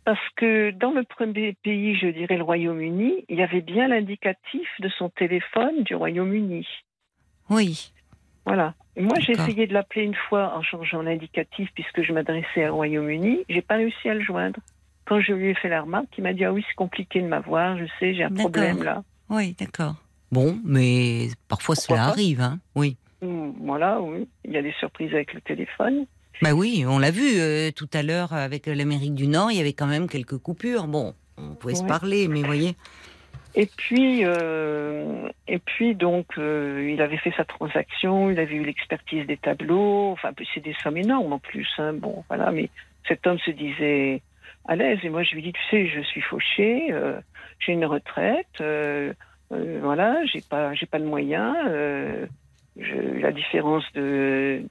Parce 0.05 0.19
que 0.35 0.71
dans 0.71 0.91
le 0.91 1.03
premier 1.03 1.53
pays, 1.63 1.95
je 1.97 2.07
dirais 2.07 2.37
le 2.37 2.43
Royaume-Uni, 2.43 3.25
il 3.27 3.37
y 3.37 3.41
avait 3.41 3.61
bien 3.61 3.87
l'indicatif 3.87 4.67
de 4.79 4.89
son 4.97 5.09
téléphone 5.09 5.83
du 5.83 5.95
Royaume-Uni. 5.95 6.67
Oui, 7.49 7.91
Voilà. 8.49 8.73
Moi, 8.97 9.17
j'ai 9.19 9.33
essayé 9.33 9.65
de 9.67 9.73
l'appeler 9.73 10.03
une 10.03 10.15
fois 10.27 10.57
en 10.57 10.61
changeant 10.61 11.01
l'indicatif 11.01 11.69
puisque 11.73 12.01
je 12.03 12.11
m'adressais 12.11 12.67
au 12.67 12.75
Royaume-Uni. 12.75 13.45
J'ai 13.47 13.61
pas 13.61 13.75
réussi 13.75 14.09
à 14.09 14.13
le 14.13 14.21
joindre. 14.21 14.59
Quand 15.05 15.21
je 15.21 15.31
lui 15.31 15.49
ai 15.49 15.53
fait 15.55 15.69
la 15.69 15.81
remarque, 15.81 16.07
il 16.17 16.23
m'a 16.23 16.33
dit 16.33 16.43
Ah 16.43 16.51
oui, 16.51 16.63
c'est 16.67 16.75
compliqué 16.75 17.21
de 17.21 17.27
m'avoir, 17.27 17.77
je 17.77 17.85
sais, 17.99 18.13
j'ai 18.13 18.23
un 18.23 18.29
problème 18.31 18.83
là. 18.83 19.03
oui, 19.29 19.55
d'accord. 19.57 19.95
Bon, 20.31 20.59
mais 20.65 21.29
parfois 21.47 21.75
Pourquoi 21.75 21.95
cela 21.95 22.05
pas? 22.07 22.11
arrive, 22.11 22.41
hein. 22.41 22.59
Oui. 22.75 22.97
Hum, 23.21 23.53
Voilà, 23.61 23.99
oui. 24.01 24.27
Il 24.45 24.51
y 24.51 24.57
a 24.57 24.61
des 24.61 24.73
surprises 24.73 25.13
avec 25.13 25.33
le 25.33 25.41
téléphone. 25.41 26.05
Bah 26.41 26.53
oui, 26.53 26.85
on 26.87 26.99
l'a 26.99 27.11
vu 27.11 27.39
euh, 27.39 27.71
tout 27.71 27.89
à 27.93 28.01
l'heure 28.03 28.33
avec 28.33 28.67
l'Amérique 28.67 29.15
du 29.15 29.27
Nord, 29.27 29.51
il 29.51 29.57
y 29.57 29.61
avait 29.61 29.73
quand 29.73 29.87
même 29.87 30.07
quelques 30.07 30.37
coupures. 30.37 30.87
Bon, 30.87 31.13
on 31.37 31.55
pouvait 31.55 31.75
se 31.75 31.83
parler, 31.83 32.27
mais 32.27 32.43
voyez. 32.43 32.75
Et 33.55 33.65
puis, 33.77 34.21
euh, 34.23 35.27
et 35.47 35.59
puis 35.59 35.95
donc, 35.95 36.25
euh, 36.37 36.89
il 36.93 37.01
avait 37.01 37.17
fait 37.17 37.33
sa 37.35 37.45
transaction, 37.45 38.29
il 38.29 38.39
avait 38.39 38.55
eu 38.55 38.63
l'expertise 38.63 39.25
des 39.25 39.37
tableaux. 39.37 40.11
Enfin, 40.11 40.31
c'est 40.53 40.63
des 40.63 40.75
sommes 40.83 40.97
énormes 40.97 41.33
en 41.33 41.39
plus. 41.39 41.67
hein. 41.77 41.93
Bon, 41.93 42.23
voilà. 42.29 42.51
Mais 42.51 42.69
cet 43.07 43.25
homme 43.27 43.39
se 43.39 43.51
disait 43.51 44.21
à 44.67 44.75
l'aise. 44.75 44.99
Et 45.03 45.09
moi, 45.09 45.23
je 45.23 45.33
lui 45.35 45.41
dis, 45.41 45.53
tu 45.53 45.61
sais, 45.71 45.87
je 45.87 46.01
suis 46.01 46.21
fauché, 46.21 46.89
euh, 46.91 47.19
j'ai 47.59 47.73
une 47.73 47.85
retraite, 47.85 48.45
euh, 48.61 49.13
euh, 49.51 49.79
voilà, 49.81 50.23
j'ai 50.25 50.41
pas, 50.41 50.73
j'ai 50.75 50.85
pas 50.85 50.99
de 50.99 51.05
moyens. 51.05 51.55
euh, 51.67 52.27
je- 52.77 53.19
la 53.19 53.31
différence 53.31 53.83
de 53.93 54.61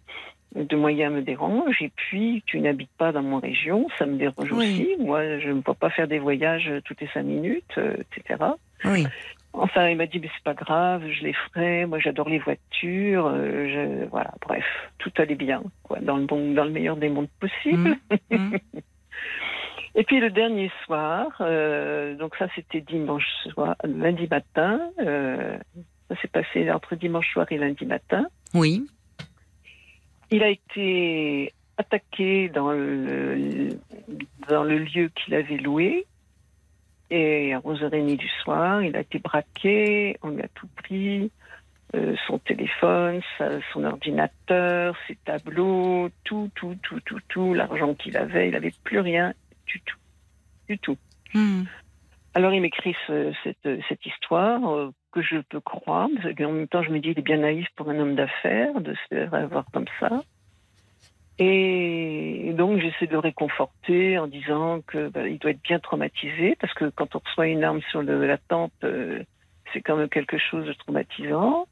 de 0.55 0.76
moyens 0.76 1.12
me 1.12 1.20
dérange 1.20 1.82
et 1.82 1.90
puis 1.94 2.42
tu 2.46 2.59
n'habites 2.60 2.90
pas 2.96 3.12
dans 3.12 3.22
mon 3.22 3.38
région, 3.38 3.86
ça 3.98 4.06
me 4.06 4.16
dérange 4.16 4.50
Oui. 4.50 4.56
aussi. 4.56 4.96
Moi, 4.98 5.38
je 5.40 5.50
ne 5.50 5.60
peux 5.60 5.74
pas 5.74 5.90
faire 5.90 6.09
des 6.09 6.18
voyages 6.18 6.72
toutes 6.86 7.02
les 7.02 7.09
cinq 7.09 7.24
minutes, 7.24 7.76
euh, 7.76 7.96
etc. 8.16 8.44
Oui. 8.84 9.06
Enfin, 9.52 9.88
il 9.88 9.96
m'a 9.96 10.06
dit, 10.06 10.20
mais 10.20 10.28
c'est 10.34 10.44
pas 10.44 10.55
grave, 10.55 11.02
je 11.10 11.24
les 11.24 11.32
ferai. 11.32 11.86
Moi, 11.86 11.98
j'adore 11.98 12.28
les 12.28 12.38
voitures. 12.38 13.26
euh, 13.26 14.02
je... 14.02 14.05
Voilà, 14.06 14.32
bref, 14.40 14.64
tout 14.98 15.10
allait 15.16 15.34
bien, 15.34 15.62
quoi, 15.82 15.98
dans 16.00 16.16
le 16.16 16.26
bon, 16.26 16.52
dans 16.52 16.64
le 16.64 16.70
meilleur 16.70 16.96
des 16.96 17.09
mondes 17.09 17.30
possibles. 17.40 17.96
Mmh, 18.30 18.36
mmh. 18.36 18.56
Et 19.94 20.05
puis 20.05 20.20
le 20.20 20.30
dernier 20.30 20.70
soir, 20.84 21.26
euh, 21.40 22.14
donc 22.14 22.36
ça 22.36 22.46
c'était 22.55 22.80
dimanche 22.82 23.26
soir, 23.52 23.74
lundi 23.82 24.28
matin. 24.28 24.80
euh, 25.00 25.59
ça 26.09 26.14
s'est 26.20 26.28
passé 26.28 26.70
entre 26.70 26.94
dimanche 26.94 27.28
soir 27.32 27.46
et 27.50 27.59
lundi 27.59 27.84
matin. 27.84 28.26
Oui. 28.55 28.86
Il 30.30 30.42
a 30.42 30.50
été 30.50 31.52
attaqué 31.78 32.48
dans 32.48 32.70
le, 32.70 33.70
dans 34.48 34.62
le 34.62 34.78
lieu 34.78 35.10
qu'il 35.14 35.34
avait 35.34 35.56
loué. 35.56 36.06
Et 37.10 37.55
à 37.55 37.60
11h30 37.60 38.16
du 38.16 38.28
soir, 38.43 38.82
il 38.82 38.94
a 38.97 39.01
été 39.01 39.18
braqué, 39.18 40.16
on 40.22 40.30
lui 40.30 40.43
a 40.43 40.48
tout 40.48 40.68
pris, 40.76 41.30
euh, 41.94 42.14
son 42.26 42.39
téléphone, 42.39 43.20
sa- 43.39 43.60
son 43.72 43.85
ordinateur, 43.85 44.94
ses 45.06 45.16
tableaux, 45.24 46.10
tout, 46.24 46.51
tout, 46.55 46.76
tout, 46.82 47.01
tout, 47.01 47.20
tout, 47.28 47.55
l'argent 47.55 47.94
qu'il 47.94 48.16
avait, 48.18 48.48
il 48.48 48.52
n'avait 48.52 48.74
plus 48.85 49.01
rien 49.01 49.32
du 49.66 49.80
tout, 49.80 49.97
du 50.68 50.78
tout. 50.78 50.98
Mmh. 51.35 51.62
Alors 52.35 52.52
il 52.52 52.60
m'écrit 52.60 52.94
ce- 53.06 53.32
cette, 53.43 53.68
cette 53.89 54.05
histoire 54.05 54.70
euh, 54.74 54.90
que 55.12 55.22
je 55.22 55.39
peux 55.48 55.60
croire, 55.60 56.09
parce 56.22 56.35
qu'en 56.35 56.52
même 56.52 56.68
temps 56.68 56.82
je 56.82 56.90
me 56.90 56.98
dis 57.01 57.09
il 57.09 57.18
est 57.18 57.22
bien 57.22 57.39
naïf 57.39 57.66
pour 57.74 57.89
un 57.89 57.98
homme 57.98 58.16
d'affaires 58.16 58.80
de 58.82 58.93
se 58.94 59.01
faire 59.14 59.32
avoir 59.32 59.64
comme 59.72 59.86
ça. 59.98 60.10
Et 61.40 62.52
donc 62.56 62.81
j'essaie 62.81 63.06
de 63.06 63.12
le 63.12 63.19
réconforter 63.20 64.19
en 64.19 64.27
disant 64.27 64.81
que 64.86 65.09
bah, 65.09 65.28
il 65.28 65.39
doit 65.39 65.52
être 65.52 65.62
bien 65.62 65.78
traumatisé 65.78 66.56
parce 66.60 66.74
que 66.74 66.86
quand 66.90 67.15
on 67.15 67.20
reçoit 67.20 67.47
une 67.47 67.62
arme 67.62 67.81
sur 67.90 68.02
le- 68.02 68.27
la 68.27 68.39
tempe, 68.39 68.73
euh, 68.85 69.23
c'est 69.73 69.81
quand 69.81 69.97
même 69.97 70.09
quelque 70.09 70.39
chose 70.39 70.66
de 70.66 70.73
traumatisant. 70.73 71.66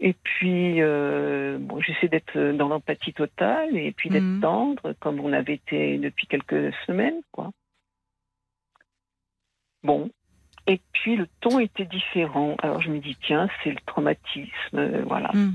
Et 0.00 0.14
puis 0.14 0.82
euh, 0.82 1.58
bon, 1.60 1.80
j'essaie 1.80 2.08
d'être 2.08 2.36
dans 2.52 2.68
l'empathie 2.68 3.12
totale 3.14 3.76
et 3.76 3.92
puis 3.92 4.10
d'être 4.10 4.24
Mhm. 4.24 4.40
tendre 4.40 4.94
comme 5.00 5.20
on 5.20 5.32
avait 5.32 5.54
été 5.54 5.96
depuis 5.98 6.26
quelques 6.26 6.74
semaines, 6.86 7.20
quoi. 7.32 7.50
Bon, 9.82 10.10
Et 10.66 10.80
puis 10.94 11.14
le 11.16 11.28
ton 11.42 11.58
était 11.60 11.84
différent. 11.84 12.56
Alors 12.62 12.80
je 12.80 12.88
me 12.90 12.98
dis 12.98 13.16
tiens, 13.26 13.48
c'est 13.62 13.70
le 13.70 13.76
traumatisme, 13.86 14.78
euh, 14.78 15.02
voilà. 15.06 15.30
Hmm. 15.34 15.52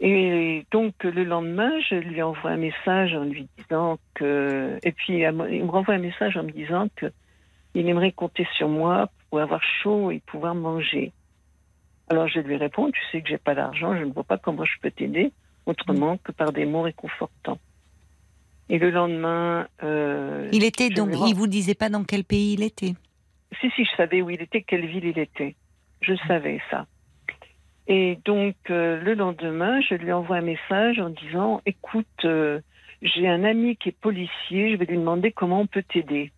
Et 0.00 0.66
donc 0.70 1.04
le 1.04 1.24
lendemain, 1.24 1.72
je 1.88 1.94
lui 1.94 2.20
envoie 2.22 2.50
un 2.50 2.56
message 2.58 3.14
en 3.14 3.24
lui 3.24 3.48
disant 3.58 3.98
que, 4.14 4.78
et 4.82 4.92
puis 4.92 5.20
il 5.20 5.32
me 5.32 5.70
renvoie 5.70 5.94
un 5.94 5.98
message 5.98 6.36
en 6.36 6.42
me 6.42 6.50
disant 6.50 6.88
que 6.96 7.06
il 7.74 7.88
aimerait 7.88 8.12
compter 8.12 8.46
sur 8.56 8.68
moi 8.68 9.10
pour 9.28 9.40
avoir 9.40 9.62
chaud 9.82 10.10
et 10.10 10.20
pouvoir 10.20 10.54
manger. 10.54 11.12
Alors 12.08 12.28
je 12.28 12.40
lui 12.40 12.56
réponds, 12.56 12.90
tu 12.90 13.00
sais 13.10 13.22
que 13.22 13.28
j'ai 13.28 13.38
pas 13.38 13.54
d'argent, 13.54 13.96
je 13.96 14.04
ne 14.04 14.12
vois 14.12 14.24
pas 14.24 14.38
comment 14.38 14.64
je 14.64 14.78
peux 14.80 14.90
t'aider 14.90 15.32
autrement 15.66 16.16
que 16.18 16.32
par 16.32 16.52
des 16.52 16.64
mots 16.64 16.82
réconfortants. 16.82 17.58
Et 18.68 18.78
le 18.78 18.90
lendemain, 18.90 19.68
euh, 19.82 20.48
Il 20.52 20.64
était 20.64 20.90
donc, 20.90 21.10
il 21.26 21.34
vous 21.34 21.46
disait 21.46 21.74
pas 21.74 21.88
dans 21.88 22.04
quel 22.04 22.24
pays 22.24 22.54
il 22.54 22.62
était? 22.62 22.94
si, 23.60 23.70
si, 23.70 23.84
je 23.84 23.96
savais 23.96 24.22
où 24.22 24.30
il 24.30 24.42
était, 24.42 24.62
quelle 24.62 24.86
ville 24.86 25.04
il 25.04 25.18
était. 25.18 25.54
Je 26.00 26.14
savais 26.26 26.60
ça. 26.70 26.86
Et 27.88 28.18
donc, 28.24 28.56
euh, 28.70 29.00
le 29.00 29.14
lendemain, 29.14 29.80
je 29.80 29.94
lui 29.94 30.12
envoie 30.12 30.36
un 30.36 30.40
message 30.42 30.98
en 30.98 31.10
disant 31.10 31.60
Écoute, 31.66 32.06
euh, 32.24 32.60
j'ai 33.02 33.28
un 33.28 33.44
ami 33.44 33.76
qui 33.76 33.90
est 33.90 33.98
policier, 34.00 34.72
je 34.72 34.76
vais 34.76 34.86
lui 34.86 34.96
demander 34.98 35.30
comment 35.32 35.60
on 35.60 35.66
peut 35.66 35.84
t'aider. 35.84 36.32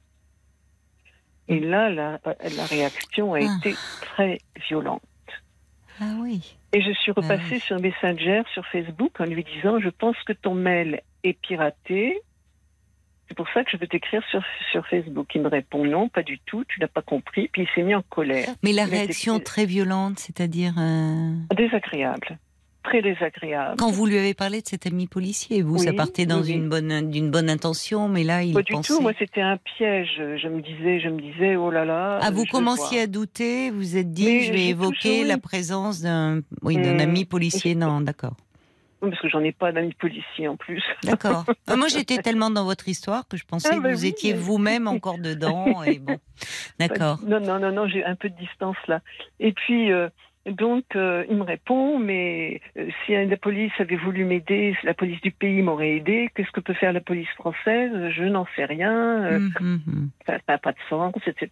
Et 1.48 1.60
là, 1.60 1.88
la, 1.88 2.20
la 2.26 2.64
réaction 2.66 3.32
a 3.34 3.38
Ah. 3.40 3.56
été 3.58 3.74
très 4.00 4.38
violente. 4.68 5.00
Ah 6.00 6.14
oui. 6.20 6.56
Et 6.72 6.82
je 6.82 6.92
suis 6.92 7.12
repassée 7.12 7.54
oui. 7.54 7.60
sur 7.60 7.80
Messenger, 7.80 8.42
sur 8.52 8.66
Facebook, 8.66 9.18
en 9.20 9.24
lui 9.24 9.42
disant 9.44 9.80
Je 9.80 9.88
pense 9.88 10.16
que 10.26 10.34
ton 10.34 10.54
mail 10.54 11.00
est 11.24 11.32
piraté. 11.40 12.20
C'est 13.28 13.36
pour 13.36 13.46
ça 13.52 13.62
que 13.62 13.70
je 13.70 13.76
veux 13.76 13.86
t'écrire 13.86 14.22
sur, 14.30 14.42
sur 14.72 14.86
Facebook. 14.86 15.28
Il 15.34 15.42
me 15.42 15.48
répond 15.48 15.84
Non, 15.84 16.08
pas 16.08 16.22
du 16.22 16.38
tout, 16.46 16.64
tu 16.66 16.80
n'as 16.80 16.88
pas 16.88 17.02
compris. 17.02 17.48
Puis 17.52 17.62
il 17.62 17.68
s'est 17.74 17.82
mis 17.82 17.94
en 17.94 18.02
colère. 18.08 18.48
Mais 18.62 18.72
la 18.72 18.84
réaction 18.86 19.38
très 19.38 19.66
violente, 19.66 20.18
c'est-à-dire 20.18 20.72
euh, 20.78 21.32
Désagréable. 21.56 22.38
Très 22.84 23.02
désagréable. 23.02 23.74
quand 23.76 23.90
vous 23.90 24.06
lui 24.06 24.16
avez 24.16 24.32
parlé 24.32 24.62
de 24.62 24.66
cet 24.66 24.86
ami 24.86 25.06
policier, 25.08 25.60
vous, 25.60 25.76
ça 25.76 25.90
Oui, 25.90 25.96
partait 25.96 26.24
dans 26.24 26.40
oui, 26.40 26.52
une 26.52 26.70
bonne 26.70 27.10
d'une 27.10 27.30
bonne 27.30 27.50
intention, 27.50 28.08
mais 28.08 28.22
là 28.24 28.42
il 28.44 28.54
Pas 28.54 28.62
du 28.62 28.72
pensait. 28.72 28.94
tout. 28.94 29.02
Moi, 29.02 29.12
c'était 29.18 29.42
un 29.42 29.58
piège. 29.58 30.08
Je 30.16 30.48
me 30.48 30.62
disais, 30.62 30.98
je 31.00 31.08
me 31.10 31.20
disais, 31.20 31.56
oh 31.56 31.70
là 31.70 31.84
là. 31.84 32.18
Ah, 32.22 32.30
vous 32.30 32.46
commenciez 32.46 33.00
à 33.02 33.06
douter, 33.06 33.70
vous 33.70 33.98
êtes 33.98 34.10
dit, 34.12 34.24
Mais 34.24 34.40
je 34.40 34.52
vais 34.52 34.58
j'ai 34.58 34.68
évoquer 34.70 35.08
toujours 35.18 35.26
la 35.26 35.36
présence 35.38 36.00
d'un 36.00 36.40
oui, 36.62 36.76
d'un 36.76 36.94
Hmm. 36.96 37.00
ami 37.00 37.24
policier. 37.26 37.74
Non, 37.74 38.00
d'accord. 38.00 38.36
Oui, 39.00 39.10
Parce 39.10 39.22
que 39.22 39.28
j'en 39.28 39.42
ai 39.44 39.52
pas 39.52 39.70
d'amis 39.72 39.94
policiers 39.94 40.48
en 40.48 40.56
plus. 40.56 40.82
D'accord. 41.04 41.44
Ah, 41.68 41.76
Moi, 41.76 41.88
j'étais 41.88 42.18
tellement 42.18 42.50
dans 42.50 42.64
votre 42.64 42.88
histoire 42.88 43.28
que 43.28 43.36
je 43.36 43.44
pensais 43.44 43.68
Ah, 43.72 43.76
que 43.76 43.82
bah 43.82 43.92
vous 43.92 44.02
oui, 44.02 44.08
étiez 44.08 44.32
mais- 44.32 44.38
vous-même 44.40 44.88
encore 44.88 45.18
dedans. 45.18 45.82
Et 45.84 45.98
bon, 45.98 46.18
d'accord. 46.78 47.18
Non, 47.24 47.40
non, 47.40 47.58
non, 47.58 47.72
non, 47.72 47.86
j'ai 47.88 48.04
un 48.04 48.14
peu 48.16 48.28
de 48.30 48.36
distance 48.36 48.76
là. 48.88 49.00
Et 49.38 49.52
puis, 49.52 49.92
euh, 49.92 50.08
donc, 50.46 50.84
euh, 50.96 51.24
il 51.28 51.36
me 51.36 51.42
répond, 51.42 51.98
mais 51.98 52.60
euh, 52.78 52.88
si 53.04 53.12
la 53.12 53.36
police 53.36 53.72
avait 53.78 53.96
voulu 53.96 54.24
m'aider, 54.24 54.74
la 54.82 54.94
police 54.94 55.20
du 55.20 55.30
pays 55.30 55.60
m'aurait 55.62 55.96
aidé, 55.96 56.30
qu'est-ce 56.34 56.50
que 56.52 56.60
peut 56.60 56.74
faire 56.74 56.92
la 56.94 57.00
police 57.02 57.28
française? 57.36 57.92
Je 58.16 58.24
n'en 58.24 58.46
sais 58.56 58.64
rien. 58.64 59.36
Hum, 59.36 59.52
hum, 59.60 59.80
hum. 59.86 60.10
ça 60.26 60.38
n'a 60.48 60.58
pas 60.58 60.72
de 60.72 60.78
sens, 60.88 61.12
etc. 61.26 61.50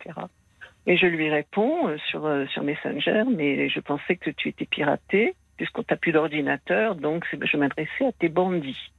Et 0.87 0.97
je 0.97 1.07
lui 1.07 1.29
réponds 1.29 1.97
sur, 2.11 2.29
sur 2.53 2.63
Messenger, 2.63 3.25
mais 3.31 3.69
je 3.69 3.81
pensais 3.81 4.17
que 4.17 4.31
tu 4.31 4.49
étais 4.49 4.67
piraté, 4.67 5.35
puisqu'on 5.57 5.83
t'a 5.83 5.97
plus 5.97 6.13
d'ordinateur, 6.13 6.95
donc 6.95 7.27
je 7.33 7.57
m'adressais 7.57 8.07
à 8.07 8.13
tes 8.13 8.29
bandits. 8.29 8.91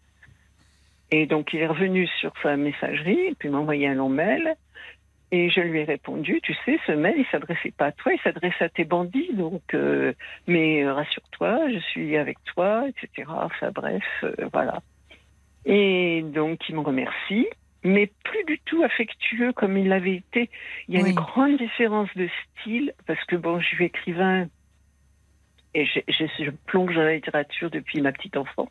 Et 1.11 1.25
donc 1.25 1.53
il 1.53 1.59
est 1.59 1.67
revenu 1.67 2.07
sur 2.19 2.33
sa 2.43 2.57
messagerie, 2.57 3.35
puis 3.39 3.49
m'a 3.49 3.59
envoyé 3.59 3.87
un 3.87 3.95
long 3.95 4.09
mail, 4.09 4.55
et 5.31 5.49
je 5.49 5.59
lui 5.59 5.79
ai 5.79 5.83
répondu, 5.83 6.39
tu 6.41 6.53
sais, 6.65 6.79
ce 6.87 6.93
mail, 6.93 7.15
il 7.17 7.25
s'adressait 7.31 7.71
pas 7.71 7.87
à 7.87 7.91
toi, 7.91 8.13
il 8.13 8.19
s'adressait 8.21 8.63
à 8.63 8.69
tes 8.69 8.85
bandits, 8.85 9.33
donc, 9.33 9.61
euh, 9.73 10.13
mais 10.47 10.83
euh, 10.83 10.93
rassure-toi, 10.93 11.69
je 11.69 11.79
suis 11.79 12.15
avec 12.15 12.37
toi, 12.45 12.85
etc. 12.87 13.27
Enfin 13.27 13.71
bref, 13.71 14.03
euh, 14.23 14.33
voilà. 14.53 14.81
Et 15.65 16.23
donc 16.23 16.69
il 16.69 16.75
me 16.75 16.79
remercie, 16.81 17.47
mais 17.83 18.09
plus 18.23 18.43
du 18.45 18.59
tout 18.59 18.83
affectueux 18.83 19.51
comme 19.51 19.77
il 19.77 19.89
l'avait 19.89 20.15
été. 20.15 20.49
Il 20.87 20.95
y 20.95 20.97
a 20.97 21.03
Oui. 21.03 21.09
une 21.09 21.15
grande 21.15 21.57
différence 21.57 22.09
de 22.15 22.29
style, 22.61 22.93
parce 23.05 23.23
que 23.25 23.35
bon, 23.35 23.59
je 23.59 23.65
suis 23.67 23.85
écrivain 23.85 24.47
et 25.79 25.85
je, 25.85 25.99
je, 26.07 26.25
je 26.45 26.49
plonge 26.65 26.95
dans 26.95 27.03
la 27.03 27.13
littérature 27.15 27.69
depuis 27.69 28.01
ma 28.01 28.11
petite 28.11 28.35
enfance. 28.37 28.69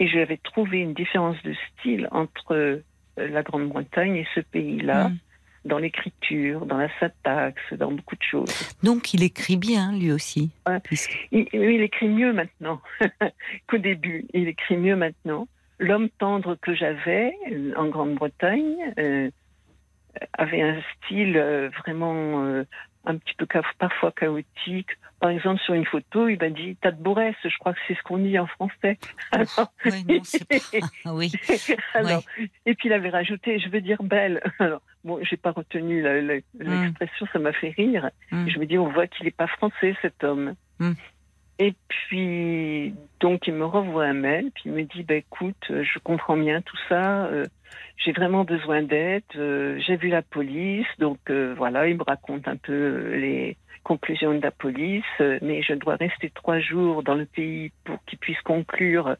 Et 0.00 0.08
j'avais 0.08 0.36
trouvé 0.36 0.78
une 0.80 0.94
différence 0.94 1.40
de 1.42 1.54
style 1.54 2.08
entre 2.12 2.54
euh, 2.54 2.82
la 3.16 3.42
Grande-Bretagne 3.42 4.16
et 4.16 4.26
ce 4.34 4.40
pays-là, 4.40 5.06
Hum. 5.06 5.18
dans 5.64 5.78
l'écriture, 5.78 6.66
dans 6.66 6.76
la 6.78 6.88
syntaxe, 7.00 7.72
dans 7.72 7.90
beaucoup 7.92 8.14
de 8.16 8.22
choses. 8.22 8.48
Donc, 8.82 9.12
il 9.14 9.22
écrit 9.22 9.56
bien, 9.56 9.92
lui 9.98 10.12
aussi. 10.12 10.50
Ouais. 10.68 10.80
puisque- 10.80 11.16
Il, 11.32 11.46
il 11.52 11.82
écrit 11.82 12.08
mieux 12.08 12.32
maintenant 12.32 12.80
qu'au 13.66 13.78
début. 13.78 14.24
Il 14.34 14.46
écrit 14.48 14.76
mieux 14.76 14.96
maintenant. 14.96 15.46
L'homme 15.80 16.08
tendre 16.18 16.56
que 16.56 16.74
j'avais 16.74 17.32
euh, 17.52 17.72
en 17.76 17.86
Grande-Bretagne 17.88 18.76
euh, 18.98 19.30
avait 20.32 20.62
un 20.62 20.80
style 21.04 21.36
vraiment 21.84 22.44
euh, 22.44 22.64
un 23.04 23.16
petit 23.16 23.34
peu 23.36 23.46
parfois 23.78 24.12
chaotique. 24.12 24.90
Par 25.20 25.30
exemple, 25.30 25.60
sur 25.62 25.74
une 25.74 25.84
photo, 25.86 26.28
il 26.28 26.38
m'a 26.38 26.50
dit 26.50 26.76
"T'as 26.80 26.90
de 26.92 27.02
beaux 27.02 27.14
restes." 27.14 27.38
Je 27.48 27.56
crois 27.58 27.72
que 27.72 27.78
c'est 27.88 27.94
ce 27.94 28.02
qu'on 28.02 28.18
dit 28.18 28.38
en 28.38 28.46
français. 28.46 28.98
Alors, 29.32 29.72
Ouais, 29.84 30.02
non, 30.08 30.20
c'est 30.22 30.46
pas- 30.46 31.12
oui. 31.14 31.32
alors, 31.94 32.22
Et 32.66 32.74
puis 32.74 32.88
il 32.88 32.92
avait 32.92 33.08
rajouté 33.10 33.58
"Je 33.58 33.68
veux 33.68 33.80
dire 33.80 34.02
belle." 34.02 34.40
Alors, 34.58 34.80
bon, 35.04 35.18
j'ai 35.22 35.36
pas 35.36 35.50
retenu 35.52 36.02
Hmm. 36.02 36.82
l'expression, 36.82 37.26
ça 37.32 37.38
m'a 37.38 37.52
fait 37.52 37.70
rire. 37.70 38.10
Hum. 38.32 38.48
Je 38.48 38.58
me 38.58 38.66
dis, 38.66 38.78
on 38.78 38.90
voit 38.90 39.06
qu'il 39.06 39.24
n'est 39.24 39.30
pas 39.32 39.46
français, 39.48 39.96
cet 40.02 40.22
homme. 40.22 40.54
Hmm. 40.78 40.92
Et 41.58 41.74
puis, 41.88 42.94
donc, 43.20 43.46
il 43.48 43.54
me 43.54 43.64
renvoie 43.64 44.04
un 44.04 44.14
mail, 44.14 44.50
puis 44.54 44.64
il 44.66 44.72
me 44.72 44.82
dit, 44.82 45.02
bah, 45.02 45.16
écoute, 45.16 45.56
euh, 45.70 45.82
je 45.82 45.98
comprends 45.98 46.36
bien 46.36 46.62
tout 46.62 46.76
ça, 46.88 47.26
euh, 47.26 47.44
j'ai 47.96 48.12
vraiment 48.12 48.44
besoin 48.44 48.82
d'aide, 48.82 49.24
euh, 49.34 49.78
j'ai 49.84 49.96
vu 49.96 50.08
la 50.08 50.22
police, 50.22 50.86
donc 51.00 51.18
euh, 51.30 51.54
voilà, 51.56 51.88
il 51.88 51.96
me 51.96 52.04
raconte 52.04 52.46
un 52.46 52.56
peu 52.56 53.14
les 53.16 53.56
conclusions 53.82 54.34
de 54.34 54.40
la 54.40 54.50
police, 54.50 55.02
mais 55.18 55.62
je 55.62 55.72
dois 55.72 55.96
rester 55.96 56.30
trois 56.30 56.60
jours 56.60 57.02
dans 57.02 57.14
le 57.14 57.24
pays 57.24 57.72
pour 57.84 57.96
qu'il 58.04 58.18
puisse 58.18 58.40
conclure 58.42 59.16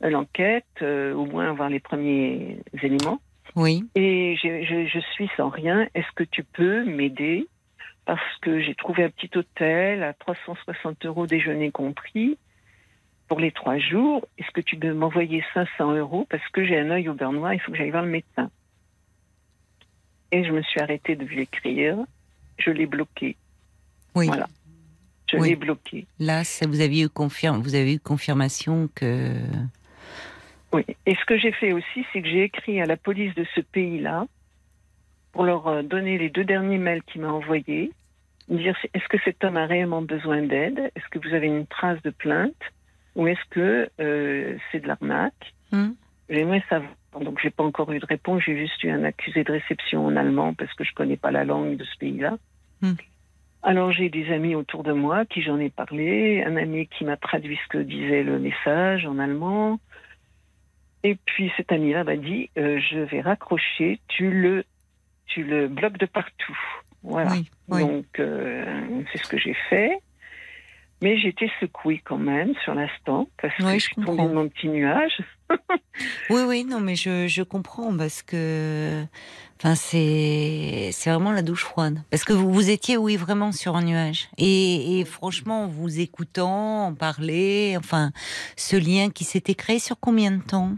l'enquête, 0.00 0.64
au 0.82 1.26
moins 1.26 1.50
avoir 1.50 1.68
les 1.68 1.80
premiers 1.80 2.58
éléments. 2.82 3.20
Oui. 3.56 3.84
Et 3.94 4.36
je, 4.42 4.64
je, 4.64 4.86
je 4.86 5.00
suis 5.12 5.28
sans 5.36 5.50
rien. 5.50 5.86
Est-ce 5.94 6.10
que 6.14 6.24
tu 6.24 6.44
peux 6.44 6.84
m'aider? 6.84 7.46
Parce 8.06 8.38
que 8.40 8.60
j'ai 8.62 8.74
trouvé 8.74 9.04
un 9.04 9.10
petit 9.10 9.30
hôtel 9.36 10.02
à 10.04 10.12
360 10.14 11.04
euros 11.06 11.26
déjeuner 11.26 11.70
compris 11.72 12.38
pour 13.28 13.40
les 13.40 13.50
trois 13.50 13.78
jours. 13.78 14.26
Est-ce 14.38 14.50
que 14.52 14.60
tu 14.60 14.76
peux 14.76 14.92
m'envoyer 14.94 15.44
500 15.54 15.96
euros 15.96 16.26
Parce 16.30 16.46
que 16.52 16.64
j'ai 16.64 16.78
un 16.78 16.90
œil 16.90 17.08
au 17.08 17.14
beurre 17.14 17.32
noir, 17.32 17.52
il 17.52 17.60
faut 17.60 17.72
que 17.72 17.78
j'aille 17.78 17.90
voir 17.90 18.04
le 18.04 18.10
médecin. 18.10 18.48
Et 20.32 20.44
je 20.44 20.52
me 20.52 20.62
suis 20.62 20.80
arrêtée 20.80 21.16
de 21.16 21.24
lui 21.24 21.40
écrire. 21.40 21.98
Je 22.58 22.70
l'ai 22.70 22.86
bloqué. 22.86 23.36
Oui. 24.14 24.26
Voilà. 24.26 24.46
Je 25.30 25.36
Oui. 25.38 25.50
l'ai 25.50 25.56
bloqué. 25.56 26.06
Là, 26.20 26.44
ça, 26.44 26.66
vous 26.66 26.80
avez 26.80 27.00
eu 27.00 27.08
confirme, 27.08 27.60
vous 27.60 27.74
avez 27.74 27.94
eu 27.94 27.98
confirmation 27.98 28.88
que. 28.94 29.32
Oui. 30.72 30.84
Et 31.06 31.14
ce 31.16 31.24
que 31.24 31.36
j'ai 31.36 31.52
fait 31.52 31.72
aussi, 31.72 32.06
c'est 32.12 32.22
que 32.22 32.28
j'ai 32.28 32.44
écrit 32.44 32.80
à 32.80 32.86
la 32.86 32.96
police 32.96 33.34
de 33.34 33.44
ce 33.54 33.60
pays-là 33.60 34.26
pour 35.36 35.44
leur 35.44 35.66
euh, 35.68 35.82
donner 35.82 36.16
les 36.16 36.30
deux 36.30 36.44
derniers 36.44 36.78
mails 36.78 37.02
qu'il 37.02 37.20
m'a 37.20 37.28
envoyés, 37.28 37.92
dire 38.48 38.74
si- 38.80 38.88
est-ce 38.94 39.06
que 39.06 39.18
cet 39.22 39.44
homme 39.44 39.58
a 39.58 39.66
réellement 39.66 40.00
besoin 40.00 40.40
d'aide, 40.40 40.90
est-ce 40.96 41.06
que 41.10 41.18
vous 41.18 41.34
avez 41.34 41.46
une 41.46 41.66
trace 41.66 42.00
de 42.00 42.08
plainte, 42.08 42.54
ou 43.16 43.26
est-ce 43.28 43.44
que 43.50 43.90
euh, 44.00 44.56
c'est 44.72 44.80
de 44.80 44.88
l'arnaque? 44.88 45.52
Hum. 45.72 45.94
J'aimerais 46.30 46.64
savoir. 46.70 46.90
Donc 47.20 47.38
j'ai 47.42 47.50
pas 47.50 47.64
encore 47.64 47.92
eu 47.92 47.98
de 47.98 48.06
réponse, 48.06 48.44
j'ai 48.46 48.56
juste 48.56 48.82
eu 48.82 48.88
un 48.90 49.04
accusé 49.04 49.44
de 49.44 49.52
réception 49.52 50.06
en 50.06 50.16
allemand 50.16 50.54
parce 50.54 50.72
que 50.72 50.84
je 50.84 50.94
connais 50.94 51.18
pas 51.18 51.30
la 51.30 51.44
langue 51.44 51.76
de 51.76 51.84
ce 51.84 51.96
pays-là. 51.98 52.38
Hmm. 52.80 52.94
Alors 53.62 53.92
j'ai 53.92 54.08
des 54.08 54.32
amis 54.32 54.54
autour 54.54 54.84
de 54.84 54.92
moi 54.92 55.26
qui 55.26 55.42
j'en 55.42 55.58
ai 55.58 55.68
parlé, 55.68 56.42
un 56.44 56.56
ami 56.56 56.86
qui 56.88 57.04
m'a 57.04 57.16
traduit 57.18 57.58
ce 57.62 57.68
que 57.68 57.78
disait 57.78 58.22
le 58.22 58.38
message 58.38 59.04
en 59.04 59.18
allemand. 59.18 59.80
Et 61.04 61.16
puis 61.26 61.52
cet 61.58 61.72
ami-là 61.72 62.04
m'a 62.04 62.16
dit 62.16 62.48
euh, 62.58 62.80
je 62.80 62.98
vais 63.00 63.20
raccrocher, 63.20 63.98
tu 64.08 64.30
le 64.30 64.64
tu 65.26 65.44
le 65.44 65.68
bloques 65.68 65.98
de 65.98 66.06
partout. 66.06 66.58
Voilà. 67.02 67.32
Oui. 67.32 67.50
Oui. 67.68 67.80
Donc 67.80 68.18
euh, 68.18 69.02
c'est 69.12 69.22
ce 69.22 69.28
que 69.28 69.38
j'ai 69.38 69.56
fait. 69.68 70.00
Mais 71.02 71.20
été 71.20 71.50
secouée 71.60 72.00
quand 72.02 72.16
même 72.16 72.54
sur 72.64 72.74
l'instant 72.74 73.28
parce 73.40 73.52
Oui, 73.58 73.64
que 73.64 73.72
je 73.72 73.78
je 73.78 73.84
suis 73.84 73.94
tombée 73.96 74.22
de 74.22 74.32
mon 74.32 74.48
petit 74.48 74.68
nuage. 74.68 75.22
Oui, 76.28 76.42
oui, 76.46 76.64
non, 76.64 76.80
mais 76.80 76.96
je, 76.96 77.26
je 77.28 77.42
comprends 77.42 77.96
parce 77.96 78.22
que, 78.22 79.04
enfin, 79.58 79.74
c'est, 79.74 80.90
c'est 80.92 81.08
vraiment 81.10 81.30
la 81.32 81.40
douche 81.42 81.62
froide. 81.64 82.02
Parce 82.10 82.24
que 82.24 82.32
vous, 82.32 82.52
vous 82.52 82.68
étiez, 82.68 82.96
oui, 82.96 83.16
vraiment 83.16 83.52
sur 83.52 83.76
un 83.76 83.82
nuage. 83.82 84.28
Et, 84.36 84.98
et 84.98 85.04
franchement, 85.04 85.64
en 85.64 85.68
vous 85.68 86.00
écoutant, 86.00 86.86
en 86.88 86.94
parler, 86.94 87.76
enfin, 87.78 88.10
ce 88.56 88.76
lien 88.76 89.08
qui 89.10 89.24
s'était 89.24 89.54
créé 89.54 89.78
sur 89.78 89.98
combien 90.00 90.32
de 90.32 90.42
temps? 90.42 90.74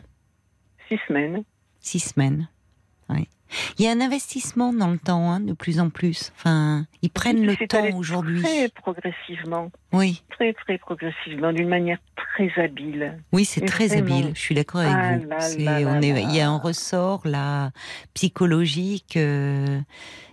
Six 0.88 1.00
semaines. 1.08 1.42
Six 1.80 2.00
semaines. 2.00 2.48
Oui. 3.08 3.26
Il 3.78 3.84
y 3.84 3.88
a 3.88 3.92
un 3.92 4.00
investissement 4.00 4.72
dans 4.72 4.88
le 4.90 4.98
temps, 4.98 5.30
hein, 5.30 5.40
de 5.40 5.52
plus 5.52 5.80
en 5.80 5.88
plus. 5.90 6.32
Enfin, 6.36 6.86
ils 7.02 7.10
prennent 7.10 7.44
le 7.46 7.56
temps 7.66 7.96
aujourd'hui. 7.96 8.42
Très 8.42 8.68
progressivement, 8.68 9.70
Oui, 9.92 10.22
très 10.30 10.52
très 10.52 10.78
progressivement, 10.78 11.52
d'une 11.52 11.68
manière 11.68 11.98
très 12.16 12.50
habile. 12.62 13.18
oui, 13.32 13.44
c'est 13.44 13.62
très 13.62 13.86
vraiment. 13.88 14.16
habile. 14.18 14.32
Je 14.34 14.40
suis 14.40 14.54
d'accord 14.54 14.80
avec 14.82 14.94
Ah 14.94 15.16
vous. 15.18 15.28
là 15.28 15.40
C'est- 15.40 15.58
là 15.60 15.78
on 15.80 15.94
là 15.94 16.00
est, 16.02 16.12
là. 16.12 16.20
il 16.20 16.34
y 16.34 16.40
a 16.40 16.48
un 16.50 16.58
ressort 16.58 17.22
là 17.26 17.70
psychologique. 18.14 19.16
euh, 19.16 19.80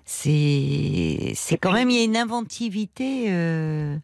c'est, 0.04 1.32
c'est 1.36 1.58
quand 1.58 1.70
puis- 1.72 1.80
même 1.80 1.90
il 1.90 1.98
y 1.98 2.02
a 2.02 2.04
une 2.04 2.18
inventivité. 2.18 3.26
euh, 3.30 3.98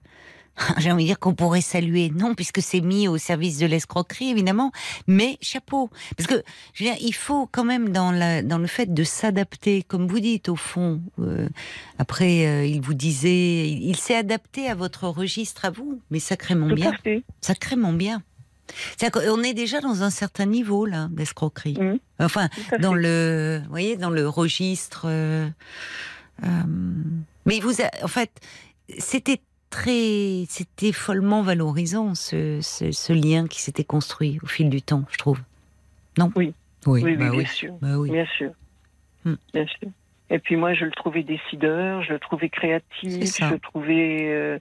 J'ai 0.78 0.92
envie 0.92 1.04
de 1.04 1.08
dire 1.10 1.20
qu'on 1.20 1.34
pourrait 1.34 1.62
saluer, 1.62 2.10
non, 2.14 2.36
puisque 2.36 2.62
c'est 2.62 2.82
mis 2.82 3.08
au 3.08 3.18
service 3.18 3.58
de 3.58 3.66
l'escroquerie, 3.66 4.30
évidemment, 4.30 4.72
mais 5.08 5.38
chapeau. 5.42 5.90
Parce 6.18 6.28
que, 6.28 6.42
je 6.74 6.84
veux 6.84 6.90
dire, 6.92 7.00
il 7.02 7.14
faut 7.14 7.48
quand 7.52 7.64
même, 7.64 7.90
dans, 7.90 8.12
la, 8.12 8.42
dans 8.44 8.58
le 8.58 8.68
fait 8.68 8.94
de 8.94 9.04
s'adapter, 9.04 9.84
comme 9.84 10.08
vous 10.08 10.20
dites, 10.20 10.50
au 10.50 10.56
fond, 10.56 11.02
euh, 11.20 11.48
après, 11.98 12.46
euh, 12.48 12.66
il 12.66 12.82
vous 12.82 12.94
disait, 12.94 13.68
il, 13.70 13.84
il 13.90 13.96
s'est 13.96 14.16
adapté 14.16 14.68
à 14.68 14.76
votre 14.76 15.08
registre, 15.08 15.66
à 15.66 15.70
vous, 15.70 16.02
mais 16.12 16.20
sacrément 16.20 16.70
Tout 16.70 16.76
bien, 16.76 16.92
à 16.92 16.98
fait. 16.98 17.24
sacrément 17.42 17.94
bien. 17.94 18.22
C'est-à-dire 18.98 19.22
qu'on 19.34 19.44
est 19.44 19.54
déjà 19.54 19.82
dans 19.82 20.02
un 20.04 20.10
certain 20.10 20.46
niveau, 20.46 20.86
là, 20.86 21.10
d'escroquerie. 21.12 21.78
Enfin, 22.20 22.48
dans 22.80 22.94
le, 22.94 23.60
vous 23.66 23.70
voyez, 23.70 23.98
dans 23.98 24.10
le 24.12 24.30
registre. 24.30 25.04
euh, 25.06 25.50
euh, 26.44 26.48
mais 27.46 27.58
il 27.58 27.64
vous 27.64 27.82
a, 27.82 27.90
en 28.04 28.08
fait, 28.08 28.32
c'était 28.98 29.42
très, 29.72 30.46
c'était 30.50 30.92
follement 30.92 31.42
valorisant 31.42 32.14
ce, 32.14 32.60
ce, 32.62 32.92
ce 32.92 33.14
lien 33.14 33.48
qui 33.48 33.62
s'était 33.62 33.84
construit 33.84 34.38
au 34.44 34.48
fil 34.48 34.70
du 34.70 34.82
temps, 34.84 35.04
je 35.10 35.18
trouve. 35.18 35.40
Non? 36.20 36.32
Oui. 36.36 36.54
Oui, 36.86 37.02
Oui, 37.04 37.12
oui, 37.12 37.18
bah 37.18 37.30
bien 37.32 37.40
oui. 37.40 37.46
sûr. 37.48 37.74
Bah 37.82 37.98
oui. 37.98 38.12
Bien 38.12 38.26
sûr. 38.38 38.52
Hmm. 39.26 39.36
Bien 39.54 39.66
sûr. 39.66 39.90
Et 40.30 40.40
puis 40.40 40.56
moi, 40.56 40.74
je 40.74 40.86
le 40.86 40.92
trouvais 40.92 41.24
décideur, 41.24 42.04
je 42.04 42.14
le 42.14 42.20
trouvais 42.20 42.50
créatif, 42.50 43.38
je 43.40 43.46
le 43.54 43.60
trouvais 43.60 44.30
euh, 44.30 44.60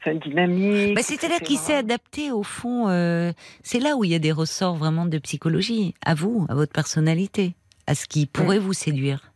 enfin, 0.00 0.14
dynamique. 0.16 0.94
Bah, 0.94 1.02
C'est-à-dire 1.02 1.40
qu'il 1.40 1.56
etc. 1.56 1.72
s'est 1.72 1.76
adapté 1.76 2.30
au 2.32 2.42
fond. 2.42 2.88
euh, 2.88 3.32
c'est 3.62 3.78
là 3.78 3.96
où 3.96 4.04
il 4.04 4.10
y 4.10 4.14
a 4.14 4.18
des 4.18 4.32
ressorts 4.32 4.74
vraiment 4.76 5.06
de 5.06 5.18
psychologie, 5.18 5.94
à 6.04 6.14
vous, 6.14 6.46
à 6.48 6.54
votre 6.54 6.72
personnalité, 6.72 7.54
à 7.86 7.94
ce 7.94 8.06
qui 8.06 8.26
pourrait 8.26 8.58
vous 8.58 8.72
séduire. 8.72 9.32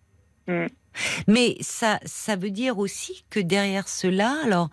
Mm. 0.48 0.66
Mais 1.26 1.56
ça, 1.60 2.00
ça 2.04 2.36
veut 2.36 2.50
dire 2.50 2.78
aussi 2.78 3.24
que 3.30 3.40
derrière 3.40 3.88
cela, 3.88 4.36
alors, 4.44 4.70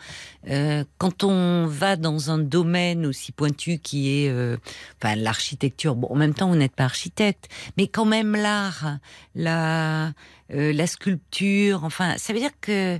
euh, 0.49 0.83
quand 0.97 1.23
on 1.23 1.65
va 1.67 1.95
dans 1.95 2.31
un 2.31 2.37
domaine 2.37 3.05
aussi 3.05 3.31
pointu 3.31 3.79
qui 3.79 4.23
est, 4.23 4.29
euh, 4.29 4.57
enfin, 5.01 5.15
l'architecture. 5.15 5.95
Bon, 5.95 6.07
en 6.09 6.15
même 6.15 6.33
temps, 6.33 6.49
vous 6.49 6.55
n'êtes 6.55 6.75
pas 6.75 6.85
architecte, 6.85 7.49
mais 7.77 7.87
quand 7.87 8.05
même 8.05 8.35
l'art, 8.35 8.97
la, 9.35 10.13
euh, 10.53 10.73
la 10.73 10.87
sculpture. 10.87 11.83
Enfin, 11.83 12.15
ça 12.17 12.33
veut 12.33 12.39
dire 12.39 12.59
que 12.61 12.99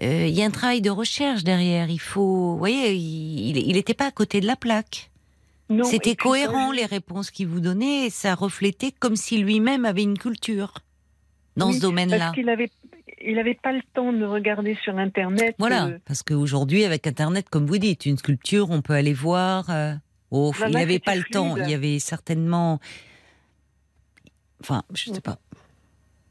il 0.00 0.30
y 0.30 0.42
a 0.42 0.46
un 0.46 0.50
travail 0.50 0.80
de 0.80 0.90
recherche 0.90 1.44
derrière. 1.44 1.88
Il 1.88 2.00
faut, 2.00 2.52
vous 2.52 2.58
voyez, 2.58 2.94
il 2.94 3.74
n'était 3.74 3.94
pas 3.94 4.06
à 4.06 4.10
côté 4.10 4.40
de 4.40 4.46
la 4.46 4.56
plaque. 4.56 5.10
C'était 5.84 6.14
cohérent 6.14 6.72
les 6.72 6.84
réponses 6.84 7.30
qu'il 7.30 7.48
vous 7.48 7.60
donnait. 7.60 8.06
Et 8.06 8.10
ça 8.10 8.34
reflétait 8.34 8.92
comme 8.92 9.16
si 9.16 9.38
lui-même 9.38 9.84
avait 9.84 10.02
une 10.02 10.18
culture 10.18 10.74
dans 11.56 11.68
Oui, 11.68 11.76
ce 11.76 11.80
domaine-là. 11.80 12.18
Parce 12.18 12.34
qu'il 12.34 12.48
avait, 12.48 12.70
il 13.24 13.38
avait 13.38 13.54
pas 13.54 13.72
le 13.72 13.82
temps 13.94 14.12
de 14.12 14.24
regarder 14.24 14.76
sur 14.82 14.96
Internet. 14.98 15.54
Voilà, 15.58 15.86
euh, 15.86 15.98
parce 16.04 16.22
qu'aujourd'hui, 16.22 16.84
avec 16.84 17.06
Internet, 17.06 17.48
comme 17.48 17.66
vous 17.66 17.78
dites, 17.78 18.06
une 18.06 18.18
sculpture, 18.18 18.70
on 18.70 18.82
peut 18.82 18.94
aller 18.94 19.12
voir. 19.14 19.70
euh, 19.70 19.94
oh, 20.30 20.52
Voilà, 20.56 20.70
il 20.70 20.78
n'avait 20.80 20.98
pas 20.98 21.14
le 21.16 21.24
temps. 21.24 21.56
Il 21.56 21.68
y 21.68 21.74
avait 21.74 21.98
certainement. 21.98 22.80
Enfin, 24.60 24.82
je 24.94 25.12
sais 25.12 25.20
pas. 25.20 25.38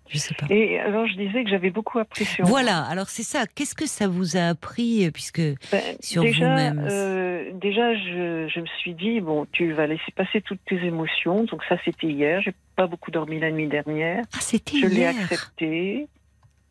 Je 0.09 0.17
sais 0.17 0.35
pas. 0.35 0.45
Et 0.49 0.79
alors, 0.79 1.07
je 1.07 1.15
disais 1.15 1.43
que 1.43 1.49
j'avais 1.49 1.69
beaucoup 1.69 1.97
appris 1.99 2.25
sur 2.25 2.45
Voilà, 2.45 2.83
alors 2.83 3.07
c'est 3.09 3.23
ça. 3.23 3.45
Qu'est-ce 3.47 3.73
que 3.73 3.85
ça 3.87 4.07
vous 4.07 4.37
a 4.37 4.49
appris 4.49 5.05
euh, 5.05 5.11
Puisque. 5.11 5.39
Ben, 5.71 5.81
sur 6.01 6.21
déjà, 6.23 6.49
vous-même. 6.49 6.87
euh, 6.89 7.51
déjà, 7.53 7.95
je, 7.95 8.47
je 8.53 8.59
me 8.59 8.65
suis 8.79 8.93
dit 8.93 9.21
bon, 9.21 9.47
tu 9.51 9.71
vas 9.73 9.87
laisser 9.87 10.11
passer 10.15 10.41
toutes 10.41 10.63
tes 10.65 10.75
émotions. 10.85 11.45
Donc 11.45 11.63
ça, 11.69 11.77
c'était 11.85 12.07
hier. 12.07 12.41
J'ai 12.41 12.53
pas 12.75 12.85
beaucoup 12.87 13.11
dormi 13.11 13.39
la 13.39 13.51
nuit 13.51 13.67
dernière. 13.67 14.23
Ah, 14.33 14.37
c'était 14.41 14.77
Je 14.77 14.87
l'ai 14.87 14.95
hier. 14.97 15.13
accepté. 15.21 16.07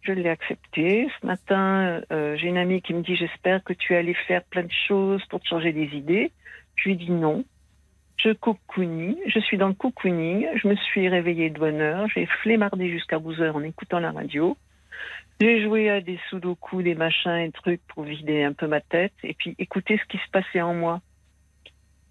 Je 0.02 0.12
l'ai 0.12 0.28
accepté. 0.28 1.08
Ce 1.20 1.26
matin, 1.26 2.00
euh, 2.12 2.36
j'ai 2.36 2.48
une 2.48 2.58
amie 2.58 2.82
qui 2.82 2.92
me 2.92 3.02
dit 3.02 3.16
j'espère 3.16 3.62
que 3.64 3.72
tu 3.72 3.94
allais 3.94 4.14
faire 4.26 4.42
plein 4.44 4.64
de 4.64 4.72
choses 4.88 5.22
pour 5.30 5.40
te 5.40 5.46
changer 5.48 5.72
des 5.72 5.88
idées. 5.96 6.32
Je 6.74 6.88
lui 6.90 6.96
dis 6.96 7.10
non. 7.10 7.44
Je 8.22 8.32
cocooning, 8.32 9.16
je 9.26 9.40
suis 9.40 9.56
dans 9.56 9.68
le 9.68 9.74
cocooning, 9.74 10.46
je 10.54 10.68
me 10.68 10.76
suis 10.76 11.08
réveillée 11.08 11.50
de 11.50 11.58
bonne 11.58 11.80
heure, 11.80 12.06
j'ai 12.14 12.26
flémardé 12.26 12.88
jusqu'à 12.88 13.18
12 13.18 13.40
heures 13.40 13.56
en 13.56 13.62
écoutant 13.62 13.98
la 13.98 14.12
radio. 14.12 14.56
J'ai 15.40 15.62
joué 15.64 15.90
à 15.90 16.00
des 16.00 16.20
sudoku, 16.28 16.82
des 16.82 16.94
machins 16.94 17.38
et 17.38 17.50
trucs 17.50 17.80
pour 17.88 18.04
vider 18.04 18.44
un 18.44 18.52
peu 18.52 18.68
ma 18.68 18.80
tête 18.80 19.14
et 19.24 19.34
puis 19.34 19.56
écouter 19.58 19.98
ce 19.98 20.04
qui 20.08 20.18
se 20.18 20.30
passait 20.30 20.60
en 20.60 20.74
moi. 20.74 21.00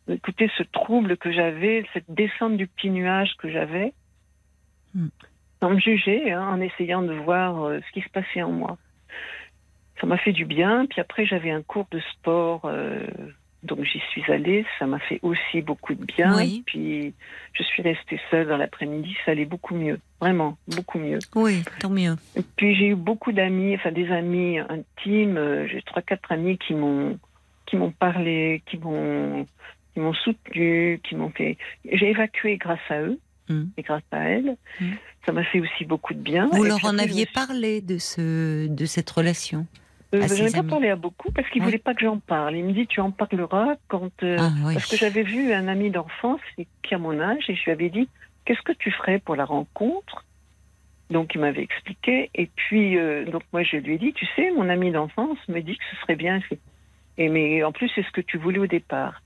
Écouter 0.10 0.52
ce 0.58 0.64
trouble 0.64 1.16
que 1.16 1.32
j'avais, 1.32 1.86
cette 1.94 2.10
descente 2.10 2.58
du 2.58 2.68
petit 2.68 2.90
nuage 2.90 3.36
que 3.38 3.50
j'avais, 3.50 3.94
Hmm. 4.94 5.08
sans 5.62 5.70
me 5.70 5.80
juger, 5.80 6.32
hein, 6.32 6.46
en 6.50 6.60
essayant 6.60 7.02
de 7.02 7.14
voir 7.14 7.64
euh, 7.64 7.80
ce 7.80 7.92
qui 7.94 8.02
se 8.02 8.10
passait 8.10 8.42
en 8.42 8.52
moi. 8.52 8.78
Ça 10.00 10.08
m'a 10.08 10.18
fait 10.18 10.34
du 10.34 10.46
bien. 10.46 10.86
Puis 10.88 11.00
après, 11.00 11.26
j'avais 11.26 11.52
un 11.52 11.62
cours 11.62 11.88
de 11.92 12.00
sport, 12.14 12.66
euh, 12.66 13.08
donc 13.64 13.84
j'y 13.84 14.00
suis 14.12 14.24
allée. 14.32 14.66
Ça 14.80 14.86
m'a 14.88 15.00
fait 15.00 15.20
aussi 15.22 15.62
beaucoup 15.62 15.94
de 15.94 16.04
bien. 16.04 16.36
Oui. 16.38 16.64
Puis 16.66 17.14
je 17.54 17.64
suis 17.64 17.82
restée 17.84 18.20
seule 18.30 18.48
dans 18.48 18.58
l'après-midi. 18.58 19.16
Ça 19.26 19.32
allait 19.32 19.46
beaucoup 19.46 19.76
mieux, 19.76 20.00
vraiment 20.20 20.58
beaucoup 20.68 21.00
mieux. 21.00 21.20
Oui, 21.36 21.64
tant 21.80 21.90
mieux. 21.90 22.16
Et 22.36 22.42
puis 22.56 22.76
j'ai 22.76 22.88
eu 22.88 22.96
beaucoup 22.96 23.32
d'amis, 23.32 23.76
enfin 23.76 23.92
des 23.92 24.10
amis 24.12 24.60
intimes. 24.60 25.38
euh, 25.38 25.68
J'ai 25.68 25.82
trois, 25.84 26.02
quatre 26.02 26.32
amis 26.32 26.58
qui 26.58 26.74
m'ont 26.74 27.18
qui 27.68 27.76
m'ont 27.78 27.92
parlé, 27.92 28.62
qui 28.66 28.78
m'ont 28.78 29.46
qui 29.94 30.00
m'ont 30.00 30.14
soutenu, 30.14 31.00
qui 31.08 31.16
m'ont 31.16 31.30
fait. 31.32 31.58
J'ai 31.92 32.10
évacué 32.12 32.58
grâce 32.58 32.80
à 32.90 33.02
eux 33.02 33.20
Mm. 33.50 33.64
et 33.76 33.82
grâce 33.82 34.04
à 34.12 34.20
elles. 34.30 34.56
Mm. 34.80 34.92
Ça 35.26 35.32
m'a 35.34 35.44
fait 35.44 35.60
aussi 35.60 35.84
beaucoup 35.84 36.14
de 36.14 36.20
bien. 36.20 36.48
Vous 36.54 36.64
Et 36.64 36.68
leur 36.70 36.86
en 36.86 36.98
aviez 37.00 37.26
suis- 37.26 37.34
parlé 37.34 37.82
de, 37.82 37.98
ce, 37.98 38.68
de 38.68 38.86
cette 38.86 39.10
relation? 39.10 39.66
Euh, 40.14 40.22
à 40.24 40.28
J'en 40.28 40.36
ai 40.36 40.50
ses 40.50 40.62
pas 40.62 40.64
parlé 40.68 40.90
à 40.90 40.96
beaucoup 40.96 41.32
parce 41.32 41.48
qu'ils 41.50 41.62
Oui. 41.62 41.68
voulaient 41.68 41.78
pas 41.78 41.94
que 41.94 42.02
j'en 42.02 42.20
parle. 42.20 42.56
Il 42.58 42.66
me 42.66 42.74
dit 42.74 42.86
tu 42.88 43.00
en 43.00 43.12
parleras 43.12 43.76
quand 43.88 44.12
euh, 44.24 44.38
Ah 44.40 44.50
oui. 44.66 44.74
parce 44.74 44.90
que 44.90 44.98
j'avais 44.98 45.24
vu 45.24 45.54
un 45.54 45.68
ami 45.68 45.90
d'enfance 45.90 46.42
qui 46.84 46.94
a 46.94 46.98
mon 46.98 47.20
âge 47.20 47.50
et 47.50 47.56
je 47.56 47.64
lui 47.64 47.72
avais 47.72 47.90
dit 47.90 48.10
qu'est-ce 48.46 48.62
que 48.62 48.74
tu 48.74 48.92
ferais 48.92 49.20
pour 49.20 49.36
la 49.36 49.46
rencontre? 49.46 50.26
Donc 51.10 51.34
il 51.36 51.42
m'avait 51.42 51.64
expliqué 51.64 52.30
et 52.36 52.48
puis 52.56 52.98
euh, 52.98 53.26
donc 53.26 53.44
moi 53.54 53.64
je 53.64 53.78
lui 53.78 53.96
ai 53.96 53.98
dit 53.98 54.14
tu 54.14 54.26
sais 54.36 54.52
mon 54.52 54.68
ami 54.70 54.92
d'enfance 54.92 55.38
me 55.48 55.60
dit 55.62 55.78
que 55.78 55.84
ce 55.92 56.02
serait 56.02 56.16
bien. 56.16 56.40
Et 57.18 57.30
mais 57.30 57.64
en 57.64 57.72
plus 57.72 57.90
c'est 57.96 58.04
ce 58.04 58.12
que 58.12 58.22
tu 58.22 58.38
voulais 58.38 58.60
au 58.60 58.68
départ. 58.68 59.22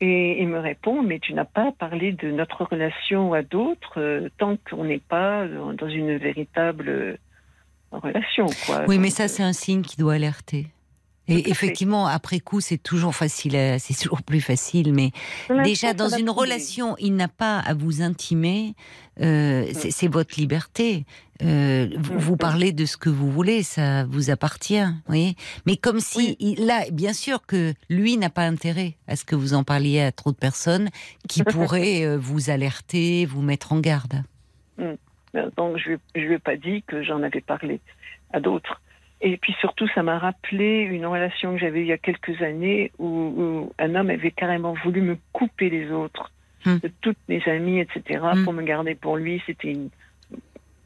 Et 0.00 0.40
il 0.42 0.48
me 0.48 0.58
répond 0.58 1.02
mais 1.02 1.18
tu 1.18 1.34
n'as 1.34 1.44
pas 1.44 1.72
parlé 1.72 2.12
de 2.12 2.30
notre 2.30 2.64
relation 2.64 3.32
à 3.34 3.42
d'autres 3.42 4.28
tant 4.38 4.56
qu'on 4.70 4.84
n'est 4.84 4.98
pas 4.98 5.46
dans 5.46 5.88
une 5.88 6.16
véritable 6.16 7.18
relation 7.98 8.46
quoi. 8.66 8.84
Oui, 8.88 8.98
mais 8.98 9.10
ça, 9.10 9.24
euh, 9.24 9.28
c'est 9.28 9.42
un 9.42 9.52
signe 9.52 9.82
qui 9.82 9.96
doit 9.96 10.14
alerter. 10.14 10.68
Et 11.26 11.48
effectivement, 11.48 12.06
après 12.06 12.38
coup, 12.38 12.60
c'est 12.60 12.76
toujours 12.76 13.14
facile, 13.14 13.56
à- 13.56 13.78
c'est 13.78 13.94
toujours 13.94 14.20
plus 14.20 14.42
facile, 14.42 14.92
mais 14.92 15.10
déjà 15.62 15.94
dans 15.94 16.10
une 16.10 16.28
relation, 16.28 16.96
il 16.98 17.16
n'a 17.16 17.28
pas 17.28 17.58
à 17.60 17.72
vous 17.72 18.02
intimer. 18.02 18.74
euh, 19.20 19.70
c'est 19.74 19.92
c'est 19.92 20.08
votre 20.08 20.34
liberté. 20.38 21.06
Euh, 21.40 21.88
vous, 21.96 22.14
Mm. 22.14 22.18
vous 22.18 22.36
parlez 22.36 22.72
de 22.72 22.84
ce 22.84 22.96
que 22.96 23.08
vous 23.08 23.30
voulez, 23.30 23.62
ça 23.62 24.04
vous 24.06 24.28
appartient, 24.30 24.82
vous 24.84 24.92
voyez. 25.06 25.36
Mais 25.66 25.76
comme 25.76 26.00
si 26.00 26.18
Oui. 26.18 26.36
il- 26.40 26.66
là, 26.66 26.82
bien 26.90 27.12
sûr 27.12 27.46
que 27.46 27.74
lui 27.88 28.16
n'a 28.16 28.28
pas 28.28 28.42
intérêt 28.42 28.96
à 29.06 29.14
ce 29.14 29.24
que 29.24 29.36
vous 29.36 29.54
en 29.54 29.62
parliez 29.62 30.00
à 30.00 30.10
trop 30.10 30.32
de 30.32 30.36
personnes 30.36 30.90
qui 31.28 31.44
pourraient 31.44 32.04
euh, 32.04 32.18
vous 32.18 32.50
alerter, 32.50 33.24
vous 33.24 33.40
mettre 33.40 33.72
en 33.72 33.78
garde. 33.78 34.24
Donc, 35.56 35.76
je 35.78 35.92
ne 35.92 36.20
lui 36.20 36.34
ai 36.34 36.38
pas 36.38 36.56
dit 36.56 36.82
que 36.86 37.02
j'en 37.02 37.22
avais 37.22 37.40
parlé 37.40 37.80
à 38.32 38.40
d'autres. 38.40 38.80
Et 39.20 39.36
puis 39.36 39.54
surtout, 39.60 39.88
ça 39.94 40.02
m'a 40.02 40.18
rappelé 40.18 40.80
une 40.82 41.06
relation 41.06 41.54
que 41.54 41.58
j'avais 41.60 41.80
eue 41.80 41.84
il 41.84 41.88
y 41.88 41.92
a 41.92 41.98
quelques 41.98 42.42
années 42.42 42.92
où, 42.98 43.06
où 43.08 43.72
un 43.78 43.94
homme 43.94 44.10
avait 44.10 44.30
carrément 44.30 44.74
voulu 44.84 45.00
me 45.00 45.16
couper 45.32 45.70
les 45.70 45.90
autres, 45.90 46.30
Hmm. 46.66 46.78
de 46.82 46.90
toutes 47.02 47.18
mes 47.28 47.42
amies, 47.46 47.80
etc., 47.80 48.20
Hmm. 48.32 48.44
pour 48.44 48.54
me 48.54 48.62
garder 48.62 48.94
pour 48.94 49.16
lui. 49.18 49.42
C'était 49.44 49.70
une. 49.72 49.90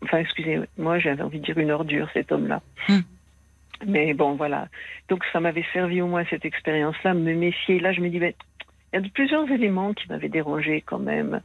Enfin, 0.02 0.18
excusez-moi, 0.18 0.98
j'avais 0.98 1.22
envie 1.22 1.38
de 1.38 1.44
dire 1.44 1.58
une 1.58 1.70
ordure, 1.70 2.08
cet 2.12 2.32
homme-là. 2.32 2.62
Hmm. 2.88 3.00
Mais 3.86 4.12
bon, 4.12 4.34
voilà. 4.34 4.66
Donc, 5.08 5.24
ça 5.32 5.38
m'avait 5.38 5.64
servi 5.72 6.00
au 6.02 6.08
moins 6.08 6.24
cette 6.30 6.44
expérience-là, 6.44 7.14
me 7.14 7.32
méfier. 7.34 7.78
Là, 7.78 7.92
je 7.92 8.00
me 8.00 8.08
dis, 8.08 8.18
ben, 8.18 8.32
il 8.92 8.96
y 8.96 8.98
a 8.98 9.02
de 9.02 9.08
plusieurs 9.08 9.48
éléments 9.50 9.94
qui 9.94 10.08
m'avaient 10.08 10.28
dérangé 10.28 10.80
quand 10.84 10.98
même. 10.98 11.40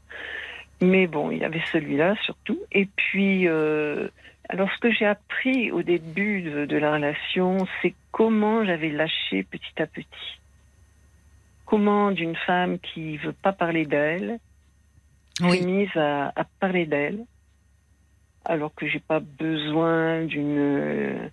Mais 0.81 1.07
bon, 1.07 1.31
il 1.31 1.39
y 1.39 1.43
avait 1.45 1.63
celui-là 1.71 2.15
surtout. 2.23 2.59
Et 2.71 2.85
puis, 2.87 3.47
euh, 3.47 4.09
alors 4.49 4.69
ce 4.73 4.79
que 4.79 4.91
j'ai 4.91 5.05
appris 5.05 5.71
au 5.71 5.81
début 5.81 6.41
de, 6.41 6.65
de 6.65 6.77
la 6.77 6.93
relation, 6.93 7.57
c'est 7.81 7.93
comment 8.11 8.65
j'avais 8.65 8.89
lâché 8.89 9.43
petit 9.43 9.81
à 9.81 9.87
petit. 9.87 10.39
Comment 11.65 12.11
d'une 12.11 12.35
femme 12.35 12.79
qui 12.79 13.17
veut 13.17 13.33
pas 13.33 13.53
parler 13.53 13.85
d'elle, 13.85 14.39
Oui. 15.41 15.59
s'est 15.59 15.65
mise 15.65 15.95
à, 15.95 16.33
à 16.35 16.43
parler 16.59 16.85
d'elle, 16.85 17.25
alors 18.45 18.75
que 18.75 18.87
j'ai 18.87 18.99
pas 18.99 19.21
besoin 19.21 20.25
d'une, 20.25 20.57
euh, 20.59 21.29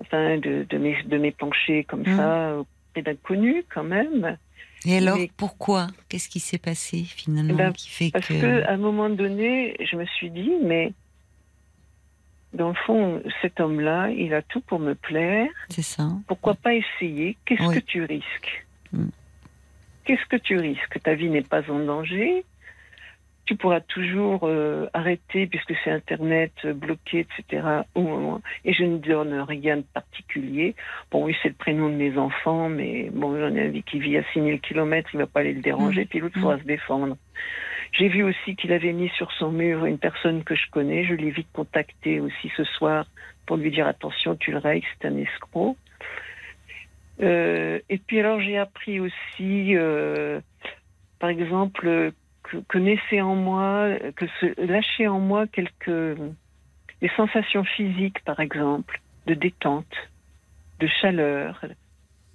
enfin, 0.00 0.36
de, 0.38 0.66
de 0.68 1.16
m'épancher 1.16 1.84
comme 1.84 2.00
Mhm. 2.06 2.16
ça 2.16 2.56
auprès 2.58 3.02
d'inconnus 3.02 3.64
quand 3.72 3.84
même. 3.84 4.36
Et 4.84 4.96
alors, 4.96 5.16
Mais- 5.18 5.30
pourquoi? 5.36 5.88
Qu'est-ce 6.08 6.28
qui 6.28 6.40
s'est 6.40 6.58
passé 6.58 7.04
finalement 7.04 7.54
Eh 7.54 7.56
ben, 7.56 7.72
qui 7.72 7.88
fait 7.88 8.10
Parce 8.12 8.26
que... 8.28 8.34
que 8.40 8.62
à 8.64 8.72
un 8.72 8.76
moment 8.76 9.10
donné, 9.10 9.76
je 9.84 9.96
me 9.96 10.04
suis 10.06 10.30
dit, 10.30 10.52
mais 10.62 10.92
dans 12.52 12.68
le 12.68 12.74
fond, 12.86 13.22
cet 13.42 13.60
homme-là, 13.60 14.10
il 14.10 14.32
a 14.34 14.42
tout 14.42 14.60
pour 14.60 14.78
me 14.78 14.94
plaire. 14.94 15.48
C'est 15.68 15.82
ça. 15.82 16.08
Pourquoi 16.26 16.54
pas 16.54 16.74
essayer? 16.74 17.36
Qu'est-ce 17.44 17.62
Oui. 17.62 17.74
que 17.74 17.80
tu 17.80 18.04
risques? 18.04 18.66
Mm. 18.92 19.08
Qu'est-ce 20.04 20.24
que 20.26 20.36
tu 20.36 20.56
risques? 20.56 20.98
Ta 21.02 21.14
vie 21.14 21.28
n'est 21.28 21.42
pas 21.42 21.68
en 21.70 21.80
danger. 21.80 22.44
Tu 23.48 23.56
pourras 23.56 23.80
toujours 23.80 24.40
euh, 24.42 24.88
arrêter, 24.92 25.46
puisque 25.46 25.72
c'est 25.82 25.90
Internet, 25.90 26.52
euh, 26.66 26.74
bloqué, 26.74 27.20
etc. 27.20 27.66
au 27.94 28.02
moment. 28.02 28.42
Et 28.66 28.74
je 28.74 28.84
ne 28.84 28.98
donne 28.98 29.40
rien 29.40 29.78
de 29.78 29.84
particulier. 29.94 30.74
Bon, 31.10 31.24
oui, 31.24 31.34
c'est 31.42 31.48
le 31.48 31.54
prénom 31.54 31.88
de 31.88 31.94
mes 31.94 32.18
enfants, 32.18 32.68
mais 32.68 33.08
bon, 33.10 33.40
j'en 33.40 33.54
ai 33.56 33.68
un 33.68 33.80
qui 33.80 34.00
vit 34.00 34.18
à 34.18 34.22
6000 34.34 34.60
km, 34.60 35.08
il 35.14 35.20
va 35.20 35.26
pas 35.26 35.40
aller 35.40 35.54
le 35.54 35.62
déranger, 35.62 36.04
puis 36.04 36.18
l'autre 36.18 36.36
Mm. 36.36 36.42
faudra 36.42 36.58
se 36.58 36.64
défendre. 36.64 37.16
J'ai 37.92 38.08
vu 38.08 38.22
aussi 38.22 38.54
qu'il 38.54 38.70
avait 38.70 38.92
mis 38.92 39.08
sur 39.16 39.32
son 39.32 39.50
mur 39.50 39.86
une 39.86 39.96
personne 39.96 40.44
que 40.44 40.54
je 40.54 40.68
connais. 40.70 41.04
Je 41.06 41.14
l'ai 41.14 41.30
vite 41.30 41.48
contacté 41.54 42.20
aussi 42.20 42.52
ce 42.54 42.64
soir 42.64 43.06
pour 43.46 43.56
lui 43.56 43.70
dire 43.70 43.86
attention, 43.86 44.36
tu 44.36 44.50
le 44.50 44.58
règles, 44.58 44.86
c'est 45.00 45.08
un 45.08 45.16
escroc. 45.16 45.74
Euh, 47.22 47.78
et 47.88 47.96
puis 47.96 48.20
alors 48.20 48.42
j'ai 48.42 48.58
appris 48.58 49.00
aussi, 49.00 49.74
par 51.18 51.30
exemple, 51.30 52.12
que, 52.50 52.56
que 52.68 52.78
naissait 52.78 53.20
en 53.20 53.34
moi, 53.34 53.88
que 54.16 54.26
se 54.40 54.60
lâchait 54.60 55.06
en 55.06 55.20
moi 55.20 55.46
quelques 55.46 56.16
des 57.00 57.10
sensations 57.16 57.64
physiques, 57.64 58.20
par 58.24 58.40
exemple, 58.40 59.00
de 59.26 59.34
détente, 59.34 59.94
de 60.80 60.86
chaleur, 60.86 61.64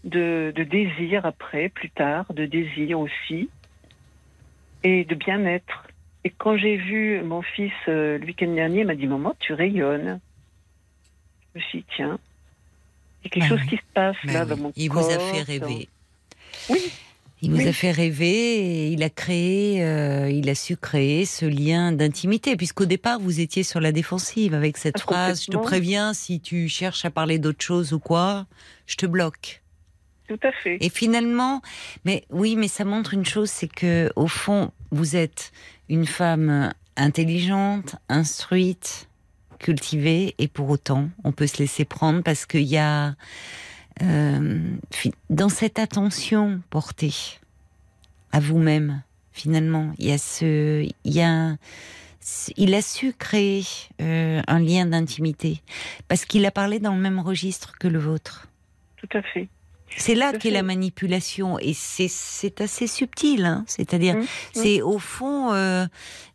de, 0.06 0.54
de 0.56 0.64
désir 0.64 1.26
après, 1.26 1.70
plus 1.70 1.90
tard, 1.90 2.32
de 2.34 2.46
désir 2.46 3.00
aussi, 3.00 3.50
et 4.84 5.04
de 5.06 5.16
bien-être. 5.16 5.88
Et 6.24 6.30
quand 6.30 6.56
j'ai 6.58 6.78
vu 6.78 7.22
mon 7.24 7.42
fils 7.42 7.74
euh, 7.90 8.18
le 8.18 8.26
week-end 8.26 8.54
dernier, 8.54 8.82
il 8.82 8.88
m'a 8.88 8.96
dit 8.96 9.08
Maman, 9.08 9.36
tu 9.40 9.54
rayonnes. 9.54 10.20
Je 11.54 11.60
me 11.60 11.64
suis 11.66 11.80
dit 11.80 11.86
Tiens, 11.96 12.18
il 13.22 13.26
y 13.26 13.28
a 13.28 13.30
quelque 13.32 13.44
Bah 13.44 13.50
chose 13.50 13.62
oui. 13.64 13.68
qui 13.70 13.78
se 13.78 13.94
passe 13.94 14.16
Bah 14.26 14.34
là 14.34 14.44
oui, 14.44 14.50
dans 14.50 14.58
mon 14.58 14.72
il 14.76 14.90
corps. 14.90 15.02
vous 15.04 15.10
a 15.10 15.20
fait 15.20 15.60
dans- 15.60 15.68
rêver. 15.68 15.90
Oui. 16.70 16.80
Il 17.46 17.52
vous 17.52 17.58
Oui. 17.58 17.68
a 17.68 17.74
fait 17.74 17.92
rêver 17.92 18.56
et 18.56 18.88
il 18.88 19.04
a 19.04 19.10
créé, 19.10 19.84
euh, 19.84 20.30
il 20.30 20.50
a 20.50 20.56
su 20.56 20.78
créer 20.78 21.26
ce 21.26 21.46
lien 21.46 21.92
d'intimité, 21.92 22.56
puisqu'au 22.56 22.86
départ 22.86 23.20
vous 23.20 23.42
étiez 23.42 23.64
sur 23.64 23.82
la 23.82 23.92
défensive 23.92 24.54
avec 24.54 24.78
cette 24.78 24.96
Ah, 25.00 25.02
phrase 25.02 25.44
Je 25.44 25.52
te 25.52 25.58
préviens, 25.58 26.14
si 26.14 26.40
tu 26.40 26.70
cherches 26.70 27.04
à 27.04 27.12
parler 27.12 27.40
d'autre 27.40 27.62
chose 27.62 27.92
ou 27.92 28.00
quoi, 28.00 28.46
je 28.86 28.96
te 28.96 29.06
bloque. 29.06 29.62
Tout 30.30 30.40
à 30.42 30.54
fait. 30.54 30.78
Et 30.80 30.88
finalement, 30.90 31.62
mais 32.06 32.24
oui, 32.30 32.56
mais 32.56 32.70
ça 32.70 32.86
montre 32.86 33.14
une 33.14 33.26
chose, 33.26 33.50
c'est 33.50 33.68
que 33.68 34.10
au 34.16 34.28
fond, 34.28 34.72
vous 34.92 35.18
êtes 35.18 35.52
une 35.90 36.06
femme 36.06 36.72
intelligente, 36.96 37.98
instruite, 38.08 39.10
cultivée, 39.60 40.34
et 40.38 40.48
pour 40.48 40.70
autant, 40.70 41.10
on 41.26 41.34
peut 41.34 41.48
se 41.48 41.58
laisser 41.58 41.84
prendre 41.84 42.24
parce 42.24 42.46
qu'il 42.46 42.64
y 42.64 42.78
a 42.78 43.16
dans 44.00 45.50
cette 45.50 45.80
attention 45.80 46.62
portée 46.70 47.14
à 48.32 48.40
vous-même, 48.40 49.04
finalement, 49.32 49.94
il 50.00 50.12
a 50.12 50.18
ce, 50.18 50.88
il 52.58 52.74
a 52.76 52.82
su 52.82 53.14
créer 53.14 53.64
euh, 54.02 54.42
un 54.48 54.60
lien 54.60 54.86
d'intimité 54.86 55.62
parce 56.08 56.26
qu'il 56.26 56.46
a 56.46 56.52
parlé 56.52 56.80
dans 56.80 56.96
le 56.96 57.02
même 57.02 57.20
registre 57.20 57.78
que 57.78 57.88
le 57.88 58.00
vôtre. 58.00 58.48
Tout 58.98 59.10
à 59.18 59.22
fait. 59.22 59.48
C'est 59.98 60.16
là 60.16 60.34
qu'est 60.34 60.52
la 60.52 60.64
manipulation 60.64 61.60
et 61.60 61.74
c'est 61.74 62.62
assez 62.62 62.88
subtil. 62.88 63.46
Hein 63.46 63.64
C'est-à-dire, 63.68 64.14
Mmh, 64.14 64.26
c'est 64.54 64.82
au 64.82 65.00
fond, 65.00 65.54
euh, 65.54 65.86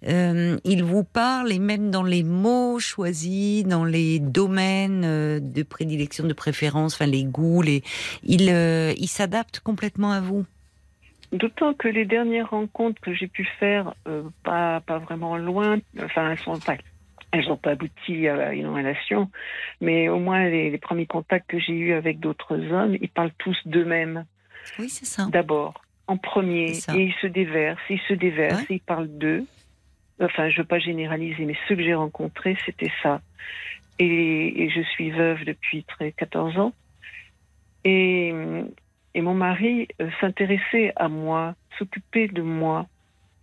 euh, 0.06 0.56
il 0.64 0.84
vous 0.84 1.04
parle 1.04 1.52
et 1.52 1.58
même 1.58 1.90
dans 1.90 2.02
les 2.02 2.22
mots 2.22 2.78
choisis, 2.78 3.64
dans 3.64 3.84
les 3.84 4.18
domaines 4.18 5.02
euh, 5.04 5.40
de 5.40 5.62
prédilection, 5.62 6.24
de 6.24 6.32
préférence, 6.32 6.94
enfin 6.94 7.06
les 7.06 7.24
goûts, 7.24 7.62
les, 7.62 7.82
il, 8.22 8.48
euh, 8.50 8.92
il 8.96 9.08
s'adapte 9.08 9.60
complètement 9.60 10.12
à 10.12 10.20
vous. 10.20 10.44
D'autant 11.32 11.74
que 11.74 11.88
les 11.88 12.06
dernières 12.06 12.50
rencontres 12.50 13.00
que 13.02 13.12
j'ai 13.12 13.26
pu 13.26 13.46
faire, 13.60 13.94
euh, 14.06 14.22
pas, 14.44 14.80
pas 14.80 14.98
vraiment 14.98 15.36
loin, 15.36 15.78
enfin, 16.02 16.30
elles 16.30 16.38
sont 16.38 16.58
pas. 16.58 16.76
Elles 17.30 17.46
n'ont 17.48 17.56
pas 17.58 17.72
abouti 17.72 18.26
à 18.28 18.52
une 18.54 18.68
relation, 18.68 19.30
mais 19.80 20.08
au 20.08 20.18
moins 20.18 20.48
les, 20.48 20.70
les 20.70 20.78
premiers 20.78 21.06
contacts 21.06 21.48
que 21.50 21.58
j'ai 21.58 21.74
eus 21.74 21.92
avec 21.92 22.20
d'autres 22.20 22.58
hommes, 22.72 22.96
ils 23.00 23.08
parlent 23.10 23.32
tous 23.38 23.56
d'eux-mêmes. 23.66 24.24
Oui, 24.78 24.88
c'est 24.88 25.04
ça. 25.04 25.26
D'abord, 25.30 25.82
en 26.06 26.16
premier, 26.16 26.70
et 26.72 27.02
ils 27.02 27.14
se 27.20 27.26
déversent, 27.26 27.78
ils 27.90 28.00
se 28.08 28.14
déversent, 28.14 28.60
Ouais. 28.70 28.76
ils 28.76 28.80
parlent 28.80 29.08
d'eux. 29.18 29.44
Enfin, 30.20 30.48
je 30.48 30.58
veux 30.58 30.66
pas 30.66 30.78
généraliser, 30.78 31.44
mais 31.44 31.54
ceux 31.68 31.76
que 31.76 31.82
j'ai 31.82 31.94
rencontrés, 31.94 32.56
c'était 32.64 32.90
ça. 33.02 33.20
Et, 33.98 34.64
et 34.64 34.70
je 34.70 34.80
suis 34.80 35.10
veuve 35.10 35.44
depuis 35.44 35.84
très 35.84 36.12
14 36.12 36.58
ans. 36.58 36.72
Et, 37.84 38.32
et 39.14 39.20
mon 39.20 39.34
mari 39.34 39.88
euh, 40.00 40.08
s'intéressait 40.20 40.92
à 40.96 41.08
moi, 41.08 41.54
s'occupait 41.78 42.28
de 42.28 42.42
moi. 42.42 42.86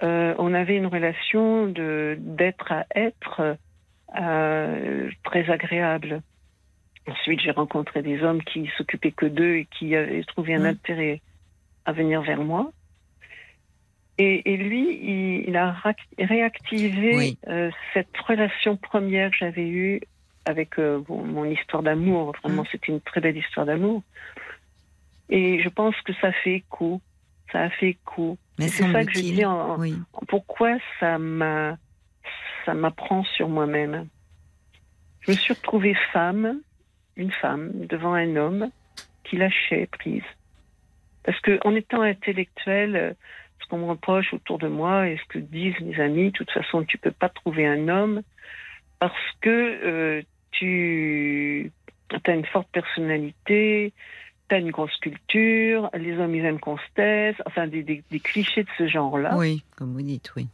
Euh, 0.03 0.34
on 0.38 0.53
avait 0.53 0.76
une 0.76 0.88
relation 0.88 1.68
de 1.68 2.18
d'être 2.20 2.72
à 2.72 2.86
être 2.95 3.57
euh, 4.19 5.10
très 5.23 5.49
agréable. 5.49 6.22
Ensuite, 7.07 7.40
j'ai 7.41 7.52
rencontré 7.52 8.02
des 8.02 8.23
hommes 8.23 8.44
qui 8.44 8.69
s'occupaient 8.77 9.11
que 9.11 9.26
d'eux 9.27 9.57
et 9.57 9.68
qui 9.77 9.95
avaient 9.95 10.23
trouvé 10.23 10.56
un 10.56 10.60
Mm. 10.64 10.65
intérêt 10.65 11.22
à 11.86 11.91
venir 11.91 12.22
vers 12.22 12.41
moi. 12.44 12.72
Et, 14.18 14.53
et 14.53 14.57
lui, 14.57 14.98
il, 15.02 15.49
il 15.49 15.57
a 15.57 15.76
réactivé 16.18 17.15
Oui. 17.15 17.38
euh, 17.48 17.69
cette 17.94 18.15
relation 18.18 18.77
première 18.77 19.30
que 19.32 19.38
j'avais 19.38 19.68
eue 19.68 20.02
avec 20.45 20.80
euh, 20.80 20.99
bon, 20.99 21.23
mon 21.26 21.45
histoire 21.45 21.84
d'amour. 21.84 22.34
Vraiment, 22.44 22.64
Mm. 22.64 22.68
c'était 22.72 22.91
une 22.91 23.02
très 23.02 23.22
belle 23.22 23.38
histoire 23.38 23.65
d'amour. 23.65 24.02
Et 25.30 25.61
je 25.61 25.69
pense 25.69 25.95
que 26.02 26.14
ça 26.22 26.32
fait 26.32 26.56
écho. 26.56 27.02
Ça 27.52 27.64
a 27.64 27.69
fait 27.69 27.90
écho. 27.90 28.38
C'est 28.60 28.69
ça 28.91 29.03
que 29.06 29.11
je 29.11 29.19
dis 29.19 29.45
en, 29.45 29.77
Oui. 29.80 29.95
pourquoi 30.27 30.77
ça 30.99 31.18
m'a 31.19 31.77
ça 32.66 32.74
m'apprend 32.74 33.24
sur 33.24 33.50
moi-même. 33.50 34.08
Je 35.22 35.32
me 35.32 35.36
suis 35.36 35.54
retrouvée 35.54 35.96
femme, 36.14 36.62
une 37.16 37.32
femme, 37.32 37.72
devant 37.88 38.14
un 38.14 38.36
homme 38.36 38.70
qui 39.24 39.38
lâchait 39.38 39.88
prise. 39.92 40.24
Parce 41.24 41.40
que 41.42 41.60
en 41.66 41.76
étant 41.76 42.02
intellectuelle, 42.02 43.16
ce 43.60 43.68
qu'on 43.68 43.80
me 43.80 43.86
reproche 43.86 44.34
autour 44.34 44.60
de 44.60 44.68
moi 44.68 45.08
et 45.08 45.18
ce 45.18 45.26
que 45.28 45.40
disent 45.40 45.80
mes 45.82 46.00
amis, 46.00 46.26
de 46.26 46.38
toute 46.38 46.52
façon, 46.52 46.84
tu 46.84 46.98
peux 46.98 47.12
pas 47.12 47.30
trouver 47.30 47.66
un 47.66 47.88
homme 47.88 48.22
parce 49.00 49.14
que 49.42 49.50
euh, 49.50 50.22
tu 50.52 51.72
as 52.26 52.32
une 52.32 52.46
forte 52.46 52.70
personnalité, 52.72 53.94
tu 54.50 54.56
as 54.56 54.60
une 54.60 54.72
grosse 54.72 54.96
culture, 54.98 55.90
les 55.96 56.18
hommes 56.20 56.36
ils 56.36 56.46
aiment 56.46 56.60
qu'on 56.60 56.78
se 56.78 56.94
taise, 56.94 57.36
enfin 57.48 57.68
des 57.68 58.04
clichés 58.24 58.64
de 58.64 58.70
ce 58.78 58.88
genre-là. 58.88 59.36
Oui, 59.38 59.64
comme 59.76 59.94
vous 59.94 60.04
dites, 60.04 60.32
oui. 60.36 60.48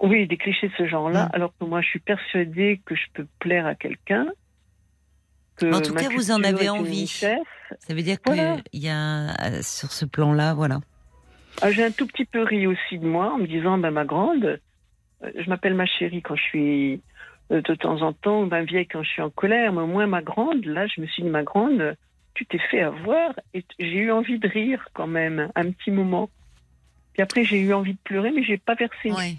Oui, 0.00 0.26
des 0.26 0.36
clichés 0.36 0.68
de 0.68 0.72
ce 0.76 0.86
genre-là, 0.86 1.26
Mm. 1.26 1.30
alors 1.34 1.52
que 1.58 1.64
moi 1.64 1.80
je 1.80 1.88
suis 1.88 2.00
persuadée 2.00 2.80
que 2.84 2.94
je 2.94 3.04
peux 3.14 3.26
plaire 3.38 3.66
à 3.66 3.74
quelqu'un. 3.74 4.26
que 5.56 5.72
En 5.72 5.80
tout 5.80 5.94
cas, 5.94 6.08
vous 6.10 6.30
en 6.32 6.42
avez 6.42 6.68
envie. 6.68 7.02
richesse. 7.02 7.38
Ça 7.80 7.94
veut 7.94 8.02
dire 8.02 8.18
Voilà. 8.26 8.56
qu'il 8.70 8.82
y 8.82 8.88
a, 8.90 9.62
sur 9.62 9.90
ce 9.92 10.04
plan-là, 10.04 10.52
voilà. 10.54 10.80
Ah, 11.62 11.70
J'ai 11.70 11.84
un 11.84 11.90
tout 11.90 12.06
petit 12.06 12.26
peu 12.26 12.42
ri 12.42 12.66
aussi 12.66 12.98
de 12.98 13.06
moi 13.06 13.32
en 13.32 13.38
me 13.38 13.46
disant, 13.46 13.78
ben, 13.78 13.90
ma 13.90 14.04
grande, 14.04 14.44
euh, 15.24 15.30
je 15.34 15.48
m'appelle 15.48 15.72
ma 15.74 15.86
chérie 15.86 16.20
quand 16.20 16.36
je 16.36 16.42
suis 16.42 17.00
euh, 17.52 17.62
de 17.62 17.74
temps 17.74 18.02
en 18.02 18.12
temps, 18.12 18.44
ma 18.44 18.64
vieille 18.64 18.86
quand 18.86 19.02
je 19.02 19.08
suis 19.08 19.22
en 19.22 19.30
colère, 19.30 19.72
mais 19.72 19.80
au 19.80 19.86
moins 19.86 20.06
ma 20.06 20.20
grande, 20.20 20.64
là 20.66 20.86
je 20.88 21.00
me 21.00 21.06
suis 21.06 21.22
dit, 21.22 21.28
ma 21.30 21.42
grande, 21.44 21.96
tu 22.34 22.44
t'es 22.44 22.58
fait 22.58 22.82
avoir 22.82 23.32
et 23.54 23.64
j'ai 23.78 23.96
eu 24.00 24.10
envie 24.12 24.38
de 24.38 24.48
rire 24.48 24.86
quand 24.92 25.06
même, 25.06 25.50
un 25.54 25.70
petit 25.70 25.90
moment. 25.90 26.28
Puis 27.14 27.22
après 27.22 27.44
j'ai 27.44 27.60
eu 27.60 27.72
envie 27.72 27.94
de 27.94 27.98
pleurer, 28.04 28.30
mais 28.30 28.42
j'ai 28.42 28.58
pas 28.58 28.74
versé, 28.74 29.10
Oui. 29.12 29.38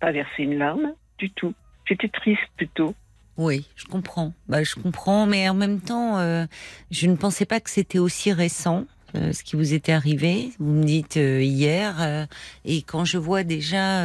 Pas 0.00 0.12
versé 0.12 0.42
une 0.42 0.58
larme 0.58 0.94
du 1.18 1.30
tout. 1.30 1.54
J'étais 1.86 2.08
triste 2.08 2.42
plutôt. 2.56 2.94
Oui, 3.36 3.66
je 3.76 3.86
comprends. 3.86 4.32
Bah, 4.48 4.62
je 4.62 4.74
comprends, 4.74 5.26
mais 5.26 5.48
en 5.48 5.54
même 5.54 5.80
temps, 5.80 6.18
euh, 6.18 6.44
je 6.90 7.06
ne 7.06 7.16
pensais 7.16 7.46
pas 7.46 7.60
que 7.60 7.70
c'était 7.70 7.98
aussi 7.98 8.32
récent. 8.32 8.84
euh, 9.16 9.32
ce 9.32 9.42
qui 9.42 9.56
vous 9.56 9.74
était 9.74 9.92
arrivé, 9.92 10.52
vous 10.58 10.72
me 10.72 10.84
dites 10.84 11.16
euh, 11.16 11.42
hier, 11.42 12.28
et 12.64 12.82
quand 12.82 13.04
je 13.04 13.18
vois 13.18 13.42
déjà 13.42 14.04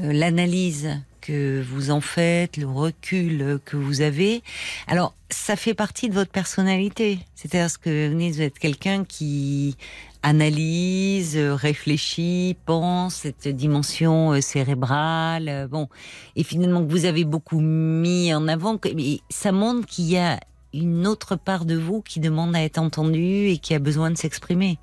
l'analyse 0.00 1.00
que 1.20 1.62
vous 1.62 1.90
en 1.90 2.00
faites, 2.00 2.56
le 2.56 2.66
recul 2.66 3.58
que 3.64 3.76
vous 3.76 4.00
avez, 4.00 4.42
alors 4.86 5.14
ça 5.30 5.56
fait 5.56 5.72
partie 5.74 6.08
de 6.08 6.14
votre 6.14 6.30
personnalité. 6.30 7.20
C'est-à-dire 7.34 7.80
que 7.80 8.12
vous 8.12 8.42
êtes 8.42 8.58
quelqu'un 8.58 9.04
qui 9.04 9.76
analyse, 10.22 11.36
euh, 11.36 11.54
réfléchit, 11.54 12.56
pense, 12.64 13.14
cette 13.14 13.48
dimension 13.48 14.32
euh, 14.32 14.40
cérébrale. 14.40 15.48
euh, 15.48 15.68
Bon, 15.68 15.88
et 16.36 16.44
finalement 16.44 16.84
que 16.84 16.90
vous 16.90 17.04
avez 17.04 17.24
beaucoup 17.24 17.60
mis 17.60 18.32
en 18.32 18.48
avant, 18.48 18.78
mais 18.94 19.20
ça 19.30 19.52
montre 19.52 19.86
qu'il 19.86 20.06
y 20.06 20.18
a 20.18 20.38
une 20.74 21.06
autre 21.06 21.36
part 21.36 21.64
de 21.64 21.76
vous 21.76 22.00
qui 22.00 22.18
demande 22.18 22.56
à 22.56 22.62
être 22.62 22.78
entendue 22.78 23.48
et 23.48 23.58
qui 23.58 23.74
a 23.74 23.78
besoin 23.78 24.10
de 24.10 24.16
s'exprimer. 24.16 24.78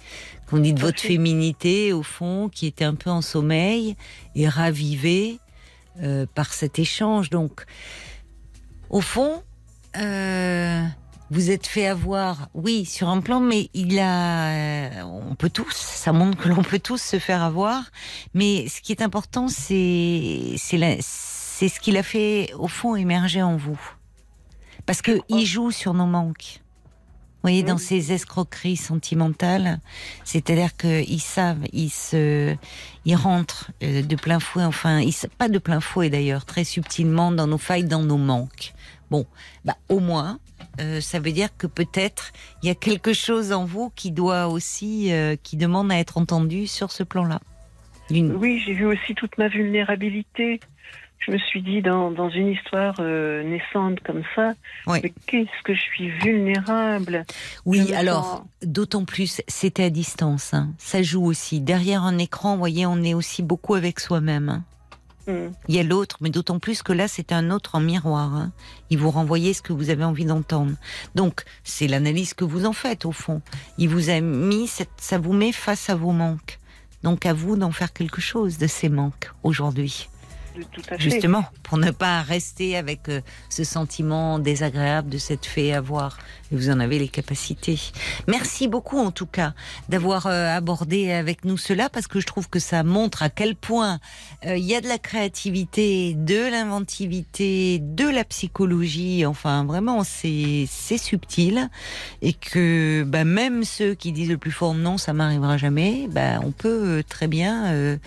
Qu'on 0.47 0.59
dit 0.59 0.73
de 0.73 0.79
votre 0.79 0.99
féminité, 0.99 1.93
au 1.93 2.03
fond, 2.03 2.49
qui 2.49 2.67
était 2.67 2.85
un 2.85 2.95
peu 2.95 3.09
en 3.09 3.21
sommeil 3.21 3.95
et 4.35 4.47
ravivée 4.47 5.39
euh, 6.01 6.25
par 6.35 6.53
cet 6.53 6.77
échange. 6.77 7.29
Donc, 7.29 7.65
au 8.89 9.01
fond, 9.01 9.41
euh, 9.97 10.83
vous 11.31 11.51
êtes 11.51 11.67
fait 11.67 11.85
avoir, 11.85 12.49
oui, 12.53 12.85
sur 12.85 13.09
un 13.09 13.21
plan, 13.21 13.39
mais 13.39 13.69
il 13.73 13.99
a, 13.99 14.49
euh, 14.49 15.01
on 15.03 15.35
peut 15.35 15.49
tous, 15.49 15.75
ça 15.75 16.11
montre 16.11 16.37
que 16.37 16.49
l'on 16.49 16.63
peut 16.63 16.79
tous 16.79 17.01
se 17.01 17.19
faire 17.19 17.43
avoir. 17.43 17.83
Mais 18.33 18.67
ce 18.67 18.81
qui 18.81 18.91
est 18.91 19.01
important, 19.01 19.47
c'est, 19.47 20.55
c'est 20.57 21.69
ce 21.69 21.79
qu'il 21.79 21.97
a 21.97 22.03
fait 22.03 22.51
au 22.57 22.67
fond 22.67 22.95
émerger 22.95 23.43
en 23.43 23.57
vous, 23.57 23.79
parce 24.85 25.01
que 25.01 25.19
il 25.29 25.45
joue 25.45 25.71
sur 25.71 25.93
nos 25.93 26.07
manques. 26.07 26.61
Vous 27.41 27.47
voyez, 27.47 27.63
dans 27.63 27.77
ces 27.77 28.11
escroqueries 28.11 28.75
sentimentales, 28.75 29.79
c'est-à-dire 30.25 30.75
qu'ils 30.75 31.21
savent, 31.21 31.63
ils 31.71 31.89
se, 31.89 32.53
ils 33.05 33.15
rentrent 33.15 33.71
euh, 33.81 34.01
de 34.01 34.15
plein 34.17 34.41
fouet, 34.41 34.65
enfin, 34.65 34.99
ils, 34.99 35.13
pas 35.37 35.47
de 35.47 35.57
plein 35.57 35.79
fouet 35.79 36.09
d'ailleurs, 36.09 36.43
très 36.43 36.65
subtilement 36.65 37.31
dans 37.31 37.47
nos 37.47 37.57
failles, 37.57 37.85
dans 37.85 38.03
nos 38.03 38.17
manques. 38.17 38.73
Bon, 39.09 39.25
bah 39.63 39.77
au 39.87 39.99
moins, 39.99 40.39
euh, 40.79 41.01
ça 41.01 41.19
veut 41.19 41.31
dire 41.31 41.49
que 41.57 41.67
peut-être 41.67 42.31
il 42.63 42.67
y 42.67 42.71
a 42.71 42.75
quelque 42.75 43.13
chose 43.13 43.51
en 43.51 43.65
vous 43.65 43.91
qui 43.95 44.11
doit 44.11 44.47
aussi, 44.47 45.11
euh, 45.11 45.35
qui 45.41 45.57
demande 45.57 45.91
à 45.91 45.97
être 45.99 46.17
entendu 46.17 46.67
sur 46.67 46.91
ce 46.91 47.03
plan-là. 47.03 47.39
Oui, 48.11 48.61
j'ai 48.65 48.73
vu 48.73 48.85
aussi 48.85 49.13
toute 49.15 49.37
ma 49.37 49.47
vulnérabilité. 49.49 50.59
Je 51.19 51.31
me 51.33 51.37
suis 51.37 51.61
dit, 51.61 51.81
dans, 51.81 52.11
dans 52.11 52.29
une 52.29 52.47
histoire 52.47 52.95
euh, 53.01 53.43
naissante 53.43 53.99
comme 53.99 54.23
ça, 54.35 54.53
Oui. 54.87 55.01
qu'est-ce 55.27 55.63
que 55.63 55.75
je 55.75 55.81
suis 55.81 56.09
vulnérable? 56.09 57.25
Oui, 57.65 57.93
alors, 57.93 58.45
d'autant 58.63 59.03
plus, 59.03 59.41
c'était 59.49 59.83
à 59.83 59.89
distance. 59.89 60.53
hein. 60.53 60.69
Ça 60.77 61.03
joue 61.03 61.25
aussi. 61.25 61.59
Derrière 61.59 62.03
un 62.03 62.17
écran, 62.17 62.53
vous 62.53 62.59
voyez, 62.59 62.85
on 62.85 63.03
est 63.03 63.13
aussi 63.13 63.43
beaucoup 63.43 63.75
avec 63.75 63.99
soi-même. 63.99 64.47
hein. 64.49 64.63
Il 65.27 65.75
y 65.75 65.79
a 65.79 65.83
l'autre, 65.83 66.17
mais 66.21 66.29
d'autant 66.31 66.57
plus 66.59 66.81
que 66.81 66.91
là, 66.93 67.07
c'est 67.07 67.31
un 67.31 67.51
autre 67.51 67.75
en 67.75 67.79
miroir. 67.79 68.33
hein. 68.33 68.51
Il 68.89 68.97
vous 68.97 69.11
renvoyait 69.11 69.53
ce 69.53 69.61
que 69.61 69.73
vous 69.73 69.89
avez 69.91 70.03
envie 70.03 70.25
d'entendre. 70.25 70.73
Donc, 71.13 71.43
c'est 71.63 71.87
l'analyse 71.87 72.33
que 72.33 72.43
vous 72.45 72.65
en 72.65 72.73
faites, 72.73 73.05
au 73.05 73.11
fond. 73.11 73.41
Il 73.77 73.89
vous 73.89 74.09
a 74.09 74.21
mis, 74.21 74.67
cette- 74.67 74.89
ça 74.97 75.19
vous 75.19 75.33
met 75.33 75.51
face 75.51 75.89
à 75.89 75.95
vos 75.95 76.11
manques. 76.11 76.59
Donc, 77.03 77.25
à 77.25 77.33
vous 77.33 77.55
d'en 77.57 77.71
faire 77.71 77.93
quelque 77.93 78.21
chose 78.21 78.57
de 78.57 78.67
ces 78.67 78.89
manques 78.89 79.31
aujourd'hui. 79.43 80.09
À. 80.55 80.97
Justement, 80.97 81.45
pour 81.63 81.77
ne 81.77 81.91
pas 81.91 82.21
rester 82.21 82.75
avec 82.75 83.09
euh, 83.09 83.21
ce 83.49 83.63
sentiment 83.63 84.39
désagréable 84.39 85.09
de 85.09 85.17
cette 85.17 85.45
fait 85.45 85.71
avoir. 85.71 86.17
Et 86.51 86.55
vous 86.55 86.71
en 86.71 86.79
avez 86.79 86.97
les 86.97 87.07
capacités. 87.07 87.79
Merci 88.27 88.67
beaucoup, 88.67 88.97
en 88.97 89.11
tout 89.11 89.27
cas, 89.27 89.53
d'avoir 89.87 90.25
euh, 90.25 90.47
abordé 90.47 91.11
avec 91.11 91.45
nous 91.45 91.57
cela, 91.57 91.89
parce 91.89 92.07
que 92.07 92.19
je 92.19 92.25
trouve 92.25 92.49
que 92.49 92.57
ça 92.57 92.83
montre 92.83 93.21
à 93.21 93.29
quel 93.29 93.55
point 93.55 93.99
euh, 94.45 94.57
il 94.57 94.65
y 94.65 94.75
a 94.75 94.81
de 94.81 94.87
la 94.87 94.97
créativité, 94.97 96.15
de 96.15 96.49
l'inventivité, 96.49 97.79
de 97.79 98.09
la 98.09 98.23
psychologie. 98.23 99.25
Enfin, 99.27 99.63
vraiment, 99.63 100.03
c'est 100.03 100.67
subtil. 100.97 101.69
Et 102.21 102.33
que 102.33 103.03
bah, 103.05 103.23
même 103.23 103.63
ceux 103.63 103.93
qui 103.93 104.11
disent 104.11 104.29
le 104.29 104.37
plus 104.37 104.51
fort 104.51 104.73
non, 104.73 104.97
ça 104.97 105.13
m'arrivera 105.13 105.57
jamais, 105.57 106.07
bah, 106.09 106.39
on 106.43 106.51
peut 106.51 107.03
très 107.07 107.27
bien 107.27 107.97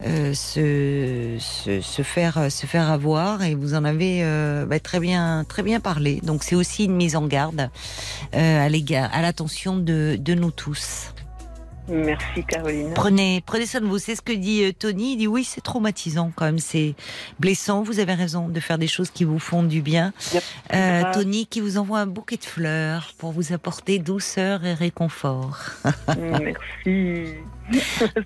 se, 0.00 1.38
se, 1.80 1.92
se 1.92 2.02
faire 2.02 2.50
se 2.50 2.66
faire 2.66 2.90
avoir 2.90 3.42
et 3.42 3.54
vous 3.54 3.74
en 3.74 3.84
avez 3.84 4.22
euh, 4.22 4.66
bah, 4.66 4.80
très 4.80 5.00
bien 5.00 5.44
très 5.48 5.62
bien 5.62 5.80
parlé. 5.80 6.20
Donc 6.22 6.42
c'est 6.42 6.54
aussi 6.54 6.84
une 6.84 6.96
mise 6.96 7.16
en 7.16 7.26
garde 7.26 7.70
euh, 8.34 8.66
à 8.66 8.68
l'égard 8.68 9.10
à 9.12 9.22
l'attention 9.22 9.76
de, 9.76 10.16
de 10.18 10.34
nous 10.34 10.50
tous. 10.50 11.12
Merci 11.88 12.44
Caroline. 12.46 12.92
Prenez 12.94 13.42
prenez 13.44 13.66
soin 13.66 13.80
de 13.80 13.86
vous. 13.86 13.98
C'est 13.98 14.14
ce 14.14 14.22
que 14.22 14.32
dit 14.32 14.64
euh, 14.64 14.72
Tony. 14.72 15.12
Il 15.12 15.16
dit 15.16 15.26
oui 15.26 15.44
c'est 15.44 15.60
traumatisant 15.60 16.30
quand 16.34 16.44
même, 16.44 16.58
c'est 16.58 16.94
blessant. 17.38 17.82
Vous 17.82 17.98
avez 17.98 18.14
raison 18.14 18.48
de 18.48 18.60
faire 18.60 18.78
des 18.78 18.86
choses 18.86 19.10
qui 19.10 19.24
vous 19.24 19.38
font 19.38 19.62
du 19.62 19.82
bien. 19.82 20.12
Yep. 20.32 20.42
Euh. 20.74 21.12
Tony 21.12 21.46
qui 21.46 21.60
vous 21.60 21.78
envoie 21.78 22.00
un 22.00 22.06
bouquet 22.06 22.36
de 22.36 22.44
fleurs 22.44 23.12
pour 23.18 23.32
vous 23.32 23.52
apporter 23.52 23.98
douceur 23.98 24.64
et 24.64 24.74
réconfort. 24.74 25.58
Merci. 26.18 27.34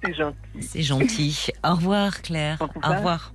C'est 0.05 0.15
gentil. 0.15 0.37
C'est 0.61 0.83
gentil. 0.83 1.49
Au 1.65 1.75
revoir 1.75 2.23
Claire. 2.23 2.59
Au 2.61 2.89
Au 2.89 2.95
revoir. 2.95 3.33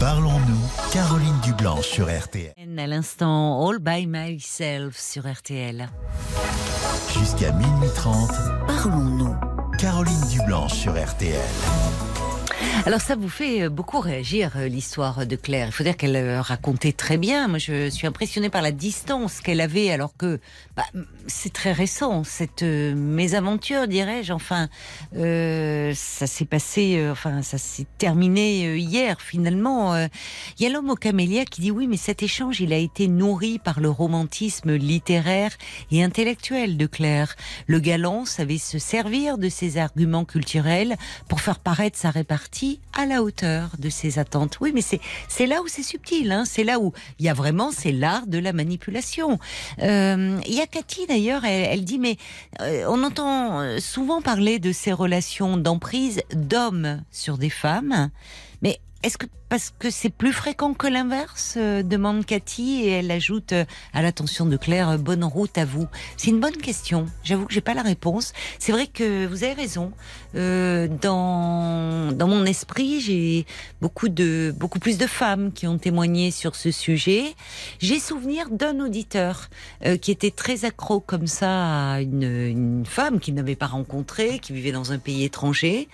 Parlons-nous, 0.00 0.90
Caroline 0.92 1.38
Dublanche 1.42 1.86
sur 1.86 2.06
RTL. 2.06 2.52
À 2.78 2.86
l'instant, 2.86 3.68
All 3.68 3.78
by 3.78 4.06
Myself 4.06 4.98
sur 4.98 5.30
RTL. 5.30 5.88
Jusqu'à 7.18 7.52
minuit 7.52 7.90
30, 7.94 8.30
Parlons-nous. 8.66 9.36
Caroline 9.78 10.26
Dublanche 10.30 10.74
sur 10.74 10.92
RTL. 10.92 11.40
Alors 12.86 13.00
ça 13.00 13.16
vous 13.16 13.28
fait 13.28 13.62
euh, 13.62 13.68
beaucoup 13.68 14.00
réagir 14.00 14.52
euh, 14.56 14.68
l'histoire 14.68 15.26
de 15.26 15.36
Claire. 15.36 15.68
Il 15.68 15.72
faut 15.72 15.84
dire 15.84 15.96
qu'elle 15.96 16.16
euh, 16.16 16.40
racontait 16.40 16.92
très 16.92 17.16
bien. 17.16 17.48
Moi, 17.48 17.58
je 17.58 17.90
suis 17.90 18.06
impressionnée 18.06 18.50
par 18.50 18.62
la 18.62 18.72
distance 18.72 19.40
qu'elle 19.40 19.60
avait, 19.60 19.90
alors 19.90 20.16
que 20.16 20.40
bah, 20.76 20.84
c'est 21.26 21.52
très 21.52 21.72
récent 21.72 22.24
cette 22.24 22.62
mésaventure, 22.62 23.88
dirais-je. 23.88 24.32
Enfin, 24.32 24.68
euh, 25.16 25.92
ça 25.94 26.26
s'est 26.26 26.44
passé, 26.44 27.06
enfin, 27.10 27.42
ça 27.42 27.58
s'est 27.58 27.86
terminé 27.98 28.76
hier 28.76 29.20
finalement. 29.20 29.96
Il 29.96 30.62
y 30.62 30.66
a 30.66 30.68
l'homme 30.70 30.90
au 30.90 30.94
camélia 30.94 31.44
qui 31.44 31.60
dit 31.60 31.70
oui, 31.70 31.86
mais 31.86 31.96
cet 31.96 32.22
échange, 32.22 32.60
il 32.60 32.72
a 32.72 32.78
été 32.78 33.08
nourri 33.08 33.58
par 33.58 33.80
le 33.80 33.90
romantisme 33.90 34.74
littéraire 34.74 35.50
et 35.90 36.02
intellectuel 36.02 36.76
de 36.76 36.86
Claire. 36.86 37.36
Le 37.66 37.80
galant 37.80 38.24
savait 38.24 38.58
se 38.58 38.78
servir 38.78 39.38
de 39.38 39.48
ses 39.48 39.78
arguments 39.78 40.24
culturels 40.24 40.96
pour 41.28 41.40
faire 41.40 41.58
paraître 41.58 41.98
sa 41.98 42.10
à 42.94 43.06
la 43.06 43.22
hauteur 43.22 43.70
de 43.78 43.88
ses 43.88 44.18
attentes. 44.18 44.58
Oui, 44.60 44.72
mais 44.74 44.82
c'est 44.82 45.46
là 45.46 45.62
où 45.62 45.68
c'est 45.68 45.82
subtil. 45.82 46.32
Hein. 46.32 46.44
C'est 46.44 46.64
là 46.64 46.78
où 46.78 46.92
il 47.18 47.26
y 47.26 47.28
a 47.28 47.34
vraiment 47.34 47.70
c'est 47.70 47.92
l'art 47.92 48.26
de 48.26 48.38
la 48.38 48.52
manipulation. 48.52 49.38
Euh, 49.82 50.40
Il 50.46 50.54
y 50.54 50.60
a 50.60 50.66
Cathy 50.66 51.06
d'ailleurs. 51.06 51.44
Elle, 51.44 51.68
elle 51.72 51.84
dit 51.84 51.98
mais 51.98 52.16
euh, 52.60 52.84
on 52.88 53.02
entend 53.02 53.60
euh, 53.60 53.78
souvent 53.78 54.20
parler 54.22 54.58
de 54.58 54.72
ces 54.72 54.92
relations 54.92 55.56
d'emprise 55.56 56.22
d'hommes 56.34 57.02
sur 57.10 57.38
des 57.38 57.50
femmes, 57.50 58.10
mais 58.62 58.80
est-ce 59.02 59.18
que 59.18 59.26
parce 59.48 59.72
que 59.78 59.90
c'est 59.90 60.10
plus 60.10 60.32
fréquent 60.32 60.74
que 60.74 60.86
l'inverse 60.86 61.54
euh, 61.56 61.82
demande 61.82 62.26
Cathy 62.26 62.82
et 62.84 62.90
elle 62.90 63.10
ajoute 63.10 63.52
euh, 63.52 63.64
à 63.92 64.02
l'attention 64.02 64.46
de 64.46 64.56
Claire 64.56 64.90
euh, 64.90 64.96
bonne 64.98 65.24
route 65.24 65.56
à 65.56 65.64
vous. 65.64 65.88
C'est 66.16 66.30
une 66.30 66.40
bonne 66.40 66.56
question. 66.56 67.06
J'avoue 67.24 67.46
que 67.46 67.54
j'ai 67.54 67.60
pas 67.60 67.74
la 67.74 67.82
réponse. 67.82 68.32
C'est 68.58 68.72
vrai 68.72 68.86
que 68.86 69.26
vous 69.26 69.44
avez 69.44 69.54
raison. 69.54 69.92
Euh, 70.34 70.88
dans 71.00 72.12
dans 72.12 72.28
mon 72.28 72.44
esprit, 72.44 73.00
j'ai 73.00 73.46
beaucoup 73.80 74.08
de 74.08 74.54
beaucoup 74.56 74.78
plus 74.78 74.98
de 74.98 75.06
femmes 75.06 75.52
qui 75.52 75.66
ont 75.66 75.78
témoigné 75.78 76.30
sur 76.30 76.54
ce 76.54 76.70
sujet. 76.70 77.34
J'ai 77.78 77.98
souvenir 77.98 78.50
d'un 78.50 78.80
auditeur 78.80 79.48
euh, 79.86 79.96
qui 79.96 80.10
était 80.10 80.30
très 80.30 80.64
accro 80.64 81.00
comme 81.00 81.26
ça 81.26 81.92
à 81.94 82.00
une, 82.02 82.22
une 82.22 82.86
femme 82.86 83.20
qu'il 83.20 83.34
n'avait 83.34 83.56
pas 83.56 83.66
rencontrée, 83.66 84.38
qui 84.38 84.52
vivait 84.52 84.72
dans 84.72 84.92
un 84.92 84.98
pays 84.98 85.24
étranger. 85.24 85.88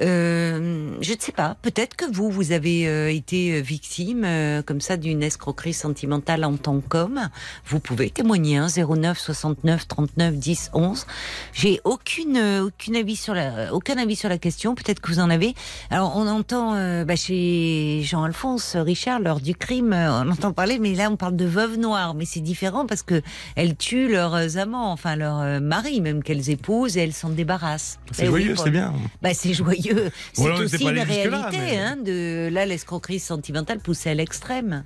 Euh, 0.00 0.96
je 1.00 1.12
ne 1.12 1.18
sais 1.18 1.32
pas. 1.32 1.56
Peut-être 1.60 1.96
que 1.96 2.06
vous 2.10 2.30
vous 2.30 2.52
avez 2.52 2.86
été 3.10 3.60
victime 3.62 4.22
euh, 4.24 4.62
comme 4.62 4.80
ça 4.80 4.96
d'une 4.96 5.22
escroquerie 5.22 5.72
sentimentale 5.72 6.44
en 6.44 6.56
tant 6.56 6.80
qu'homme. 6.80 7.28
Vous 7.66 7.80
pouvez 7.80 8.10
témoigner. 8.10 8.56
Hein, 8.58 8.66
09 8.68 9.18
69 9.18 9.88
39 9.88 10.34
10 10.36 10.70
11. 10.74 11.06
J'ai 11.52 11.80
aucune 11.84 12.36
euh, 12.36 12.64
aucune 12.66 12.96
avis 12.96 13.16
sur 13.16 13.34
la 13.34 13.72
aucun 13.74 13.96
avis 13.98 14.16
sur 14.16 14.28
la 14.28 14.38
question. 14.38 14.74
Peut-être 14.74 15.00
que 15.00 15.08
vous 15.12 15.20
en 15.20 15.30
avez. 15.30 15.54
Alors 15.90 16.16
on 16.16 16.26
entend 16.28 16.74
euh, 16.74 17.04
bah, 17.04 17.16
chez 17.16 18.00
Jean-Alphonse 18.02 18.76
Richard 18.76 19.20
l'heure 19.20 19.40
du 19.40 19.54
crime. 19.54 19.92
euh, 19.92 20.22
On 20.24 20.30
entend 20.30 20.52
parler, 20.52 20.78
mais 20.78 20.94
là 20.94 21.10
on 21.10 21.16
parle 21.16 21.36
de 21.36 21.44
veuves 21.44 21.78
noires. 21.78 22.14
Mais 22.14 22.24
c'est 22.24 22.40
différent 22.40 22.86
parce 22.86 23.02
que 23.02 23.22
elles 23.56 23.76
tuent 23.76 24.08
leurs 24.08 24.56
amants, 24.58 24.92
enfin 24.92 25.16
leurs 25.16 25.40
euh, 25.40 25.60
maris 25.60 26.00
même 26.00 26.22
qu'elles 26.22 26.50
épousent 26.50 26.96
et 26.96 27.00
elles 27.00 27.12
s'en 27.12 27.30
débarrassent. 27.30 27.98
C'est 28.12 28.24
Eh 28.24 28.26
joyeux, 28.26 28.56
c'est 28.56 28.70
bien. 28.70 28.92
Bah, 29.22 29.34
c'est 29.34 29.54
joyeux. 29.54 30.10
C'est 30.32 30.42
Voilà, 30.42 30.60
aussi 30.60 30.82
une 30.82 30.88
réalité, 31.00 31.58
mais- 31.58 31.78
hein, 31.78 31.96
de 31.96 32.48
là 32.52 32.66
l'escroquerie 32.84 33.18
sentimentale 33.18 33.78
poussée 33.78 34.10
à 34.10 34.14
l'extrême. 34.14 34.84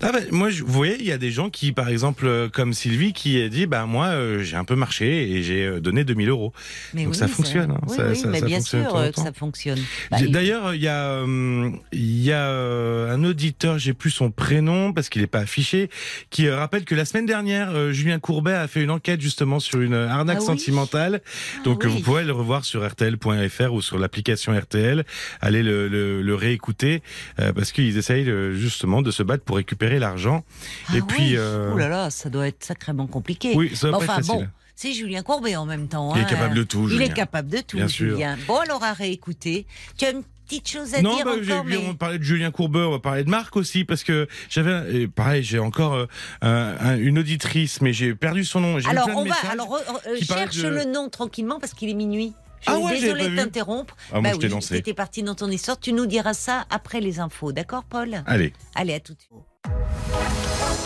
Ah 0.00 0.12
bah, 0.12 0.20
moi, 0.30 0.48
je- 0.48 0.62
vous 0.62 0.72
voyez, 0.72 0.96
il 1.00 1.06
y 1.06 1.10
a 1.12 1.18
des 1.18 1.30
gens 1.32 1.50
qui, 1.50 1.72
par 1.72 1.88
exemple, 1.88 2.24
euh, 2.26 2.48
comme 2.48 2.72
Sylvie, 2.72 3.12
qui 3.12 3.42
a 3.42 3.48
dit, 3.48 3.66
bah 3.66 3.84
moi, 3.86 4.06
euh, 4.06 4.42
j'ai 4.44 4.56
un 4.56 4.64
peu 4.64 4.76
marché 4.76 5.32
et 5.32 5.42
j'ai 5.42 5.66
euh, 5.66 5.80
donné 5.80 6.04
2000 6.04 6.28
euros. 6.28 6.52
Mais 6.94 7.02
Donc 7.04 7.14
oui, 7.14 7.18
ça 7.18 7.26
fonctionne, 7.26 7.72
hein. 7.72 7.80
Oui, 7.88 7.96
Ça- 7.96 8.06
oui, 8.08 8.16
ça- 8.16 8.28
mais 8.28 8.38
ça 8.38 8.46
bien 8.46 8.60
sûr 8.60 9.10
que 9.14 9.20
ça 9.20 9.32
fonctionne. 9.32 9.78
Bah, 10.12 10.18
D'ailleurs, 10.28 10.74
il 10.74 10.82
y 10.82 10.86
a, 10.88 11.04
euh, 11.04 11.70
il 11.92 12.22
y 12.22 12.30
a 12.30 12.46
euh, 12.48 13.12
un 13.12 13.24
auditeur, 13.24 13.78
j'ai 13.78 13.92
plus 13.92 14.10
son 14.10 14.30
prénom 14.30 14.92
parce 14.92 15.08
qu'il 15.08 15.20
n'est 15.22 15.26
pas 15.26 15.40
affiché, 15.40 15.90
qui 16.30 16.48
rappelle 16.48 16.84
que 16.84 16.94
la 16.94 17.04
semaine 17.04 17.26
dernière, 17.26 17.92
Julien 17.92 18.20
Courbet 18.20 18.52
a 18.52 18.68
fait 18.68 18.82
une 18.84 18.90
enquête 18.92 19.20
justement 19.20 19.58
sur 19.58 19.80
une 19.80 19.94
arnaque 19.94 20.38
Ah 20.42 20.44
sentimentale. 20.44 21.22
Ah 21.24 21.62
Donc 21.64 21.84
vous 21.84 21.98
pouvez 22.00 22.22
le 22.22 22.32
revoir 22.32 22.64
sur 22.64 22.84
rtl.fr 22.88 23.72
ou 23.72 23.82
sur 23.82 23.98
l'application 23.98 24.52
RTL. 24.56 25.04
Allez 25.40 25.64
le, 25.64 25.88
le, 25.88 26.22
le 26.22 26.34
réécouter 26.36 27.02
parce 27.36 27.72
qu'ils 27.72 27.98
essayent 27.98 28.30
justement 28.52 29.02
de 29.02 29.10
se 29.10 29.24
battre 29.24 29.42
pour 29.44 29.56
récupérer 29.56 29.87
l'argent. 29.98 30.44
Ah 30.90 30.96
et 30.98 31.00
puis, 31.02 31.36
euh, 31.36 31.70
Oh 31.74 31.78
là 31.78 31.88
là, 31.88 32.10
ça 32.10 32.28
doit 32.28 32.46
être 32.46 32.62
sacrément 32.62 33.06
compliqué. 33.06 33.52
Oui, 33.56 33.74
ça 33.74 33.90
pas 33.90 33.96
enfin 33.96 34.04
être 34.18 34.26
facile. 34.26 34.34
bon, 34.34 34.48
c'est 34.76 34.92
Julien 34.92 35.22
Courbet 35.22 35.56
en 35.56 35.64
même 35.66 35.88
temps. 35.88 36.14
Il 36.14 36.20
est 36.20 36.24
hein. 36.24 36.26
capable 36.26 36.54
de 36.54 36.62
tout, 36.64 36.82
Il 36.84 36.90
Julien. 36.90 37.06
est 37.06 37.14
capable 37.14 37.48
de 37.48 37.58
tout, 37.58 37.76
Bien 37.78 37.88
sûr. 37.88 38.18
Bon, 38.46 38.56
alors 38.58 38.84
à 38.84 38.92
réécouter. 38.92 39.66
Tu 39.96 40.04
as 40.04 40.10
une 40.10 40.22
petite 40.46 40.68
chose 40.68 40.94
à 40.94 41.02
non, 41.02 41.16
dire 41.16 41.24
bah, 41.24 41.32
encore, 41.42 41.64
mais... 41.64 41.76
on 41.78 41.88
va 41.88 41.94
parler 41.94 42.18
de 42.18 42.22
Julien 42.24 42.50
Courbet, 42.50 42.78
on 42.80 42.90
va 42.92 42.98
parler 43.00 43.24
de 43.24 43.28
Marc 43.30 43.56
aussi, 43.56 43.84
parce 43.84 44.04
que 44.04 44.28
j'avais, 44.48 45.06
pareil, 45.08 45.42
j'ai 45.42 45.58
encore 45.58 45.94
euh, 45.94 46.06
un- 46.42 46.76
un- 46.80 46.96
une 46.98 47.18
auditrice, 47.18 47.80
mais 47.82 47.92
j'ai 47.92 48.14
perdu 48.14 48.44
son 48.44 48.60
nom. 48.60 48.78
Alors 48.88 49.08
on 49.14 49.24
va, 49.24 49.34
alors 49.50 49.74
euh, 50.06 50.16
cherche 50.22 50.56
de- 50.56 50.68
le 50.68 50.84
nom 50.84 51.08
tranquillement 51.08 51.58
parce 51.60 51.74
qu'il 51.74 51.88
est 51.90 51.94
minuit. 51.94 52.34
Je 52.60 52.70
Ah 52.72 52.74
suis 52.76 52.84
ouais, 53.12 53.14
pas 53.18 53.28
de 53.28 53.36
t'interrompre. 53.36 53.96
Ah, 54.10 54.14
moi, 54.14 54.22
bah 54.22 54.30
je 54.42 54.48
t'ai 54.48 54.52
oui, 54.52 54.60
t'étais 54.60 54.92
parti 54.94 55.22
dans 55.22 55.36
ton 55.36 55.48
histoire. 55.48 55.78
Tu 55.78 55.92
nous 55.92 56.06
diras 56.06 56.34
ça 56.34 56.66
après 56.70 57.00
les 57.00 57.20
infos, 57.20 57.52
d'accord, 57.52 57.84
Paul? 57.84 58.20
Allez. 58.26 58.52
Allez, 58.74 58.94
à 58.94 59.00
tout 59.00 59.14
de 59.14 59.20
suite. 59.20 59.38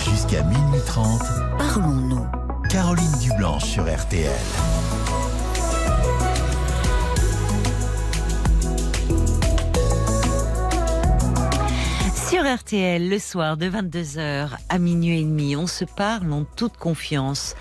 Jusqu'à 0.05 0.43
minuit 0.43 0.81
30, 0.87 1.21
Parlons-nous. 1.59 2.27
Caroline 2.69 3.19
Dublanche 3.21 3.65
sur 3.65 3.85
RTL. 3.85 4.31
Sur 12.29 12.45
RTL, 12.45 13.09
le 13.09 13.19
soir 13.19 13.57
de 13.57 13.67
22h 13.69 14.49
à 14.69 14.79
minuit 14.79 15.21
et 15.21 15.25
demi, 15.25 15.55
on 15.55 15.67
se 15.67 15.85
parle 15.85 16.33
en 16.33 16.45
toute 16.57 16.77
confiance. 16.79 17.55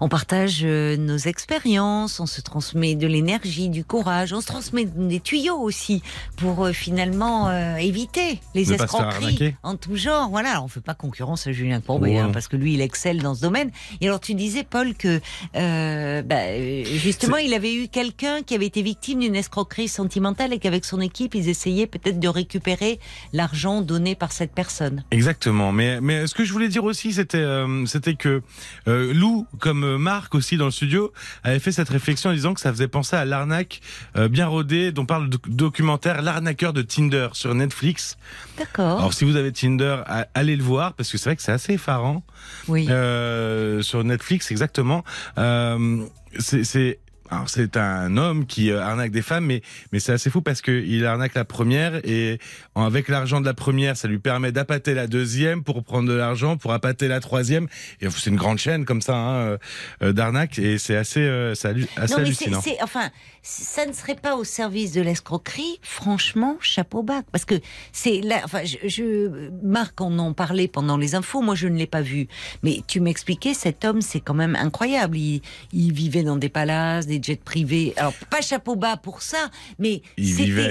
On 0.00 0.08
partage 0.08 0.60
euh, 0.62 0.96
nos 0.96 1.16
expériences, 1.16 2.20
on 2.20 2.26
se 2.26 2.40
transmet 2.40 2.94
de 2.94 3.06
l'énergie, 3.06 3.68
du 3.68 3.84
courage, 3.84 4.32
on 4.32 4.40
se 4.40 4.46
transmet 4.46 4.84
des 4.84 5.20
tuyaux 5.20 5.56
aussi 5.58 6.02
pour 6.36 6.66
euh, 6.66 6.72
finalement 6.72 7.48
euh, 7.48 7.76
éviter 7.76 8.40
les 8.54 8.66
Ne 8.66 8.74
escroqueries 8.74 9.54
en 9.62 9.76
tout 9.76 9.96
genre. 9.96 10.28
Voilà, 10.30 10.50
alors 10.50 10.64
on 10.64 10.68
fait 10.68 10.80
pas 10.80 10.94
concurrence 10.94 11.46
à 11.46 11.52
Julien 11.52 11.80
Courbet 11.80 12.10
Ouais. 12.10 12.18
hein, 12.18 12.30
parce 12.32 12.46
que 12.48 12.56
lui 12.56 12.74
il 12.74 12.80
excelle 12.80 13.22
dans 13.22 13.34
ce 13.34 13.40
domaine. 13.40 13.70
Et 14.00 14.06
alors 14.08 14.20
tu 14.20 14.34
disais 14.34 14.64
Paul 14.64 14.94
que 14.94 15.20
euh, 15.56 16.22
bah, 16.22 16.58
justement 16.98 17.38
il 17.38 17.54
avait 17.54 17.74
eu 17.74 17.88
quelqu'un 17.88 18.42
qui 18.42 18.54
avait 18.54 18.66
été 18.66 18.82
victime 18.82 19.20
d'une 19.20 19.36
escroquerie 19.36 19.88
sentimentale 19.88 20.52
et 20.52 20.58
qu'avec 20.58 20.84
son 20.84 21.00
équipe 21.00 21.34
ils 21.34 21.48
essayaient 21.48 21.86
peut-être 21.86 22.20
de 22.20 22.28
récupérer 22.28 23.00
l'argent 23.32 23.80
donné 23.82 24.14
par 24.14 24.32
cette 24.32 24.52
personne. 24.52 25.04
Exactement. 25.10 25.72
Mais, 25.72 26.00
mais 26.00 26.26
ce 26.26 26.34
que 26.34 26.44
je 26.44 26.52
voulais 26.52 26.68
dire 26.68 26.84
aussi, 26.84 27.12
c'était, 27.12 27.38
euh, 27.38 27.86
c'était 27.86 28.14
que 28.14 28.42
Lou, 28.86 29.46
comme 29.58 29.85
euh, 29.86 29.98
Marc 29.98 30.34
aussi 30.34 30.56
dans 30.56 30.64
le 30.66 30.70
studio, 30.70 31.12
avait 31.44 31.58
fait 31.58 31.72
cette 31.72 31.88
réflexion 31.88 32.30
en 32.30 32.32
disant 32.32 32.54
que 32.54 32.60
ça 32.60 32.72
faisait 32.72 32.88
penser 32.88 33.16
à 33.16 33.24
l'arnaque 33.24 33.80
euh, 34.16 34.28
bien 34.28 34.46
rodée 34.46 34.92
dont 34.92 35.06
parle 35.06 35.24
le 35.24 35.28
doc- 35.30 35.48
documentaire 35.48 36.22
L'arnaqueur 36.22 36.72
de 36.72 36.82
Tinder 36.82 37.28
sur 37.32 37.54
Netflix. 37.54 38.16
D'accord. 38.58 38.98
Alors 38.98 39.14
si 39.14 39.24
vous 39.24 39.36
avez 39.36 39.52
Tinder, 39.52 39.98
allez 40.34 40.56
le 40.56 40.62
voir 40.62 40.92
parce 40.94 41.10
que 41.10 41.18
c'est 41.18 41.30
vrai 41.30 41.36
que 41.36 41.42
c'est 41.42 41.52
assez 41.52 41.74
effarant. 41.74 42.22
Oui. 42.68 42.86
Euh, 42.90 43.82
sur 43.82 44.02
Netflix, 44.04 44.50
exactement. 44.50 45.04
Euh, 45.38 46.04
c'est, 46.38 46.98
alors 47.30 47.48
c'est 47.48 47.76
un 47.76 48.16
homme 48.16 48.46
qui 48.46 48.70
euh, 48.70 48.82
arnaque 48.82 49.10
des 49.10 49.22
femmes, 49.22 49.46
mais 49.46 49.62
mais 49.92 50.00
c'est 50.00 50.12
assez 50.12 50.30
fou 50.30 50.40
parce 50.40 50.60
que 50.60 50.70
il 50.70 51.04
arnaque 51.06 51.34
la 51.34 51.44
première 51.44 51.96
et 52.04 52.38
avec 52.74 53.08
l'argent 53.08 53.40
de 53.40 53.46
la 53.46 53.54
première, 53.54 53.96
ça 53.96 54.08
lui 54.08 54.18
permet 54.18 54.52
d'appâter 54.52 54.94
la 54.94 55.06
deuxième 55.06 55.62
pour 55.62 55.82
prendre 55.82 56.08
de 56.08 56.14
l'argent 56.14 56.56
pour 56.56 56.72
appâter 56.72 57.08
la 57.08 57.20
troisième. 57.20 57.66
Et 58.00 58.08
c'est 58.10 58.30
une 58.30 58.36
grande 58.36 58.58
chaîne 58.58 58.84
comme 58.84 59.00
ça 59.00 59.16
hein, 59.16 59.58
euh, 60.02 60.12
d'arnaque 60.12 60.58
et 60.58 60.78
c'est 60.78 60.96
assez 60.96 61.20
euh, 61.20 61.52
assez 61.52 61.68
non, 61.68 61.78
mais 61.98 62.06
c'est, 62.06 62.14
hallucinant. 62.16 62.60
enfin, 62.82 63.10
ça 63.48 63.86
ne 63.86 63.92
serait 63.92 64.16
pas 64.16 64.34
au 64.34 64.42
service 64.42 64.90
de 64.90 65.00
l'escroquerie. 65.00 65.78
Franchement, 65.80 66.56
chapeau 66.60 67.04
bas, 67.04 67.22
parce 67.30 67.44
que 67.44 67.54
c'est 67.92 68.20
là. 68.20 68.40
Enfin, 68.44 68.64
je, 68.64 68.76
je- 68.88 69.50
Marc 69.62 70.00
en 70.00 70.18
en 70.18 70.32
parlait 70.32 70.66
pendant 70.66 70.96
les 70.96 71.14
infos. 71.14 71.42
Moi, 71.42 71.54
je 71.54 71.68
ne 71.68 71.76
l'ai 71.76 71.86
pas 71.86 72.00
vu, 72.02 72.26
mais 72.64 72.80
tu 72.88 72.98
m'expliquais, 72.98 73.54
cet 73.54 73.84
homme, 73.84 74.00
c'est 74.00 74.18
quand 74.18 74.34
même 74.34 74.56
incroyable. 74.56 75.16
Il, 75.16 75.42
il 75.72 75.92
vivait 75.92 76.24
dans 76.24 76.34
des 76.34 76.48
palaces, 76.48 77.06
des 77.06 77.20
jets 77.22 77.36
privés. 77.36 77.94
Alors, 77.98 78.14
pas 78.30 78.40
chapeau 78.40 78.74
bas 78.74 78.96
pour 78.96 79.22
ça, 79.22 79.48
mais 79.78 80.02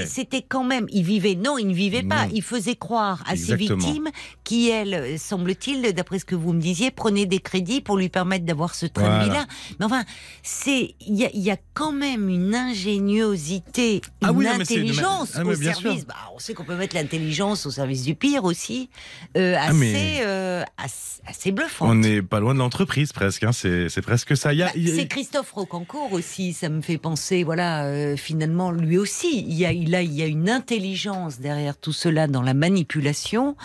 c'était, 0.05 0.41
quand 0.41 0.65
même. 0.65 0.85
Il 0.91 1.03
vivait. 1.05 1.35
Non, 1.35 1.57
il 1.57 1.67
ne 1.67 1.73
vivait 1.73 2.03
pas. 2.03 2.25
Non. 2.25 2.31
Il 2.33 2.41
faisait 2.41 2.75
croire 2.75 3.23
à 3.25 3.37
ses 3.37 3.55
victimes 3.55 4.09
qui, 4.43 4.69
elles, 4.69 5.17
semble-t-il, 5.17 5.93
d'après 5.93 6.19
ce 6.19 6.25
que 6.25 6.35
vous 6.35 6.51
me 6.51 6.59
disiez, 6.61 6.91
prenaient 6.91 7.25
des 7.25 7.39
crédits 7.39 7.79
pour 7.79 7.95
lui 7.95 8.09
permettre 8.09 8.43
d'avoir 8.45 8.75
ce 8.75 8.85
train 8.85 9.03
de 9.03 9.07
Voilà. 9.07 9.23
vie-là. 9.23 9.45
Mais 9.79 9.85
enfin, 9.85 10.03
c'est 10.43 10.95
il 10.99 11.15
y 11.15 11.39
y 11.45 11.51
a 11.51 11.57
quand 11.73 11.91
même 11.93 12.27
une 12.29 12.55
ingéniosité, 12.69 14.01
Ah 14.21 14.29
une 14.31 14.37
oui, 14.37 14.47
intelligence 14.47 15.31
ah, 15.35 15.43
au 15.45 15.53
service. 15.55 16.05
Bah, 16.05 16.15
on 16.35 16.39
sait 16.39 16.53
qu'on 16.53 16.63
peut 16.63 16.75
mettre 16.75 16.95
l'intelligence 16.95 17.65
au 17.65 17.71
service 17.71 18.03
du 18.03 18.15
pire 18.15 18.43
aussi, 18.43 18.89
euh, 19.37 19.55
Ah, 19.57 19.69
assez, 19.69 20.17
euh, 20.21 20.63
assez, 20.77 21.21
assez 21.27 21.51
bluffante. 21.51 21.89
On 21.89 21.95
n'est 21.95 22.21
pas 22.21 22.39
loin 22.39 22.53
de 22.53 22.59
l'entreprise 22.59 23.13
presque. 23.13 23.43
Hein, 23.43 23.51
c'est 23.53 24.01
presque 24.01 24.35
ça. 24.37 24.53
Bah, 24.53 24.67
a- 24.67 24.71
C'est 24.73 25.07
Christophe 25.07 25.51
Rocancourt 25.51 26.11
aussi, 26.13 26.53
ça 26.53 26.69
me 26.69 26.81
fait 26.81 26.97
penser, 26.97 27.43
voilà, 27.43 27.85
euh, 27.85 28.15
finalement, 28.17 28.71
lui 28.71 28.97
aussi, 28.97 29.39
il 29.47 29.53
y, 29.53 29.65
a, 29.65 29.71
il, 29.71 29.93
a, 29.95 30.01
il 30.01 30.13
y 30.13 30.21
a 30.21 30.27
une 30.27 30.49
intelligence 30.49 31.39
derrière 31.39 31.77
tout 31.77 31.93
cela 31.93 32.27
dans 32.27 32.41
la 32.41 32.53
manipulation, 32.53 33.55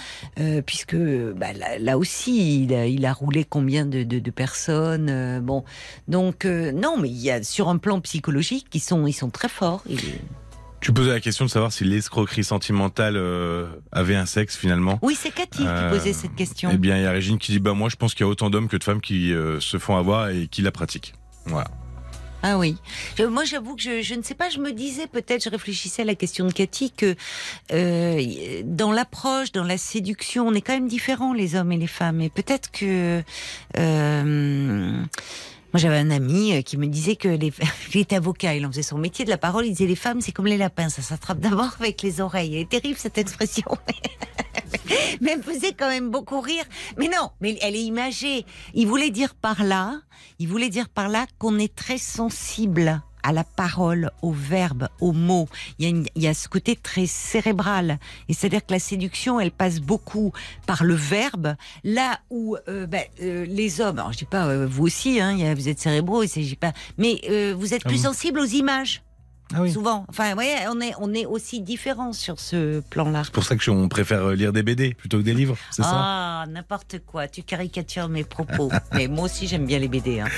puisque 0.66 0.96
bah, 0.96 1.52
là, 1.52 1.78
là 1.78 1.98
aussi, 1.98 2.62
il 2.64 2.74
a, 2.74 2.86
il 2.86 3.04
a 3.06 3.12
roulé 3.12 3.44
combien 3.44 3.86
de, 3.86 4.02
de, 4.02 4.18
de 4.18 4.30
personnes, 4.30 5.40
bon, 5.42 5.64
donc 6.08 6.44
non, 6.44 6.96
mais 6.98 7.08
il 7.08 7.18
y 7.20 7.30
a 7.30 7.42
sur 7.42 7.68
un 7.68 7.78
plan 7.78 8.00
psychologique, 8.00 8.66
ils 8.74 8.80
sont, 8.90 9.06
ils 9.06 9.12
sont 9.12 9.30
très 9.30 9.48
forts. 9.48 9.82
Tu 10.80 10.92
posais 10.92 11.10
la 11.10 11.20
question 11.20 11.44
de 11.44 11.50
savoir 11.50 11.72
si 11.72 11.84
l'escroquerie 11.84 12.42
sentimentale 12.44 13.16
euh, 13.16 13.66
avait 13.92 14.16
un 14.16 14.24
sexe 14.26 14.56
finalement. 14.56 14.98
Oui, 15.02 15.14
c'est 15.20 15.30
Cathy 15.30 15.62
Euh, 15.66 15.90
qui 15.90 15.96
posait 15.98 16.12
cette 16.14 16.34
question. 16.34 16.70
Eh 16.72 16.78
bien, 16.78 16.96
il 16.96 17.02
y 17.02 17.06
a 17.06 17.10
Régine 17.10 17.36
qui 17.38 17.52
dit 17.52 17.58
bah 17.60 17.74
moi 17.74 17.88
je 17.90 17.96
pense 17.96 18.14
qu'il 18.14 18.24
y 18.24 18.28
a 18.28 18.30
autant 18.30 18.48
d'hommes 18.48 18.68
que 18.68 18.78
de 18.78 18.84
femmes 18.84 19.02
qui 19.02 19.32
euh, 19.34 19.60
se 19.60 19.76
font 19.78 19.96
avoir 19.96 20.30
et 20.30 20.46
qui 20.48 20.62
la 20.62 20.70
pratiquent. 20.72 21.12
Voilà. 21.44 21.68
Ah 22.42 22.56
oui. 22.56 22.76
Je- 23.18 23.24
moi, 23.24 23.44
j'avoue 23.44 23.76
que 23.76 23.82
je, 23.82 24.00
je 24.00 24.14
ne 24.14 24.22
sais 24.22 24.34
pas, 24.34 24.48
je 24.48 24.58
me 24.60 24.72
disais 24.72 25.06
peut-être, 25.06 25.44
je 25.44 25.50
réfléchissais 25.50 26.00
à 26.00 26.04
la 26.06 26.14
question 26.14 26.46
de 26.46 26.52
Cathy, 26.54 26.90
que 26.90 27.14
euh, 27.74 28.62
dans 28.64 28.92
l'approche, 28.92 29.52
dans 29.52 29.64
la 29.64 29.76
séduction, 29.76 30.48
on 30.48 30.54
est 30.54 30.62
quand 30.62 30.72
même 30.72 30.88
différents, 30.88 31.34
les 31.34 31.54
hommes 31.56 31.72
et 31.72 31.76
les 31.76 31.86
femmes. 31.86 32.22
Et 32.22 32.30
peut-être 32.30 32.70
que... 32.70 33.22
euh, 33.76 35.02
moi, 35.72 35.80
j'avais 35.80 35.98
un 35.98 36.10
ami 36.10 36.52
euh, 36.52 36.62
qui 36.62 36.76
me 36.76 36.86
disait 36.86 37.16
que 37.16 37.28
les, 37.28 37.52
il 37.94 38.00
était 38.00 38.16
avocat, 38.16 38.54
il 38.54 38.66
en 38.66 38.70
faisait 38.70 38.82
son 38.82 38.98
métier 38.98 39.24
de 39.24 39.30
la 39.30 39.38
parole. 39.38 39.66
Il 39.66 39.70
disait 39.70 39.86
les 39.86 39.96
femmes, 39.96 40.20
c'est 40.20 40.32
comme 40.32 40.46
les 40.46 40.56
lapins, 40.56 40.88
ça 40.88 41.02
s'attrape 41.02 41.38
d'abord 41.38 41.70
avec 41.78 42.02
les 42.02 42.20
oreilles. 42.20 42.54
Elle 42.54 42.62
est 42.62 42.68
terrible 42.68 42.98
cette 42.98 43.18
expression. 43.18 43.66
mais 45.20 45.32
elle 45.32 45.42
faisait 45.42 45.72
quand 45.72 45.88
même 45.88 46.10
beaucoup 46.10 46.40
rire. 46.40 46.64
Mais 46.96 47.08
non, 47.08 47.30
mais 47.40 47.58
elle 47.62 47.76
est 47.76 47.82
imagée. 47.82 48.44
Il 48.74 48.88
voulait 48.88 49.10
dire 49.10 49.34
par 49.34 49.62
là, 49.62 50.00
il 50.38 50.48
voulait 50.48 50.70
dire 50.70 50.88
par 50.88 51.08
là 51.08 51.26
qu'on 51.38 51.58
est 51.58 51.74
très 51.74 51.98
sensible 51.98 53.02
à 53.22 53.32
la 53.32 53.44
parole, 53.44 54.10
au 54.22 54.32
verbe, 54.32 54.88
aux 55.00 55.12
mots. 55.12 55.48
Il 55.78 55.84
y, 55.84 55.86
a 55.86 55.90
une- 55.90 56.06
il 56.16 56.22
y 56.22 56.28
a 56.28 56.34
ce 56.34 56.48
côté 56.48 56.76
très 56.76 57.06
cérébral. 57.06 57.98
Et 58.28 58.34
c'est-à-dire 58.34 58.64
que 58.64 58.72
la 58.72 58.78
séduction, 58.78 59.40
elle 59.40 59.50
passe 59.50 59.80
beaucoup 59.80 60.32
par 60.66 60.84
le 60.84 60.94
verbe, 60.94 61.54
là 61.84 62.18
où 62.30 62.56
euh, 62.68 62.86
ben, 62.86 63.04
euh, 63.22 63.44
les 63.48 63.80
hommes, 63.80 63.98
alors 63.98 64.12
je 64.12 64.18
dis 64.18 64.24
pas 64.24 64.46
euh, 64.46 64.66
vous 64.70 64.84
aussi, 64.84 65.20
hein, 65.20 65.54
vous 65.54 65.68
êtes 65.68 65.78
cérébraux, 65.80 66.22
il 66.22 66.28
s'agit 66.28 66.56
pas, 66.56 66.72
mais 66.98 67.20
vous 67.54 67.74
êtes 67.74 67.82
Ah 67.84 67.88
plus 67.88 68.02
bon 68.02 68.10
sensible 68.10 68.40
aux 68.40 68.44
images, 68.44 69.02
Ah 69.54 69.62
oui. 69.62 69.72
souvent. 69.72 70.04
Enfin, 70.08 70.34
ouais, 70.36 70.54
on 70.68 70.80
est, 70.80 70.92
on 71.00 71.12
est 71.12 71.26
aussi 71.26 71.60
différents 71.60 72.12
sur 72.12 72.38
ce 72.40 72.80
plan-là. 72.80 73.22
C'est 73.24 73.32
pour 73.32 73.44
ça 73.44 73.56
que 73.56 73.70
on 73.70 73.88
préfère 73.88 74.28
lire 74.30 74.52
des 74.52 74.62
BD 74.62 74.94
plutôt 74.94 75.18
que 75.18 75.22
des 75.22 75.34
livres, 75.34 75.56
c'est 75.70 75.82
ça? 75.82 75.90
Ah, 75.92 76.44
n'importe 76.48 77.00
quoi. 77.06 77.28
Tu 77.28 77.42
caricatures 77.42 78.08
mes 78.08 78.24
propos. 78.24 78.70
Mais 78.92 79.06
moi 79.08 79.24
aussi, 79.24 79.46
j'aime 79.46 79.66
bien 79.66 79.78
les 79.78 79.88
BD. 79.88 80.20
hein. 80.20 80.28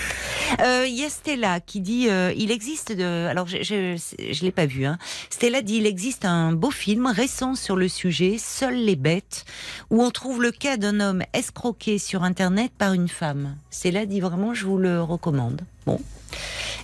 Euh, 0.61 0.87
Il 0.87 0.95
y 0.95 1.05
a 1.05 1.09
Stella 1.09 1.61
qui 1.61 1.81
dit 1.81 2.09
euh, 2.09 2.33
il 2.37 2.51
existe 2.51 2.93
de. 2.93 3.27
Alors, 3.27 3.47
je 3.47 3.63
je, 3.63 4.45
l'ai 4.45 4.53
pas 4.53 4.67
vu. 4.67 4.85
Hein. 4.85 4.99
Stella 5.31 5.63
dit 5.63 5.77
il 5.77 5.87
existe 5.87 6.25
un 6.25 6.53
beau 6.53 6.71
film 6.71 7.07
récent 7.07 7.55
sur 7.55 7.77
le 7.77 7.89
sujet, 7.89 8.37
Seules 8.39 8.85
les 8.85 8.97
bêtes, 8.97 9.45
où 9.91 10.03
on 10.03 10.11
trouve 10.11 10.43
le 10.43 10.51
cas 10.51 10.77
d'un 10.77 11.01
homme 11.01 11.23
escroqué 11.33 11.99
sur 11.99 12.23
Internet 12.23 12.73
par 12.77 12.93
une 12.93 13.09
femme. 13.09 13.57
Stella 13.71 14.07
dit 14.07 14.21
vraiment 14.21 14.55
je 14.55 14.67
vous 14.67 14.79
le 14.79 15.03
recommande. 15.03 15.63
Bon. 15.87 16.01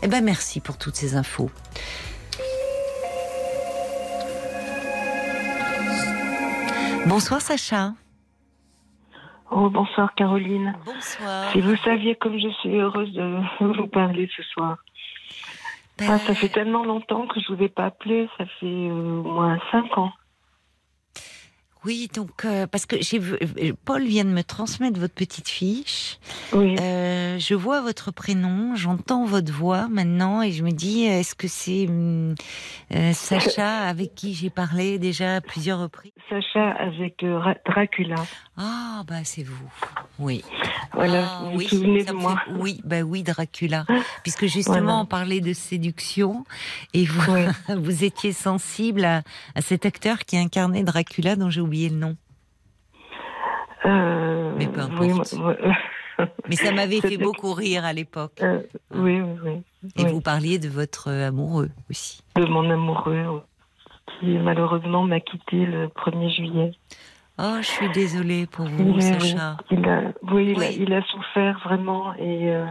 Eh 0.03 0.09
ben 0.09 0.23
merci 0.23 0.61
pour 0.61 0.77
toutes 0.77 0.97
ces 0.97 1.15
infos. 1.17 1.51
Bonsoir 7.07 7.41
Sacha. 7.41 7.95
Oh, 9.51 9.71
bonsoir 9.71 10.15
Caroline. 10.15 10.75
Bonsoir. 10.85 11.51
Si 11.53 11.61
vous 11.61 11.77
saviez 11.77 12.15
comme 12.17 12.39
je 12.39 12.49
suis 12.61 12.77
heureuse 12.77 13.13
de 13.13 13.39
vous 13.61 13.87
parler 13.87 14.29
ce 14.37 14.43
soir. 14.43 14.77
Ben, 15.99 16.07
Ah, 16.11 16.19
ça 16.19 16.35
fait 16.35 16.49
tellement 16.49 16.85
longtemps 16.85 17.27
que 17.27 17.41
je 17.41 17.53
vous 17.53 17.63
ai 17.63 17.69
pas 17.69 17.87
appelé, 17.87 18.29
ça 18.39 18.45
fait 18.61 18.67
euh, 18.67 19.21
au 19.21 19.23
moins 19.33 19.59
cinq 19.73 19.97
ans. 19.99 20.13
Oui, 21.89 22.11
donc 22.15 22.45
euh, 22.45 22.67
parce 22.67 22.85
que 22.85 22.97
j'ai 23.01 23.19
vu, 23.19 23.39
euh, 23.41 23.73
Paul 23.87 24.05
vient 24.05 24.27
de 24.27 24.29
me 24.29 24.43
transmettre 24.43 25.01
votre 25.01 25.15
petite 25.15 25.49
fiche. 25.49 26.19
Oui. 26.53 26.77
Euh, 26.79 27.39
je 27.39 27.55
vois 27.55 27.81
votre 27.81 28.11
prénom, 28.11 28.77
j'entends 28.77 29.25
votre 29.25 29.51
voix 29.51 29.89
maintenant 29.89 30.43
et 30.43 30.53
je 30.53 30.63
me 30.65 30.71
dis 30.71 31.05
est-ce 31.05 31.35
que 31.35 31.49
c'est 31.49 31.87
hum, 31.89 32.35
euh, 32.95 33.15
Sacha 33.15 33.79
avec 33.89 34.15
qui 34.15 34.35
j'ai 34.35 34.51
parlé 34.51 34.99
déjà 34.99 35.37
à 35.37 35.41
plusieurs 35.41 35.79
reprises? 35.81 36.13
Sacha 36.29 36.73
avec 36.73 37.23
Ra- 37.23 37.55
Dracula. 37.65 38.17
Ah 38.59 39.03
bah 39.09 39.25
c'est 39.25 39.45
vous. 39.45 39.71
Oui. 40.19 40.45
Voilà, 40.93 41.27
Ah, 41.27 41.43
vous 41.53 41.59
oui, 41.59 41.69
souvenez 41.69 42.05
de 42.05 42.13
moi. 42.13 42.37
fait- 42.45 42.53
Oui, 42.59 42.81
bah 42.85 43.01
oui, 43.03 43.23
Dracula. 43.23 43.87
Puisque 44.25 44.45
justement, 44.47 44.81
Voilà. 44.81 44.97
on 44.99 45.07
parlait 45.07 45.41
de 45.41 45.53
séduction 45.55 46.45
et 46.93 47.05
vous, 47.07 47.33
Oui. 47.33 47.43
vous 47.79 48.05
étiez 48.05 48.33
sensible 48.35 49.05
à, 49.07 49.23
à 49.55 49.63
cet 49.63 49.87
acteur 49.87 50.19
qui 50.27 50.37
incarnait 50.37 50.83
Dracula 50.83 51.37
dont 51.37 51.49
j'ai 51.51 51.61
oublié 51.61 51.78
le 51.89 51.95
nom. 51.97 52.17
Euh, 53.85 54.53
Mais 54.59 54.67
peu 54.67 54.81
importe. 54.81 55.27
ça 56.53 56.73
m'avait 56.73 57.01
fait 57.01 57.17
beaucoup 57.17 57.53
rire 57.53 57.85
à 57.85 57.93
l'époque. 57.93 58.41
euh, 58.43 58.63
oui, 58.93 59.21
oui, 59.21 59.39
oui. 59.45 59.63
Et 59.97 60.05
vous 60.07 60.21
parliez 60.21 60.59
de 60.59 60.69
votre 60.69 61.09
euh, 61.09 61.29
amoureux 61.29 61.71
aussi. 61.89 62.23
De 62.37 62.45
mon 62.47 62.69
amoureux, 62.69 63.43
qui 64.19 64.27
malheureusement 64.39 65.05
m'a 65.05 65.21
quitté 65.21 65.65
le 65.65 65.87
1er 65.89 66.35
juillet. 66.35 66.73
Oh, 67.41 67.59
je 67.61 67.67
suis 67.67 67.89
désolée 67.91 68.47
pour 68.47 68.67
vous, 68.67 68.95
Oui, 68.95 69.03
Sacha. 69.03 69.57
oui. 69.71 69.79
Il 69.79 69.89
a, 69.89 70.01
oui, 70.33 70.55
il, 70.57 70.63
a, 70.63 70.67
Oui. 70.69 70.77
il 70.81 70.93
a 70.93 71.03
souffert 71.03 71.61
vraiment 71.63 72.13
et 72.15 72.51
euh, 72.51 72.67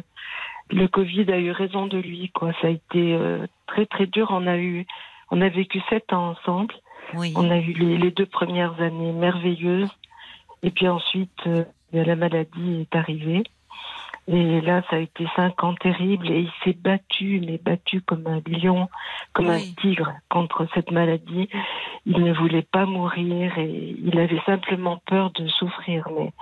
le 0.70 0.88
Covid 0.90 1.32
a 1.32 1.38
eu 1.40 1.52
raison 1.52 1.88
de 1.88 1.98
lui. 1.98 2.30
Quoi. 2.34 2.52
Ça 2.62 2.68
a 2.68 2.72
été 2.72 3.16
euh, 3.16 3.48
très 3.68 3.86
très 3.86 4.08
dur. 4.08 4.28
On 4.32 4.46
a 4.46 4.58
eu, 4.58 4.86
on 5.32 5.40
a 5.40 5.48
vécu 5.48 5.80
sept 5.90 6.12
ans 6.12 6.32
ensemble. 6.32 6.74
Oui. 7.16 7.34
On 7.36 7.50
a 7.50 7.58
eu 7.58 7.74
les, 7.74 7.98
les 7.98 8.12
deux 8.12 8.26
premières 8.26 8.80
années 8.82 9.12
merveilleuses 9.12 9.92
et 10.64 10.72
puis 10.72 10.88
ensuite 10.88 11.32
euh, 11.48 11.64
la 11.94 12.16
maladie 12.16 12.82
est 12.82 12.96
arrivée. 12.96 13.44
Et 14.30 14.60
là, 14.60 14.82
ça 14.90 14.98
a 14.98 15.00
été 15.00 15.26
cinq 15.38 15.64
ans 15.64 15.74
terribles 15.76 16.30
et 16.30 16.40
il 16.42 16.52
s'est 16.62 16.78
battu, 16.78 17.40
mais 17.46 17.58
battu 17.64 18.02
comme 18.02 18.28
un 18.28 18.42
lion, 18.46 18.90
comme 19.32 19.48
Oui. 19.48 19.74
un 19.78 19.82
tigre 19.82 20.12
contre 20.30 20.68
cette 20.74 20.92
maladie. 20.92 21.48
Il 22.06 22.22
ne 22.22 22.34
voulait 22.34 22.68
pas 22.70 22.86
mourir 22.86 23.58
et 23.58 23.96
il 24.04 24.20
avait 24.20 24.42
simplement 24.46 25.02
peur 25.06 25.32
de 25.32 25.48
souffrir, 25.48 26.10
mais 26.14 26.34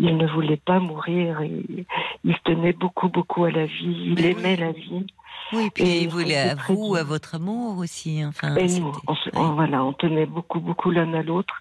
il 0.00 0.16
ne 0.16 0.26
voulait 0.26 0.56
pas 0.56 0.80
mourir. 0.80 1.40
Et 1.42 1.86
il 2.24 2.38
tenait 2.40 2.72
beaucoup, 2.72 3.08
beaucoup 3.08 3.44
à 3.44 3.52
la 3.52 3.66
vie. 3.66 4.06
Il 4.06 4.14
Mais 4.16 4.30
aimait 4.32 4.54
oui. 4.54 4.60
la 4.60 4.72
vie. 4.72 5.06
Oui, 5.52 5.70
puis 5.70 5.84
Et 5.84 5.98
très 6.08 6.74
vous, 6.74 6.88
dur. 6.92 6.96
à 6.96 7.04
votre 7.04 7.34
amour 7.36 7.78
aussi. 7.78 8.24
Enfin, 8.24 8.54
Et 8.56 8.66
nous, 8.80 8.92
on, 9.06 9.14
se- 9.14 9.28
oui. 9.30 9.36
on- 9.36 9.52
voilà, 9.54 9.82
on 9.84 9.92
tenait 9.92 10.26
beaucoup, 10.26 10.60
beaucoup 10.60 10.90
l'un 10.90 11.12
à 11.14 11.22
l'autre. 11.22 11.54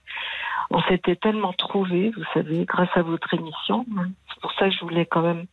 On 0.69 0.81
s'était 0.83 1.15
tellement 1.15 1.53
trouvés, 1.53 2.11
vous 2.17 2.23
savez, 2.33 2.65
grâce 2.65 2.89
à 2.95 3.01
votre 3.01 3.33
émission. 3.33 3.85
C'est 4.33 4.41
pour 4.41 4.51
ça 4.53 4.65
que 4.69 4.75
je 4.75 4.81
voulais 4.81 5.05
quand 5.05 5.21
même 5.21 5.45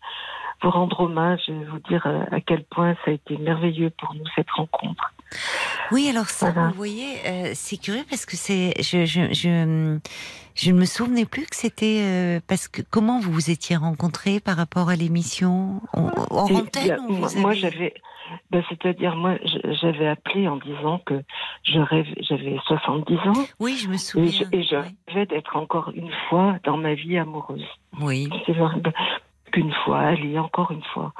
vous 0.62 0.70
rendre 0.70 1.00
hommage 1.00 1.42
et 1.48 1.52
vous 1.52 1.78
dire 1.88 2.02
euh, 2.06 2.24
à 2.32 2.40
quel 2.40 2.64
point 2.64 2.94
ça 3.04 3.10
a 3.10 3.14
été 3.14 3.36
merveilleux 3.38 3.90
pour 3.90 4.14
nous 4.14 4.24
cette 4.34 4.50
rencontre. 4.50 5.12
Oui, 5.92 6.08
alors 6.08 6.26
ça, 6.26 6.50
Voilà. 6.50 6.68
vous 6.68 6.74
voyez, 6.74 7.16
euh, 7.26 7.50
c'est 7.54 7.76
curieux 7.76 8.04
parce 8.08 8.24
que 8.24 8.36
c'est, 8.36 8.72
je, 8.80 9.04
je, 9.04 9.32
je, 9.32 9.98
je 10.54 10.70
ne 10.70 10.78
me 10.78 10.84
souvenais 10.84 11.26
plus 11.26 11.46
que 11.46 11.56
c'était 11.56 12.00
euh, 12.02 12.40
parce 12.46 12.68
que 12.68 12.82
comment 12.88 13.20
vous 13.20 13.32
vous 13.32 13.50
étiez 13.50 13.76
rencontrés 13.76 14.40
par 14.40 14.56
rapport 14.56 14.88
à 14.88 14.96
l'émission? 14.96 15.80
En, 15.92 16.10
en 16.30 16.54
antenne 16.54 16.98
vous 17.08 17.40
moi, 17.40 17.52
j'avais, 17.54 17.94
ben, 18.50 18.62
c'est-à-dire 18.68 19.16
moi, 19.16 19.34
j'avais 19.80 20.06
appelé 20.08 20.48
en 20.48 20.56
disant 20.56 20.98
que 21.04 21.22
je 21.62 21.78
j'avais 22.20 22.58
70 22.66 23.16
ans 23.18 23.32
Oui, 23.60 23.76
je 23.76 23.88
me 23.88 23.94
et 23.94 23.98
souviens. 23.98 24.30
je, 24.52 24.56
et 24.56 24.62
je 24.62 24.76
oui. 24.76 24.96
rêvais 25.08 25.26
d'être 25.26 25.56
encore 25.56 25.90
une 25.94 26.10
fois 26.28 26.56
dans 26.64 26.76
ma 26.76 26.94
vie 26.94 27.18
amoureuse. 27.18 27.66
Oui. 28.00 28.28
C'est 28.46 28.52
vrai, 28.52 28.74
ben, 28.80 28.92
qu'une 29.52 29.72
fois, 29.84 30.00
allez, 30.00 30.36
encore 30.38 30.72
une 30.72 30.82
fois. 30.82 31.12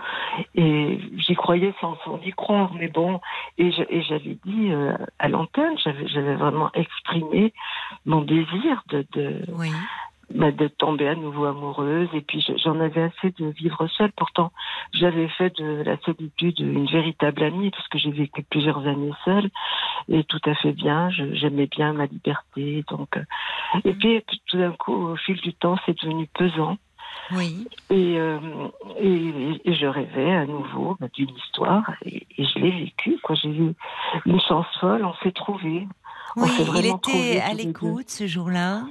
Et 0.57 0.99
j'y 1.19 1.35
croyais 1.37 1.73
sans, 1.81 1.97
sans 2.05 2.19
y 2.25 2.33
croire, 2.33 2.73
mais 2.75 2.89
bon, 2.89 3.21
et 3.59 3.71
et 3.89 4.03
j'avais 4.03 4.37
dit 4.45 4.73
euh, 4.73 4.97
à 5.21 5.29
l'antenne, 5.29 5.79
j'avais 5.85 6.09
j'avais 6.09 6.35
vraiment 6.35 6.71
exprimé 6.75 7.53
mon 8.07 8.23
désir 8.23 8.83
de, 8.89 9.07
de, 9.13 9.45
Oui. 9.53 9.71
Bah, 10.33 10.53
de 10.53 10.69
tomber 10.69 11.09
à 11.09 11.15
nouveau 11.15 11.45
amoureuse. 11.47 12.09
Et 12.15 12.21
puis 12.21 12.41
je- 12.41 12.57
j'en 12.57 12.79
avais 12.81 13.03
assez 13.03 13.31
de 13.39 13.47
vivre 13.47 13.87
seule. 13.89 14.13
Pourtant, 14.13 14.53
j'avais 14.93 15.29
fait 15.29 15.57
de 15.59 15.83
la 15.83 15.97
solitude 15.99 16.59
une 16.61 16.87
véritable 16.87 17.43
amie, 17.43 17.71
parce 17.71 17.89
que 17.89 17.99
j'ai 17.99 18.11
vécu 18.11 18.43
plusieurs 18.45 18.87
années 18.87 19.13
seule, 19.25 19.51
et 20.09 20.25
tout 20.25 20.41
à 20.47 20.55
fait 20.55 20.73
bien. 20.73 21.11
J'aimais 21.11 21.67
bien 21.67 21.93
ma 21.93 22.07
liberté. 22.07 22.85
Donc, 22.91 23.17
euh, 23.17 23.25
et 23.85 23.93
puis 23.93 24.23
tout 24.47 24.59
d'un 24.59 24.73
coup, 24.73 24.95
au 24.95 25.17
fil 25.17 25.37
du 25.41 25.53
temps, 25.55 25.77
c'est 25.87 26.01
devenu 26.03 26.29
pesant. 26.35 26.77
Oui. 27.33 27.67
Et, 27.91 28.19
euh, 28.19 28.39
et, 29.01 29.61
et 29.65 29.75
je 29.75 29.87
rêvais 29.87 30.35
à 30.35 30.45
nouveau 30.47 30.97
bah, 31.01 31.07
d'une 31.15 31.31
histoire 31.37 31.91
et, 32.05 32.27
et 32.37 32.45
je 32.45 32.59
l'ai 32.59 32.71
vécu. 32.71 33.19
Quoi. 33.23 33.35
J'ai 33.37 33.49
eu 33.49 33.73
une 34.27 34.41
chance 34.41 34.67
folle, 34.79 35.05
on 35.05 35.15
s'est 35.23 35.33
trouvés. 35.33 35.87
On 36.37 36.43
Oui, 36.43 36.49
s'est 36.51 36.65
il 36.65 36.87
était 36.87 36.99
trouvés 37.01 37.41
à 37.41 37.55
l'écoute 37.55 38.11
ce 38.11 38.27
jour-là. 38.27 38.83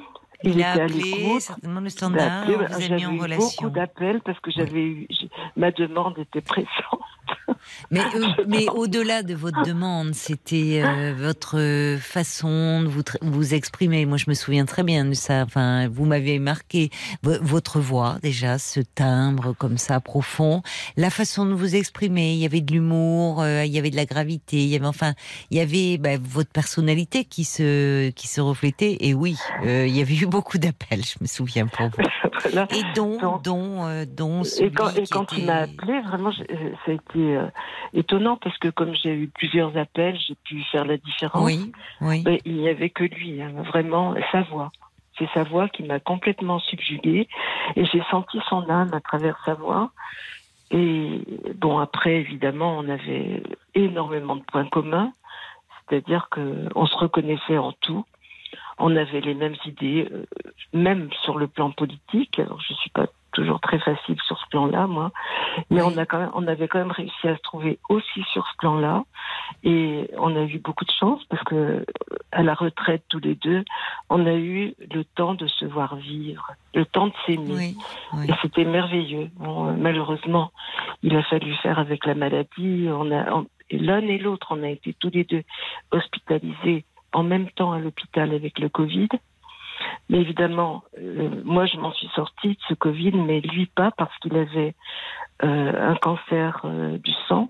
Il 0.43 0.55
Il, 0.55 0.63
a 0.63 0.71
était 0.71 0.81
à 0.81 0.85
appelé 0.85 1.03
l'écoute. 1.03 1.41
certainement 1.41 1.79
le 1.81 1.89
standard, 1.89 2.43
avez 2.71 2.81
J'avais 2.87 3.01
eu 3.01 3.19
relation. 3.21 3.63
beaucoup 3.63 3.69
d'appels 3.69 4.21
parce 4.21 4.39
que 4.41 4.51
j'avais 4.51 4.81
eu 4.81 5.07
ma 5.55 5.71
demande 5.71 6.17
était 6.19 6.41
pressante. 6.41 7.02
Mais, 7.91 7.99
euh, 8.01 8.43
mais 8.47 8.67
au-delà 8.69 9.23
de 9.23 9.33
votre 9.35 9.63
demande, 9.63 10.13
c'était 10.13 10.81
euh, 10.83 11.13
votre 11.17 11.97
façon 11.99 12.81
de 12.83 12.87
vous, 12.87 13.01
vous 13.21 13.53
exprimer. 13.53 14.05
Moi, 14.05 14.17
je 14.17 14.25
me 14.29 14.33
souviens 14.33 14.65
très 14.65 14.83
bien 14.83 15.05
de 15.05 15.13
ça. 15.13 15.43
Enfin, 15.45 15.87
vous 15.89 16.05
m'avez 16.05 16.39
marqué 16.39 16.89
V- 17.23 17.39
votre 17.41 17.79
voix, 17.79 18.17
déjà, 18.21 18.57
ce 18.57 18.79
timbre 18.79 19.53
comme 19.57 19.77
ça, 19.77 19.99
profond. 19.99 20.61
La 20.97 21.09
façon 21.09 21.45
de 21.45 21.53
vous 21.53 21.75
exprimer. 21.75 22.33
Il 22.33 22.39
y 22.39 22.45
avait 22.45 22.61
de 22.61 22.71
l'humour, 22.73 23.41
euh, 23.41 23.63
il 23.65 23.71
y 23.71 23.79
avait 23.79 23.89
de 23.91 23.95
la 23.95 24.05
gravité, 24.05 24.57
il 24.57 24.67
y 24.69 24.75
avait, 24.75 24.85
enfin, 24.85 25.13
il 25.51 25.57
y 25.57 25.61
avait 25.61 25.97
bah, 25.97 26.17
votre 26.21 26.51
personnalité 26.51 27.25
qui 27.25 27.43
se, 27.43 28.09
qui 28.11 28.27
se 28.27 28.41
reflétait. 28.41 28.97
Et 29.01 29.13
oui, 29.13 29.37
euh, 29.65 29.85
il 29.87 29.95
y 29.95 30.01
avait 30.01 30.15
eu 30.15 30.25
beaucoup 30.25 30.57
d'appels, 30.57 31.03
je 31.03 31.15
me 31.21 31.27
souviens 31.27 31.67
pour 31.67 31.87
vous. 31.87 32.03
Voilà. 32.45 32.67
Et 32.75 32.81
dont, 32.95 33.17
dont, 33.43 34.03
dont 34.05 34.41
Et 34.43 34.71
quand, 34.71 34.89
et 34.97 35.03
quand 35.09 35.31
il 35.31 35.37
était- 35.43 35.45
m'a 35.45 35.59
appelé, 35.59 36.01
vraiment, 36.01 36.31
ça 36.33 36.43
a 36.87 36.91
été 36.91 37.19
euh, 37.19 37.45
étonnant 37.93 38.37
parce 38.37 38.57
que 38.57 38.69
comme 38.69 38.93
j'ai 38.95 39.13
eu 39.13 39.27
plusieurs 39.27 39.77
appels, 39.77 40.17
j'ai 40.19 40.35
pu 40.35 40.61
faire 40.71 40.85
la 40.85 40.97
différence. 40.97 41.43
Oui, 41.43 41.71
oui. 42.01 42.23
Il 42.45 42.55
n'y 42.55 42.69
avait 42.69 42.89
que 42.89 43.03
lui, 43.03 43.41
hein, 43.41 43.51
vraiment, 43.63 44.15
sa 44.31 44.41
voix. 44.43 44.71
C'est 45.17 45.29
sa 45.33 45.43
voix 45.43 45.69
qui 45.69 45.83
m'a 45.83 45.99
complètement 45.99 46.59
subjuguée 46.59 47.27
et 47.75 47.85
j'ai 47.85 48.01
senti 48.09 48.39
son 48.49 48.67
âme 48.69 48.93
à 48.93 48.99
travers 48.99 49.39
sa 49.45 49.53
voix. 49.53 49.91
Et 50.71 51.21
bon, 51.55 51.77
après, 51.77 52.15
évidemment, 52.15 52.77
on 52.79 52.89
avait 52.89 53.43
énormément 53.75 54.35
de 54.35 54.43
points 54.43 54.67
communs, 54.67 55.13
c'est-à-dire 55.87 56.29
qu'on 56.31 56.85
se 56.87 56.97
reconnaissait 56.97 57.59
en 57.59 57.73
tout. 57.73 58.05
On 58.79 58.95
avait 58.95 59.21
les 59.21 59.35
mêmes 59.35 59.55
idées, 59.65 60.09
euh, 60.11 60.25
même 60.73 61.09
sur 61.23 61.37
le 61.37 61.47
plan 61.47 61.69
politique. 61.69 62.39
Alors, 62.39 62.59
je 62.59 62.73
suis 62.73 62.89
pas 62.89 63.05
toujours 63.33 63.59
très 63.59 63.79
facile 63.79 64.17
sur 64.25 64.37
ce 64.39 64.45
plan-là, 64.49 64.87
moi, 64.87 65.11
mais 65.69 65.81
Oui. 65.81 65.91
on 65.93 65.97
a 65.97 66.05
quand 66.05 66.19
même, 66.19 66.31
on 66.33 66.47
avait 66.47 66.67
quand 66.67 66.79
même 66.79 66.91
réussi 66.91 67.27
à 67.27 67.35
se 67.35 67.41
trouver 67.41 67.79
aussi 67.89 68.23
sur 68.31 68.45
ce 68.47 68.55
plan-là. 68.57 69.03
Et 69.63 70.09
on 70.17 70.35
a 70.35 70.43
eu 70.43 70.59
beaucoup 70.59 70.85
de 70.85 70.91
chance 70.99 71.23
parce 71.29 71.43
que 71.43 71.55
euh, 71.55 71.85
à 72.31 72.43
la 72.43 72.53
retraite 72.53 73.03
tous 73.09 73.19
les 73.19 73.35
deux, 73.35 73.63
on 74.09 74.25
a 74.25 74.33
eu 74.33 74.73
le 74.93 75.03
temps 75.03 75.33
de 75.33 75.47
se 75.47 75.65
voir 75.65 75.95
vivre, 75.95 76.51
le 76.73 76.85
temps 76.85 77.07
de 77.07 77.13
s'aimer. 77.25 77.53
Oui, 77.53 77.77
oui. 78.13 78.25
Et 78.29 78.33
c'était 78.41 78.65
merveilleux. 78.65 79.29
Bon, 79.37 79.67
euh, 79.69 79.73
malheureusement, 79.77 80.51
il 81.03 81.15
a 81.15 81.23
fallu 81.23 81.53
faire 81.55 81.79
avec 81.79 82.05
la 82.05 82.15
maladie. 82.15 82.87
On 82.89 83.11
a, 83.11 83.31
on- 83.33 83.47
et 83.69 83.77
l'un 83.79 84.01
et 84.01 84.17
l'autre, 84.17 84.47
on 84.51 84.61
a 84.63 84.69
été 84.69 84.93
tous 84.99 85.09
les 85.13 85.23
deux 85.23 85.43
hospitalisés 85.91 86.85
en 87.13 87.23
même 87.23 87.49
temps 87.51 87.71
à 87.71 87.79
l'hôpital 87.79 88.33
avec 88.33 88.59
le 88.59 88.69
Covid. 88.69 89.09
Mais 90.09 90.19
évidemment, 90.19 90.83
euh, 90.99 91.29
moi, 91.43 91.65
je 91.65 91.77
m'en 91.77 91.91
suis 91.93 92.09
sortie 92.15 92.49
de 92.49 92.59
ce 92.67 92.73
Covid, 92.73 93.13
mais 93.13 93.41
lui 93.41 93.65
pas 93.67 93.91
parce 93.91 94.15
qu'il 94.19 94.35
avait 94.35 94.75
euh, 95.43 95.91
un 95.91 95.95
cancer 95.95 96.61
euh, 96.65 96.97
du 96.97 97.11
sang. 97.27 97.49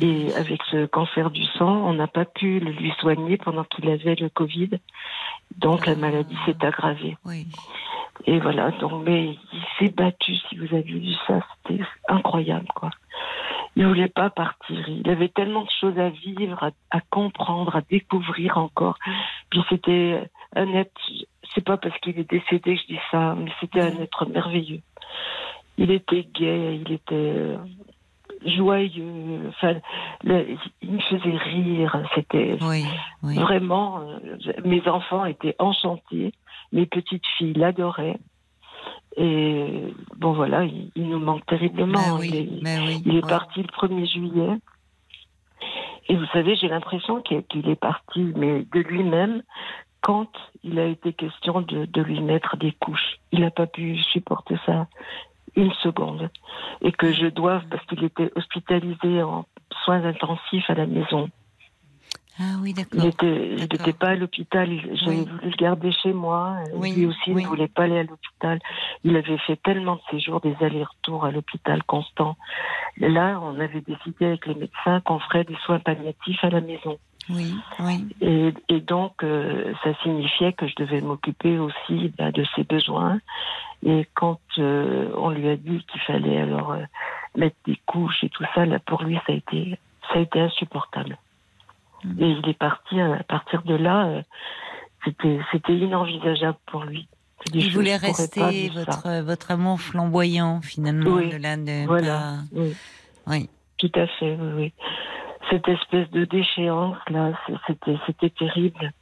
Et 0.00 0.32
avec 0.34 0.62
ce 0.70 0.86
cancer 0.86 1.30
du 1.30 1.44
sang, 1.44 1.82
on 1.84 1.94
n'a 1.94 2.06
pas 2.06 2.24
pu 2.24 2.60
le 2.60 2.70
lui 2.70 2.92
soigner 3.00 3.36
pendant 3.36 3.64
qu'il 3.64 3.88
avait 3.90 4.14
le 4.14 4.28
Covid. 4.28 4.70
Donc 5.56 5.84
la 5.86 5.96
maladie 5.96 6.36
s'est 6.46 6.64
aggravée. 6.64 7.16
oui. 7.24 7.46
Et 8.26 8.38
voilà, 8.38 8.70
donc, 8.72 9.04
mais 9.06 9.38
il 9.52 9.64
s'est 9.78 9.92
battu, 9.94 10.34
si 10.48 10.56
vous 10.56 10.74
avez 10.74 10.82
vu 10.82 11.12
ça, 11.26 11.40
c'était 11.66 11.82
incroyable, 12.08 12.66
quoi. 12.74 12.90
Il 13.76 13.86
voulait 13.86 14.08
pas 14.08 14.30
partir. 14.30 14.88
Il 14.88 15.08
avait 15.08 15.28
tellement 15.28 15.62
de 15.62 15.70
choses 15.80 15.98
à 15.98 16.10
vivre, 16.10 16.62
à, 16.62 16.70
à 16.90 17.00
comprendre, 17.08 17.76
à 17.76 17.80
découvrir 17.80 18.58
encore. 18.58 18.98
Puis 19.48 19.62
c'était 19.70 20.28
un 20.56 20.72
être 20.74 21.00
c'est 21.54 21.64
pas 21.64 21.76
parce 21.76 21.98
qu'il 21.98 22.18
est 22.18 22.30
décédé 22.30 22.76
que 22.76 22.80
je 22.82 22.86
dis 22.94 23.00
ça, 23.10 23.34
mais 23.36 23.50
c'était 23.60 23.80
un 23.80 24.00
être 24.00 24.26
merveilleux. 24.26 24.80
Il 25.78 25.90
était 25.90 26.22
gai, 26.34 26.80
il 26.86 26.92
était 26.92 27.56
joyeux. 28.44 29.48
Enfin, 29.48 29.74
le- 30.24 30.56
il 30.82 30.92
me 30.92 31.00
faisait 31.00 31.36
rire. 31.36 32.00
C'était 32.14 32.56
Oui, 32.62 32.84
oui. 33.22 33.36
vraiment. 33.36 34.00
euh, 34.00 34.18
mes 34.64 34.86
enfants 34.88 35.24
étaient 35.24 35.56
enchantés. 35.58 36.32
Mes 36.72 36.86
petites 36.86 37.26
filles 37.36 37.54
l'adoraient. 37.54 38.18
Et 39.16 39.92
bon, 40.16 40.32
voilà, 40.32 40.64
il, 40.64 40.90
il 40.94 41.08
nous 41.08 41.18
manque 41.18 41.44
terriblement. 41.46 42.18
Bah 42.18 42.24
Il 42.24 42.36
est- 42.36 42.48
oui, 42.48 42.60
oui. 42.86 43.02
il 43.06 43.16
est 43.16 43.24
ouais. 43.24 43.28
parti 43.28 43.60
le 43.62 43.68
1er 43.68 44.06
juillet. 44.06 44.56
Et 46.08 46.16
vous 46.16 46.26
savez, 46.32 46.54
j'ai 46.56 46.68
l'impression 46.68 47.20
qu'il 47.22 47.42
qu'il 47.44 47.68
est 47.68 47.76
parti, 47.80 48.32
mais 48.36 48.64
de 48.72 48.80
lui-même, 48.80 49.42
quand 50.02 50.30
il 50.64 50.78
a 50.78 50.86
été 50.86 51.12
question 51.12 51.60
de, 51.60 51.84
de 51.84 52.02
lui 52.02 52.20
mettre 52.20 52.56
des 52.56 52.72
couches. 52.72 53.18
Il 53.32 53.40
n'a 53.40 53.50
pas 53.50 53.66
pu 53.66 53.98
supporter 53.98 54.56
ça 54.66 54.86
une 55.56 55.72
seconde. 55.82 56.30
Et 56.80 56.92
que 56.92 57.12
je 57.12 57.26
doive, 57.26 57.64
parce 57.70 57.84
qu'il 57.86 58.02
était 58.04 58.30
hospitalisé 58.36 59.22
en 59.22 59.46
soins 59.84 60.04
intensifs 60.04 60.68
à 60.70 60.74
la 60.74 60.86
maison. 60.86 61.28
Ah 62.38 62.56
oui, 62.62 62.72
d'accord. 62.72 63.04
il 63.22 63.56
n'était 63.60 63.92
pas 63.92 64.08
à 64.10 64.14
l'l'hôpital. 64.14 64.72
Il- 64.72 64.96
J'avais 64.96 65.18
Oui. 65.18 65.26
voulu 65.28 65.50
le 65.50 65.56
garder 65.56 65.92
chez 65.92 66.12
moi. 66.14 66.56
Oui, 66.74 66.92
Lui 66.94 67.04
aussi 67.06 67.32
oui. 67.32 67.42
ne 67.42 67.48
voulait 67.48 67.68
pas 67.68 67.82
aller 67.82 67.98
à 67.98 68.02
l'hôpital. 68.04 68.58
Il 69.04 69.14
avait 69.16 69.36
fait 69.38 69.56
tellement 69.62 69.96
de 69.96 70.00
séjours, 70.10 70.40
des 70.40 70.56
allers-retours 70.60 71.26
à 71.26 71.30
l'hôpital 71.32 71.82
constant. 71.82 72.36
Là, 72.96 73.38
on 73.42 73.60
avait 73.60 73.82
décidé 73.82 74.24
avec 74.26 74.46
les 74.46 74.54
médecins 74.54 75.00
qu'on 75.02 75.18
ferait 75.18 75.44
des 75.44 75.56
soins 75.66 75.80
palliatifs 75.80 76.42
à 76.42 76.48
la 76.48 76.62
maison. 76.62 76.98
Oui, 77.30 77.52
oui. 77.80 78.08
Et, 78.20 78.52
et 78.68 78.80
donc, 78.80 79.22
euh, 79.22 79.72
ça 79.82 79.94
signifiait 80.02 80.52
que 80.52 80.66
je 80.66 80.74
devais 80.76 81.00
m'occuper 81.00 81.58
aussi 81.58 82.12
bah, 82.18 82.32
de 82.32 82.44
ses 82.56 82.64
besoins. 82.64 83.20
Et 83.84 84.06
quand 84.14 84.40
euh, 84.58 85.10
on 85.16 85.30
lui 85.30 85.48
a 85.48 85.56
dit 85.56 85.84
qu'il 85.90 86.00
fallait 86.02 86.38
alors 86.40 86.72
euh, 86.72 86.82
mettre 87.36 87.56
des 87.66 87.78
couches 87.86 88.22
et 88.24 88.28
tout 88.28 88.44
ça, 88.54 88.66
là, 88.66 88.78
pour 88.80 89.02
lui, 89.02 89.16
ça 89.26 89.32
a 89.32 89.36
été, 89.36 89.78
ça 90.12 90.18
a 90.18 90.20
été 90.20 90.40
insupportable. 90.40 91.16
Mhm. 92.04 92.16
Et 92.22 92.30
il 92.30 92.48
est 92.48 92.58
parti 92.58 93.00
euh, 93.00 93.14
à 93.14 93.22
partir 93.24 93.62
de 93.62 93.74
là. 93.74 94.22
c'était, 95.04 95.40
c'était 95.52 95.76
inenvisageable 95.76 96.58
pour 96.66 96.84
lui. 96.84 97.08
Il 97.54 97.70
voulait 97.72 97.96
rester 97.96 98.68
votre, 98.68 99.20
votre 99.22 99.50
amour 99.50 99.80
flamboyant, 99.80 100.60
finalement, 100.60 101.16
Oui, 101.16 101.30
de 101.30 101.36
là 101.36 101.56
de 101.56 101.86
Voilà. 101.86 102.06
pas- 102.18 102.38
Oui. 102.52 102.74
Oui. 103.26 103.48
Tout 103.78 103.92
à 103.94 104.06
fait, 104.06 104.36
oui, 104.38 104.52
oui. 104.56 104.72
Cette 105.48 105.66
espèce 105.68 106.10
de 106.10 106.24
déchéance, 106.26 106.96
là, 107.08 107.32
c'était, 107.66 107.96
c'était 108.06 108.30
terrible. 108.30 108.92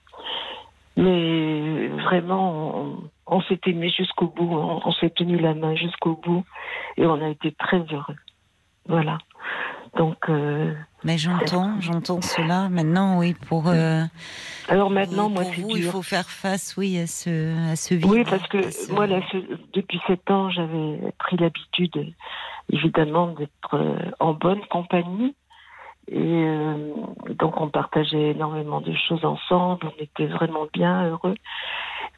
Mais 0.97 1.89
vraiment, 1.89 2.77
on, 2.77 3.11
on 3.27 3.41
s'est 3.43 3.61
aimé 3.67 3.91
jusqu'au 3.97 4.27
bout, 4.29 4.49
on, 4.53 4.81
on 4.85 4.93
s'est 4.93 5.11
tenu 5.11 5.39
la 5.39 5.55
main 5.55 5.75
jusqu'au 5.75 6.17
bout, 6.17 6.45
et 6.97 7.07
on 7.07 7.23
a 7.23 7.29
été 7.29 7.53
très 7.53 7.79
heureux. 7.93 8.17
Voilà. 8.89 9.19
Donc, 9.97 10.17
euh, 10.29 10.75
Mais 11.05 11.19
j'entends, 11.19 11.81
j'entends 11.81 12.21
cela. 12.21 12.69
Maintenant, 12.69 13.19
oui, 13.19 13.35
pour, 13.49 13.69
euh, 13.69 14.03
alors 14.69 14.91
maintenant, 14.91 15.31
pour 15.31 15.43
moi, 15.43 15.43
vous, 15.45 15.71
c'est 15.71 15.79
il 15.79 15.83
faut 15.85 16.03
faire 16.03 16.29
face, 16.29 16.77
oui, 16.77 16.99
à 16.99 17.07
ce, 17.07 17.71
à 17.73 17.77
ce 17.77 17.95
vide. 17.95 18.07
Oui, 18.11 18.25
parce 18.25 18.47
que 18.49 18.71
ce- 18.71 18.93
moi, 18.93 19.07
là, 19.07 19.21
depuis 19.75 20.01
sept 20.07 20.31
ans, 20.31 20.51
j'avais 20.51 20.99
pris 21.19 21.37
l'habitude, 21.37 22.13
évidemment, 22.73 23.29
d'être 23.29 23.75
euh, 23.75 23.99
en 24.21 24.35
bonne 24.35 24.65
compagnie. 24.71 25.35
Et 26.11 26.17
euh, 26.17 26.93
donc, 27.39 27.61
on 27.61 27.69
partageait 27.69 28.31
énormément 28.31 28.81
de 28.81 28.93
choses 29.09 29.25
ensemble. 29.25 29.87
On 29.99 30.03
était 30.03 30.27
vraiment 30.27 30.67
bien 30.73 31.07
heureux. 31.09 31.35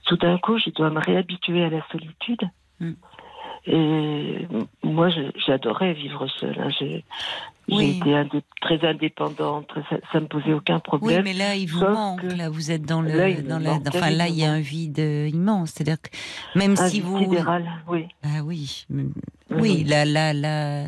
Tout 0.07 0.17
d'un 0.17 0.39
coup, 0.39 0.59
je 0.59 0.71
dois 0.71 0.91
me 0.91 1.01
réhabituer 1.01 1.65
à 1.65 1.71
la 1.71 1.85
solitude. 1.91 2.43
Mm. 2.81 2.93
Et 3.67 4.47
moi, 4.83 5.09
j'adorais 5.47 5.93
vivre 5.93 6.27
seule. 6.39 6.59
hein. 6.59 6.69
J'ai 6.79 7.05
Oui. 7.69 8.01
été 8.01 8.43
très 8.63 8.85
indépendante. 8.89 9.71
ça, 9.91 9.97
ça 10.13 10.21
me 10.21 10.27
posait 10.27 10.53
aucun 10.55 10.77
Oui, 10.77 10.81
problème. 10.83 11.25
mais 11.25 11.35
là, 11.35 11.55
il 11.57 11.67
vous 11.67 11.81
manque. 11.85 12.23
que- 12.23 12.27
Là, 12.37 12.49
vous 12.49 12.71
êtes 12.71 12.83
dans 12.83 13.03
le, 13.03 13.11
Là, 13.11 13.43
dans 13.43 13.59
la, 13.59 13.75
enfin, 13.89 14.11
là, 14.11 14.29
il 14.29 14.37
y 14.37 14.45
a 14.45 14.51
un 14.53 14.61
vide 14.61 14.99
euh, 14.99 15.29
immense. 15.29 15.71
C'est-à-dire 15.73 16.01
que 16.01 16.09
même 16.59 16.73
Un 16.73 16.77
si 16.89 16.97
vide 17.01 17.05
vous, 17.05 17.19
sidéral, 17.19 17.69
oui. 17.89 18.07
ah 18.25 18.43
oui, 18.45 18.87
Oui, 18.89 19.05
oui, 19.51 19.59
oui. 19.61 19.85
là, 19.85 20.05
là, 20.05 20.33
là, 20.33 20.85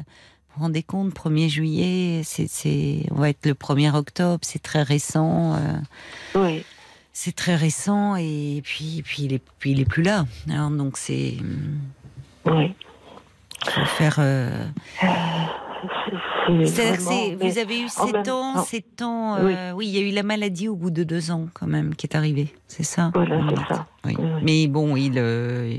vous 0.55 0.59
vous 0.59 0.63
rendez 0.65 0.83
compte, 0.83 1.15
1er 1.15 1.49
juillet, 1.49 2.23
c'est, 2.25 3.07
on 3.11 3.15
va 3.17 3.31
être 3.31 3.47
le 3.47 3.55
1er 3.55 3.95
octobre, 3.95 4.41
c'est 4.43 4.63
très 4.63 4.83
récent. 4.83 5.55
euh, 5.55 5.79
Oui. 6.35 6.65
c'est 7.13 7.35
très 7.35 7.57
récent 7.57 8.17
et 8.17 8.61
puis, 8.65 9.03
puis, 9.05 9.25
il 9.25 9.33
est, 9.35 9.43
puis 9.59 9.71
il 9.73 9.81
est 9.81 9.85
plus 9.87 10.03
là. 10.03 10.27
Alors, 10.51 10.71
donc 10.71 10.97
c'est, 10.99 11.37
Oui. 12.47 12.75
faut 13.67 13.85
faire. 13.87 14.17
euh, 14.19 14.67
c'est 15.01 15.07
C'est-à-dire 16.47 17.39
que 17.39 17.45
vous 17.45 17.59
avez 17.59 17.81
eu 17.81 17.85
en 17.85 17.89
7 17.89 18.13
même 18.13 18.21
ans, 18.23 18.55
temps- 18.55 18.59
7 18.63 19.03
ans. 19.03 19.37
Oui. 19.45 19.55
euh, 19.57 19.73
oui, 19.73 19.87
il 19.87 19.95
y 19.95 19.99
a 20.05 20.09
eu 20.09 20.13
la 20.15 20.23
maladie 20.23 20.69
au 20.69 20.77
bout 20.77 20.91
de 20.91 21.05
2 21.05 21.31
ans 21.31 21.47
quand 21.55 21.67
même 21.67 21.95
qui 21.95 22.07
est 22.07 22.17
arrivée. 22.17 22.53
C'est 22.67 22.83
ça? 22.83 23.11
Voilà, 23.15 23.39
vous 23.39 23.51
c'est 23.51 23.75
ça. 23.75 23.87
Oui. 24.05 24.15
Oui, 24.19 24.25
oui. 24.25 24.41
Mais 24.43 24.67
bon, 24.69 24.97
il, 24.97 25.19
euh, 25.19 25.75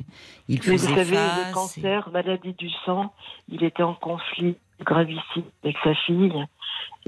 il 0.47 0.55
Mais 0.55 0.55
vous 0.65 0.71
faisait 0.73 0.87
savez, 0.95 1.15
face. 1.15 1.47
le 1.49 1.53
cancer, 1.53 2.09
maladie 2.11 2.53
du 2.53 2.69
sang, 2.85 3.13
il 3.49 3.63
était 3.63 3.83
en 3.83 3.93
conflit 3.95 4.55
gravissime 4.85 5.43
avec 5.63 5.77
sa 5.83 5.93
fille. 5.95 6.33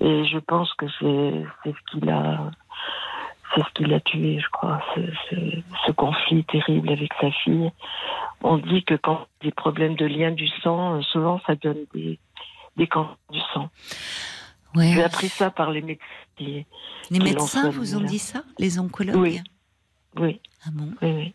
Et 0.02 0.26
je 0.26 0.38
pense 0.40 0.73
que 0.73 0.86
c'est 0.99 1.72
ce 1.72 1.91
qu'il 1.91 2.10
a. 2.10 2.52
C'est 3.53 3.61
ce 3.61 3.69
qui 3.76 3.86
l'a 3.86 3.99
tué, 4.02 4.40
je 4.40 4.49
crois, 4.52 4.82
ce, 4.95 5.02
ce- 5.30 5.61
ce 5.88 5.91
conflit 5.94 6.44
terrible 6.45 6.90
avec 6.91 7.11
sa 7.22 7.32
fille. 7.32 7.72
On 8.44 8.57
dit 8.57 8.84
que 8.84 8.95
quand 8.95 9.27
il 9.41 9.45
y 9.45 9.48
a 9.48 9.49
des 9.49 9.56
problèmes 9.56 9.95
de 9.95 10.06
lien 10.06 10.32
du 10.32 10.48
sang, 10.61 10.95
euh, 10.95 11.02
souvent 11.14 11.40
ça 11.48 11.56
donne 11.56 11.86
des, 11.94 12.19
des 12.78 12.88
cancers 12.88 13.18
du 13.32 13.40
sang. 13.54 13.70
Ouais. 14.76 14.92
J'ai 14.94 15.04
appris 15.04 15.30
ça 15.30 15.50
par 15.52 15.72
les 15.72 15.82
médecins. 15.82 16.04
qui- 16.38 16.66
Les 17.10 17.20
qui 17.20 17.24
médecins 17.24 17.70
vous 17.70 17.96
ont 17.96 18.02
là. 18.02 18.08
dit 18.08 18.20
ça? 18.20 18.44
Les 18.60 18.78
oncologues 18.80 19.16
Oui. 19.16 19.42
Oui, 20.18 20.40
Ah 20.66 20.70
bon? 20.74 20.90
Oui, 21.02 21.12
oui. 21.12 21.34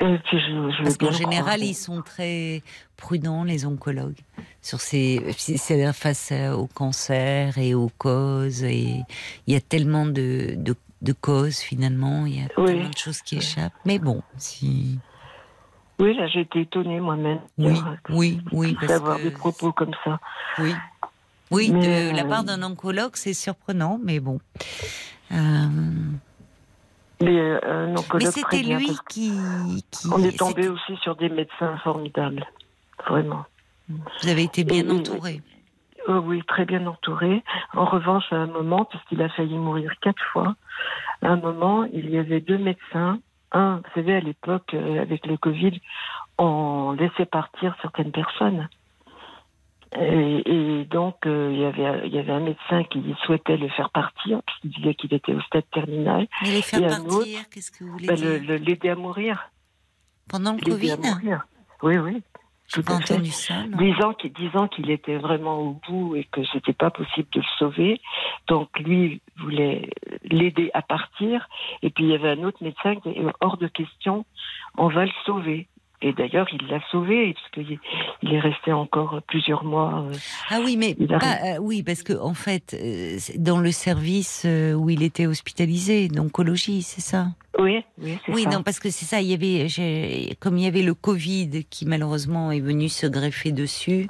Et 0.00 0.18
puis 0.18 0.38
je, 0.40 0.46
je 0.46 0.78
veux 0.78 0.84
Parce 0.84 0.96
qu'en 0.96 1.12
général, 1.12 1.44
croire. 1.44 1.58
ils 1.58 1.74
sont 1.74 2.02
très 2.02 2.62
prudents, 2.96 3.44
les 3.44 3.66
oncologues, 3.66 4.18
sur 4.60 4.80
ces, 4.80 5.20
c'est-à-dire 5.38 5.94
face 5.94 6.32
au 6.56 6.66
cancer 6.66 7.56
et 7.58 7.74
aux 7.74 7.90
causes. 7.98 8.64
Et 8.64 9.02
il 9.46 9.52
y 9.52 9.56
a 9.56 9.60
tellement 9.60 10.06
de, 10.06 10.54
de, 10.56 10.74
de 11.02 11.12
causes 11.12 11.58
finalement, 11.58 12.26
il 12.26 12.40
y 12.40 12.40
a 12.40 12.48
Oui. 12.56 12.66
tellement 12.66 12.88
de 12.88 12.96
choses 12.98 13.22
qui 13.22 13.36
échappent. 13.36 13.74
Mais 13.84 13.98
bon, 14.00 14.22
si. 14.38 14.98
Oui, 15.98 16.14
là, 16.14 16.26
j'ai 16.26 16.40
été 16.40 16.62
étonnée 16.62 17.00
moi-même. 17.00 17.40
Oui, 17.58 17.66
d'avoir- 17.74 17.96
oui, 18.10 18.40
oui, 18.52 18.76
D'avoir 18.88 19.18
des 19.20 19.30
propos 19.30 19.72
comme 19.72 19.94
ça. 20.04 20.18
Oui. 20.58 20.74
Oui, 21.50 21.70
Mais, 21.70 21.80
de 22.10 22.16
la 22.16 22.24
euh, 22.24 22.28
part 22.28 22.44
d'un 22.44 22.62
oncologue, 22.62 23.12
c'est 23.14 23.34
surprenant, 23.34 24.00
mais 24.02 24.20
bon. 24.20 24.40
Euh, 25.32 25.36
Mais 27.20 27.38
euh, 27.38 27.94
c'était 28.32 28.62
lui 28.62 28.86
qui, 29.08 29.30
qui- 29.90 30.08
qu'on 30.08 30.22
est 30.24 30.36
tombé 30.38 30.68
aussi 30.68 30.96
sur 31.02 31.14
des 31.16 31.28
médecins 31.28 31.76
formidables. 31.84 32.46
Vraiment. 33.06 33.44
Vous 33.88 34.28
avez 34.28 34.44
été 34.44 34.64
bien 34.64 34.88
et- 34.88 34.90
entouré. 34.90 35.42
Oh 36.08 36.20
oui, 36.24 36.42
très 36.48 36.64
bien 36.64 36.84
entouré. 36.86 37.44
En 37.74 37.84
revanche, 37.84 38.24
à 38.32 38.36
un 38.36 38.46
moment, 38.46 38.84
parce 38.86 39.04
qu'il 39.04 39.22
a 39.22 39.28
failli 39.28 39.54
mourir 39.56 39.92
quatre 40.00 40.22
fois, 40.32 40.56
à 41.22 41.28
un 41.28 41.36
moment, 41.36 41.84
il 41.92 42.10
y 42.10 42.18
avait 42.18 42.40
deux 42.40 42.58
médecins. 42.58 43.20
Un, 43.52 43.76
vous 43.76 43.90
savez, 43.94 44.16
à 44.16 44.20
l'époque, 44.20 44.74
euh, 44.74 45.02
avec 45.02 45.26
le 45.26 45.36
Covid, 45.36 45.80
on 46.38 46.92
laissait 46.92 47.26
partir 47.26 47.76
certaines 47.82 48.12
personnes. 48.12 48.68
Et, 49.98 50.42
et 50.46 50.84
donc, 50.86 51.26
euh, 51.26 51.50
il, 51.52 51.60
y 51.60 51.64
avait, 51.64 52.08
il 52.08 52.14
y 52.14 52.18
avait 52.18 52.32
un 52.32 52.40
médecin 52.40 52.82
qui 52.84 53.14
souhaitait 53.26 53.58
le 53.58 53.68
faire 53.68 53.90
partir, 53.90 54.40
qu'il 54.60 54.70
disait 54.70 54.94
qu'il 54.94 55.12
était 55.12 55.34
au 55.34 55.40
stade 55.42 55.68
terminal, 55.70 56.26
Mais 56.42 56.50
les 56.50 56.62
faire 56.62 56.80
et 56.80 56.86
un 56.86 57.04
partir, 57.04 57.40
qu'est-ce 57.50 57.70
que 57.70 57.84
vous 57.84 57.92
voulez 57.92 58.06
Ben, 58.06 58.16
l'aider 58.16 58.88
à 58.88 58.96
mourir. 58.96 59.50
Pendant 60.28 60.54
le 60.54 60.60
Covid. 60.60 60.96
Oui, 61.82 61.98
oui. 61.98 62.22
Tout 62.72 62.82
pas 62.82 62.94
à 62.96 63.00
fait. 63.00 63.14
entendu 63.14 63.30
ça. 63.30 63.66
non. 63.66 63.76
disant 63.76 64.14
qu'il 64.14 64.32
disant 64.32 64.66
qu'il 64.68 64.90
était 64.90 65.18
vraiment 65.18 65.58
au 65.58 65.80
bout 65.86 66.16
et 66.16 66.24
que 66.24 66.40
c'était 66.52 66.72
pas 66.72 66.90
possible 66.90 67.28
de 67.32 67.40
le 67.40 67.46
sauver. 67.58 68.00
Donc 68.46 68.70
lui 68.78 69.20
voulait 69.42 69.90
l'aider 70.24 70.70
à 70.74 70.82
partir. 70.82 71.48
Et 71.82 71.90
puis 71.90 72.04
il 72.04 72.10
y 72.10 72.14
avait 72.14 72.30
un 72.30 72.44
autre 72.44 72.62
médecin 72.62 72.96
qui 72.96 73.10
est 73.10 73.22
hors 73.40 73.56
de 73.56 73.68
question, 73.68 74.24
on 74.76 74.88
va 74.88 75.04
le 75.04 75.12
sauver. 75.24 75.68
Et 76.02 76.12
d'ailleurs, 76.12 76.46
il 76.52 76.66
l'a 76.68 76.80
sauvé 76.90 77.34
parce 77.34 77.50
qu'il 77.66 77.78
il 78.22 78.32
est 78.34 78.40
resté 78.40 78.72
encore 78.72 79.20
plusieurs 79.28 79.64
mois. 79.64 80.04
euh, 80.10 80.14
Ah 80.50 80.58
oui, 80.64 80.76
mais 80.76 80.94
pas, 80.94 81.38
euh, 81.44 81.58
oui, 81.60 81.82
parce 81.82 82.02
que 82.02 82.12
en 82.18 82.34
fait, 82.34 82.74
euh, 82.80 83.18
dans 83.36 83.58
le 83.58 83.70
service 83.72 84.46
où 84.76 84.90
il 84.90 85.02
était 85.02 85.26
hospitalisé, 85.26 86.08
d'oncologie, 86.08 86.82
c'est 86.82 87.00
ça? 87.00 87.28
Oui, 87.58 87.84
oui, 88.02 88.18
c'est 88.24 88.32
Oui, 88.32 88.44
ça. 88.44 88.50
non, 88.50 88.62
parce 88.62 88.80
que 88.80 88.88
c'est 88.90 89.04
ça. 89.04 89.20
Il 89.20 89.28
y 89.28 89.34
avait, 89.34 89.68
comme 90.40 90.56
il 90.56 90.64
y 90.64 90.66
avait 90.66 90.82
le 90.82 90.94
Covid 90.94 91.64
qui 91.68 91.84
malheureusement 91.84 92.50
est 92.50 92.60
venu 92.60 92.88
se 92.88 93.06
greffer 93.06 93.52
dessus 93.52 94.08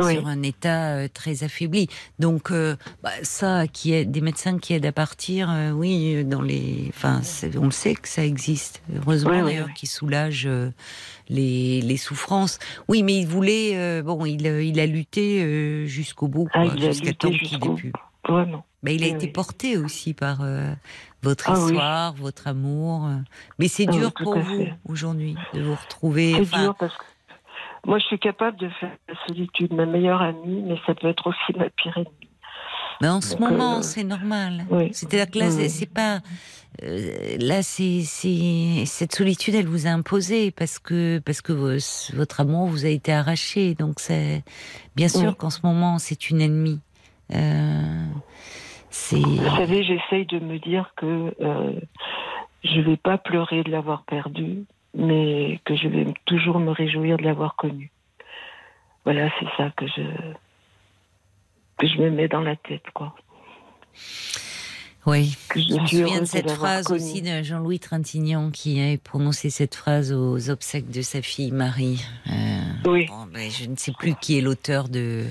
Oui. 0.00 0.14
sur 0.14 0.26
un 0.28 0.40
état 0.42 1.08
très 1.08 1.42
affaibli. 1.42 1.88
Donc 2.20 2.52
euh, 2.52 2.76
bah, 3.02 3.10
ça, 3.22 3.66
qui 3.66 3.92
est 3.92 4.04
des 4.04 4.20
médecins 4.20 4.58
qui 4.58 4.72
aident 4.72 4.86
à 4.86 4.92
partir, 4.92 5.50
euh, 5.50 5.72
oui, 5.72 6.24
dans 6.24 6.42
les, 6.42 6.84
enfin, 6.90 7.20
on 7.60 7.64
le 7.66 7.70
sait 7.72 7.94
que 7.96 8.08
ça 8.08 8.24
existe. 8.24 8.82
Heureusement 8.94 9.30
Oui, 9.32 9.38
oui, 9.38 9.44
d'ailleurs, 9.46 9.74
qui 9.74 9.86
soulage 9.88 10.48
les, 11.28 11.80
les 11.80 11.96
souffrances. 11.96 12.58
Oui, 12.88 13.02
mais 13.02 13.14
il 13.18 13.26
voulait, 13.26 13.76
euh, 13.76 14.02
bon, 14.02 14.24
il, 14.24 14.46
euh, 14.46 14.62
il 14.62 14.78
a 14.80 14.86
lutté 14.86 15.42
euh, 15.42 15.86
jusqu'au 15.86 16.28
bout, 16.28 16.48
Ah, 16.54 16.64
jusqu'à 16.76 17.12
temps 17.12 17.30
qu'il 17.30 17.64
ait 17.64 17.74
pu. 17.74 17.92
Vraiment. 18.28 18.64
Mais 18.82 18.94
il 18.96 19.02
a 19.04 19.06
Oui, 19.06 19.12
été 19.14 19.26
oui. 19.26 19.32
porté 19.32 19.76
aussi 19.76 20.14
par 20.14 20.40
euh, 20.42 20.72
votre 21.22 21.48
Ah 21.50 21.54
oui. 21.58 21.66
histoire, 21.72 22.14
votre 22.14 22.46
amour. 22.48 23.08
Mais 23.58 23.68
c'est 23.68 23.86
Ah 23.88 23.92
dur 23.92 24.12
pour 24.12 24.38
vous 24.38 24.66
aujourd'hui 24.88 25.36
de 25.54 25.60
vous 25.62 25.74
retrouver. 25.74 26.32
C'est 26.34 26.40
enfin, 26.42 26.62
dur 26.62 26.74
parce 26.78 26.96
que 26.96 27.04
moi, 27.86 27.98
je 28.00 28.04
suis 28.06 28.18
capable 28.18 28.56
de 28.58 28.68
faire 28.80 28.90
la 29.08 29.14
solitude 29.26 29.72
ma 29.72 29.86
meilleure 29.86 30.20
amie, 30.20 30.62
mais 30.66 30.76
ça 30.86 30.94
peut 30.94 31.06
être 31.08 31.28
aussi 31.28 31.56
ma 31.56 31.70
pire 31.70 31.96
ennemie. 31.96 32.10
mais 33.00 33.08
en 33.08 33.20
ce 33.20 33.36
Donc, 33.36 33.40
moment, 33.50 33.78
euh, 33.78 33.82
c'est 33.82 34.02
normal. 34.02 34.66
oui. 34.70 34.88
C'est-à-dire 34.92 35.30
que 35.30 35.38
là, 35.38 35.50
c'est 35.68 35.86
pas. 35.92 36.20
Euh, 36.82 37.36
là, 37.38 37.62
c'est 37.62 38.02
cette 38.02 39.14
solitude, 39.14 39.54
elle 39.54 39.66
vous 39.66 39.86
a 39.86 39.90
imposé 39.90 40.50
parce 40.50 40.78
que 40.78 41.18
parce 41.20 41.40
que 41.40 41.52
vos- 41.52 42.16
votre 42.16 42.40
amour 42.40 42.66
vous 42.66 42.84
a 42.84 42.88
été 42.88 43.12
arraché. 43.12 43.74
Donc 43.74 44.00
c'est 44.00 44.42
bien 44.94 45.08
sûr 45.08 45.30
Oui. 45.30 45.36
qu'en 45.36 45.50
ce 45.50 45.60
moment, 45.64 45.98
c'est 45.98 46.30
une 46.30 46.40
ennemie. 46.40 46.80
Euh, 47.34 48.04
Vous 49.10 49.56
savez, 49.56 49.82
j'essaye 49.84 50.26
de 50.26 50.38
me 50.38 50.58
dire 50.58 50.92
que 50.96 51.34
euh, 51.40 51.72
je 52.64 52.80
vais 52.80 52.96
pas 52.96 53.18
pleurer 53.18 53.62
de 53.62 53.70
l'avoir 53.70 54.04
perdu, 54.04 54.64
mais 54.94 55.60
que 55.64 55.76
je 55.76 55.88
vais 55.88 56.06
toujours 56.24 56.58
me 56.60 56.70
réjouir 56.70 57.16
de 57.16 57.22
l'avoir 57.24 57.56
connu. 57.56 57.90
Voilà, 59.04 59.28
c'est 59.38 59.46
ça 59.56 59.70
que 59.76 59.86
je 59.86 60.02
que 61.78 61.86
je 61.86 61.98
me 61.98 62.10
mets 62.10 62.28
dans 62.28 62.40
la 62.40 62.56
tête, 62.56 62.90
quoi. 62.94 63.14
Oui. 65.06 65.36
Que 65.48 65.60
je 65.60 65.66
Je 65.68 65.74
me 65.80 65.86
souviens 65.86 66.20
de 66.20 66.24
cette 66.26 66.50
phrase 66.50 66.84
connu. 66.86 67.00
aussi 67.00 67.22
de 67.22 67.42
Jean-Louis 67.42 67.78
Trintignant 67.78 68.50
qui 68.50 68.80
a 68.80 68.96
prononcé 68.98 69.50
cette 69.50 69.74
phrase 69.74 70.12
aux 70.12 70.50
obsèques 70.50 70.90
de 70.90 71.02
sa 71.02 71.22
fille 71.22 71.52
Marie. 71.52 72.04
Euh, 72.28 72.32
Oui, 72.86 73.06
bon, 73.06 73.26
ben, 73.32 73.50
je 73.50 73.68
ne 73.68 73.76
sais 73.76 73.92
plus 73.98 74.14
qui 74.20 74.38
est 74.38 74.40
l'auteur 74.40 74.88
de, 74.88 75.24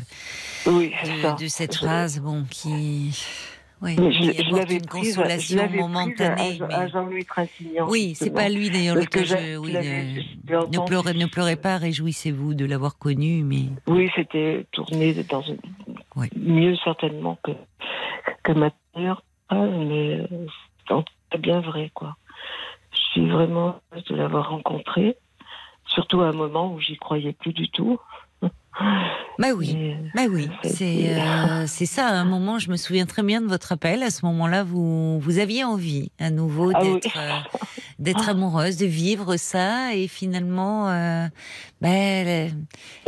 oui, 0.66 0.92
de, 1.04 1.44
de 1.44 1.48
cette 1.48 1.76
phrase, 1.76 2.20
bon, 2.20 2.44
qui, 2.50 3.12
oui, 3.82 3.96
je, 3.98 4.02
qui 4.32 4.34
je 4.34 4.42
apporte 4.42 4.58
l'avais 4.60 4.76
une 4.76 4.86
prise, 4.86 5.16
consolation 5.18 5.70
momentanée. 5.72 6.58
à, 6.62 6.68
mais- 6.68 6.74
à 6.74 6.88
Jean-Louis 6.88 7.26
Trintignant. 7.26 7.88
Oui, 7.90 8.14
c'est 8.16 8.30
pas 8.32 8.50
lui 8.50 8.70
d'ailleurs 8.70 8.96
Parce 8.96 9.08
que 9.08 9.24
je. 9.26 9.58
oui, 9.58 9.74
ne- 9.74 9.80
l'ai 9.82 10.26
ne, 10.72 10.86
pleurez, 10.86 11.14
ne 11.14 11.26
pleurez 11.26 11.56
pas, 11.58 11.78
réjouissez-vous 11.78 12.54
de 12.54 12.66
l'avoir 12.66 12.98
connu, 12.98 13.44
mais 13.44 13.64
Oui, 13.88 14.10
c'était 14.16 14.66
tourné 14.72 15.14
dans 15.30 15.42
une... 15.42 15.58
Oui. 16.16 16.28
mieux 16.38 16.76
certainement 16.84 17.38
que, 17.44 17.52
que 18.44 18.54
ma 18.54 18.72
peur, 18.94 19.22
Ah, 19.50 19.56
mais 19.66 20.20
euh, 20.32 20.48
c'est 21.32 21.42
bien 21.42 21.60
vrai, 21.62 21.92
quoi. 21.94 22.16
Je 22.94 23.00
suis 23.12 23.30
vraiment 23.30 23.80
heureuse 23.92 24.06
de 24.06 24.16
l'avoir 24.16 24.50
rencontré, 24.50 25.18
surtout 25.88 26.22
à 26.22 26.30
un 26.30 26.34
moment 26.34 26.74
où 26.74 26.80
j'y 26.80 26.98
croyais 26.98 27.34
plus 27.34 27.54
du 27.54 27.70
tout. 27.70 28.00
bah 28.42 29.48
oui. 29.56 29.78
Bah 30.14 30.24
oui, 30.30 30.50
c'est 30.64 30.88
été- 30.94 31.14
euh, 31.20 31.66
c'est 31.68 31.86
ça. 31.86 32.08
À 32.08 32.14
un 32.14 32.26
moment, 32.26 32.60
je 32.60 32.70
me 32.72 32.78
souviens 32.78 33.06
très 33.06 33.24
bien 33.24 33.42
de 33.42 33.48
votre 33.48 33.72
appel. 33.72 34.04
À 34.04 34.10
ce 34.10 34.26
moment-là, 34.26 34.64
vous 34.64 35.20
vous 35.20 35.40
aviez 35.40 35.64
envie 35.64 36.12
à 36.20 36.30
nouveau 36.30 36.72
Ah 36.74 36.80
oui. 36.84 36.94
d'être 36.94 37.18
euh, 37.18 37.40
d'être 38.00 38.30
amoureuse, 38.30 38.78
de 38.78 38.86
vivre 38.86 39.38
ça, 39.38 39.94
et 39.96 40.08
finalement, 40.08 40.90
euh, 40.90 41.28
ben, 41.86 42.50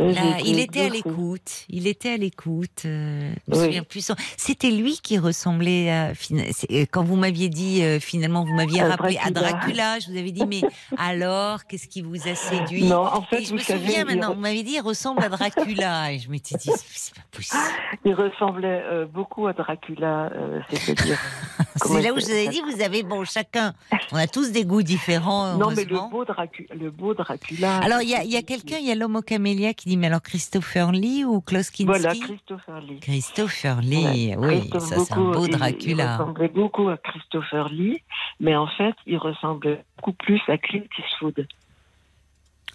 euh, 0.00 0.12
Là, 0.12 0.12
j'ai 0.22 0.40
été 0.40 0.48
il 0.50 0.58
était 0.60 0.80
à 0.82 0.88
l'écoute. 0.88 1.64
Il 1.68 1.86
était 1.86 2.10
à 2.10 2.16
l'écoute. 2.16 2.82
euh, 2.84 3.32
je 3.48 3.54
me 3.54 3.80
Oui. 3.80 4.16
C'était 4.36 4.70
lui 4.70 4.98
qui 5.02 5.18
ressemblait 5.18 5.90
à. 5.90 6.12
c'est- 6.14 6.70
euh, 6.70 6.84
Quand 6.90 7.02
vous 7.04 7.16
m'aviez 7.16 7.48
dit, 7.48 7.82
euh, 7.82 7.98
finalement, 8.00 8.44
vous 8.44 8.54
m'aviez 8.54 8.82
rappelé 8.82 9.18
à 9.22 9.30
Dracula. 9.30 9.98
Je 9.98 10.10
vous 10.10 10.16
avais 10.18 10.30
dit, 10.30 10.44
mais 10.46 10.60
alors, 10.98 11.66
qu'est-ce 11.66 11.88
qui 11.88 12.02
vous 12.02 12.28
a 12.28 12.34
séduit? 12.34 12.84
Non, 12.84 13.04
en 13.04 13.22
fait, 13.22 13.40
Et 13.42 13.44
je 13.44 13.48
vous 13.50 13.56
me 13.56 13.60
savez, 13.60 13.84
souviens 13.86 14.04
maintenant, 14.04 14.34
vous 14.34 14.40
m'avez 14.40 14.62
dit, 14.62 14.74
il 14.74 14.80
ressemble 14.80 15.22
à 15.24 15.28
Dracula. 15.28 16.12
Et 16.12 16.18
je 16.18 16.30
m'étais 16.30 16.56
dit, 16.56 16.70
c'est 16.94 17.14
pas 17.14 17.22
possible. 17.32 17.60
Il 18.04 18.14
ressemblait 18.14 18.82
euh, 18.84 19.06
beaucoup 19.06 19.46
à 19.48 19.52
Dracula, 19.52 20.30
euh, 20.34 20.60
c'est-à-dire. 20.70 21.18
comment 21.80 21.96
C'est 21.96 22.02
là 22.02 22.12
où 22.14 22.20
je 22.20 22.24
vous 22.26 22.30
avais 22.30 22.48
dit, 22.48 22.60
vous 22.74 22.80
avez, 22.82 23.02
bon, 23.02 23.24
chacun, 23.24 23.74
on 24.12 24.16
a 24.16 24.26
tous 24.26 24.52
des 24.52 24.64
goûts 24.64 24.82
différents. 24.82 25.56
Non, 25.56 25.70
mais 25.70 25.84
le 25.84 25.96
beau, 26.10 26.24
Dracu- 26.24 26.68
le 26.74 26.90
beau 26.90 27.14
Dracula. 27.14 27.78
Alors, 27.78 28.00
il 28.02 28.08
y 28.08 28.14
a, 28.14 28.22
il 28.22 28.30
y 28.30 28.36
a 28.36 28.42
quelqu'un, 28.42 28.67
il 28.76 28.86
y 28.86 28.90
a 28.90 28.94
l'homme 28.94 29.16
au 29.16 29.22
camélia 29.22 29.72
qui 29.74 29.88
dit, 29.88 29.96
mais 29.96 30.08
alors 30.08 30.20
Christopher 30.22 30.92
Lee 30.92 31.24
ou 31.24 31.40
Klaus 31.40 31.70
Kinski 31.70 31.84
Voilà, 31.86 32.12
Christopher 32.14 32.80
Lee. 32.82 33.00
Christopher 33.00 33.80
Lee, 33.80 34.34
Ouais, 34.36 34.36
oui, 34.36 34.58
Christophe 34.60 34.82
ça 34.82 34.98
c'est 35.04 35.12
un 35.14 35.16
beau 35.16 35.44
il- 35.46 35.50
Il 35.52 35.56
Dracula. 35.58 36.16
ressemblait 36.18 36.48
beaucoup 36.48 36.88
à 36.88 36.96
Christopher 36.98 37.68
Lee, 37.70 38.02
mais 38.40 38.54
en 38.56 38.66
fait, 38.66 38.94
il 39.06 39.16
ressemblait 39.16 39.82
beaucoup 39.96 40.12
plus 40.12 40.40
à 40.48 40.58
Clint 40.58 40.82
Eastwood. 40.98 41.46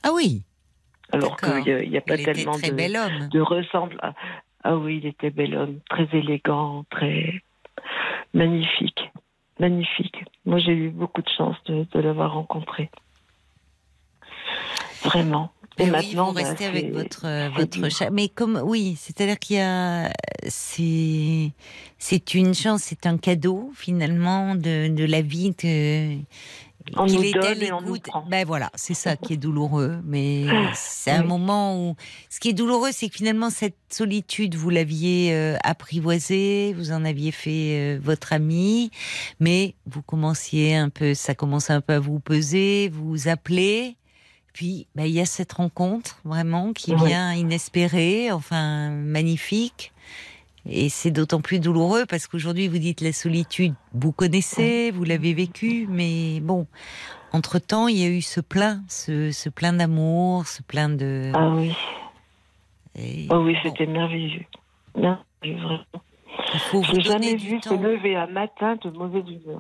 Ah 0.04 0.12
oui, 0.14 0.42
Alors 1.12 1.38
qu'il 1.38 1.90
n'y 1.90 1.98
a, 1.98 2.02
pas 2.02 2.16
il 2.16 2.22
était 2.22 2.34
tellement 2.34 2.54
très 2.54 2.72
de, 2.72 2.76
bel 2.76 2.98
homme. 2.98 3.30
de 3.30 3.40
ressemble. 3.40 3.98
à- 4.02 4.14
Ah 4.64 4.76
oui, 4.78 5.00
il 5.04 5.06
était 5.08 5.30
bel 5.30 5.56
homme, 5.56 5.80
très 5.90 6.08
élégant, 6.14 6.86
très 6.90 7.42
magnifique. 8.34 9.12
Magnifique. 9.60 10.24
Moi, 10.46 10.58
j'ai 10.60 10.72
eu 10.72 10.90
beaucoup 10.90 11.22
de 11.22 11.30
chance 11.30 11.56
de, 11.66 11.86
de 11.92 12.00
l'avoir 12.00 12.34
rencontré. 12.34 12.90
Vraiment. 15.04 15.52
Et 15.80 15.86
Mais 15.86 15.92
oui, 15.92 15.92
maintenant, 15.92 16.28
vous 16.28 16.34
bah, 16.34 16.44
restez 16.44 16.66
avec 16.66 16.92
votre 16.94 17.26
euh, 17.26 17.50
votre 17.50 17.90
chat. 17.90 18.10
Mais 18.12 18.30
comme 18.30 18.62
oui, 18.64 18.96
c'est-à-dire 19.00 19.40
qu'il 19.40 19.58
y 19.58 19.60
a 19.60 20.12
c'est 20.48 21.52
c'est 21.98 22.34
une 22.36 22.54
chance, 22.54 22.84
c'est 22.84 23.06
un 23.06 23.18
cadeau 23.18 23.72
finalement 23.76 24.56
de, 24.56 24.88
de 24.88 25.06
la 25.06 25.22
vie 25.22 25.54
que 25.56 26.18
On 26.98 27.06
qu'il 27.06 27.22
nous 27.22 27.40
à 27.40 27.42
donne 27.42 27.62
et 27.64 27.72
on 27.72 27.82
nous 27.82 27.98
prend. 28.00 28.26
Ben 28.30 28.46
voilà, 28.46 28.70
c'est 28.76 28.94
ça 28.94 29.16
qui 29.16 29.34
est 29.34 29.38
douloureux. 29.38 30.00
Mais 30.06 30.44
c'est 30.74 31.12
un 31.12 31.22
Oui. 31.22 31.28
moment 31.28 31.78
où 31.90 31.96
ce 32.30 32.40
qui 32.40 32.50
est 32.50 32.54
douloureux, 32.54 32.90
c'est 32.92 33.08
que 33.10 33.16
finalement 33.16 33.50
cette 33.50 33.78
solitude, 33.90 34.56
vous 34.56 34.70
l'aviez 34.70 35.34
euh, 35.34 35.56
apprivoisée, 35.64 36.74
vous 36.78 36.92
en 36.92 37.06
aviez 37.06 37.32
fait 37.32 37.96
euh, 37.96 38.00
votre 38.04 38.34
ami, 38.34 38.92
mais 39.40 39.76
vous 39.86 40.02
commenciez 40.02 40.76
un 40.76 40.90
peu, 40.90 41.14
ça 41.14 41.36
commence 41.36 41.70
un 41.70 41.82
peu 41.82 41.94
à 41.94 42.00
vous 42.00 42.20
peser, 42.20 42.90
vous 42.94 43.28
appelez. 43.28 43.96
Puis, 44.54 44.88
ben, 44.96 45.06
il 45.06 45.12
y 45.12 45.20
a 45.20 45.26
cette 45.26 45.54
rencontre 45.54 46.20
vraiment 46.24 46.74
qui 46.74 46.94
Oui. 46.94 47.08
vient 47.08 47.34
inespérée, 47.34 48.32
enfin 48.32 48.92
magnifique. 48.92 49.92
Et 50.70 50.88
c'est 50.90 51.12
d'autant 51.12 51.42
plus 51.42 51.60
douloureux 51.60 52.06
parce 52.06 52.28
qu'aujourd'hui, 52.28 52.68
vous 52.70 52.78
dites 52.78 53.02
la 53.02 53.12
solitude, 53.12 53.74
vous 53.94 54.14
connaissez, 54.14 54.92
vous 54.92 55.04
l'avez 55.04 55.34
vécu, 55.34 55.88
mais 55.90 56.40
bon, 56.40 56.68
entre-temps, 57.34 57.90
il 57.90 57.98
y 57.98 58.06
a 58.06 58.08
eu 58.08 58.22
ce 58.22 58.40
plein, 58.40 58.82
ce, 58.88 59.32
ce 59.32 59.50
plein 59.50 59.74
d'amour, 59.74 60.48
ce 60.48 60.62
plein 60.62 60.88
de... 60.88 61.32
Ah 61.34 61.50
oui, 61.50 61.74
et 62.96 63.28
oh 63.30 63.40
oui 63.44 63.56
bon, 63.56 63.60
c'était 63.64 63.88
merveilleux. 63.88 64.46
Merveilleux, 64.96 65.58
vraiment. 65.62 65.84
J'ai 66.72 66.80
donner 66.94 67.02
jamais 67.04 67.36
vu 67.36 67.60
se 67.62 67.74
lever 67.74 68.16
un 68.16 68.28
matin 68.28 68.76
de 68.84 68.90
mauvaise 68.92 69.24
humeur. 69.28 69.60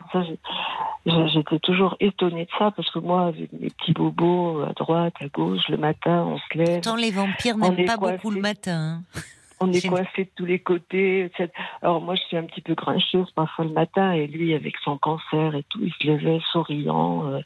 J'étais 1.33 1.59
toujours 1.59 1.95
étonnée 1.99 2.45
de 2.45 2.49
ça 2.57 2.71
parce 2.71 2.89
que 2.91 2.99
moi, 2.99 3.25
avec 3.27 3.51
mes 3.53 3.69
petits 3.69 3.93
bobos 3.93 4.61
à 4.61 4.73
droite, 4.73 5.13
à 5.21 5.27
gauche, 5.27 5.67
le 5.69 5.77
matin, 5.77 6.23
on 6.27 6.37
se 6.37 6.57
lève, 6.57 6.81
Pourtant, 6.81 6.95
les 6.95 7.11
vampires 7.11 7.55
On 7.61 7.71
n'aiment 7.71 7.85
pas 7.85 7.97
beaucoup 7.97 8.31
le 8.31 8.41
matin. 8.41 9.01
hein. 9.15 9.21
on 9.59 9.71
est 9.71 9.87
coincé 9.87 10.23
de 10.25 10.29
tous 10.35 10.45
les 10.45 10.59
côtés. 10.59 11.25
etc. 11.25 11.49
Alors 11.81 12.01
moi, 12.01 12.15
je 12.15 12.21
suis 12.23 12.37
un 12.37 12.43
petit 12.43 12.61
peu 12.61 12.73
grincheuse 12.75 13.31
parfois 13.31 13.65
le 13.65 13.71
matin 13.71 14.11
et 14.11 14.27
lui, 14.27 14.53
avec 14.53 14.75
son 14.83 14.97
cancer 14.97 15.55
et 15.55 15.63
tout, 15.69 15.79
il 15.81 15.91
se 15.93 16.07
levait 16.07 16.39
souriant, 16.51 17.27
euh, 17.27 17.39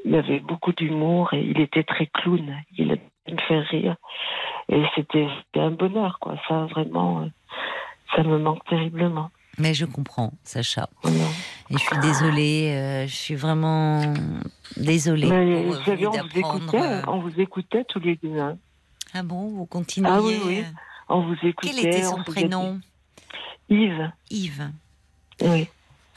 il 0.05 0.15
avait 0.15 0.39
beaucoup 0.39 0.73
d'humour 0.73 1.33
et 1.33 1.41
il 1.41 1.59
était 1.59 1.83
très 1.83 2.07
clown. 2.07 2.55
Il 2.77 2.97
me 3.31 3.37
faire 3.47 3.65
rire. 3.67 3.95
Et 4.69 4.83
c'était 4.95 5.27
un 5.55 5.71
bonheur, 5.71 6.19
quoi. 6.19 6.35
Ça, 6.47 6.65
vraiment, 6.65 7.21
euh, 7.21 7.25
ça 8.15 8.23
me 8.23 8.37
manque 8.37 8.63
terriblement. 8.65 9.29
Mais 9.57 9.73
je 9.73 9.85
comprends, 9.85 10.33
Sacha. 10.43 10.87
Et 11.05 11.73
je 11.73 11.77
suis 11.77 11.97
désolée, 11.99 12.71
euh, 12.75 13.07
je 13.07 13.15
suis 13.15 13.35
vraiment 13.35 14.13
désolée 14.75 15.27
Mais 15.27 15.63
vous 15.65 15.73
savez, 15.83 16.05
on 16.07 16.11
vous 16.11 16.39
écoutait, 16.39 16.81
euh, 16.81 17.01
on 17.07 17.19
vous 17.19 17.39
écoutait 17.39 17.83
tous 17.85 17.99
les 17.99 18.17
deux. 18.17 18.37
hein. 18.39 18.57
Ah 19.13 19.23
bon, 19.23 19.47
vous 19.47 19.65
continuez 19.65 20.09
Ah 20.11 20.21
oui, 20.21 20.39
oui. 20.45 20.63
On 21.09 21.21
vous 21.21 21.35
écoutait. 21.41 21.71
Quel 21.73 21.79
était 21.87 22.05
on 22.05 22.17
son 22.17 22.23
prénom? 22.23 22.79
Yves. 23.69 24.11
Yves. 24.29 24.71
Oui. 25.41 25.67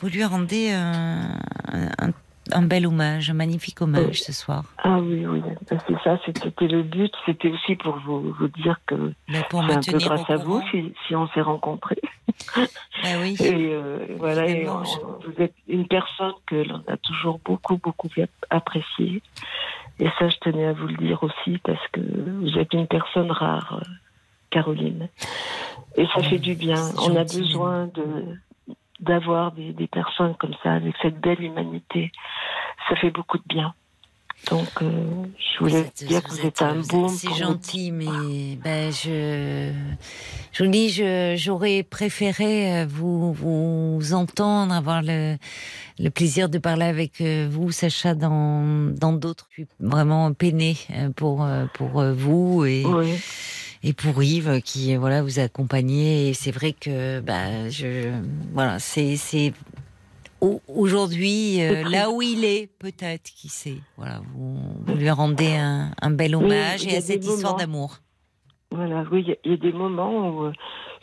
Vous 0.00 0.08
lui 0.08 0.24
rendez 0.24 0.70
un, 0.72 1.36
un- 1.72 2.12
un 2.52 2.62
bel 2.62 2.86
hommage, 2.86 3.30
un 3.30 3.34
magnifique 3.34 3.80
hommage 3.80 4.22
ce 4.22 4.32
soir. 4.32 4.64
Ah 4.78 4.98
oui, 4.98 5.24
oui, 5.26 5.40
ben, 5.70 5.78
c'est 5.86 6.02
ça, 6.02 6.18
c'était 6.26 6.66
le 6.66 6.82
but. 6.82 7.12
C'était 7.26 7.48
aussi 7.50 7.76
pour 7.76 7.96
vous, 7.98 8.32
vous 8.32 8.48
dire 8.48 8.80
que 8.86 9.12
Mais 9.28 9.42
pour 9.50 9.60
c'est 9.62 9.68
me 9.68 9.72
un 9.76 9.80
peu 9.80 9.98
grâce 9.98 10.28
au 10.28 10.32
à 10.32 10.36
vous 10.36 10.60
si, 10.70 10.92
si 11.06 11.14
on 11.14 11.28
s'est 11.28 11.42
rencontrés. 11.42 12.00
Ah 12.56 13.16
oui. 13.20 13.36
Et 13.40 13.52
euh, 13.72 13.98
voilà, 14.18 14.48
et 14.48 14.52
Évidemment, 14.52 14.82
on- 14.82 15.28
vous 15.30 15.40
êtes 15.42 15.54
une 15.68 15.86
personne 15.86 16.32
que 16.46 16.56
l'on 16.56 16.82
a 16.88 16.96
toujours 16.96 17.38
beaucoup, 17.44 17.76
beaucoup 17.76 18.08
appréciée. 18.48 19.22
Et 20.00 20.08
ça, 20.18 20.28
je 20.28 20.36
tenais 20.38 20.64
à 20.66 20.72
vous 20.72 20.86
le 20.88 20.96
dire 20.96 21.22
aussi 21.22 21.58
parce 21.58 21.86
que 21.92 22.00
vous 22.00 22.58
êtes 22.58 22.72
une 22.72 22.86
personne 22.88 23.30
rare, 23.30 23.80
euh, 23.82 23.88
Caroline. 24.50 25.08
Et 25.96 26.04
ça 26.06 26.12
Oh, 26.16 26.22
fait 26.22 26.38
du 26.38 26.54
bien. 26.54 26.90
On 26.98 27.14
a 27.14 27.22
besoin 27.24 27.86
de 27.88 28.02
d'avoir 29.00 29.52
des, 29.52 29.72
des 29.72 29.86
personnes 29.86 30.34
comme 30.38 30.54
ça, 30.62 30.72
avec 30.74 30.94
cette 31.02 31.20
belle 31.20 31.42
humanité. 31.42 32.12
Ça 32.88 32.96
fait 32.96 33.10
beaucoup 33.10 33.38
de 33.38 33.44
bien. 33.48 33.74
Donc, 34.50 34.68
euh, 34.80 34.90
je 35.36 35.58
voulais 35.58 35.82
Vous 35.82 35.86
êtes- 35.88 36.04
dire 36.06 36.22
que 36.22 36.30
vous 36.30 36.46
êtes 36.46 36.62
un 36.62 36.80
baume. 36.80 37.08
C'est 37.10 37.34
gentil, 37.34 37.92
mais 37.92 38.56
ben 38.64 38.90
je, 38.90 39.70
je 40.52 40.64
vous 40.64 40.70
dis, 40.70 40.88
j'aurais 41.36 41.82
préféré 41.82 42.80
euh, 42.82 42.86
vous, 42.88 43.34
vous 43.34 44.14
entendre, 44.14 44.72
avoir 44.72 45.02
le, 45.02 45.36
le 45.98 46.08
plaisir 46.08 46.48
de 46.48 46.56
parler 46.58 46.86
avec 46.86 47.20
euh, 47.20 47.48
vous, 47.50 47.70
Sacha, 47.70 48.14
dans 48.14 48.90
dans 48.96 49.12
d'autres. 49.12 49.46
Je 49.50 49.54
suis 49.64 49.68
vraiment 49.78 50.32
peinée 50.32 50.76
pour 51.16 51.46
pour 51.74 52.02
vous 52.02 52.64
et 52.64 52.84
Oui. 52.86 53.12
Et 53.82 53.92
pour 53.92 54.22
Yves 54.22 54.60
qui 54.62 54.94
voilà 54.96 55.22
vous 55.22 55.38
accompagnez. 55.38 56.28
Et 56.30 56.34
c'est 56.34 56.50
vrai 56.52 56.72
que 56.72 57.20
bah 57.20 57.68
je 57.68 58.10
voilà 58.52 58.78
c'est 58.78 59.16
c'est 59.16 59.52
au- 60.40 60.60
aujourd'hui 60.68 61.62
euh, 61.62 61.82
là 61.88 62.10
où 62.10 62.22
il 62.22 62.44
est 62.44 62.66
peut-être 62.78 63.30
qui 63.34 63.48
sait 63.48 63.78
voilà 63.96 64.20
vous, 64.34 64.58
vous 64.86 64.94
lui 64.94 65.10
rendez 65.10 65.54
un, 65.56 65.90
un 66.00 66.10
bel 66.10 66.34
hommage 66.36 66.86
et 66.86 66.96
à 66.96 67.00
cette 67.00 67.20
des 67.20 67.28
histoire 67.28 67.52
moments. 67.52 67.58
d'amour 67.58 67.98
Voilà, 68.72 69.04
oui, 69.10 69.22
il 69.22 69.28
y 69.28 69.32
a- 69.32 69.36
il 69.44 69.50
y, 69.50 69.54
a 69.54 69.56
des 69.56 69.72
moments 69.72 70.28
où 70.30 70.44
euh, 70.44 70.52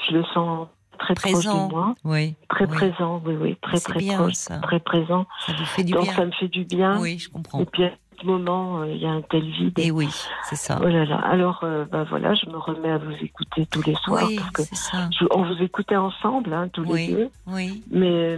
je 0.08 0.14
le 0.16 0.24
sens 0.34 0.68
très 1.00 1.14
proche 1.14 1.32
présent 1.34 1.68
de 1.68 1.74
moi. 1.74 1.96
oui 2.06 2.34
Très 2.50 2.66
oui. 2.66 2.72
présent, 2.76 3.22
oui, 3.26 3.36
oui, 3.40 3.58
très 3.62 3.80
très 3.80 4.00
bien, 4.00 4.18
proche, 4.18 4.34
ça. 4.34 4.58
très 4.60 4.80
présent. 4.80 5.28
ça 5.46 5.54
vous 5.54 5.66
fait 5.66 5.84
du 5.84 5.94
Donc 5.94 6.04
bien 6.04 6.14
ça 6.14 6.26
me 6.26 6.32
fait 6.32 6.48
du 6.48 6.64
bien. 6.64 7.00
oui 7.00 7.20
je 7.20 7.30
comprends 7.30 7.60
Et 7.62 7.66
puis 7.66 7.84
moment, 8.26 8.82
euh, 8.82 8.92
il 8.92 8.98
y 9.02 9.06
a 9.06 9.12
un 9.12 9.22
tel 9.22 9.44
vide. 9.44 9.78
et 9.80 9.92
oui 9.92 10.10
c'est 10.50 10.56
ça 10.56 10.80
Oh 10.84 10.88
là 10.88 11.06
là. 11.06 11.18
Alors, 11.20 11.60
euh, 11.64 11.86
bah 11.86 12.04
voilà, 12.10 12.34
je 12.36 12.46
me 12.50 12.58
remets 12.58 12.90
à 12.92 12.98
vous 12.98 13.14
écouter 13.22 13.66
tous 13.68 13.84
les 13.86 13.96
soirs 13.96 14.26
oui 14.28 14.38
parce 14.54 14.70
que 14.70 14.76
ça 14.76 15.10
je- 15.20 15.26
on 15.32 15.44
vous 15.44 15.62
écoutait 15.62 15.96
ensemble, 15.96 16.54
hein, 16.54 16.68
tous 16.72 16.84
Oui. 16.86 17.08
les 17.08 17.14
deux. 17.14 17.30
oui 17.48 17.84
Mais, 17.92 18.38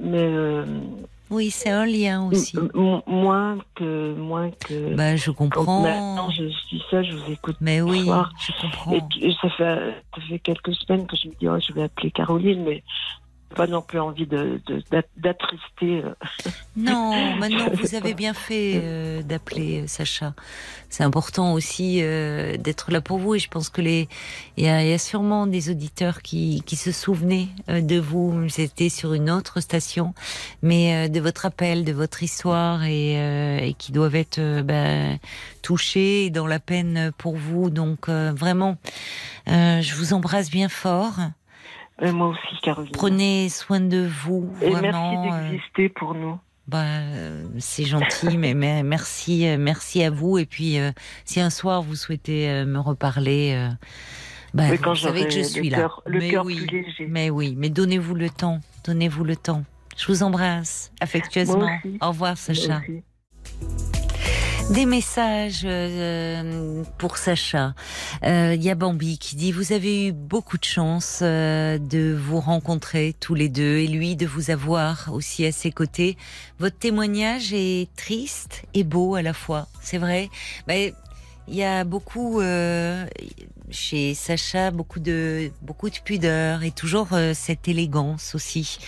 mais 0.00 0.18
euh, 0.22 0.64
oui 1.30 1.50
c'est 1.50 1.70
un 1.70 1.86
lien 1.86 2.24
aussi 2.26 2.56
moins 3.06 3.58
que 3.74 4.14
moins 4.14 4.50
que. 4.50 4.94
bah 4.94 5.16
je 5.16 5.30
comprends 5.30 5.80
maintenant, 5.82 6.30
je 6.30 6.48
suis 6.48 6.82
seule, 6.90 7.04
je 7.04 7.16
vous 7.16 7.32
écoute. 7.32 7.56
mais 7.60 7.80
oui 7.80 8.04
soir. 8.04 8.30
je 8.38 8.52
comprends 8.60 8.92
Et, 8.92 9.00
puis, 9.10 9.36
ça 9.40 9.48
fait 9.50 9.94
ça 10.14 10.22
fait 10.28 10.38
quelques 10.38 10.74
semaines 10.74 11.06
que 11.06 11.16
je 11.16 11.28
me 11.28 11.32
dis 11.40 11.48
oh, 11.48 11.58
je 11.58 11.72
vais 11.72 11.84
appeler 11.84 12.10
Caroline, 12.10 12.64
mais 12.64 12.82
pas 13.54 13.66
non 13.66 13.82
plus 13.82 14.00
envie 14.00 14.26
de 14.26 14.60
de- 14.66 14.82
d'at- 14.90 15.02
d'attrister. 15.16 16.02
euh, 16.04 16.14
Non, 16.76 17.36
maintenant 17.36 17.66
vous 17.72 17.94
avez 17.94 18.14
bien 18.14 18.34
fait 18.34 18.72
euh, 18.82 19.22
d'appeler 19.22 19.82
euh, 19.82 19.86
Sacha. 19.86 20.34
C'est 20.90 21.02
important 21.04 21.54
aussi 21.54 21.96
d'être 22.00 22.92
là 22.92 23.00
pour 23.00 23.18
vous 23.18 23.34
et 23.34 23.40
je 23.40 23.48
pense 23.48 23.68
que 23.68 23.80
les 23.80 24.08
il 24.56 24.64
y 24.64 24.68
a, 24.68 24.84
y 24.84 24.92
a 24.92 24.98
sûrement 24.98 25.48
des 25.48 25.68
auditeurs 25.70 26.22
qui 26.22 26.62
qui 26.66 26.76
se 26.76 26.92
souvenaient 26.92 27.48
de 27.68 27.98
vous. 27.98 28.48
C'était 28.48 28.88
sur 28.88 29.12
une 29.12 29.28
autre 29.28 29.60
station, 29.60 30.14
mais 30.62 31.08
de 31.08 31.18
votre 31.20 31.46
appel, 31.46 31.84
de 31.84 31.92
votre 31.92 32.22
histoire 32.22 32.84
et, 32.84 33.14
et 33.68 33.74
qui 33.74 33.90
doivent 33.90 34.14
être 34.14 34.38
ben, 34.62 35.18
touchés 35.62 36.30
dans 36.30 36.46
la 36.46 36.60
peine 36.60 37.10
pour 37.18 37.34
vous. 37.36 37.70
Donc 37.70 38.08
vraiment, 38.08 38.76
je 39.48 39.94
vous 39.96 40.12
embrasse 40.12 40.48
bien 40.48 40.68
fort. 40.68 41.14
Moi 42.02 42.28
aussi, 42.28 42.60
Caroline. 42.62 42.92
Prenez 42.92 43.48
soin 43.48 43.80
de 43.80 44.06
vous. 44.24 44.48
Et 44.62 44.70
vraiment, 44.70 45.22
merci 45.22 45.32
euh, 45.46 45.50
d'exister 45.52 45.88
pour 45.88 46.14
nous. 46.14 46.38
bah, 46.66 46.82
euh, 46.84 47.44
c'est 47.58 47.84
gentil, 47.84 48.36
mais, 48.38 48.54
mais 48.54 48.82
merci, 48.82 49.46
euh, 49.46 49.56
merci 49.58 50.02
à 50.02 50.10
vous. 50.10 50.38
Et 50.38 50.46
puis, 50.46 50.78
euh, 50.78 50.90
si 51.24 51.40
un 51.40 51.50
soir 51.50 51.82
vous 51.82 51.94
souhaitez 51.96 52.48
euh, 52.50 52.64
me 52.66 52.78
reparler, 52.80 53.52
euh, 53.54 53.68
bah, 54.54 54.64
Mais 54.70 54.76
vous 54.76 54.82
quand 54.82 54.94
savez 54.94 55.24
que 55.24 55.30
je 55.30 55.42
suis 55.42 55.70
le 55.70 55.76
là. 55.76 55.76
cœur- 55.78 56.02
le 56.06 56.18
mais 56.18 56.30
cœur 56.30 56.44
oui, 56.44 56.56
plus 56.66 56.78
léger. 56.84 57.06
mais 57.08 57.30
oui, 57.30 57.54
mais 57.56 57.70
donnez-vous 57.70 58.14
le 58.14 58.28
temps, 58.30 58.60
donnez-vous 58.84 59.24
le 59.24 59.36
temps. 59.36 59.64
Je 59.96 60.06
vous 60.08 60.22
embrasse 60.24 60.90
affectueusement. 61.00 61.68
Au 62.00 62.08
revoir, 62.08 62.36
Sacha. 62.36 62.80
Des 64.70 64.86
messages 64.86 65.62
euh, 65.64 66.82
pour 66.96 67.18
Sacha. 67.18 67.74
Euh, 68.24 68.54
Il 68.56 68.62
y 68.62 68.70
a 68.70 68.74
Bambi 68.74 69.18
qui 69.18 69.36
dit 69.36 69.52
vous 69.52 69.72
avez 69.72 70.08
eu 70.08 70.12
beaucoup 70.12 70.56
de 70.56 70.64
chance 70.64 71.20
euh, 71.22 71.78
de 71.78 72.16
vous 72.18 72.40
rencontrer 72.40 73.14
tous 73.20 73.34
les 73.34 73.50
deux 73.50 73.76
et 73.76 73.86
lui 73.86 74.16
de 74.16 74.26
vous 74.26 74.50
avoir 74.50 75.10
aussi 75.12 75.44
à 75.44 75.52
ses 75.52 75.70
côtés. 75.70 76.16
Votre 76.58 76.78
témoignage 76.78 77.52
est 77.52 77.94
triste 77.94 78.64
et 78.72 78.84
beau 78.84 79.14
à 79.14 79.22
la 79.22 79.34
fois. 79.34 79.68
C'est 79.82 79.98
vrai. 79.98 80.30
Ben, 80.66 80.92
il 81.46 81.54
y 81.54 81.62
a 81.62 81.84
beaucoup 81.84 82.40
euh, 82.40 83.04
chez 83.74 84.14
Sacha 84.14 84.70
beaucoup 84.70 85.00
de 85.00 85.50
beaucoup 85.60 85.90
de 85.90 85.96
pudeur 85.96 86.62
et 86.62 86.70
toujours 86.70 87.08
euh, 87.12 87.32
cette 87.34 87.68
élégance 87.68 88.34
aussi 88.34 88.78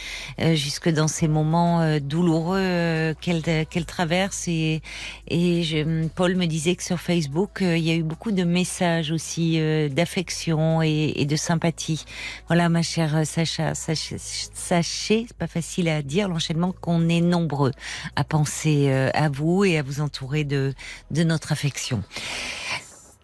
euh, 0.40 0.54
jusque 0.54 0.88
dans 0.88 1.08
ces 1.08 1.28
moments 1.28 1.80
euh, 1.80 1.98
douloureux 1.98 2.58
euh, 2.58 3.14
qu'elle 3.20 3.42
qu'elle 3.66 3.84
traverse. 3.84 4.48
Et 4.48 4.80
et 5.28 5.62
je, 5.64 6.06
Paul 6.08 6.36
me 6.36 6.46
disait 6.46 6.76
que 6.76 6.84
sur 6.84 7.00
Facebook 7.00 7.62
euh, 7.62 7.76
il 7.76 7.84
y 7.84 7.90
a 7.90 7.94
eu 7.94 8.02
beaucoup 8.02 8.30
de 8.30 8.44
messages 8.44 9.10
aussi 9.10 9.58
euh, 9.60 9.88
d'affection 9.88 10.82
et, 10.82 11.12
et 11.16 11.26
de 11.26 11.36
sympathie. 11.36 12.04
Voilà 12.46 12.68
ma 12.68 12.82
chère 12.82 13.16
euh, 13.16 13.24
Sacha 13.24 13.74
sachez, 13.74 14.16
sachez 14.18 15.26
c'est 15.28 15.36
pas 15.36 15.48
facile 15.48 15.88
à 15.88 16.02
dire 16.02 16.28
l'enchaînement 16.28 16.72
qu'on 16.72 17.08
est 17.08 17.20
nombreux 17.20 17.72
à 18.14 18.24
penser 18.24 18.86
euh, 18.88 19.10
à 19.14 19.28
vous 19.28 19.64
et 19.64 19.78
à 19.78 19.82
vous 19.82 20.00
entourer 20.00 20.44
de 20.44 20.72
de 21.10 21.22
notre 21.24 21.50
affection 21.52 22.02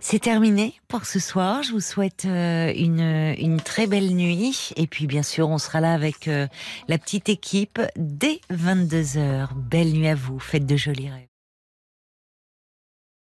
c'est 0.02 0.18
terminé 0.18 0.74
pour 0.88 1.06
ce 1.06 1.20
soir. 1.20 1.62
Je 1.62 1.72
vous 1.72 1.80
souhaite 1.80 2.24
euh, 2.26 2.72
une, 2.76 3.60
très 3.60 3.86
belle 3.86 4.14
nuit. 4.14 4.72
Et 4.76 4.86
puis, 4.86 5.06
bien 5.06 5.22
sûr, 5.22 5.48
on 5.48 5.58
sera 5.58 5.80
là 5.80 5.94
avec 5.94 6.26
euh, 6.26 6.48
la 6.88 6.98
petite 6.98 7.28
équipe 7.28 7.80
dès 7.96 8.40
22h. 8.50 9.54
Belle 9.54 9.92
nuit 9.92 10.08
à 10.08 10.16
vous. 10.16 10.40
Faites 10.40 10.66
de 10.66 10.76
jolis 10.76 11.08
rêves. 11.08 11.31